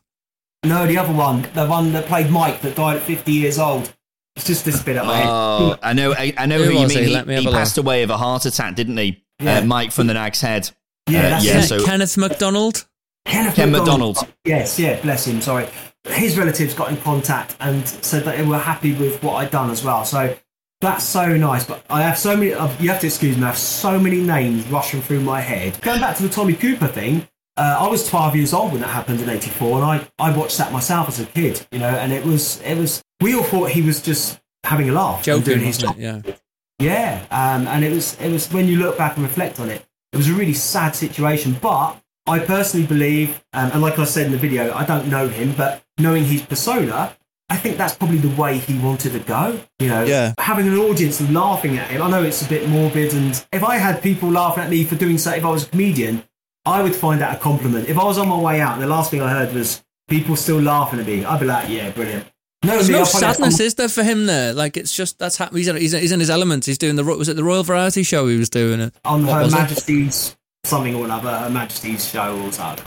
No, 0.65 0.87
the 0.87 0.99
other 0.99 1.13
one, 1.13 1.49
the 1.55 1.67
one 1.67 1.93
that 1.93 2.07
played 2.07 2.31
Mike, 2.31 2.61
that 2.63 2.75
died 2.77 2.97
at 2.97 3.03
fifty 3.03 3.33
years 3.33 3.59
old. 3.59 3.93
It's 4.37 4.47
just 4.47 4.65
this 4.65 4.83
bit 4.83 4.97
up 4.97 5.07
my 5.07 5.17
head. 5.17 5.27
Oh, 5.29 5.77
I 5.83 5.93
know, 5.95 6.13
I, 6.13 6.33
I 6.37 6.47
know 6.47 6.59
Who 6.59 6.65
who, 6.65 6.71
you 6.81 6.89
mean. 6.89 7.27
he? 7.27 7.35
He, 7.37 7.41
he 7.43 7.47
passed 7.51 7.77
away 7.79 8.03
of 8.05 8.11
a 8.11 8.17
heart 8.17 8.45
attack, 8.45 8.75
didn't 8.77 8.97
he? 8.97 9.25
Yeah. 9.41 9.59
Uh, 9.59 9.65
Mike 9.65 9.93
from 9.93 10.07
the 10.09 10.15
Nag's 10.15 10.41
Head. 10.41 10.71
Yeah, 11.09 11.19
Uh, 11.27 11.31
that's 11.31 11.45
yeah. 11.45 11.61
So 11.63 11.85
Kenneth 11.85 12.17
MacDonald. 12.17 12.87
Kenneth 13.27 13.57
Ken 13.57 13.71
MacDonald. 13.71 14.19
Yes, 14.45 14.79
yeah, 14.79 15.01
bless 15.03 15.27
him. 15.27 15.41
Sorry. 15.41 15.69
His 16.07 16.39
relatives 16.39 16.73
got 16.75 16.91
in 16.91 16.97
contact 16.99 17.57
and 17.61 17.87
said 17.87 18.25
that 18.25 18.39
they 18.39 18.45
were 18.45 18.59
happy 18.59 18.95
with 18.95 19.23
what 19.23 19.35
I'd 19.35 19.51
done 19.51 19.71
as 19.71 19.85
well. 19.85 20.05
So 20.05 20.35
that's 20.81 21.05
so 21.05 21.37
nice. 21.37 21.65
But 21.67 21.85
I 21.91 22.03
have 22.03 22.17
so 22.17 22.37
many, 22.37 22.55
uh, 22.55 22.71
you 22.81 22.89
have 22.89 23.01
to 23.01 23.07
excuse 23.07 23.37
me, 23.37 23.43
I 23.43 23.49
have 23.49 23.59
so 23.59 23.99
many 24.01 24.21
names 24.23 24.67
rushing 24.69 25.03
through 25.03 25.21
my 25.21 25.41
head. 25.41 25.79
Going 25.83 26.01
back 26.01 26.17
to 26.17 26.23
the 26.23 26.29
Tommy 26.31 26.55
Cooper 26.55 26.87
thing, 26.87 27.29
uh, 27.59 27.77
I 27.81 27.89
was 27.89 28.09
12 28.09 28.37
years 28.37 28.55
old 28.55 28.73
when 28.73 28.81
that 28.81 28.89
happened 28.89 29.21
in 29.21 29.29
84 29.29 29.83
and 29.83 29.85
I, 29.85 30.09
I 30.19 30.35
watched 30.35 30.57
that 30.59 30.73
myself 30.73 31.09
as 31.09 31.21
a 31.21 31.27
kid, 31.27 31.67
you 31.73 31.81
know, 31.81 31.89
and 31.89 32.13
it 32.13 32.25
was, 32.25 32.63
it 32.63 32.77
was, 32.79 33.03
we 33.21 33.35
all 33.35 33.43
thought 33.43 33.71
he 33.71 33.83
was 33.83 34.01
just 34.01 34.41
having 34.65 34.89
a 34.89 34.93
laugh. 34.93 35.17
and 35.17 35.25
Joking, 35.25 35.43
doing 35.45 35.61
his 35.61 35.83
wasn't 35.83 36.01
job. 36.01 36.25
Yeah. 36.27 36.35
Yeah, 36.81 37.27
um, 37.33 37.67
and 37.67 37.85
it 37.85 37.91
was 37.93 38.17
it 38.21 38.31
was 38.31 38.47
when 38.53 38.69
you 38.69 38.77
look 38.79 38.97
back 38.97 39.17
and 39.17 39.27
reflect 39.27 39.59
on 39.59 39.69
it, 39.69 39.85
it 40.19 40.23
was 40.27 40.29
a 40.31 40.35
really 40.35 40.53
sad 40.53 40.97
situation. 40.97 41.57
But 41.63 41.97
I 42.27 42.41
personally 42.41 42.87
believe, 42.89 43.41
um, 43.53 43.71
and 43.73 43.81
like 43.81 44.01
I 44.01 44.05
said 44.05 44.27
in 44.27 44.33
the 44.33 44.39
video, 44.39 44.75
I 44.75 44.85
don't 44.85 45.07
know 45.07 45.29
him, 45.29 45.55
but 45.57 45.85
knowing 45.97 46.25
his 46.25 46.43
persona, 46.43 47.17
I 47.49 47.57
think 47.57 47.77
that's 47.79 47.95
probably 47.95 48.19
the 48.19 48.35
way 48.41 48.59
he 48.59 48.77
wanted 48.81 49.13
to 49.13 49.21
go. 49.21 49.61
You 49.79 49.89
know, 49.91 50.03
Yeah. 50.05 50.35
having 50.41 50.67
an 50.67 50.77
audience 50.77 51.21
laughing 51.31 51.79
at 51.79 51.89
him. 51.93 52.03
I 52.03 52.11
know 52.11 52.25
it's 52.25 52.43
a 52.43 52.49
bit 52.49 52.69
morbid, 52.69 53.15
and 53.15 53.45
if 53.53 53.63
I 53.63 53.77
had 53.79 54.03
people 54.03 54.29
laughing 54.29 54.65
at 54.65 54.71
me 54.71 54.83
for 54.83 54.97
doing 54.97 55.19
so, 55.19 55.31
if 55.31 55.45
I 55.45 55.51
was 55.51 55.63
a 55.63 55.67
comedian, 55.69 56.25
I 56.67 56.83
would 56.83 56.97
find 56.97 57.21
that 57.21 57.37
a 57.37 57.39
compliment. 57.39 57.89
If 57.89 57.97
I 57.97 58.03
was 58.05 58.19
on 58.19 58.29
my 58.29 58.39
way 58.39 58.61
out 58.61 58.73
and 58.75 58.83
the 58.83 58.89
last 58.89 59.13
thing 59.13 59.23
I 59.23 59.31
heard 59.31 59.55
was 59.55 59.85
people 60.09 60.35
still 60.35 60.61
laughing 60.61 60.99
at 60.99 61.07
me, 61.07 61.25
I'd 61.25 61.39
be 61.39 61.47
like, 61.47 61.69
yeah, 61.69 61.91
brilliant. 61.91 62.27
No, 62.65 62.73
There's 62.73 62.89
no 62.89 63.05
sadness, 63.05 63.61
is 63.61 63.75
there, 63.77 63.89
for 63.89 64.03
him 64.03 64.27
there? 64.27 64.53
Like, 64.53 64.77
it's 64.77 64.95
just, 64.95 65.19
that's 65.19 65.37
happening. 65.37 65.59
He's, 65.59 65.69
in- 65.69 65.77
he's, 65.77 66.13
in- 66.13 66.21
his 66.21 66.29
elements. 66.31 66.67
He's 66.67 66.79
doing 66.79 66.97
the, 66.97 67.05
was 67.05 67.29
it 67.29 67.37
the 67.37 67.45
Royal 67.45 67.63
Variety 67.63 68.03
Show 68.03 68.27
he 68.27 68.37
was 68.37 68.51
doing? 68.51 68.81
It? 68.81 68.95
on 69.05 69.25
What 69.27 69.37
Her 69.37 69.45
was 69.45 69.55
it? 69.55 69.59
Majesty's 69.59 70.37
something 70.65 70.95
or 70.95 71.05
another, 71.05 71.31
Her 71.31 71.51
Majesty's 71.51 72.09
show 72.09 72.41
or 72.41 72.51
something. 72.51 72.85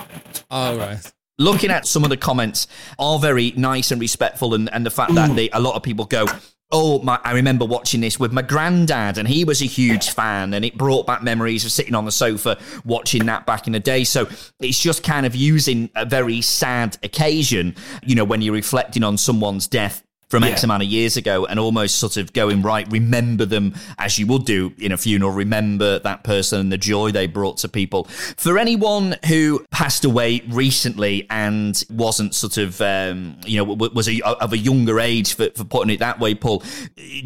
I. 0.50 0.72
Oh, 0.72 0.78
right. 0.78 1.14
looking 1.40 1.72
at 1.72 1.88
some 1.88 2.04
of 2.04 2.10
the 2.10 2.18
comments 2.18 2.68
are 3.00 3.18
very 3.18 3.52
nice 3.56 3.92
and 3.92 4.02
respectful 4.02 4.54
and, 4.54 4.72
and 4.74 4.86
the 4.86 4.92
fact 4.92 5.16
that 5.16 5.32
mm. 5.32 5.36
they, 5.36 5.50
a 5.52 5.60
lot 5.60 5.76
of 5.76 5.84
people 5.84 6.06
go 6.06 6.26
oh 6.72 7.02
my 7.02 7.20
i 7.24 7.34
remember 7.34 7.66
watching 7.66 8.02
this 8.02 8.20
with 8.20 8.32
my 8.32 8.42
granddad 8.42 9.18
and 9.18 9.28
he 9.28 9.44
was 9.44 9.62
a 9.62 9.66
huge 9.66 10.10
fan 10.10 10.54
and 10.54 10.64
it 10.64 10.78
brought 10.78 11.06
back 11.06 11.22
memories 11.24 11.66
of 11.66 11.72
sitting 11.72 11.96
on 11.96 12.06
the 12.06 12.12
sofa 12.12 12.58
watching 12.86 13.26
that 13.26 13.46
back 13.46 13.68
in 13.68 13.74
the 13.74 13.80
day. 13.80 14.04
So 14.04 14.28
it's 14.60 14.80
just 14.80 15.04
kind 15.04 15.26
of 15.26 15.36
using 15.36 15.90
a 15.96 16.06
very 16.06 16.42
sad 16.42 16.98
occasion 17.04 17.76
you 18.04 18.16
know 18.16 18.24
when 18.24 18.42
you're 18.42 18.54
reflecting 18.54 19.04
on 19.04 19.18
someone's 19.18 19.68
death 19.68 20.04
from 20.32 20.44
X 20.46 20.62
Yeah. 20.62 20.68
amount 20.68 20.82
of 20.84 20.90
years 20.90 21.18
ago 21.18 21.46
and 21.46 21.60
almost 21.60 21.98
sort 22.00 22.16
of 22.16 22.32
going, 22.32 22.62
right, 22.62 22.90
remember 22.90 23.46
them 23.46 23.76
as 24.00 24.18
you 24.18 24.26
would 24.28 24.46
do 24.46 24.74
in 24.80 24.94
a 24.94 24.98
funeral, 24.98 25.32
remember 25.32 26.00
that 26.00 26.24
person 26.24 26.62
and 26.62 26.72
the 26.72 26.78
joy 26.78 27.12
they 27.12 27.28
brought 27.28 27.58
to 27.58 27.68
people. 27.68 28.06
For 28.38 28.58
anyone 28.58 29.18
who 29.28 29.66
passed 29.72 30.06
away 30.06 30.42
recently 30.48 31.28
and 31.30 31.84
wasn't 31.90 32.34
sort 32.34 32.58
of, 32.58 32.80
um, 32.82 33.36
you 33.46 33.58
know, 33.58 33.66
was 33.66 34.08
a, 34.08 34.22
of 34.22 34.54
a 34.54 34.58
younger 34.58 35.02
age, 35.02 35.34
for, 35.36 35.50
for 35.54 35.66
putting 35.66 35.94
it 35.94 36.00
that 36.00 36.20
way, 36.22 36.34
Paul, 36.34 36.64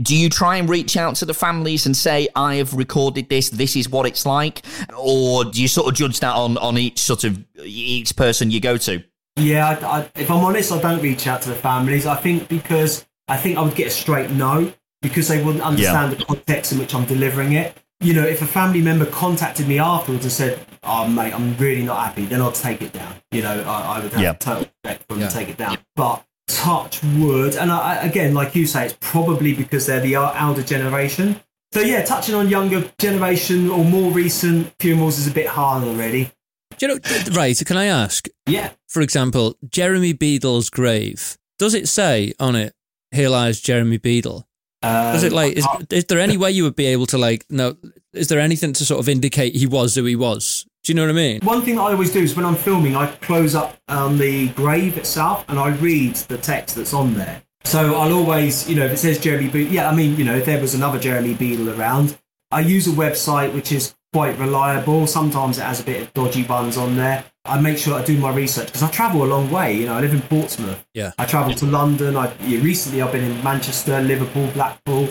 do 0.01 0.17
you 0.17 0.27
try 0.29 0.57
and 0.57 0.67
reach 0.67 0.97
out 0.97 1.15
to 1.17 1.25
the 1.25 1.33
families 1.35 1.85
and 1.85 1.95
say, 1.95 2.27
I 2.35 2.55
have 2.55 2.73
recorded 2.73 3.29
this, 3.29 3.51
this 3.51 3.75
is 3.75 3.87
what 3.87 4.07
it's 4.07 4.25
like? 4.25 4.63
Or 4.97 5.45
do 5.45 5.61
you 5.61 5.67
sort 5.67 5.87
of 5.89 5.93
judge 5.93 6.19
that 6.21 6.33
on, 6.33 6.57
on 6.57 6.79
each 6.79 6.99
sort 6.99 7.23
of, 7.23 7.37
each 7.63 8.15
person 8.15 8.49
you 8.49 8.59
go 8.59 8.77
to? 8.77 9.03
Yeah, 9.37 9.67
I, 9.81 9.99
I, 9.99 10.09
if 10.15 10.31
I'm 10.31 10.43
honest, 10.43 10.71
I 10.71 10.79
don't 10.79 11.01
reach 11.01 11.27
out 11.27 11.41
to 11.43 11.49
the 11.49 11.55
families. 11.55 12.05
I 12.05 12.15
think 12.15 12.47
because 12.47 13.05
I 13.27 13.37
think 13.37 13.57
I 13.57 13.61
would 13.61 13.75
get 13.75 13.87
a 13.87 13.91
straight 13.91 14.31
no 14.31 14.71
because 15.01 15.27
they 15.27 15.43
wouldn't 15.43 15.63
understand 15.63 16.13
the 16.13 16.23
context 16.23 16.71
in 16.71 16.79
which 16.79 16.95
I'm 16.95 17.05
delivering 17.05 17.53
it. 17.53 17.77
You 18.01 18.13
know, 18.13 18.23
if 18.23 18.41
a 18.41 18.45
family 18.47 18.81
member 18.81 19.05
contacted 19.05 19.67
me 19.67 19.79
afterwards 19.79 20.25
and 20.25 20.31
said, 20.31 20.59
"Oh, 20.83 21.07
mate, 21.07 21.33
I'm 21.33 21.55
really 21.57 21.83
not 21.83 21.97
happy," 22.05 22.25
then 22.25 22.41
I'd 22.41 22.55
take 22.55 22.81
it 22.81 22.93
down. 22.93 23.15
You 23.31 23.41
know, 23.41 23.61
I, 23.63 23.97
I 23.97 24.03
would 24.03 24.11
have 24.13 24.21
Yeah. 24.21 24.33
total 24.33 24.69
respect 24.83 25.05
for 25.07 25.13
them 25.15 25.21
Yeah. 25.21 25.27
to 25.29 25.33
take 25.33 25.49
it 25.49 25.57
down. 25.57 25.77
But 25.95 26.23
touch 26.47 27.01
wood, 27.03 27.55
and 27.55 27.71
I, 27.71 27.95
I- 27.95 28.05
again, 28.05 28.33
like 28.33 28.55
you 28.55 28.65
say, 28.67 28.85
it's 28.85 28.97
probably 28.99 29.53
because 29.53 29.85
they're 29.85 30.01
the 30.01 30.15
el- 30.15 30.33
elder 30.35 30.61
generation. 30.63 31.41
So 31.73 31.81
yeah, 31.81 32.03
touching 32.03 32.35
on 32.35 32.47
younger 32.49 32.89
generation 32.99 33.69
or 33.69 33.83
more 33.83 34.11
recent 34.11 34.73
funerals 34.79 35.17
is 35.19 35.27
a 35.27 35.31
bit 35.31 35.47
harder, 35.47 35.91
really. 35.91 36.31
Do 36.77 36.87
you 36.87 36.95
know, 36.95 36.99
right, 37.33 37.61
can 37.65 37.77
I 37.77 37.85
ask, 37.85 38.27
Yeah, 38.47 38.71
for 38.87 39.01
example, 39.01 39.55
Jeremy 39.69 40.13
Beadle's 40.13 40.69
grave, 40.69 41.37
does 41.59 41.73
it 41.73 41.87
say 41.87 42.33
on 42.39 42.55
it, 42.55 42.73
here 43.11 43.29
lies 43.29 43.61
Jeremy 43.61 43.97
Beadle? 43.97 44.47
Is 44.83 45.23
it 45.23 45.31
Um, 45.31 45.35
like, 45.35 45.53
is, 45.53 45.67
is 45.89 46.05
there 46.05 46.19
any 46.19 46.37
way 46.37 46.51
you 46.51 46.63
would 46.63 46.75
be 46.75 46.85
able 46.87 47.07
to, 47.07 47.17
like, 47.17 47.45
no, 47.49 47.75
is 48.13 48.27
there 48.27 48.39
anything 48.39 48.73
to 48.73 48.85
sort 48.85 48.99
of 48.99 49.09
indicate 49.09 49.55
he 49.55 49.65
was 49.65 49.95
who 49.95 50.05
he 50.05 50.15
was? 50.15 50.65
Do 50.83 50.91
you 50.91 50.95
know 50.95 51.03
what 51.03 51.09
I 51.09 51.13
mean? 51.13 51.39
One 51.41 51.63
thing 51.63 51.75
that 51.75 51.81
I 51.81 51.91
always 51.93 52.11
do 52.11 52.19
is 52.21 52.35
when 52.35 52.45
I'm 52.45 52.55
filming, 52.55 52.95
I 52.95 53.07
close 53.07 53.55
up 53.55 53.77
on 53.87 54.19
the 54.19 54.49
grave 54.49 54.97
itself 54.97 55.43
and 55.47 55.57
I 55.57 55.69
read 55.69 56.15
the 56.15 56.37
text 56.37 56.75
that's 56.75 56.93
on 56.93 57.15
there. 57.15 57.41
So 57.63 57.95
I'll 57.95 58.13
always, 58.13 58.69
you 58.69 58.75
know, 58.75 58.85
if 58.85 58.91
it 58.91 58.97
says 58.97 59.17
Jeremy 59.19 59.47
Beadle, 59.47 59.73
yeah, 59.73 59.89
I 59.89 59.95
mean, 59.95 60.15
you 60.17 60.23
know, 60.23 60.35
if 60.35 60.45
there 60.45 60.61
was 60.61 60.75
another 60.75 60.99
Jeremy 60.99 61.33
Beadle 61.33 61.71
around, 61.71 62.15
I 62.51 62.59
use 62.59 62.85
a 62.87 62.91
website 62.91 63.55
which 63.55 63.71
is 63.71 63.95
quite 64.15 64.37
reliable. 64.39 65.05
Sometimes 65.05 65.57
it 65.57 65.63
has 65.63 65.81
a 65.81 65.83
bit 65.83 66.01
of 66.01 66.13
dodgy 66.13 66.43
ones 66.45 66.77
on 66.77 66.95
there. 66.95 67.25
I 67.43 67.59
make 67.59 67.77
sure 67.77 67.95
I 67.95 68.01
do 68.01 68.17
my 68.17 68.33
research 68.33 68.67
because 68.67 68.81
I 68.81 68.87
travel 68.89 69.25
a 69.25 69.29
long 69.35 69.51
way. 69.51 69.73
You 69.75 69.87
know, 69.87 69.95
I 69.95 69.99
live 69.99 70.13
in 70.13 70.21
Portsmouth. 70.21 70.85
Yeah. 70.93 71.11
I 71.19 71.25
travel 71.25 71.53
to 71.53 71.65
London. 71.65 72.15
I 72.15 72.33
yeah, 72.45 72.61
recently 72.61 73.01
I've 73.01 73.11
been 73.11 73.25
in 73.29 73.43
Manchester, 73.43 73.99
Liverpool, 73.99 74.47
Blackpool. 74.53 75.09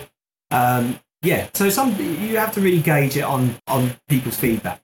Um, 0.50 0.98
yeah, 1.20 1.48
so 1.52 1.68
some 1.68 1.94
you 2.00 2.38
have 2.38 2.54
to 2.54 2.62
really 2.62 2.80
gauge 2.80 3.18
it 3.18 3.24
on 3.24 3.56
on 3.68 3.94
people's 4.08 4.38
feedback. 4.38 4.80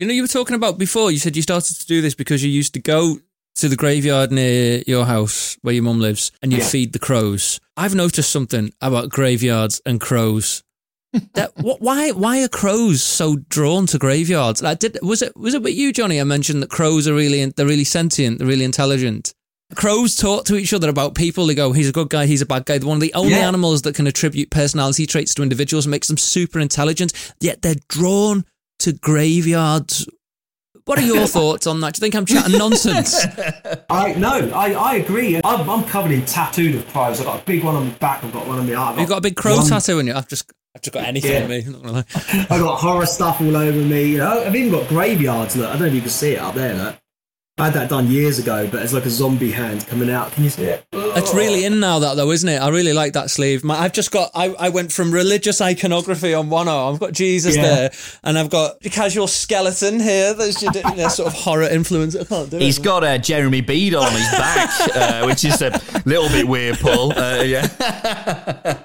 You 0.00 0.06
know, 0.06 0.14
you 0.14 0.22
were 0.22 0.28
talking 0.28 0.56
about 0.56 0.78
before, 0.78 1.10
you 1.10 1.18
said 1.18 1.36
you 1.36 1.42
started 1.42 1.74
to 1.78 1.86
do 1.86 2.00
this 2.00 2.14
because 2.14 2.42
you 2.42 2.50
used 2.50 2.72
to 2.72 2.80
go 2.80 3.18
to 3.56 3.68
the 3.68 3.76
graveyard 3.76 4.32
near 4.32 4.82
your 4.86 5.04
house 5.04 5.58
where 5.60 5.74
your 5.74 5.84
mum 5.84 6.00
lives 6.00 6.32
and 6.40 6.50
you'd 6.50 6.62
Yeah. 6.62 6.68
feed 6.68 6.94
the 6.94 6.98
crows. 6.98 7.60
I've 7.76 7.94
noticed 7.94 8.30
something 8.30 8.72
about 8.80 9.10
graveyards 9.10 9.82
and 9.84 10.00
crows. 10.00 10.62
That 11.34 11.52
why 11.56 12.10
why 12.12 12.42
are 12.42 12.48
crows 12.48 13.02
so 13.02 13.36
drawn 13.48 13.86
to 13.88 13.98
graveyards? 13.98 14.62
Like, 14.62 14.78
did 14.80 14.98
was 15.02 15.22
it 15.22 15.36
was 15.36 15.54
it 15.54 15.62
with 15.62 15.74
you, 15.74 15.92
Johnny? 15.92 16.20
I 16.20 16.24
mentioned 16.24 16.62
that 16.62 16.70
crows 16.70 17.06
are 17.08 17.14
really 17.14 17.44
they're 17.46 17.66
really 17.66 17.84
sentient, 17.84 18.38
they're 18.38 18.48
really 18.48 18.64
intelligent. 18.64 19.34
Crows 19.74 20.14
talk 20.14 20.44
to 20.44 20.56
each 20.56 20.72
other 20.74 20.88
about 20.88 21.14
people. 21.14 21.46
They 21.46 21.54
go, 21.54 21.72
"He's 21.72 21.88
a 21.88 21.92
good 21.92 22.10
guy. 22.10 22.26
He's 22.26 22.42
a 22.42 22.46
bad 22.46 22.66
guy." 22.66 22.78
They're 22.78 22.86
one 22.88 22.98
of 22.98 23.00
the 23.00 23.14
only 23.14 23.32
Yeah. 23.32 23.48
animals 23.48 23.82
that 23.82 23.94
can 23.94 24.06
attribute 24.06 24.50
personality 24.50 25.06
traits 25.06 25.34
to 25.34 25.42
individuals 25.42 25.86
and 25.86 25.90
makes 25.90 26.06
them 26.08 26.16
super 26.18 26.60
intelligent. 26.60 27.12
Yet 27.40 27.62
they're 27.62 27.74
drawn 27.88 28.44
to 28.80 28.92
graveyards. 28.92 30.06
What 30.84 30.98
are 30.98 31.02
your 31.02 31.26
thoughts 31.38 31.66
on 31.66 31.80
that? 31.80 31.94
Do 31.94 31.98
you 31.98 32.00
think 32.02 32.14
I'm 32.14 32.26
chatting 32.26 32.58
nonsense? 32.58 33.24
I 33.90 34.12
no, 34.14 34.50
I, 34.54 34.74
I 34.74 34.94
agree. 34.96 35.40
I'm, 35.42 35.68
I'm 35.68 35.84
covered 35.84 36.12
in 36.12 36.24
tattooed 36.26 36.74
of 36.74 36.86
crows. 36.88 37.18
I've 37.20 37.26
got 37.26 37.40
a 37.40 37.44
big 37.44 37.64
one 37.64 37.74
on 37.74 37.86
my 37.88 37.94
back. 37.94 38.22
I've 38.22 38.32
got 38.32 38.46
one 38.46 38.58
on 38.58 38.66
my 38.66 38.74
arm. 38.74 38.98
You've 38.98 39.08
got 39.08 39.18
a 39.18 39.22
big 39.22 39.34
crow 39.34 39.56
one- 39.56 39.66
tattoo 39.66 39.98
in 39.98 40.06
you. 40.06 40.14
I've 40.14 40.28
just 40.28 40.52
I've 40.76 40.82
just 40.82 40.92
got 40.92 41.04
anything 41.06 41.30
Yeah. 41.30 41.40
in 41.44 41.48
me. 41.50 41.62
I'm 41.64 41.72
not 41.72 41.82
gonna 41.82 41.92
lie. 41.92 42.04
I've 42.50 42.60
got 42.60 42.76
horror 42.80 43.06
stuff 43.06 43.40
all 43.40 43.56
over 43.56 43.78
me. 43.78 44.04
You 44.12 44.18
know, 44.18 44.44
I've 44.44 44.56
even 44.56 44.72
got 44.72 44.88
graveyards. 44.88 45.56
Look, 45.56 45.68
I 45.68 45.72
don't 45.72 45.80
know 45.82 45.86
if 45.86 45.94
you 45.94 46.00
can 46.00 46.10
see 46.10 46.32
it 46.32 46.40
up 46.40 46.54
there. 46.54 46.74
Look, 46.74 46.96
I 47.56 47.66
had 47.66 47.74
that 47.74 47.88
done 47.88 48.08
years 48.10 48.40
ago, 48.40 48.66
but 48.68 48.82
it's 48.82 48.92
like 48.92 49.06
a 49.06 49.10
zombie 49.10 49.52
hand 49.52 49.86
coming 49.86 50.10
out. 50.10 50.32
Can 50.32 50.42
you 50.42 50.50
see 50.50 50.64
it? 50.64 50.84
It's 50.92 51.32
really 51.32 51.64
in 51.64 51.78
now, 51.78 52.00
that 52.00 52.16
though, 52.16 52.32
isn't 52.32 52.48
it? 52.48 52.58
I 52.60 52.66
really 52.70 52.92
like 52.92 53.12
that 53.12 53.30
sleeve. 53.30 53.62
My, 53.62 53.78
I've 53.78 53.92
just 53.92 54.10
got. 54.10 54.32
I, 54.34 54.46
I 54.58 54.70
went 54.70 54.90
from 54.90 55.12
religious 55.12 55.60
iconography 55.60 56.34
on 56.34 56.50
one 56.50 56.66
arm. 56.66 56.94
I've 56.94 57.00
got 57.00 57.12
Jesus 57.12 57.54
Yeah. 57.54 57.62
there, 57.62 57.90
and 58.24 58.36
I've 58.36 58.50
got 58.50 58.84
a 58.84 58.90
casual 58.90 59.28
skeleton 59.28 60.00
here. 60.00 60.34
There's 60.34 60.60
your 60.60 60.72
their 60.72 61.08
sort 61.08 61.28
of 61.28 61.34
horror 61.34 61.68
influence. 61.68 62.16
I 62.16 62.24
can't 62.24 62.50
do 62.50 62.58
He's 62.58 62.80
it. 62.80 62.82
got 62.84 63.04
a 63.04 63.20
Jeremy 63.20 63.60
Beadle 63.60 64.02
on 64.02 64.10
his 64.10 64.28
back, 64.32 64.70
uh, 64.96 65.24
which 65.26 65.44
is 65.44 65.62
a 65.62 65.80
little 66.06 66.28
bit 66.30 66.48
weird, 66.48 66.80
Paul. 66.80 67.16
Uh, 67.16 67.42
yeah. 67.44 67.68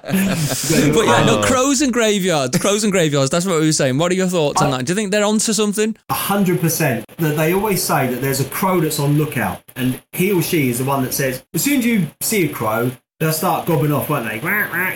But 0.10 1.06
yeah, 1.06 1.24
no 1.24 1.42
crows 1.44 1.80
and 1.82 1.92
graveyards. 1.92 2.56
Crows 2.58 2.82
and 2.84 2.92
graveyards. 2.92 3.30
That's 3.30 3.46
what 3.46 3.60
we 3.60 3.66
were 3.66 3.72
saying. 3.72 3.98
What 3.98 4.10
are 4.10 4.14
your 4.16 4.26
thoughts 4.28 4.60
on 4.60 4.70
that? 4.72 4.84
Do 4.84 4.90
you 4.92 4.94
think 4.96 5.10
they're 5.12 5.24
onto 5.24 5.52
something? 5.52 5.96
A 6.08 6.14
hundred 6.14 6.60
percent. 6.60 7.04
They 7.18 7.52
always 7.54 7.82
say 7.82 8.08
that 8.08 8.20
there's 8.20 8.40
a 8.40 8.44
crow 8.60 8.78
that's 8.78 9.00
on 9.00 9.16
lookout, 9.16 9.62
and 9.74 10.02
he 10.12 10.30
or 10.30 10.42
she 10.42 10.68
is 10.68 10.76
the 10.76 10.84
one 10.84 11.02
that 11.02 11.14
says, 11.14 11.42
as 11.54 11.62
soon 11.62 11.78
as 11.78 11.86
you 11.86 12.08
see 12.20 12.44
a 12.44 12.52
crow, 12.52 12.90
they'll 13.18 13.32
start 13.32 13.66
gobbing 13.66 13.90
off, 13.90 14.10
won't 14.10 14.26
they? 14.26 14.36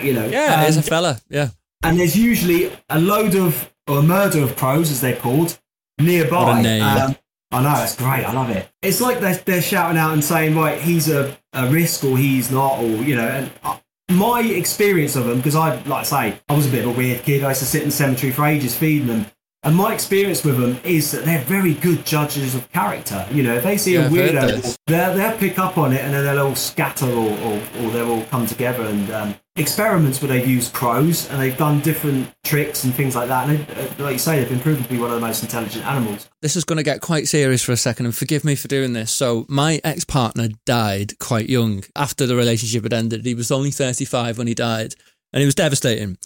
You 0.05 0.13
know. 0.13 0.27
Yeah, 0.27 0.61
there's 0.61 0.77
a 0.77 0.83
fella. 0.83 1.19
Yeah. 1.29 1.49
and 1.83 1.99
there's 1.99 2.15
usually 2.15 2.71
a 2.89 2.99
load 2.99 3.33
of 3.35 3.73
or 3.87 3.99
a 3.99 4.03
murder 4.03 4.43
of 4.43 4.55
crows, 4.55 4.91
as 4.91 5.01
they're 5.01 5.15
called, 5.15 5.59
nearby. 5.99 6.43
What 6.43 6.59
a 6.59 6.61
name. 6.61 6.83
Um, 6.83 7.15
I 7.51 7.63
know 7.63 7.83
it's 7.83 7.95
great. 7.95 8.23
I 8.23 8.33
love 8.33 8.51
it. 8.51 8.69
It's 8.83 9.01
like 9.01 9.19
they're, 9.19 9.35
they're 9.35 9.61
shouting 9.63 9.97
out 9.97 10.13
and 10.13 10.23
saying, 10.23 10.55
right, 10.55 10.79
he's 10.79 11.09
a, 11.09 11.35
a 11.53 11.67
risk 11.67 12.03
or 12.03 12.17
he's 12.19 12.51
not, 12.51 12.79
or 12.79 12.87
you 12.87 13.15
know. 13.15 13.27
And 13.27 13.51
uh, 13.63 13.79
my 14.09 14.41
experience 14.41 15.15
of 15.15 15.25
them, 15.25 15.37
because 15.37 15.55
I 15.55 15.81
like 15.85 16.01
I 16.01 16.03
say, 16.03 16.39
I 16.49 16.55
was 16.55 16.67
a 16.67 16.69
bit 16.69 16.85
of 16.85 16.91
a 16.93 16.97
weird 16.97 17.23
kid. 17.23 17.43
I 17.43 17.49
used 17.49 17.61
to 17.61 17.65
sit 17.65 17.81
in 17.81 17.89
the 17.89 17.95
cemetery 17.95 18.31
for 18.31 18.45
ages 18.45 18.77
feeding 18.77 19.07
them. 19.07 19.25
And 19.65 19.75
my 19.75 19.95
experience 19.95 20.43
with 20.43 20.59
them 20.59 20.79
is 20.83 21.09
that 21.09 21.25
they're 21.25 21.43
very 21.43 21.73
good 21.73 22.05
judges 22.05 22.53
of 22.53 22.71
character. 22.71 23.25
You 23.31 23.41
know, 23.41 23.55
if 23.55 23.63
they 23.63 23.77
see 23.77 23.95
Yeah, 23.95 24.05
a 24.05 24.09
weirdo, 24.11 24.77
they'll, 24.85 25.15
they'll 25.15 25.37
pick 25.39 25.57
up 25.57 25.79
on 25.79 25.91
it 25.91 26.01
and 26.01 26.13
then 26.13 26.23
they'll 26.23 26.45
all 26.45 26.55
scatter 26.55 27.07
or, 27.07 27.31
or, 27.39 27.61
or 27.79 27.89
they'll 27.89 28.11
all 28.11 28.23
come 28.25 28.45
together 28.45 28.83
and 28.83 29.09
um, 29.09 29.35
experiments 29.55 30.21
where 30.21 30.29
they've 30.29 30.47
used 30.47 30.71
crows 30.71 31.27
and 31.31 31.41
they've 31.41 31.57
done 31.57 31.79
different 31.79 32.31
tricks 32.43 32.83
and 32.83 32.93
things 32.93 33.15
like 33.15 33.27
that. 33.27 33.49
And 33.49 33.65
they, 33.65 33.73
uh, 33.73 34.03
like 34.03 34.13
you 34.13 34.19
say, 34.19 34.39
they've 34.39 34.49
been 34.49 34.59
proven 34.59 34.83
to 34.83 34.89
be 34.89 34.99
one 34.99 35.09
of 35.09 35.15
the 35.15 35.25
most 35.25 35.41
intelligent 35.41 35.83
animals. 35.83 36.29
this 36.43 36.55
is 36.55 36.63
going 36.63 36.77
to 36.77 36.83
get 36.83 37.01
quite 37.01 37.27
serious 37.27 37.63
for 37.63 37.71
a 37.71 37.77
second, 37.77 38.05
and 38.05 38.15
forgive 38.15 38.43
me 38.43 38.53
for 38.55 38.67
doing 38.67 38.93
this. 38.93 39.11
So, 39.11 39.47
my 39.49 39.81
ex 39.83 40.05
partner 40.05 40.49
died 40.67 41.17
quite 41.17 41.49
young 41.49 41.83
after 41.95 42.27
the 42.27 42.35
relationship 42.35 42.83
had 42.83 42.93
ended. 42.93 43.25
He 43.25 43.33
was 43.33 43.51
only 43.51 43.71
35 43.71 44.37
when 44.37 44.45
he 44.45 44.53
died, 44.53 44.93
and 45.33 45.41
it 45.41 45.47
was 45.47 45.55
devastating. 45.55 46.17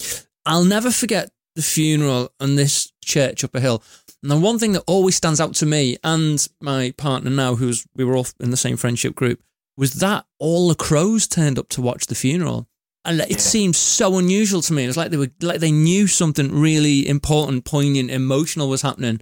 I'll 0.46 0.66
never 0.66 0.92
forget 0.92 1.30
the 1.56 1.62
funeral 1.62 2.32
on 2.40 2.56
this 2.56 2.92
church 3.10 3.44
up 3.44 3.56
a 3.56 3.60
hill. 3.60 3.84
And 4.22 4.32
the 4.32 4.38
one 4.38 4.60
thing 4.60 4.74
that 4.74 4.84
always 4.88 5.16
stands 5.16 5.42
out 5.42 5.56
to 5.56 5.66
me 5.66 5.98
and 6.04 6.48
my 6.62 6.94
partner 6.98 7.30
now, 7.30 7.56
who's 7.56 7.86
we 7.96 8.06
were 8.06 8.16
all 8.16 8.28
in 8.40 8.52
the 8.52 8.58
same 8.58 8.78
friendship 8.78 9.16
group, 9.16 9.42
was 9.78 9.94
that 9.96 10.26
all 10.40 10.68
the 10.68 10.76
crows 10.76 11.28
turned 11.28 11.58
up 11.58 11.70
to 11.70 11.82
watch 11.82 12.08
the 12.08 12.16
funeral. 12.16 12.68
And 13.06 13.22
it 13.22 13.40
seemed 13.40 13.78
so 13.78 14.18
unusual 14.18 14.62
to 14.62 14.74
me. 14.74 14.84
It 14.84 14.88
was 14.88 14.98
like 14.98 15.10
they 15.10 15.18
were 15.18 15.32
like 15.42 15.62
they 15.62 15.72
knew 15.72 16.06
something 16.06 16.52
really 16.52 17.08
important, 17.08 17.64
poignant, 17.64 18.12
emotional 18.12 18.70
was 18.70 18.82
happening, 18.82 19.22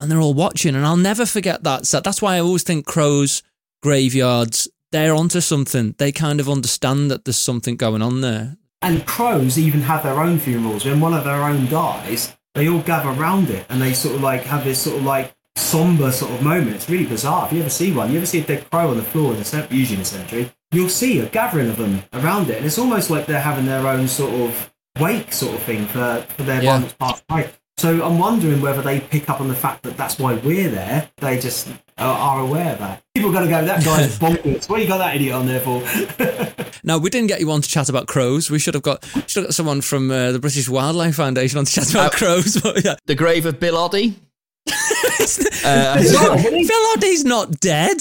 and 0.00 0.10
they're 0.10 0.20
all 0.20 0.34
watching. 0.34 0.74
And 0.74 0.84
I'll 0.84 0.96
never 0.96 1.24
forget 1.24 1.62
that. 1.62 1.86
So 1.86 2.00
that's 2.00 2.20
why 2.20 2.34
I 2.34 2.40
always 2.40 2.64
think 2.64 2.86
crows, 2.86 3.42
graveyards, 3.82 4.68
they're 4.90 5.14
onto 5.14 5.40
something. 5.40 5.94
They 5.98 6.10
kind 6.12 6.40
of 6.40 6.48
understand 6.48 7.10
that 7.10 7.24
there's 7.24 7.36
something 7.36 7.76
going 7.76 8.02
on 8.02 8.20
there. 8.20 8.56
And 8.82 9.06
crows 9.06 9.58
even 9.58 9.80
have 9.82 10.02
their 10.02 10.20
own 10.20 10.38
funerals. 10.38 10.84
When 10.84 11.00
one 11.00 11.14
of 11.14 11.24
their 11.24 11.44
own 11.44 11.66
dies, 11.66 12.32
they 12.54 12.68
all 12.68 12.80
gather 12.80 13.08
around 13.10 13.50
it 13.50 13.66
and 13.68 13.80
they 13.82 13.92
sort 13.92 14.14
of 14.16 14.22
like 14.22 14.42
have 14.44 14.64
this 14.64 14.80
sort 14.80 14.96
of 14.98 15.04
like 15.04 15.34
somber 15.56 16.10
sort 16.12 16.32
of 16.32 16.42
moment. 16.42 16.76
It's 16.76 16.88
really 16.88 17.06
bizarre. 17.06 17.46
If 17.46 17.52
you 17.52 17.60
ever 17.60 17.70
see 17.70 17.92
one, 17.92 18.10
you 18.10 18.16
ever 18.18 18.26
see 18.26 18.40
a 18.40 18.44
dead 18.44 18.68
crow 18.70 18.90
on 18.90 18.96
the 18.96 19.02
floor 19.02 19.32
in 19.32 19.38
the 19.38 19.44
cem- 19.44 19.68
usually 19.70 19.96
in 19.96 20.02
a 20.02 20.04
cemetery, 20.04 20.50
you'll 20.72 20.88
see 20.88 21.20
a 21.20 21.26
gathering 21.28 21.68
of 21.68 21.76
them 21.76 22.02
around 22.12 22.50
it, 22.50 22.56
and 22.58 22.66
it's 22.66 22.78
almost 22.78 23.10
like 23.10 23.26
they're 23.26 23.40
having 23.40 23.66
their 23.66 23.86
own 23.86 24.08
sort 24.08 24.32
of 24.32 24.72
wake 25.00 25.32
sort 25.32 25.54
of 25.54 25.62
thing 25.62 25.86
for 25.86 26.24
for 26.36 26.42
their 26.44 26.62
Yeah. 26.62 26.72
one 26.72 26.82
that's 26.82 26.94
passed 26.94 27.24
away. 27.30 27.50
So 27.76 28.04
I'm 28.04 28.18
wondering 28.18 28.60
whether 28.60 28.82
they 28.82 29.00
pick 29.00 29.28
up 29.28 29.40
on 29.40 29.48
the 29.48 29.54
fact 29.54 29.82
that 29.82 29.96
that's 29.96 30.18
why 30.18 30.34
we're 30.34 30.68
there. 30.70 31.10
They 31.16 31.38
just 31.40 31.68
are, 31.98 32.16
are 32.16 32.40
aware 32.40 32.72
of 32.72 32.78
that. 32.78 33.02
People 33.14 33.30
are 33.30 33.32
going 33.32 33.44
to 33.46 33.50
go, 33.50 33.64
that 33.64 33.84
guy's 33.84 34.16
bonkers. 34.20 34.68
What 34.68 34.80
you 34.80 34.86
got 34.86 34.98
that 34.98 35.16
idiot 35.16 35.34
on 35.34 35.46
there 35.46 35.60
for? 35.60 35.82
Now 36.86 36.98
we 36.98 37.08
didn't 37.08 37.28
get 37.28 37.40
you 37.40 37.50
on 37.50 37.62
to 37.62 37.68
chat 37.68 37.88
about 37.88 38.08
crows. 38.08 38.50
We 38.50 38.58
should 38.58 38.74
have 38.74 38.82
got 38.82 39.02
should 39.26 39.36
have 39.40 39.44
got 39.46 39.54
someone 39.54 39.80
from 39.80 40.10
uh, 40.10 40.32
the 40.32 40.38
British 40.38 40.68
Wildlife 40.68 41.14
Foundation 41.14 41.58
on 41.58 41.64
to 41.64 41.72
chat 41.72 41.90
about 41.90 42.14
Uh, 42.14 42.18
crows. 42.18 42.60
But 42.62 42.84
yeah, 42.84 42.96
The 43.06 43.14
grave 43.14 43.46
of 43.46 43.58
Bill 43.58 43.74
Oddie. 43.76 44.14
Uh, 44.68 45.96
Bizarre, 45.96 46.32
I 46.32 46.36
isn't 46.36 46.54
he? 46.54 46.64
Phil 46.64 46.76
Oddie's 46.94 47.24
not 47.24 47.58
dead, 47.58 47.96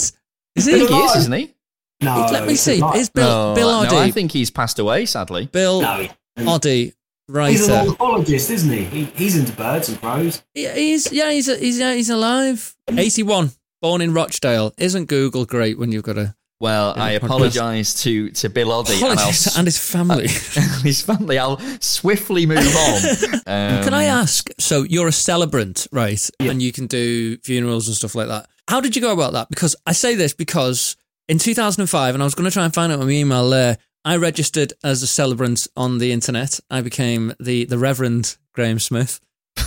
is 0.57 0.65
he? 0.65 0.79
he 0.79 0.83
is, 0.83 1.15
isn't 1.15 1.31
he? 1.31 1.53
No, 2.01 2.27
Let 2.29 2.45
me 2.45 2.55
see. 2.55 2.79
not. 2.79 2.97
Is 2.97 3.09
Bill 3.09 3.25
no, 3.25 3.55
Bill 3.55 3.69
no, 3.83 3.87
Oddie? 3.87 3.97
I 3.97 4.11
think 4.11 4.33
he's 4.33 4.51
passed 4.51 4.79
away, 4.79 5.05
sadly. 5.05 5.45
Bill 5.45 5.81
No, 5.81 6.07
he- 6.37 6.93
Oddie, 7.33 7.51
He's 7.51 7.67
an 7.67 7.73
writer. 7.73 7.85
ornithologist, 7.87 8.49
isn't 8.51 8.71
he? 8.71 8.83
he? 8.85 9.03
He's 9.05 9.35
into 9.35 9.51
birds 9.53 9.89
and 9.89 9.99
crows. 9.99 10.43
Yeah, 10.53 10.75
he's 10.75 11.11
yeah, 11.11 11.31
he's 11.31 11.47
he's 11.59 11.79
yeah, 11.79 11.93
he's 11.93 12.09
alive. 12.09 12.75
Eighty-one, 12.89 13.51
born 13.81 14.01
in 14.01 14.13
Rochdale. 14.13 14.73
Isn't 14.77 15.05
Google 15.05 15.45
great 15.45 15.77
when 15.79 15.91
you've 15.91 16.03
got 16.03 16.17
a 16.17 16.35
Well, 16.59 16.93
I 16.95 17.11
apologise 17.11 18.01
to, 18.03 18.29
to 18.31 18.49
Bill 18.49 18.69
Oddie 18.69 19.01
and, 19.01 19.19
I'll, 19.19 19.57
and 19.57 19.67
his 19.67 19.77
family? 19.77 20.27
his 20.83 21.01
family. 21.01 21.37
I'll 21.39 21.59
swiftly 21.79 22.45
move 22.45 22.59
on. 22.59 23.01
Um, 23.45 23.83
Can 23.83 23.93
I 23.93 24.05
ask? 24.05 24.49
So 24.57 24.83
you're 24.83 25.09
a 25.09 25.11
celebrant, 25.11 25.85
right? 25.91 26.29
And 26.39 26.61
you 26.61 26.71
can 26.71 26.87
do 26.87 27.35
funerals 27.39 27.87
and 27.89 27.95
stuff 27.97 28.15
like 28.15 28.29
that. 28.29 28.47
How 28.69 28.79
did 28.79 28.95
you 28.95 29.01
go 29.01 29.11
about 29.11 29.33
that? 29.33 29.49
Because 29.49 29.75
I 29.85 29.91
say 29.91 30.15
this 30.15 30.33
because 30.33 30.95
in 31.27 31.39
2005, 31.39 32.13
and 32.15 32.23
I 32.23 32.25
was 32.25 32.35
going 32.35 32.45
to 32.49 32.53
try 32.53 32.63
and 32.63 32.73
find 32.73 32.93
out 32.93 32.99
my 33.01 33.09
email 33.09 33.49
there. 33.49 33.77
I 34.05 34.17
registered 34.17 34.73
as 34.83 35.01
a 35.01 35.07
celebrant 35.07 35.67
on 35.77 35.97
the 35.97 36.11
internet. 36.11 36.59
I 36.69 36.81
became 36.81 37.33
the 37.39 37.65
the 37.65 37.77
Reverend 37.77 38.37
Graeme 38.53 38.79
Smith. 38.79 39.19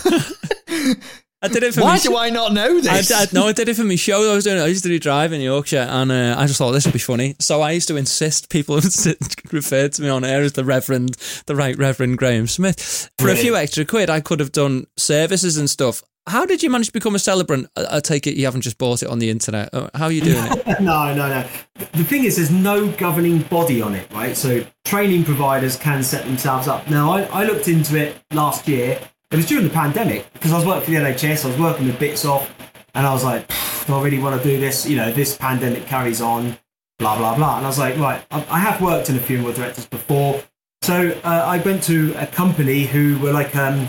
I 1.39 1.49
did 1.49 1.61
it 1.61 1.75
for 1.75 1.81
Why 1.81 1.99
do 1.99 2.17
I 2.17 2.31
not 2.31 2.51
know 2.51 2.77
I, 2.77 2.81
this? 2.81 3.11
I, 3.11 3.27
no, 3.31 3.47
I 3.47 3.53
did 3.53 3.69
it 3.69 3.75
for 3.75 3.83
my 3.83 3.95
show 3.95 4.31
I 4.31 4.33
was 4.33 4.43
doing. 4.43 4.59
I 4.59 4.65
used 4.65 4.81
to 4.83 4.89
do 4.89 4.97
drive 4.97 5.33
in 5.33 5.41
Yorkshire, 5.41 5.87
and 5.87 6.11
uh, 6.11 6.35
I 6.35 6.47
just 6.47 6.57
thought 6.57 6.71
this 6.71 6.85
would 6.85 6.93
be 6.93 6.99
funny. 6.99 7.35
So 7.39 7.61
I 7.61 7.71
used 7.71 7.87
to 7.89 7.95
insist 7.95 8.49
people 8.49 8.75
would 8.75 8.91
sit- 8.91 9.35
refer 9.51 9.87
to 9.87 10.01
me 10.01 10.09
on 10.09 10.23
air 10.23 10.41
as 10.41 10.53
the 10.53 10.65
Reverend, 10.65 11.13
the 11.45 11.55
Right 11.55 11.77
Reverend 11.77 12.17
Graeme 12.17 12.47
Smith. 12.47 13.11
For 13.19 13.29
a 13.29 13.35
few 13.35 13.55
extra 13.55 13.85
quid, 13.85 14.09
I 14.09 14.19
could 14.19 14.39
have 14.39 14.51
done 14.51 14.87
services 14.97 15.57
and 15.57 15.69
stuff. 15.69 16.01
How 16.27 16.45
did 16.45 16.61
you 16.61 16.69
manage 16.69 16.87
to 16.87 16.93
become 16.93 17.15
a 17.15 17.19
celebrant? 17.19 17.67
I, 17.77 17.97
I 17.97 17.99
take 18.01 18.27
it 18.27 18.35
you 18.35 18.45
haven't 18.45 18.61
just 18.61 18.77
bought 18.77 19.01
it 19.01 19.09
on 19.09 19.19
the 19.19 19.29
internet. 19.29 19.73
Uh, 19.73 19.89
How 19.95 20.05
are 20.05 20.11
you 20.11 20.21
doing 20.21 20.43
it? 20.43 20.65
no, 20.81 21.13
no, 21.13 21.29
no. 21.29 21.47
The 21.93 22.03
thing 22.03 22.25
is, 22.25 22.35
there's 22.35 22.51
no 22.51 22.91
governing 22.91 23.39
body 23.43 23.81
on 23.81 23.95
it, 23.95 24.11
right? 24.11 24.35
So 24.35 24.65
training 24.83 25.23
providers 25.23 25.77
can 25.77 26.03
set 26.03 26.25
themselves 26.25 26.67
up. 26.67 26.89
Now, 26.89 27.11
I, 27.11 27.21
I 27.23 27.43
looked 27.45 27.69
into 27.69 27.95
it 27.95 28.21
last 28.33 28.67
year. 28.67 28.99
It 29.31 29.35
was 29.37 29.45
during 29.45 29.63
the 29.63 29.73
pandemic 29.73 30.31
because 30.33 30.51
I 30.51 30.57
was 30.57 30.65
working 30.65 30.85
for 30.85 30.91
the 30.91 30.97
NHS. 30.97 31.45
I 31.45 31.47
was 31.47 31.59
working 31.59 31.87
with 31.87 31.97
bits 31.97 32.25
off, 32.25 32.53
and 32.93 33.07
I 33.07 33.13
was 33.13 33.23
like, 33.23 33.47
do 33.85 33.93
I 33.93 34.03
really 34.03 34.19
want 34.19 34.41
to 34.41 34.47
do 34.47 34.59
this? 34.59 34.85
You 34.87 34.97
know, 34.97 35.11
this 35.11 35.37
pandemic 35.37 35.85
carries 35.85 36.21
on, 36.21 36.57
blah 36.99 37.17
blah 37.17 37.35
blah. 37.35 37.57
And 37.57 37.65
I 37.65 37.69
was 37.69 37.79
like, 37.79 37.97
right, 37.97 38.21
I, 38.31 38.45
I 38.49 38.59
have 38.59 38.81
worked 38.81 39.09
in 39.09 39.15
a 39.15 39.19
funeral 39.19 39.53
directors 39.53 39.85
before, 39.85 40.43
so 40.81 41.11
uh, 41.23 41.27
I 41.27 41.57
went 41.59 41.83
to 41.83 42.13
a 42.17 42.27
company 42.27 42.83
who 42.85 43.19
were 43.19 43.33
like, 43.33 43.55
um, 43.55 43.87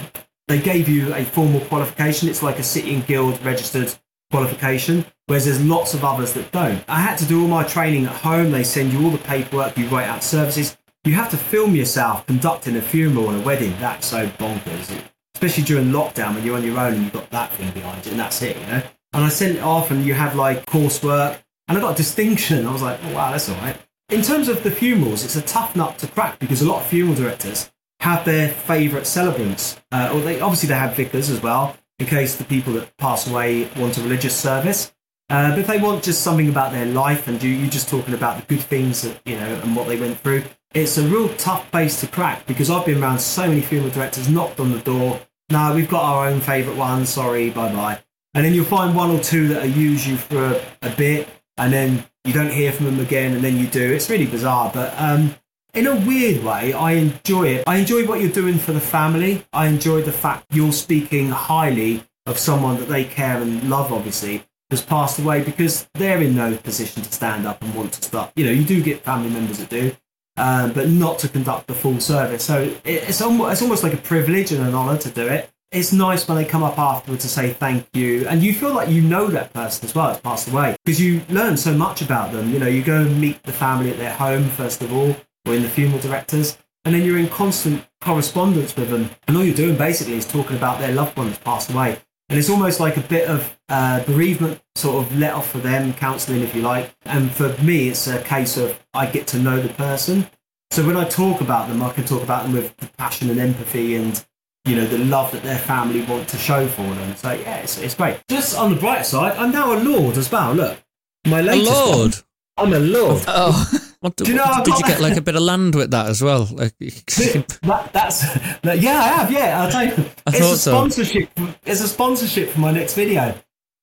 they 0.48 0.58
gave 0.58 0.88
you 0.88 1.14
a 1.14 1.24
formal 1.24 1.60
qualification. 1.60 2.28
It's 2.28 2.42
like 2.42 2.58
a 2.58 2.62
City 2.62 2.94
and 2.94 3.06
Guild 3.06 3.40
registered 3.44 3.94
qualification, 4.30 5.04
whereas 5.26 5.44
there's 5.44 5.62
lots 5.62 5.94
of 5.94 6.04
others 6.04 6.32
that 6.32 6.50
don't. 6.52 6.82
I 6.88 7.00
had 7.00 7.18
to 7.18 7.26
do 7.26 7.42
all 7.42 7.48
my 7.48 7.64
training 7.64 8.06
at 8.06 8.12
home. 8.12 8.50
They 8.50 8.64
send 8.64 8.92
you 8.92 9.04
all 9.04 9.10
the 9.10 9.18
paperwork, 9.18 9.76
you 9.76 9.86
write 9.88 10.08
out 10.08 10.24
services. 10.24 10.76
You 11.04 11.14
have 11.14 11.30
to 11.30 11.36
film 11.36 11.74
yourself 11.74 12.26
conducting 12.26 12.76
a 12.76 12.82
funeral 12.82 13.30
and 13.30 13.42
a 13.42 13.46
wedding. 13.46 13.74
That's 13.78 14.06
so 14.06 14.26
bonkers, 14.26 15.02
especially 15.34 15.64
during 15.64 15.90
lockdown 15.90 16.34
when 16.34 16.44
you're 16.44 16.56
on 16.56 16.64
your 16.64 16.78
own 16.78 16.94
and 16.94 17.02
you've 17.04 17.12
got 17.12 17.30
that 17.30 17.52
thing 17.52 17.70
behind 17.72 18.04
you, 18.04 18.12
and 18.12 18.20
that's 18.20 18.42
it, 18.42 18.58
you 18.58 18.66
know. 18.66 18.82
And 19.12 19.24
I 19.24 19.28
sent 19.28 19.56
it 19.56 19.62
off, 19.62 19.90
and 19.90 20.04
you 20.04 20.14
have 20.14 20.34
like 20.34 20.66
coursework, 20.66 21.38
and 21.68 21.76
I 21.76 21.80
got 21.80 21.92
a 21.92 21.96
distinction. 21.96 22.66
I 22.66 22.72
was 22.72 22.82
like, 22.82 22.98
oh, 23.04 23.14
wow, 23.14 23.30
that's 23.30 23.48
all 23.48 23.56
right. 23.56 23.76
In 24.10 24.22
terms 24.22 24.48
of 24.48 24.62
the 24.62 24.70
funerals, 24.70 25.24
it's 25.24 25.36
a 25.36 25.42
tough 25.42 25.76
nut 25.76 25.98
to 25.98 26.08
crack 26.08 26.38
because 26.38 26.62
a 26.62 26.66
lot 26.66 26.80
of 26.80 26.86
funeral 26.86 27.14
directors 27.14 27.70
have 28.00 28.24
their 28.24 28.48
favourite 28.48 29.06
celebrants, 29.06 29.80
uh, 29.92 30.10
or 30.12 30.20
they 30.20 30.40
obviously 30.40 30.68
they 30.68 30.74
have 30.74 30.96
vicars 30.96 31.30
as 31.30 31.42
well, 31.42 31.76
in 31.98 32.06
case 32.06 32.36
the 32.36 32.44
people 32.44 32.72
that 32.74 32.96
pass 32.96 33.28
away 33.28 33.68
want 33.76 33.98
a 33.98 34.02
religious 34.02 34.36
service. 34.36 34.92
Uh, 35.30 35.50
but 35.50 35.58
if 35.58 35.66
they 35.66 35.78
want 35.78 36.02
just 36.02 36.22
something 36.22 36.48
about 36.48 36.72
their 36.72 36.86
life 36.86 37.28
and 37.28 37.42
you 37.42 37.50
you 37.50 37.68
just 37.68 37.88
talking 37.88 38.14
about 38.14 38.40
the 38.40 38.54
good 38.54 38.64
things 38.64 39.02
that 39.02 39.20
you 39.26 39.36
know 39.36 39.60
and 39.62 39.76
what 39.76 39.86
they 39.86 39.98
went 39.98 40.18
through, 40.20 40.42
it's 40.74 40.96
a 40.96 41.02
real 41.02 41.28
tough 41.36 41.70
base 41.70 42.00
to 42.00 42.06
crack 42.06 42.46
because 42.46 42.70
I've 42.70 42.86
been 42.86 43.02
around 43.02 43.18
so 43.18 43.46
many 43.46 43.60
funeral 43.60 43.90
directors, 43.90 44.28
knocked 44.28 44.60
on 44.60 44.72
the 44.72 44.80
door. 44.80 45.20
No, 45.50 45.74
we've 45.74 45.88
got 45.88 46.02
our 46.02 46.28
own 46.28 46.40
favourite 46.40 46.78
one. 46.78 47.04
Sorry, 47.04 47.50
bye 47.50 47.72
bye. 47.72 48.00
And 48.34 48.44
then 48.44 48.54
you'll 48.54 48.64
find 48.64 48.94
one 48.94 49.10
or 49.10 49.20
two 49.20 49.48
that 49.48 49.68
use 49.70 50.06
you 50.06 50.16
for 50.16 50.44
a, 50.44 50.62
a 50.82 50.90
bit, 50.96 51.28
and 51.56 51.72
then 51.72 52.04
you 52.24 52.32
don't 52.32 52.52
hear 52.52 52.72
from 52.72 52.86
them 52.86 53.00
again, 53.00 53.34
and 53.34 53.42
then 53.42 53.56
you 53.56 53.66
do. 53.66 53.92
It's 53.92 54.08
really 54.08 54.26
bizarre, 54.26 54.70
but 54.72 54.94
um, 54.98 55.34
in 55.78 55.86
a 55.86 55.94
weird 55.94 56.42
way, 56.42 56.72
I 56.72 56.92
enjoy 56.94 57.46
it. 57.50 57.64
I 57.68 57.76
enjoy 57.76 58.04
what 58.04 58.20
you're 58.20 58.32
doing 58.32 58.58
for 58.58 58.72
the 58.72 58.80
family. 58.80 59.46
I 59.52 59.68
enjoy 59.68 60.02
the 60.02 60.10
fact 60.10 60.46
you're 60.50 60.72
speaking 60.72 61.28
highly 61.28 62.02
of 62.26 62.36
someone 62.36 62.78
that 62.78 62.88
they 62.88 63.04
care 63.04 63.40
and 63.40 63.70
love, 63.70 63.92
obviously, 63.92 64.44
has 64.70 64.82
passed 64.82 65.20
away 65.20 65.44
because 65.44 65.88
they're 65.94 66.20
in 66.20 66.34
no 66.34 66.56
position 66.56 67.04
to 67.04 67.12
stand 67.12 67.46
up 67.46 67.62
and 67.62 67.72
want 67.76 67.92
to 67.92 68.02
start. 68.02 68.32
You 68.34 68.46
know, 68.46 68.50
you 68.50 68.64
do 68.64 68.82
get 68.82 69.02
family 69.02 69.30
members 69.30 69.58
that 69.58 69.70
do, 69.70 69.94
um, 70.36 70.72
but 70.72 70.88
not 70.88 71.20
to 71.20 71.28
conduct 71.28 71.68
the 71.68 71.74
full 71.74 72.00
service. 72.00 72.42
So 72.42 72.74
it's, 72.84 73.20
almost, 73.20 73.52
it's 73.52 73.62
almost 73.62 73.84
like 73.84 73.94
a 73.94 73.98
privilege 73.98 74.50
and 74.50 74.66
an 74.66 74.74
honour 74.74 74.98
to 74.98 75.10
do 75.10 75.28
it. 75.28 75.48
It's 75.70 75.92
nice 75.92 76.26
when 76.26 76.38
they 76.38 76.44
come 76.44 76.64
up 76.64 76.76
afterwards 76.76 77.22
to 77.22 77.28
say 77.28 77.52
thank 77.52 77.86
you, 77.92 78.26
and 78.26 78.42
you 78.42 78.52
feel 78.54 78.72
like 78.72 78.88
you 78.88 79.02
know 79.02 79.28
that 79.28 79.52
person 79.52 79.84
as 79.84 79.94
well 79.94 80.08
that's 80.08 80.20
passed 80.22 80.48
away 80.48 80.74
because 80.82 80.98
you 80.98 81.20
learn 81.28 81.58
so 81.58 81.74
much 81.74 82.00
about 82.00 82.32
them. 82.32 82.50
You 82.50 82.58
know, 82.58 82.66
you 82.66 82.82
go 82.82 83.02
and 83.02 83.20
meet 83.20 83.42
the 83.42 83.52
family 83.52 83.90
at 83.90 83.98
their 83.98 84.14
home 84.14 84.44
first 84.44 84.80
of 84.80 84.94
all, 84.94 85.14
or 85.46 85.54
in 85.54 85.62
the 85.62 85.68
funeral 85.68 86.00
directors, 86.00 86.58
and 86.84 86.94
then 86.94 87.04
you're 87.04 87.18
in 87.18 87.28
constant 87.28 87.86
correspondence 88.00 88.74
with 88.76 88.90
them, 88.90 89.10
and 89.26 89.36
all 89.36 89.44
you're 89.44 89.54
doing 89.54 89.76
basically 89.76 90.14
is 90.14 90.26
talking 90.26 90.56
about 90.56 90.78
their 90.78 90.92
loved 90.92 91.16
one 91.16 91.28
that's 91.28 91.38
passed 91.38 91.70
away. 91.70 91.98
And 92.30 92.38
it's 92.38 92.50
almost 92.50 92.78
like 92.78 92.98
a 92.98 93.00
bit 93.00 93.28
of 93.28 93.58
uh, 93.70 94.04
bereavement 94.04 94.60
sort 94.74 95.04
of 95.04 95.18
let 95.18 95.32
off 95.32 95.50
for 95.50 95.58
them, 95.58 95.94
counselling 95.94 96.42
if 96.42 96.54
you 96.54 96.60
like. 96.60 96.94
And 97.06 97.30
for 97.32 97.56
me, 97.62 97.88
it's 97.88 98.06
a 98.06 98.22
case 98.22 98.58
of 98.58 98.78
I 98.92 99.06
get 99.06 99.26
to 99.28 99.38
know 99.38 99.60
the 99.60 99.72
person. 99.72 100.28
So 100.70 100.86
when 100.86 100.96
I 100.96 101.08
talk 101.08 101.40
about 101.40 101.68
them, 101.68 101.82
I 101.82 101.90
can 101.90 102.04
talk 102.04 102.22
about 102.22 102.42
them 102.42 102.52
with 102.52 102.74
passion 102.98 103.30
and 103.30 103.40
empathy 103.40 103.96
and, 103.96 104.22
you 104.66 104.76
know, 104.76 104.84
the 104.84 104.98
love 104.98 105.32
that 105.32 105.42
their 105.42 105.58
family 105.58 106.02
want 106.02 106.28
to 106.28 106.36
show 106.36 106.68
for 106.68 106.82
them. 106.82 107.16
So 107.16 107.32
yeah, 107.32 107.56
it's, 107.56 107.78
it's 107.78 107.94
great. 107.94 108.20
Just 108.28 108.56
on 108.56 108.74
the 108.74 108.80
bright 108.80 109.06
side, 109.06 109.34
I'm 109.38 109.50
now 109.50 109.72
a 109.72 109.78
lord 109.82 110.18
as 110.18 110.30
well. 110.30 110.52
Look, 110.52 110.78
my 111.26 111.40
A 111.40 111.42
latest 111.42 111.72
one, 111.72 111.98
lord. 111.98 112.16
I'm 112.58 112.72
a 112.72 112.78
lord. 112.78 113.22
oh, 113.26 113.70
What, 114.00 114.14
Do 114.14 114.30
you 114.30 114.34
know 114.36 114.62
did 114.64 114.78
you 114.78 114.84
get 114.84 115.00
like 115.00 115.16
a 115.16 115.20
bit 115.20 115.34
of 115.34 115.42
land 115.42 115.74
with 115.74 115.90
that 115.90 116.06
as 116.06 116.22
well? 116.22 116.48
Like, 116.52 116.76
that, 116.78 117.90
that's 117.92 118.20
that, 118.60 118.78
yeah, 118.80 118.92
I 118.92 119.08
have. 119.08 119.32
Yeah, 119.32 119.60
I'll 119.60 119.70
tell 119.70 119.86
you. 119.86 119.92
I 120.26 120.30
it's 120.30 120.38
thought 120.38 120.54
a 120.54 120.56
so. 120.56 120.70
sponsorship. 120.70 121.30
It's 121.66 121.80
a 121.80 121.88
sponsorship 121.88 122.50
for 122.50 122.60
my 122.60 122.70
next 122.70 122.94
video. 122.94 123.34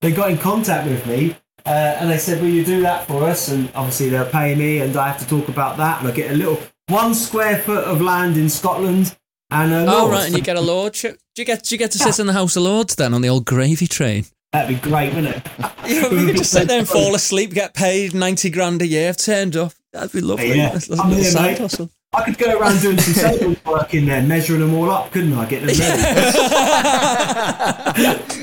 They 0.01 0.13
got 0.13 0.29
in 0.31 0.37
contact 0.37 0.87
with 0.87 1.05
me 1.05 1.35
uh, 1.65 1.97
and 1.99 2.09
they 2.09 2.17
said, 2.17 2.41
"Will 2.41 2.47
you 2.49 2.63
do 2.63 2.79
that 2.81 3.07
for 3.07 3.23
us?" 3.23 3.49
And 3.49 3.69
obviously 3.75 4.07
they're 4.07 4.23
paying 4.23 4.57
me, 4.57 4.79
and 4.79 4.95
I 4.95 5.09
have 5.09 5.19
to 5.19 5.27
talk 5.27 5.49
about 5.49 5.75
that. 5.77 5.99
And 5.99 6.07
I 6.07 6.11
get 6.11 6.31
a 6.31 6.35
little 6.35 6.61
one 6.87 7.13
square 7.13 7.57
foot 7.57 7.83
of 7.83 7.99
land 7.99 8.37
in 8.37 8.47
Scotland. 8.49 9.17
And 9.51 9.73
a 9.73 9.85
oh 9.85 10.09
right, 10.09 10.27
and 10.27 10.35
you 10.35 10.41
get 10.41 10.55
a 10.55 10.61
lordship. 10.61 11.19
Do 11.35 11.41
you 11.41 11.45
get? 11.45 11.63
Do 11.63 11.75
you 11.75 11.79
get 11.79 11.91
to 11.91 11.97
sit 11.97 12.19
in 12.19 12.27
the 12.27 12.33
House 12.33 12.55
of 12.55 12.63
Lords 12.63 12.95
then 12.95 13.13
on 13.13 13.21
the 13.21 13.27
old 13.27 13.43
gravy 13.43 13.87
train? 13.87 14.25
That'd 14.53 14.81
be 14.81 14.89
great, 14.89 15.13
wouldn't 15.13 15.35
it? 15.35 15.47
You 15.87 16.01
know, 16.01 16.09
you 16.11 16.25
could 16.27 16.37
just 16.37 16.51
sit 16.51 16.67
there 16.67 16.79
and 16.79 16.87
fall 16.87 17.13
asleep, 17.13 17.53
get 17.53 17.73
paid 17.73 18.13
ninety 18.13 18.49
grand 18.49 18.81
a 18.81 18.87
year. 18.87 19.09
I've 19.09 19.17
turned 19.17 19.55
up. 19.57 19.73
That'd 19.91 20.11
be 20.11 20.21
lovely. 20.21 20.55
Yeah. 20.57 20.69
That's 20.69 20.89
a 20.89 20.93
I'm 20.93 21.09
little 21.09 21.23
here, 21.23 21.31
side 21.31 21.57
hustle. 21.59 21.89
I 22.13 22.23
could 22.23 22.37
go 22.37 22.57
around 22.57 22.79
doing 22.81 22.97
some 22.97 23.13
sales 23.37 23.57
work 23.65 23.93
in 23.93 24.05
there, 24.05 24.21
measuring 24.21 24.61
them 24.61 24.73
all 24.73 24.89
up, 24.89 25.11
couldn't 25.11 25.33
I? 25.33 25.45
Get 25.45 25.65
them 25.65 25.77
ready. 25.77 25.81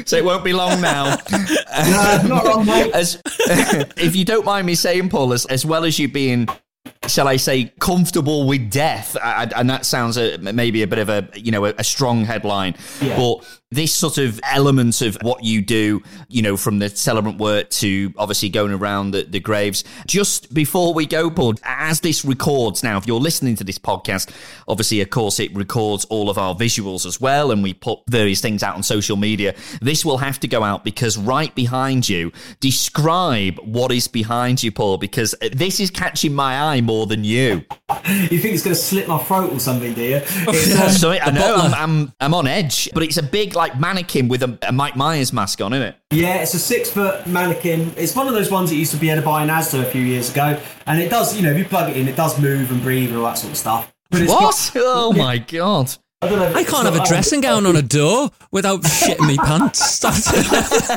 so 0.07 0.16
it 0.16 0.24
won't 0.24 0.45
be 0.45 0.53
long 0.53 0.81
now. 0.81 1.16
no, 1.31 2.20
not 2.27 2.45
wrong, 2.45 2.66
mate. 2.66 2.93
as 2.93 3.20
if 3.97 4.15
you 4.15 4.24
don't 4.27 4.45
mind 4.45 4.66
me 4.66 4.74
saying, 4.74 5.09
Paul, 5.09 5.33
as, 5.33 5.47
as 5.47 5.65
well 5.65 5.85
as 5.85 5.99
you 5.99 6.09
being 6.09 6.49
shall 7.09 7.27
I 7.29 7.37
say, 7.37 7.73
comfortable 7.81 8.47
with 8.47 8.70
death, 8.70 9.16
and 9.23 9.53
and 9.55 9.70
that 9.70 9.85
sounds 9.87 10.16
a, 10.16 10.39
maybe 10.39 10.83
a 10.83 10.87
bit 10.87 10.99
of 10.99 11.09
a 11.09 11.29
you 11.35 11.51
know 11.51 11.65
a, 11.66 11.74
a 11.79 11.85
strong 11.85 12.24
headline, 12.24 12.74
Yeah. 13.01 13.16
but 13.16 13.61
this 13.73 13.94
sort 13.94 14.19
of 14.19 14.40
element 14.44 15.01
of 15.03 15.16
what 15.23 15.43
you 15.44 15.62
do, 15.62 16.03
you 16.28 16.43
know, 16.43 16.57
from 16.57 16.78
the 16.78 16.89
celebrant 16.89 17.39
work 17.39 17.70
to 17.70 18.12
obviously 18.16 18.49
going 18.49 18.73
around 18.73 19.12
the, 19.12 19.24
the 19.24 19.40
graves. 19.40 19.85
Just 20.07 20.53
before 20.53 20.94
we 20.94 21.07
go, 21.07 21.31
Paul, 21.31 21.55
as 21.65 22.01
this 22.01 22.24
records 22.24 22.82
now, 22.82 22.99
if 22.99 23.07
you're 23.07 23.20
listening 23.20 23.57
to 23.57 23.65
this 23.65 23.78
podcast, 23.78 24.31
obviously, 24.69 25.01
of 25.01 25.11
course, 25.11 25.40
it 25.40 25.55
records 25.55 26.05
all 26.07 26.31
of 26.31 26.39
our 26.39 26.55
visuals 26.55 27.07
as 27.07 27.20
well, 27.20 27.51
and 27.51 27.62
we 27.62 27.74
put 27.74 28.01
various 28.09 28.40
things 28.40 28.62
out 28.62 28.74
on 28.74 28.82
social 28.82 29.16
media. 29.16 29.55
This 29.81 30.05
will 30.05 30.19
have 30.19 30.40
to 30.40 30.49
go 30.49 30.62
out 30.62 30.85
because 30.85 31.16
right 31.16 31.55
behind 31.55 32.09
you, 32.09 32.32
describe 32.61 33.59
what 33.61 33.93
is 33.93 34.09
behind 34.09 34.62
you, 34.62 34.73
Paul, 34.73 34.99
because 34.99 35.35
this 35.53 35.81
is 35.81 35.90
catching 35.90 36.35
my 36.35 36.74
eye 36.74 36.81
more 36.81 37.07
than 37.07 37.24
you. 37.24 37.65
You 38.07 38.39
think 38.39 38.55
it's 38.55 38.62
going 38.65 38.74
to 38.74 38.82
slit 38.82 39.09
my 39.09 39.19
throat 39.19 39.53
or 39.53 39.61
something, 39.61 39.94
do 39.94 40.03
you? 40.03 40.20
It's, 40.53 41.03
um, 41.05 41.12
I 41.12 41.31
know 41.31 41.57
I'm. 41.57 41.74
I'm 41.93 42.12
I'm 42.20 42.35
on 42.35 42.47
edge, 42.47 42.89
but 42.94 43.03
it's 43.03 43.16
a 43.16 43.23
big 43.23 43.55
like 43.55 43.61
mannequin 43.78 44.28
with 44.28 44.43
a, 44.43 44.59
a 44.62 44.72
Mike 44.72 44.97
Myers 44.97 45.32
mask 45.32 45.60
on, 45.60 45.72
isn't 45.72 45.89
it? 45.89 45.97
Yeah, 46.10 46.36
it's 46.43 46.55
a 46.55 46.59
six 46.59 46.90
foot 46.90 47.26
mannequin. 47.26 47.93
It's 47.97 48.14
one 48.16 48.28
of 48.28 48.34
those 48.34 48.51
ones 48.51 48.70
that 48.70 48.76
used 48.76 48.93
to 48.93 48.98
be 48.98 49.10
able 49.10 49.22
to 49.22 49.26
buy 49.26 49.43
in 49.43 49.48
Asda 49.48 49.82
a 49.82 49.84
few 49.84 50.02
years 50.02 50.30
ago. 50.30 50.60
And 50.86 51.01
it 51.01 51.09
does, 51.10 51.34
you 51.36 51.43
know, 51.43 51.51
if 51.52 51.59
you 51.59 51.64
plug 51.64 51.90
it 51.90 51.97
in, 51.97 52.09
it 52.09 52.16
does 52.16 52.39
move 52.40 52.70
and 52.70 52.82
breathe 52.82 53.09
and 53.10 53.18
all 53.18 53.24
that 53.24 53.39
sort 53.39 53.52
of 53.52 53.59
stuff. 53.59 53.93
But 54.10 54.22
it's 54.22 54.30
What? 54.32 54.70
got- 54.74 54.82
Oh 54.84 55.12
my 55.12 55.39
god! 55.39 55.94
I, 56.20 56.28
don't 56.28 56.39
know 56.39 56.52
I 56.55 56.62
can't 56.64 56.84
have 56.84 56.94
a 56.94 57.05
dressing 57.06 57.40
gown 57.40 57.66
on 57.66 57.74
a 57.76 57.82
door 57.82 58.30
without 58.52 58.80
shitting 58.82 59.26
me 59.26 59.36
pants. 59.39 60.02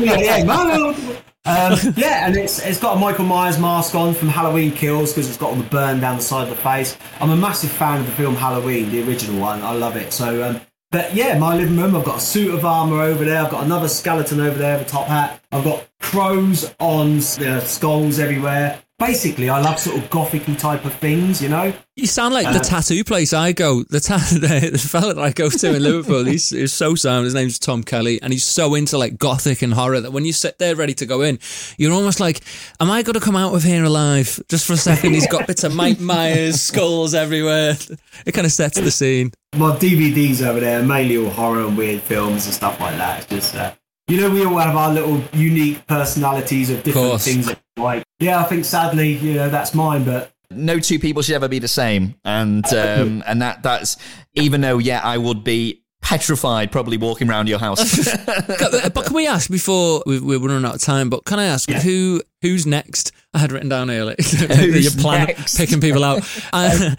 yeah, 0.00 0.18
yeah, 0.18 0.42
no, 0.42 0.64
no. 0.64 1.16
Um, 1.46 1.78
yeah, 1.96 2.26
and 2.26 2.36
it's 2.36 2.58
it's 2.64 2.80
got 2.80 2.96
a 2.96 3.00
Michael 3.00 3.24
Myers 3.26 3.58
mask 3.58 3.94
on 3.94 4.14
from 4.14 4.28
Halloween 4.28 4.72
Kills 4.72 5.12
because 5.12 5.28
it's 5.28 5.36
got 5.38 5.50
all 5.50 5.56
the 5.56 5.62
burn 5.64 6.00
down 6.00 6.16
the 6.16 6.22
side 6.22 6.44
of 6.44 6.48
the 6.50 6.56
face. 6.62 6.96
I'm 7.20 7.30
a 7.30 7.36
massive 7.36 7.70
fan 7.70 8.00
of 8.00 8.06
the 8.06 8.12
film 8.12 8.34
Halloween, 8.34 8.90
the 8.90 9.06
original 9.06 9.40
one. 9.40 9.62
I 9.62 9.72
love 9.72 9.96
it. 9.96 10.12
So, 10.12 10.42
um, 10.42 10.60
but 10.94 11.12
yeah, 11.12 11.36
my 11.36 11.56
living 11.56 11.76
room. 11.76 11.96
I've 11.96 12.04
got 12.04 12.18
a 12.18 12.20
suit 12.20 12.54
of 12.54 12.64
armor 12.64 13.02
over 13.02 13.24
there. 13.24 13.42
I've 13.42 13.50
got 13.50 13.64
another 13.64 13.88
skeleton 13.88 14.38
over 14.38 14.56
there, 14.56 14.80
a 14.80 14.84
top 14.84 15.08
hat. 15.08 15.42
I've 15.50 15.64
got 15.64 15.88
crows 16.00 16.72
on 16.78 17.14
you 17.14 17.46
uh, 17.46 17.54
know, 17.54 17.60
skulls 17.60 18.20
everywhere. 18.20 18.80
Basically, 18.96 19.48
I 19.48 19.60
love 19.60 19.80
sort 19.80 19.96
of 19.98 20.08
gothicy 20.08 20.56
type 20.56 20.84
of 20.84 20.94
things, 20.94 21.42
you 21.42 21.48
know. 21.48 21.72
You 21.96 22.06
sound 22.06 22.32
like 22.32 22.46
the 22.52 22.60
tattoo 22.60 23.02
place 23.02 23.32
I 23.32 23.50
go. 23.50 23.82
The, 23.82 23.98
ta- 23.98 24.18
the, 24.32 24.70
the 24.70 24.78
fella 24.78 25.14
that 25.14 25.20
I 25.20 25.32
go 25.32 25.50
to 25.50 25.74
in 25.74 25.82
Liverpool, 25.82 26.24
he's, 26.26 26.50
he's 26.50 26.72
so 26.72 26.94
sound. 26.94 27.24
His 27.24 27.34
name's 27.34 27.58
Tom 27.58 27.82
Kelly, 27.82 28.22
and 28.22 28.32
he's 28.32 28.44
so 28.44 28.76
into 28.76 28.96
like 28.96 29.18
gothic 29.18 29.62
and 29.62 29.74
horror 29.74 30.00
that 30.00 30.12
when 30.12 30.24
you 30.24 30.32
sit 30.32 30.60
there 30.60 30.76
ready 30.76 30.94
to 30.94 31.06
go 31.06 31.22
in, 31.22 31.40
you're 31.76 31.92
almost 31.92 32.20
like, 32.20 32.40
"Am 32.78 32.88
I 32.88 33.02
going 33.02 33.14
to 33.14 33.20
come 33.20 33.34
out 33.34 33.52
of 33.52 33.64
here 33.64 33.82
alive?" 33.82 34.40
Just 34.48 34.64
for 34.64 34.74
a 34.74 34.76
second, 34.76 35.12
he's 35.14 35.26
got 35.26 35.48
bits 35.48 35.64
of 35.64 35.74
Mike 35.74 35.98
Myers 36.00 36.60
skulls 36.60 37.14
everywhere. 37.14 37.76
It 38.24 38.32
kind 38.32 38.46
of 38.46 38.52
sets 38.52 38.78
the 38.78 38.92
scene. 38.92 39.32
my 39.56 39.76
DVDs 39.76 40.40
over 40.46 40.60
there 40.60 40.80
are 40.80 40.84
mainly 40.84 41.16
all 41.16 41.30
horror 41.30 41.66
and 41.66 41.76
weird 41.76 42.00
films 42.00 42.46
and 42.46 42.54
stuff 42.54 42.78
like 42.78 42.96
that. 42.98 43.22
It's 43.32 43.50
just, 43.50 43.56
uh, 43.56 43.72
you 44.08 44.20
know, 44.20 44.30
we 44.30 44.44
all 44.44 44.58
have 44.58 44.76
our 44.76 44.92
little 44.92 45.22
unique 45.32 45.86
personalities 45.86 46.70
of 46.70 46.82
different 46.82 47.08
Course. 47.08 47.24
things. 47.24 47.46
that 47.46 47.58
Like, 47.76 48.04
yeah, 48.18 48.40
I 48.40 48.44
think 48.44 48.64
sadly, 48.64 49.12
you 49.12 49.34
know, 49.34 49.48
that's 49.48 49.74
mine. 49.74 50.04
But 50.04 50.32
No 50.50 50.78
two 50.78 50.98
people 50.98 51.22
should 51.22 51.34
ever 51.34 51.48
be 51.48 51.58
the 51.58 51.68
same, 51.68 52.14
and 52.24 52.66
um, 52.74 53.22
and 53.26 53.40
that 53.42 53.62
that's 53.62 53.96
even 54.34 54.60
though 54.60 54.78
yeah, 54.78 55.00
I 55.02 55.16
would 55.16 55.42
be 55.42 55.82
petrified 56.02 56.70
probably 56.70 56.98
walking 56.98 57.30
around 57.30 57.48
your 57.48 57.58
house. 57.58 58.14
but 58.26 59.06
can 59.06 59.14
we 59.14 59.26
ask 59.26 59.50
before 59.50 60.02
we, 60.04 60.20
we're 60.20 60.38
running 60.38 60.66
out 60.66 60.74
of 60.74 60.82
time? 60.82 61.08
But 61.08 61.24
can 61.24 61.38
I 61.38 61.46
ask 61.46 61.70
who 61.70 62.22
who's 62.42 62.66
next? 62.66 63.12
I 63.32 63.38
had 63.38 63.52
written 63.52 63.70
down 63.70 63.90
earlier. 63.90 64.16
Your 64.18 64.92
plan 64.92 65.28
next? 65.28 65.56
picking 65.56 65.80
people 65.80 66.04
out. 66.04 66.22
Uh, 66.52 66.94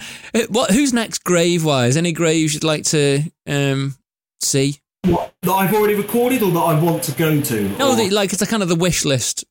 what? 0.50 0.72
Who's 0.72 0.92
next? 0.92 1.24
Grave 1.24 1.64
wise, 1.64 1.98
any 1.98 2.14
graves 2.14 2.56
you'd 2.56 2.64
like 2.64 2.84
to 2.86 3.22
um, 3.48 3.96
see? 4.42 4.80
What, 5.08 5.34
that 5.42 5.52
I've 5.52 5.74
already 5.74 5.96
recorded 5.96 6.42
or 6.44 6.52
that 6.52 6.60
I 6.60 6.80
want 6.80 7.04
to 7.04 7.12
go 7.14 7.40
to? 7.42 7.70
No, 7.78 7.96
the, 7.96 8.10
like 8.10 8.34
it's 8.34 8.42
a 8.42 8.48
kind 8.48 8.64
of 8.64 8.70
the 8.70 8.76
wish 8.76 9.06
list. 9.06 9.46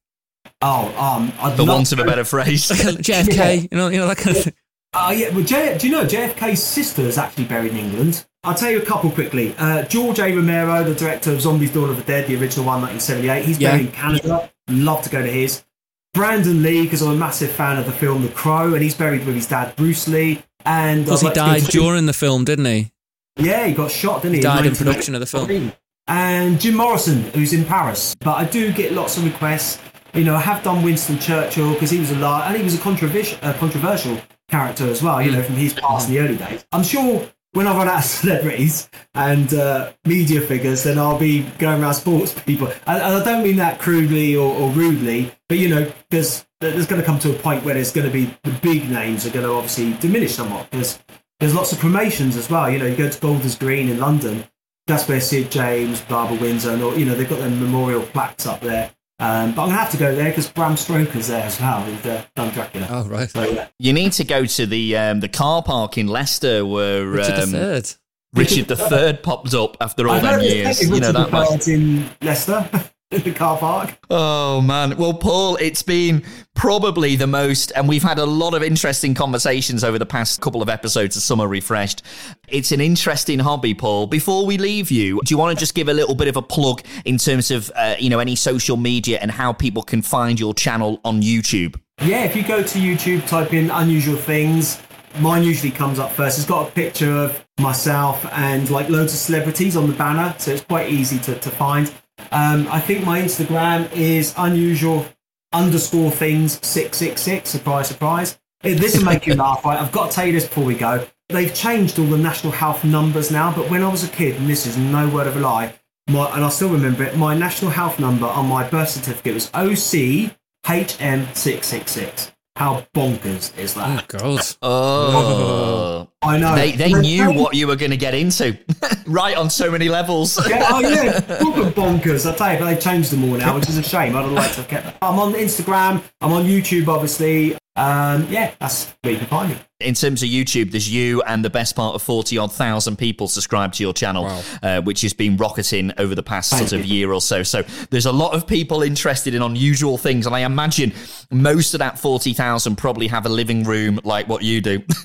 oh, 0.62 0.86
um, 0.98 1.32
I'd 1.40 1.56
the 1.56 1.64
love 1.64 1.76
want 1.76 1.92
of 1.92 1.98
a 1.98 2.04
better 2.04 2.24
phrase. 2.24 2.68
JFK, 2.68 3.62
you 3.70 3.76
know, 3.78 3.88
you 3.88 3.98
know 3.98 4.06
that 4.08 4.18
kind 4.18 4.36
of 4.36 4.44
thing. 4.44 4.54
Uh, 4.92 5.12
yeah, 5.16 5.28
well, 5.30 5.42
J- 5.44 5.76
do 5.78 5.88
you 5.88 5.92
know 5.92 6.04
JFK's 6.04 6.62
sister 6.62 7.02
is 7.02 7.18
actually 7.18 7.44
buried 7.46 7.72
in 7.72 7.78
England? 7.78 8.24
I'll 8.44 8.54
tell 8.54 8.70
you 8.70 8.78
a 8.80 8.84
couple 8.84 9.10
quickly. 9.10 9.54
Uh, 9.58 9.82
George 9.84 10.20
A. 10.20 10.32
Romero, 10.32 10.84
the 10.84 10.94
director 10.94 11.32
of 11.32 11.40
Zombies 11.40 11.72
Dawn 11.72 11.90
of 11.90 11.96
the 11.96 12.02
Dead, 12.02 12.26
the 12.28 12.36
original 12.36 12.66
one, 12.66 12.82
1978, 12.82 13.44
he's 13.44 13.58
Yeah. 13.58 13.70
buried 13.72 13.86
in 13.86 13.92
Canada. 13.92 14.50
Love 14.68 15.02
to 15.02 15.10
go 15.10 15.20
to 15.22 15.30
his. 15.30 15.64
Brandon 16.12 16.62
Lee, 16.62 16.82
because 16.84 17.02
I'm 17.02 17.10
a 17.10 17.16
massive 17.16 17.50
fan 17.50 17.76
of 17.78 17.86
the 17.86 17.92
film 17.92 18.22
The 18.22 18.28
Crow, 18.28 18.72
and 18.74 18.82
he's 18.82 18.94
buried 18.94 19.26
with 19.26 19.34
his 19.34 19.46
dad, 19.48 19.74
Bruce 19.74 20.06
Lee. 20.06 20.42
And 20.64 21.04
Because 21.04 21.22
he 21.22 21.26
like 21.26 21.34
died 21.34 21.62
during 21.64 22.06
the 22.06 22.12
film, 22.12 22.44
didn't 22.44 22.66
he? 22.66 22.92
Yeah, 23.36 23.66
he 23.66 23.74
got 23.74 23.90
shot, 23.90 24.22
didn't 24.22 24.36
he? 24.36 24.40
died 24.40 24.66
in 24.66 24.72
1983. 24.72 24.84
production 24.84 25.14
of 25.14 25.20
the 25.20 25.26
film. 25.26 25.72
And 26.06 26.60
Jim 26.60 26.74
Morrison, 26.76 27.22
who's 27.32 27.52
in 27.52 27.64
Paris. 27.64 28.14
But 28.20 28.34
I 28.34 28.44
do 28.44 28.72
get 28.72 28.92
lots 28.92 29.16
of 29.16 29.24
requests. 29.24 29.80
You 30.12 30.24
know, 30.24 30.36
I 30.36 30.40
have 30.40 30.62
done 30.62 30.82
Winston 30.84 31.18
Churchill 31.18 31.72
because 31.72 31.90
he 31.90 31.98
was 31.98 32.10
a 32.12 32.16
lot, 32.16 32.46
and 32.46 32.56
he 32.56 32.62
was 32.62 32.78
a 32.78 32.80
controversial, 32.80 33.38
uh, 33.42 33.52
controversial 33.54 34.20
character 34.48 34.88
as 34.88 35.02
well. 35.02 35.20
You 35.20 35.32
know, 35.32 35.42
from 35.42 35.56
his 35.56 35.74
past 35.74 36.08
in 36.08 36.14
the 36.14 36.20
early 36.20 36.36
days. 36.36 36.64
I'm 36.72 36.84
sure 36.84 37.26
when 37.54 37.66
I 37.66 37.76
run 37.76 37.88
out 37.88 37.98
of 37.98 38.04
celebrities 38.04 38.88
and 39.14 39.52
uh, 39.54 39.92
media 40.04 40.40
figures, 40.40 40.82
then 40.82 40.98
I'll 40.98 41.18
be 41.18 41.42
going 41.58 41.82
around 41.82 41.94
sports 41.94 42.34
people. 42.34 42.68
And, 42.68 43.02
and 43.02 43.02
I 43.02 43.24
don't 43.24 43.42
mean 43.42 43.56
that 43.56 43.80
crudely 43.80 44.36
or, 44.36 44.54
or 44.54 44.70
rudely, 44.70 45.32
but 45.48 45.58
you 45.58 45.68
know, 45.68 45.90
there's 46.10 46.44
there's 46.60 46.86
going 46.86 47.00
to 47.00 47.06
come 47.06 47.18
to 47.20 47.30
a 47.34 47.38
point 47.38 47.64
where 47.64 47.74
there's 47.74 47.92
going 47.92 48.06
to 48.06 48.12
be 48.12 48.34
the 48.44 48.52
big 48.62 48.90
names 48.90 49.26
are 49.26 49.30
going 49.30 49.44
to 49.44 49.52
obviously 49.52 49.92
diminish 49.94 50.34
somewhat 50.34 50.70
because 50.70 50.98
there's 51.44 51.54
lots 51.54 51.72
of 51.72 51.78
promotions 51.78 52.38
as 52.38 52.48
well. 52.48 52.70
You 52.70 52.78
know, 52.78 52.86
you 52.86 52.96
go 52.96 53.06
to 53.06 53.20
Golders 53.20 53.54
Green 53.54 53.90
in 53.90 53.98
London, 53.98 54.44
that's 54.86 55.06
where 55.06 55.20
Sid 55.20 55.52
James, 55.52 56.00
Barbara 56.00 56.38
Windsor, 56.38 56.70
and 56.70 56.82
all, 56.82 56.96
you 56.96 57.04
know, 57.04 57.14
they've 57.14 57.28
got 57.28 57.38
their 57.38 57.50
memorial 57.50 58.00
plaques 58.00 58.46
up 58.46 58.62
there. 58.62 58.90
Um, 59.18 59.54
but 59.54 59.64
I'm 59.64 59.68
going 59.68 59.70
to 59.72 59.74
have 59.76 59.90
to 59.90 59.98
go 59.98 60.14
there 60.14 60.30
because 60.30 60.48
Bram 60.48 60.78
Stoker's 60.78 61.26
there 61.26 61.42
as 61.42 61.60
well. 61.60 61.82
He's 61.84 62.06
uh, 62.06 62.24
done 62.34 62.50
Dracula. 62.54 62.86
Oh 62.88 63.04
right, 63.04 63.28
So, 63.28 63.42
yeah. 63.42 63.68
You 63.78 63.92
need 63.92 64.12
to 64.12 64.24
go 64.24 64.46
to 64.46 64.64
the 64.64 64.96
um, 64.96 65.20
the 65.20 65.28
car 65.28 65.62
park 65.62 65.98
in 65.98 66.06
Leicester 66.06 66.64
where 66.64 67.06
Richard 67.06 67.34
um, 67.34 67.50
the 67.50 67.58
Third. 67.58 67.94
Richard 68.32 68.68
the 68.68 68.76
Third 68.76 69.22
popped 69.22 69.52
up 69.52 69.76
after 69.82 70.08
all 70.08 70.14
I 70.14 70.20
them 70.20 70.40
years. 70.40 70.82
You 70.82 70.98
know 70.98 71.12
that 71.12 71.30
much. 71.30 71.50
Richard 71.50 71.68
in 71.68 72.10
Leicester, 72.22 72.66
in 72.72 72.80
the 73.24 73.32
car 73.32 73.58
park. 73.58 73.96
Oh 74.10 74.60
man. 74.60 74.96
Well, 74.96 75.14
Paul, 75.14 75.56
it's 75.56 75.82
been 75.82 76.24
probably 76.54 77.16
the 77.16 77.26
most, 77.26 77.72
and 77.76 77.88
we've 77.88 78.02
had 78.02 78.18
a 78.18 78.24
lot 78.24 78.54
of 78.54 78.62
interesting 78.62 79.14
conversations 79.14 79.84
over 79.84 79.98
the 79.98 80.06
past 80.06 80.40
couple 80.40 80.62
of 80.62 80.68
episodes 80.68 81.16
of 81.16 81.22
Summer 81.22 81.46
Refreshed. 81.46 82.02
It's 82.48 82.72
an 82.72 82.80
interesting 82.80 83.38
hobby, 83.38 83.74
Paul. 83.74 84.06
Before 84.06 84.46
we 84.46 84.58
leave 84.58 84.90
you, 84.90 85.20
do 85.24 85.32
you 85.32 85.38
want 85.38 85.56
to 85.56 85.60
just 85.60 85.74
give 85.74 85.88
a 85.88 85.94
little 85.94 86.14
bit 86.14 86.28
of 86.28 86.36
a 86.36 86.42
plug 86.42 86.82
in 87.04 87.18
terms 87.18 87.50
of, 87.50 87.70
uh, 87.76 87.96
you 87.98 88.10
know, 88.10 88.18
any 88.18 88.36
social 88.36 88.76
media 88.76 89.18
and 89.20 89.30
how 89.30 89.52
people 89.52 89.82
can 89.82 90.02
find 90.02 90.40
your 90.40 90.54
channel 90.54 91.00
on 91.04 91.22
YouTube? 91.22 91.78
Yeah, 92.02 92.24
if 92.24 92.34
you 92.34 92.42
go 92.42 92.62
to 92.62 92.78
YouTube, 92.78 93.26
type 93.28 93.52
in 93.52 93.70
unusual 93.70 94.16
things, 94.16 94.80
mine 95.20 95.44
usually 95.44 95.70
comes 95.70 95.98
up 95.98 96.12
first. 96.12 96.38
It's 96.38 96.46
got 96.46 96.68
a 96.68 96.72
picture 96.72 97.12
of 97.12 97.44
myself 97.58 98.24
and 98.32 98.68
like 98.70 98.88
loads 98.88 99.12
of 99.12 99.18
celebrities 99.18 99.76
on 99.76 99.86
the 99.86 99.94
banner, 99.94 100.34
so 100.38 100.52
it's 100.52 100.64
quite 100.64 100.90
easy 100.90 101.18
to, 101.20 101.38
to 101.38 101.50
find. 101.50 101.92
Um, 102.30 102.68
I 102.70 102.80
think 102.80 103.04
my 103.04 103.20
Instagram 103.20 103.90
is 103.92 104.32
unusual 104.36 105.06
underscore 105.52 106.10
things 106.10 106.58
six 106.66 106.96
six 106.98 107.20
six. 107.22 107.50
Surprise, 107.50 107.88
surprise. 107.88 108.38
This 108.62 108.96
will 108.96 109.04
make 109.04 109.26
you 109.26 109.34
laugh, 109.34 109.64
right? 109.64 109.80
I've 109.80 109.92
got 109.92 110.10
to 110.10 110.16
tell 110.16 110.26
you 110.26 110.32
this 110.32 110.46
before 110.48 110.64
we 110.64 110.74
go. 110.74 111.06
They've 111.28 111.54
changed 111.54 111.98
all 111.98 112.06
the 112.06 112.18
national 112.18 112.52
health 112.52 112.84
numbers 112.84 113.30
now, 113.30 113.54
but 113.54 113.70
when 113.70 113.82
I 113.82 113.88
was 113.88 114.04
a 114.04 114.08
kid, 114.08 114.36
and 114.36 114.48
this 114.48 114.66
is 114.66 114.76
no 114.76 115.08
word 115.08 115.26
of 115.26 115.36
a 115.36 115.40
lie, 115.40 115.74
my, 116.08 116.28
and 116.34 116.44
I 116.44 116.48
still 116.50 116.68
remember 116.70 117.04
it, 117.04 117.16
my 117.16 117.34
national 117.36 117.70
health 117.70 117.98
number 117.98 118.26
on 118.26 118.46
my 118.46 118.68
birth 118.68 118.90
certificate 118.90 119.34
was 119.34 119.50
OCHM666. 119.50 122.30
How 122.56 122.86
bonkers 122.94 123.56
is 123.58 123.74
that? 123.74 124.04
Oh, 124.14 124.18
God. 124.18 124.40
Oh. 124.62 126.08
I 126.24 126.38
know. 126.38 126.54
They, 126.54 126.72
they 126.72 126.92
knew 126.92 127.32
what 127.32 127.54
you 127.54 127.66
were 127.66 127.76
going 127.76 127.90
to 127.90 127.96
get 127.96 128.14
into, 128.14 128.56
right 129.06 129.36
on 129.36 129.50
so 129.50 129.70
many 129.70 129.88
levels. 129.88 130.38
Yeah, 130.48 130.66
oh 130.70 130.80
yeah, 130.80 131.20
proper 131.20 131.70
bonkers. 131.70 132.30
I 132.30 132.34
tell 132.36 132.52
you, 132.52 132.58
but 132.58 132.64
they've 132.66 132.80
changed 132.80 133.10
them 133.10 133.24
all 133.24 133.36
now, 133.36 133.54
which 133.56 133.68
is 133.68 133.78
a 133.78 133.82
shame. 133.82 134.14
I'd 134.14 134.22
have 134.22 134.32
liked 134.32 134.54
to 134.54 134.60
have 134.60 134.68
kept 134.68 134.84
them. 134.86 134.94
I'm 135.02 135.18
on 135.18 135.32
Instagram. 135.34 136.02
I'm 136.20 136.32
on 136.32 136.44
YouTube, 136.44 136.86
obviously. 136.88 137.56
Um, 137.76 138.28
yeah, 138.30 138.52
that's 138.60 138.94
where 139.02 139.14
you 139.14 139.18
can 139.18 139.26
find 139.26 139.50
me. 139.50 139.56
in 139.80 139.94
terms 139.94 140.22
of 140.22 140.28
YouTube, 140.28 140.70
there's 140.70 140.88
you 140.88 141.22
and 141.22 141.44
the 141.44 141.50
best 141.50 141.74
part 141.74 141.96
of 141.96 142.02
40 142.02 142.38
odd 142.38 142.52
thousand 142.52 142.98
people 142.98 143.26
subscribed 143.26 143.74
to 143.74 143.82
your 143.82 143.92
channel, 143.92 144.26
uh, 144.62 144.80
which 144.82 145.00
has 145.00 145.12
been 145.12 145.36
rocketing 145.36 145.90
over 145.98 146.14
the 146.14 146.22
past 146.22 146.50
Thank 146.52 146.68
sort 146.68 146.80
of 146.80 146.86
you. 146.86 146.98
year 146.98 147.12
or 147.12 147.20
so. 147.20 147.42
So 147.42 147.62
there's 147.90 148.06
a 148.06 148.12
lot 148.12 148.32
of 148.34 148.46
people 148.46 148.82
interested 148.82 149.34
in 149.34 149.42
unusual 149.42 149.98
things. 149.98 150.26
And 150.26 150.36
I 150.36 150.40
imagine 150.40 150.92
most 151.32 151.74
of 151.74 151.80
that 151.80 151.98
40,000 151.98 152.76
probably 152.76 153.08
have 153.08 153.26
a 153.26 153.30
living 153.30 153.64
room 153.64 153.98
like 154.04 154.28
what 154.28 154.42
you 154.42 154.60
do. 154.60 154.82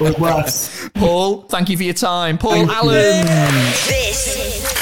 Or 0.00 0.12
worse. 0.18 0.88
Paul, 0.94 1.42
thank 1.42 1.68
you 1.68 1.76
for 1.76 1.82
your 1.82 1.94
time. 1.94 2.38
Paul 2.38 2.52
Thank 2.52 2.68
you. 2.68 2.74
Alland. 2.74 3.28
This 3.28 4.36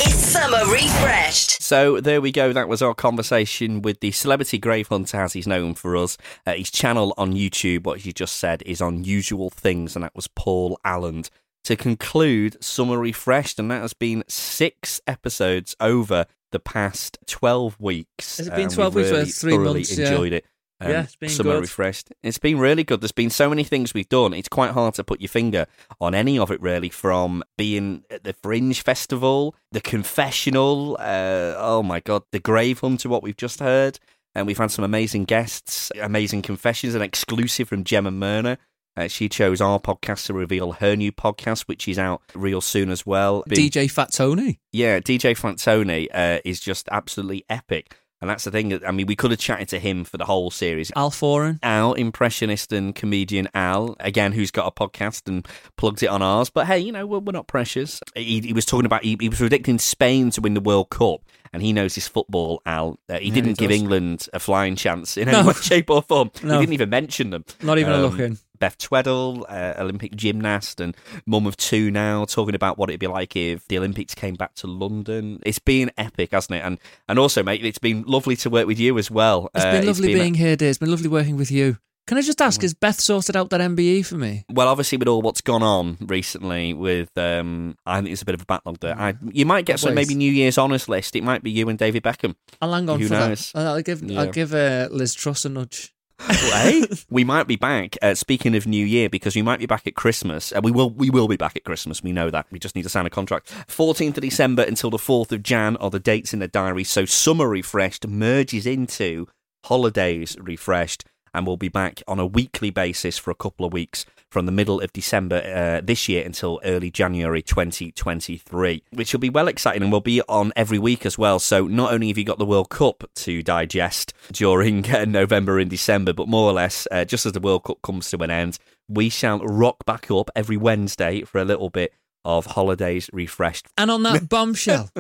is 0.07 0.15
Summer 0.15 0.71
Refreshed. 0.71 1.63
So 1.63 2.01
there 2.01 2.21
we 2.21 2.33
go. 2.33 2.53
That 2.53 2.69
was 2.69 2.83
our 2.83 2.95
conversation 2.95 3.83
with 3.83 4.01
the 4.01 4.11
celebrity 4.11 4.59
grave 4.59 4.89
hunter, 4.89 5.21
as 5.21 5.33
he's 5.33 5.47
known 5.47 5.75
for 5.75 5.97
us. 5.97 6.17
Uh, 6.47 6.55
his 6.55 6.71
channel 6.71 7.15
on 7.17 7.33
YouTube, 7.33 7.85
what 7.85 8.01
he 8.01 8.13
just 8.13 8.37
said, 8.37 8.63
is 8.65 8.81
Unusual 8.81 9.51
Things, 9.51 9.97
and 9.97 10.05
that 10.05 10.15
was 10.15 10.29
Paul 10.29 10.79
Alland. 10.85 11.31
To 11.65 11.77
conclude, 11.77 12.63
Summer 12.63 12.99
Refreshed, 12.99 13.59
and 13.59 13.71
that 13.71 13.83
has 13.83 13.93
been 13.93 14.25
six 14.29 15.01
episodes 15.07 15.77
over 15.81 16.27
the 16.51 16.61
past 16.61 17.19
12 17.27 17.79
weeks. 17.79 18.39
Has 18.39 18.49
it 18.49 18.51
been 18.51 18.63
and 18.63 18.75
12 18.75 18.95
weeks? 18.95 19.11
Well, 19.11 19.21
really 19.21 19.31
three 19.31 19.53
thoroughly 19.53 19.75
months, 19.81 19.99
yeah. 19.99 20.09
enjoyed 20.09 20.33
it. 20.33 20.47
Um, 20.81 20.91
Yeah, 20.91 21.03
it's 21.03 21.17
been 21.17 21.29
summer 21.29 21.55
good. 21.55 21.63
refreshed. 21.63 22.11
It's 22.23 22.39
been 22.39 22.59
really 22.59 22.85
good. 22.85 23.01
There's 23.01 23.13
been 23.13 23.31
so 23.31 23.49
many 23.49 23.65
things 23.65 23.95
we've 23.95 24.09
done. 24.09 24.33
It's 24.33 24.49
quite 24.49 24.71
hard 24.71 24.95
to 24.95 25.05
put 25.05 25.21
your 25.21 25.29
finger 25.29 25.67
on 26.01 26.15
any 26.15 26.39
of 26.39 26.51
it, 26.51 26.61
really. 26.61 26.89
From 26.89 27.43
being 27.57 28.05
at 28.11 28.23
the 28.25 28.33
Fringe 28.33 28.81
Festival, 28.81 29.55
the 29.73 29.81
Confessional, 29.81 30.97
uh, 31.01 31.55
oh 31.57 31.83
my 31.83 32.01
God, 32.01 32.23
the 32.33 32.39
Grave 32.41 32.81
Hunter, 32.81 33.09
what 33.09 33.23
we've 33.23 33.37
just 33.37 33.61
heard. 33.61 33.99
And 34.35 34.47
we've 34.47 34.59
had 34.59 34.71
some 34.71 34.85
amazing 34.85 35.25
guests, 35.25 35.91
amazing 36.01 36.43
confessions, 36.43 36.95
an 36.95 37.03
exclusive 37.03 37.69
from 37.69 37.83
Gemma 37.83 38.11
Merna. 38.11 38.59
Uh, 38.97 39.09
she 39.09 39.29
chose 39.29 39.61
our 39.61 39.79
podcast 39.79 40.27
to 40.27 40.35
reveal 40.35 40.73
her 40.73 40.95
new 40.97 41.11
podcast, 41.13 41.63
which 41.63 41.89
is 41.89 41.99
out 41.99 42.21
real 42.35 42.61
soon 42.61 42.91
as 42.91 43.07
well. 43.07 43.43
Been- 43.47 43.59
DJ 43.71 43.91
Fat 43.91 44.13
Tony. 44.13 44.61
yeah, 44.73 44.99
DJ 45.01 45.37
Fat 45.37 45.59
Tony 45.59 46.11
uh, 46.11 46.41
is 46.45 46.61
just 46.61 46.89
absolutely 46.93 47.45
epic. 47.49 47.97
And 48.21 48.29
that's 48.29 48.43
the 48.45 48.51
thing. 48.51 48.85
I 48.85 48.91
mean, 48.91 49.07
we 49.07 49.15
could 49.15 49.31
have 49.31 49.39
chatted 49.39 49.69
to 49.69 49.79
him 49.79 50.03
for 50.03 50.17
the 50.17 50.25
whole 50.25 50.51
series. 50.51 50.91
Al 50.97 51.11
Foran. 51.13 51.61
Al, 51.63 51.93
impressionist 51.93 52.73
and 52.73 52.93
comedian 52.93 53.49
Al, 53.55 53.95
again, 54.01 54.33
who's 54.33 54.51
got 54.51 54.67
a 54.67 54.73
podcast 54.73 55.29
and 55.29 55.47
plugs 55.77 56.03
it 56.03 56.09
on 56.09 56.21
ours. 56.21 56.51
But 56.51 56.67
hey, 56.67 56.81
you 56.81 56.91
know, 56.91 57.07
we're, 57.07 57.21
we're 57.21 57.33
not 57.33 57.47
precious. 57.47 58.01
He, 58.17 58.41
he 58.41 58.53
was 58.53 58.65
talking 58.67 58.87
about, 58.87 59.05
he, 59.05 59.17
he 59.21 59.29
was 59.29 59.39
predicting 59.39 59.79
Spain 59.79 60.31
to 60.33 60.41
win 60.41 60.55
the 60.55 60.61
World 60.61 60.91
Cup, 60.91 61.21
and 61.53 61.63
he 61.63 61.73
knows 61.73 61.95
his 61.95 62.09
football, 62.09 62.61
Al. 62.67 62.99
Uh, 63.09 63.19
he 63.21 63.31
didn't 63.31 63.51
he 63.61 63.67
give. 63.67 63.71
England 63.71 64.29
a 64.33 64.41
flying 64.41 64.75
chance 64.75 65.17
in 65.17 65.29
any 65.29 65.47
way, 65.47 65.55
shape, 65.55 65.89
or 65.89 66.03
form. 66.03 66.33
No. 66.43 66.55
He 66.55 66.61
didn't 66.67 66.75
even 66.75 66.91
mention 66.91 67.31
them. 67.31 67.45
Not 67.63 67.79
even 67.79 67.93
a 67.93 67.97
Um, 67.97 68.03
look 68.03 68.19
in. 68.19 68.37
Beth 68.59 68.79
Tweddle, 68.79 69.45
uh, 69.49 69.75
Olympic 69.81 70.15
gymnast 70.17 70.81
and 70.81 70.97
mum 71.27 71.47
of 71.47 71.57
two 71.57 71.91
now, 71.91 72.25
talking 72.25 72.55
about 72.55 72.79
what 72.79 72.91
it'd 72.91 73.01
be 73.01 73.07
like 73.07 73.37
if 73.37 73.67
the 73.69 73.79
Olympics 73.79 74.15
came 74.15 74.35
back 74.35 74.55
to 74.57 74.67
London. 74.67 75.41
It's 75.45 75.59
been 75.59 75.91
epic, 75.99 76.31
hasn't 76.33 76.57
it? 76.57 76.65
And 76.65 76.79
and 77.09 77.19
also, 77.19 77.43
mate, 77.43 77.65
it's 77.65 77.79
been 77.79 78.03
lovely 78.07 78.37
to 78.37 78.51
work 78.51 78.67
with 78.67 78.79
you 78.79 78.99
as 78.99 79.11
well. 79.11 79.51
It's 79.55 79.65
been 79.65 79.87
lovely 79.87 80.09
been- 80.09 80.19
being 80.19 80.35
here, 80.35 80.57
dear. 80.57 80.71
It's 80.71 80.79
been 80.79 80.91
lovely 80.91 81.09
working 81.09 81.37
with 81.37 81.51
you. 81.51 81.79
Can 82.07 82.17
I 82.17 82.23
just 82.23 82.41
ask, 82.41 82.63
has 82.63 82.73
Beth 82.73 82.99
sorted 82.99 83.37
out 83.37 83.51
that 83.51 83.61
MBE 83.61 84.03
for 84.07 84.15
me? 84.15 84.47
Well, 84.49 84.67
obviously, 84.69 84.97
with 84.97 85.09
all 85.09 85.21
what's 85.21 85.43
gone 85.43 85.63
on 85.63 85.99
recently, 86.01 86.73
with 86.73 87.11
um, 87.19 87.77
I 87.85 87.97
think 87.97 88.07
there's 88.07 88.23
a 88.23 88.25
bit 88.25 88.35
of 88.35 88.41
a 88.41 88.47
backlog 88.47 88.79
there. 88.81 88.99
I, 88.99 89.13
you 89.31 89.45
might 89.45 89.67
get 89.67 89.79
some 89.79 89.93
maybe 89.95 90.15
New 90.15 90.33
Year's 90.33 90.57
honours 90.57 90.89
list. 90.89 91.17
It 91.17 91.23
might 91.23 91.43
be 91.43 91.51
you 91.51 91.69
and 91.69 91.79
David 91.79 92.03
Beckham. 92.03 92.35
I'll 92.63 92.73
hang 92.73 92.89
on 92.89 92.99
Who 92.99 93.09
for 93.09 93.13
knows? 93.13 93.53
that. 93.53 93.67
I'll 93.67 93.83
give, 93.83 94.03
Yeah. 94.03 94.21
I'll 94.23 94.33
give 94.33 94.55
uh, 94.55 94.89
Liz 94.91 95.13
Truss 95.13 95.45
a 95.45 95.51
nudge. 95.51 95.93
Hey, 96.21 96.85
we 97.11 97.25
might 97.25 97.47
be 97.47 97.57
back. 97.57 97.97
Uh, 98.03 98.15
speaking 98.15 98.55
of 98.55 98.67
New 98.67 98.85
Year, 98.85 99.09
because 99.09 99.35
we 99.35 99.43
might 99.43 99.61
be 99.61 99.67
back 99.67 99.87
at 99.87 99.95
Christmas. 99.95 100.53
Uh, 100.53 100.61
we 100.63 100.71
will. 100.71 100.91
We 100.91 101.11
will 101.11 101.29
be 101.29 101.37
back 101.37 101.57
at 101.57 101.65
Christmas. 101.65 102.03
We 102.03 102.13
know 102.13 102.31
that. 102.31 102.47
We 102.51 102.59
just 102.59 102.77
need 102.77 102.83
to 102.83 102.89
sign 102.89 103.07
a 103.07 103.11
contract. 103.11 103.51
Fourteenth 103.69 104.17
of 104.17 104.23
December 104.23 104.63
until 104.63 104.91
the 104.91 104.99
fourth 104.99 105.33
of 105.33 105.43
Jan 105.43 105.77
are 105.77 105.91
the 105.91 106.01
dates 106.01 106.33
in 106.33 106.41
the 106.41 106.49
diary. 106.49 106.85
So 106.85 107.05
summer 107.05 107.49
refreshed 107.49 108.07
merges 108.07 108.67
into 108.67 109.27
holidays 109.65 110.37
refreshed, 110.41 111.05
and 111.35 111.47
we'll 111.47 111.57
be 111.57 111.69
back 111.69 112.03
on 112.09 112.19
a 112.19 112.27
weekly 112.27 112.71
basis 112.71 113.19
for 113.19 113.31
a 113.31 113.35
couple 113.35 113.65
of 113.67 113.73
weeks 113.73 114.05
from 114.31 114.47
the 114.47 114.53
middle 114.53 114.81
of 114.81 114.93
December 114.93 115.37
uh, 115.37 115.81
this 115.85 116.09
year 116.09 116.25
until 116.25 116.61
early 116.65 116.91
January 116.91 117.43
2023, 117.43 118.83
which 118.93 119.13
will 119.13 119.21
be 119.21 119.31
well 119.31 119.49
exciting 119.49 119.83
and 119.83 119.91
we'll 119.91 120.01
be 120.01 120.21
on 120.29 120.53
every 120.55 120.79
week 120.79 121.07
as 121.07 121.17
well. 121.17 121.39
So 121.39 121.67
not 121.67 121.93
only 121.93 122.09
have 122.09 122.19
you 122.19 122.25
got 122.25 122.39
the 122.39 122.45
World 122.45 122.69
Cup 122.69 123.05
to 123.17 123.43
digest 123.43 124.13
during 124.33 124.89
uh, 124.91 125.05
November 125.07 125.59
and 125.59 125.71
December, 125.71 126.13
but 126.13 126.29
more 126.29 126.51
or 126.51 126.53
less, 126.53 126.87
uh, 126.91 127.05
just 127.05 127.27
as 127.27 127.33
the 127.33 127.41
World 127.41 127.65
Cup 127.65 127.81
comes 127.83 128.11
to 128.11 128.19
an 128.19 128.31
end, 128.31 128.59
we 128.89 129.09
shall 129.09 129.39
rock 129.41 129.85
back 129.87 130.11
up 130.11 130.31
every 130.35 130.57
Wednesday 130.57 131.23
for 131.23 131.39
a 131.39 131.45
little 131.45 131.71
bit 131.71 131.93
of 132.29 132.45
holidays 132.47 133.09
refreshed. 133.13 133.67
And 133.79 133.91
on 133.91 134.03
that 134.05 134.29
bombshell, 134.35 134.91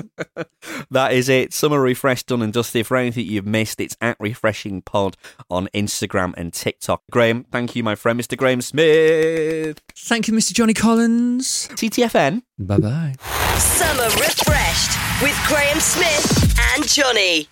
That 0.90 1.12
is 1.12 1.28
it. 1.28 1.52
Summer 1.52 1.80
refreshed, 1.80 2.26
done 2.28 2.40
and 2.42 2.52
dusted. 2.52 2.86
For 2.86 2.96
anything 2.96 3.26
you've 3.26 3.46
missed, 3.46 3.80
it's 3.80 3.96
at 4.00 4.16
Refreshing 4.18 4.80
Pod 4.82 5.16
on 5.50 5.68
Instagram 5.74 6.32
and 6.38 6.52
TikTok. 6.52 7.02
Graeme, 7.10 7.44
thank 7.52 7.76
you, 7.76 7.82
my 7.84 7.94
friend, 7.94 8.18
Mr. 8.18 8.36
Graeme 8.36 8.62
Smith. 8.62 9.78
thank 9.94 10.26
you, 10.26 10.34
Mr. 10.34 10.52
Johnny 10.54 10.74
Collins. 10.74 11.68
TTFN. 11.72 12.42
Bye 12.58 12.78
bye. 12.78 13.14
Summer 13.58 14.04
refreshed 14.04 14.98
with 15.22 15.36
Graeme 15.46 15.80
Smith 15.80 16.58
and 16.74 16.88
Johnny. 16.88 17.46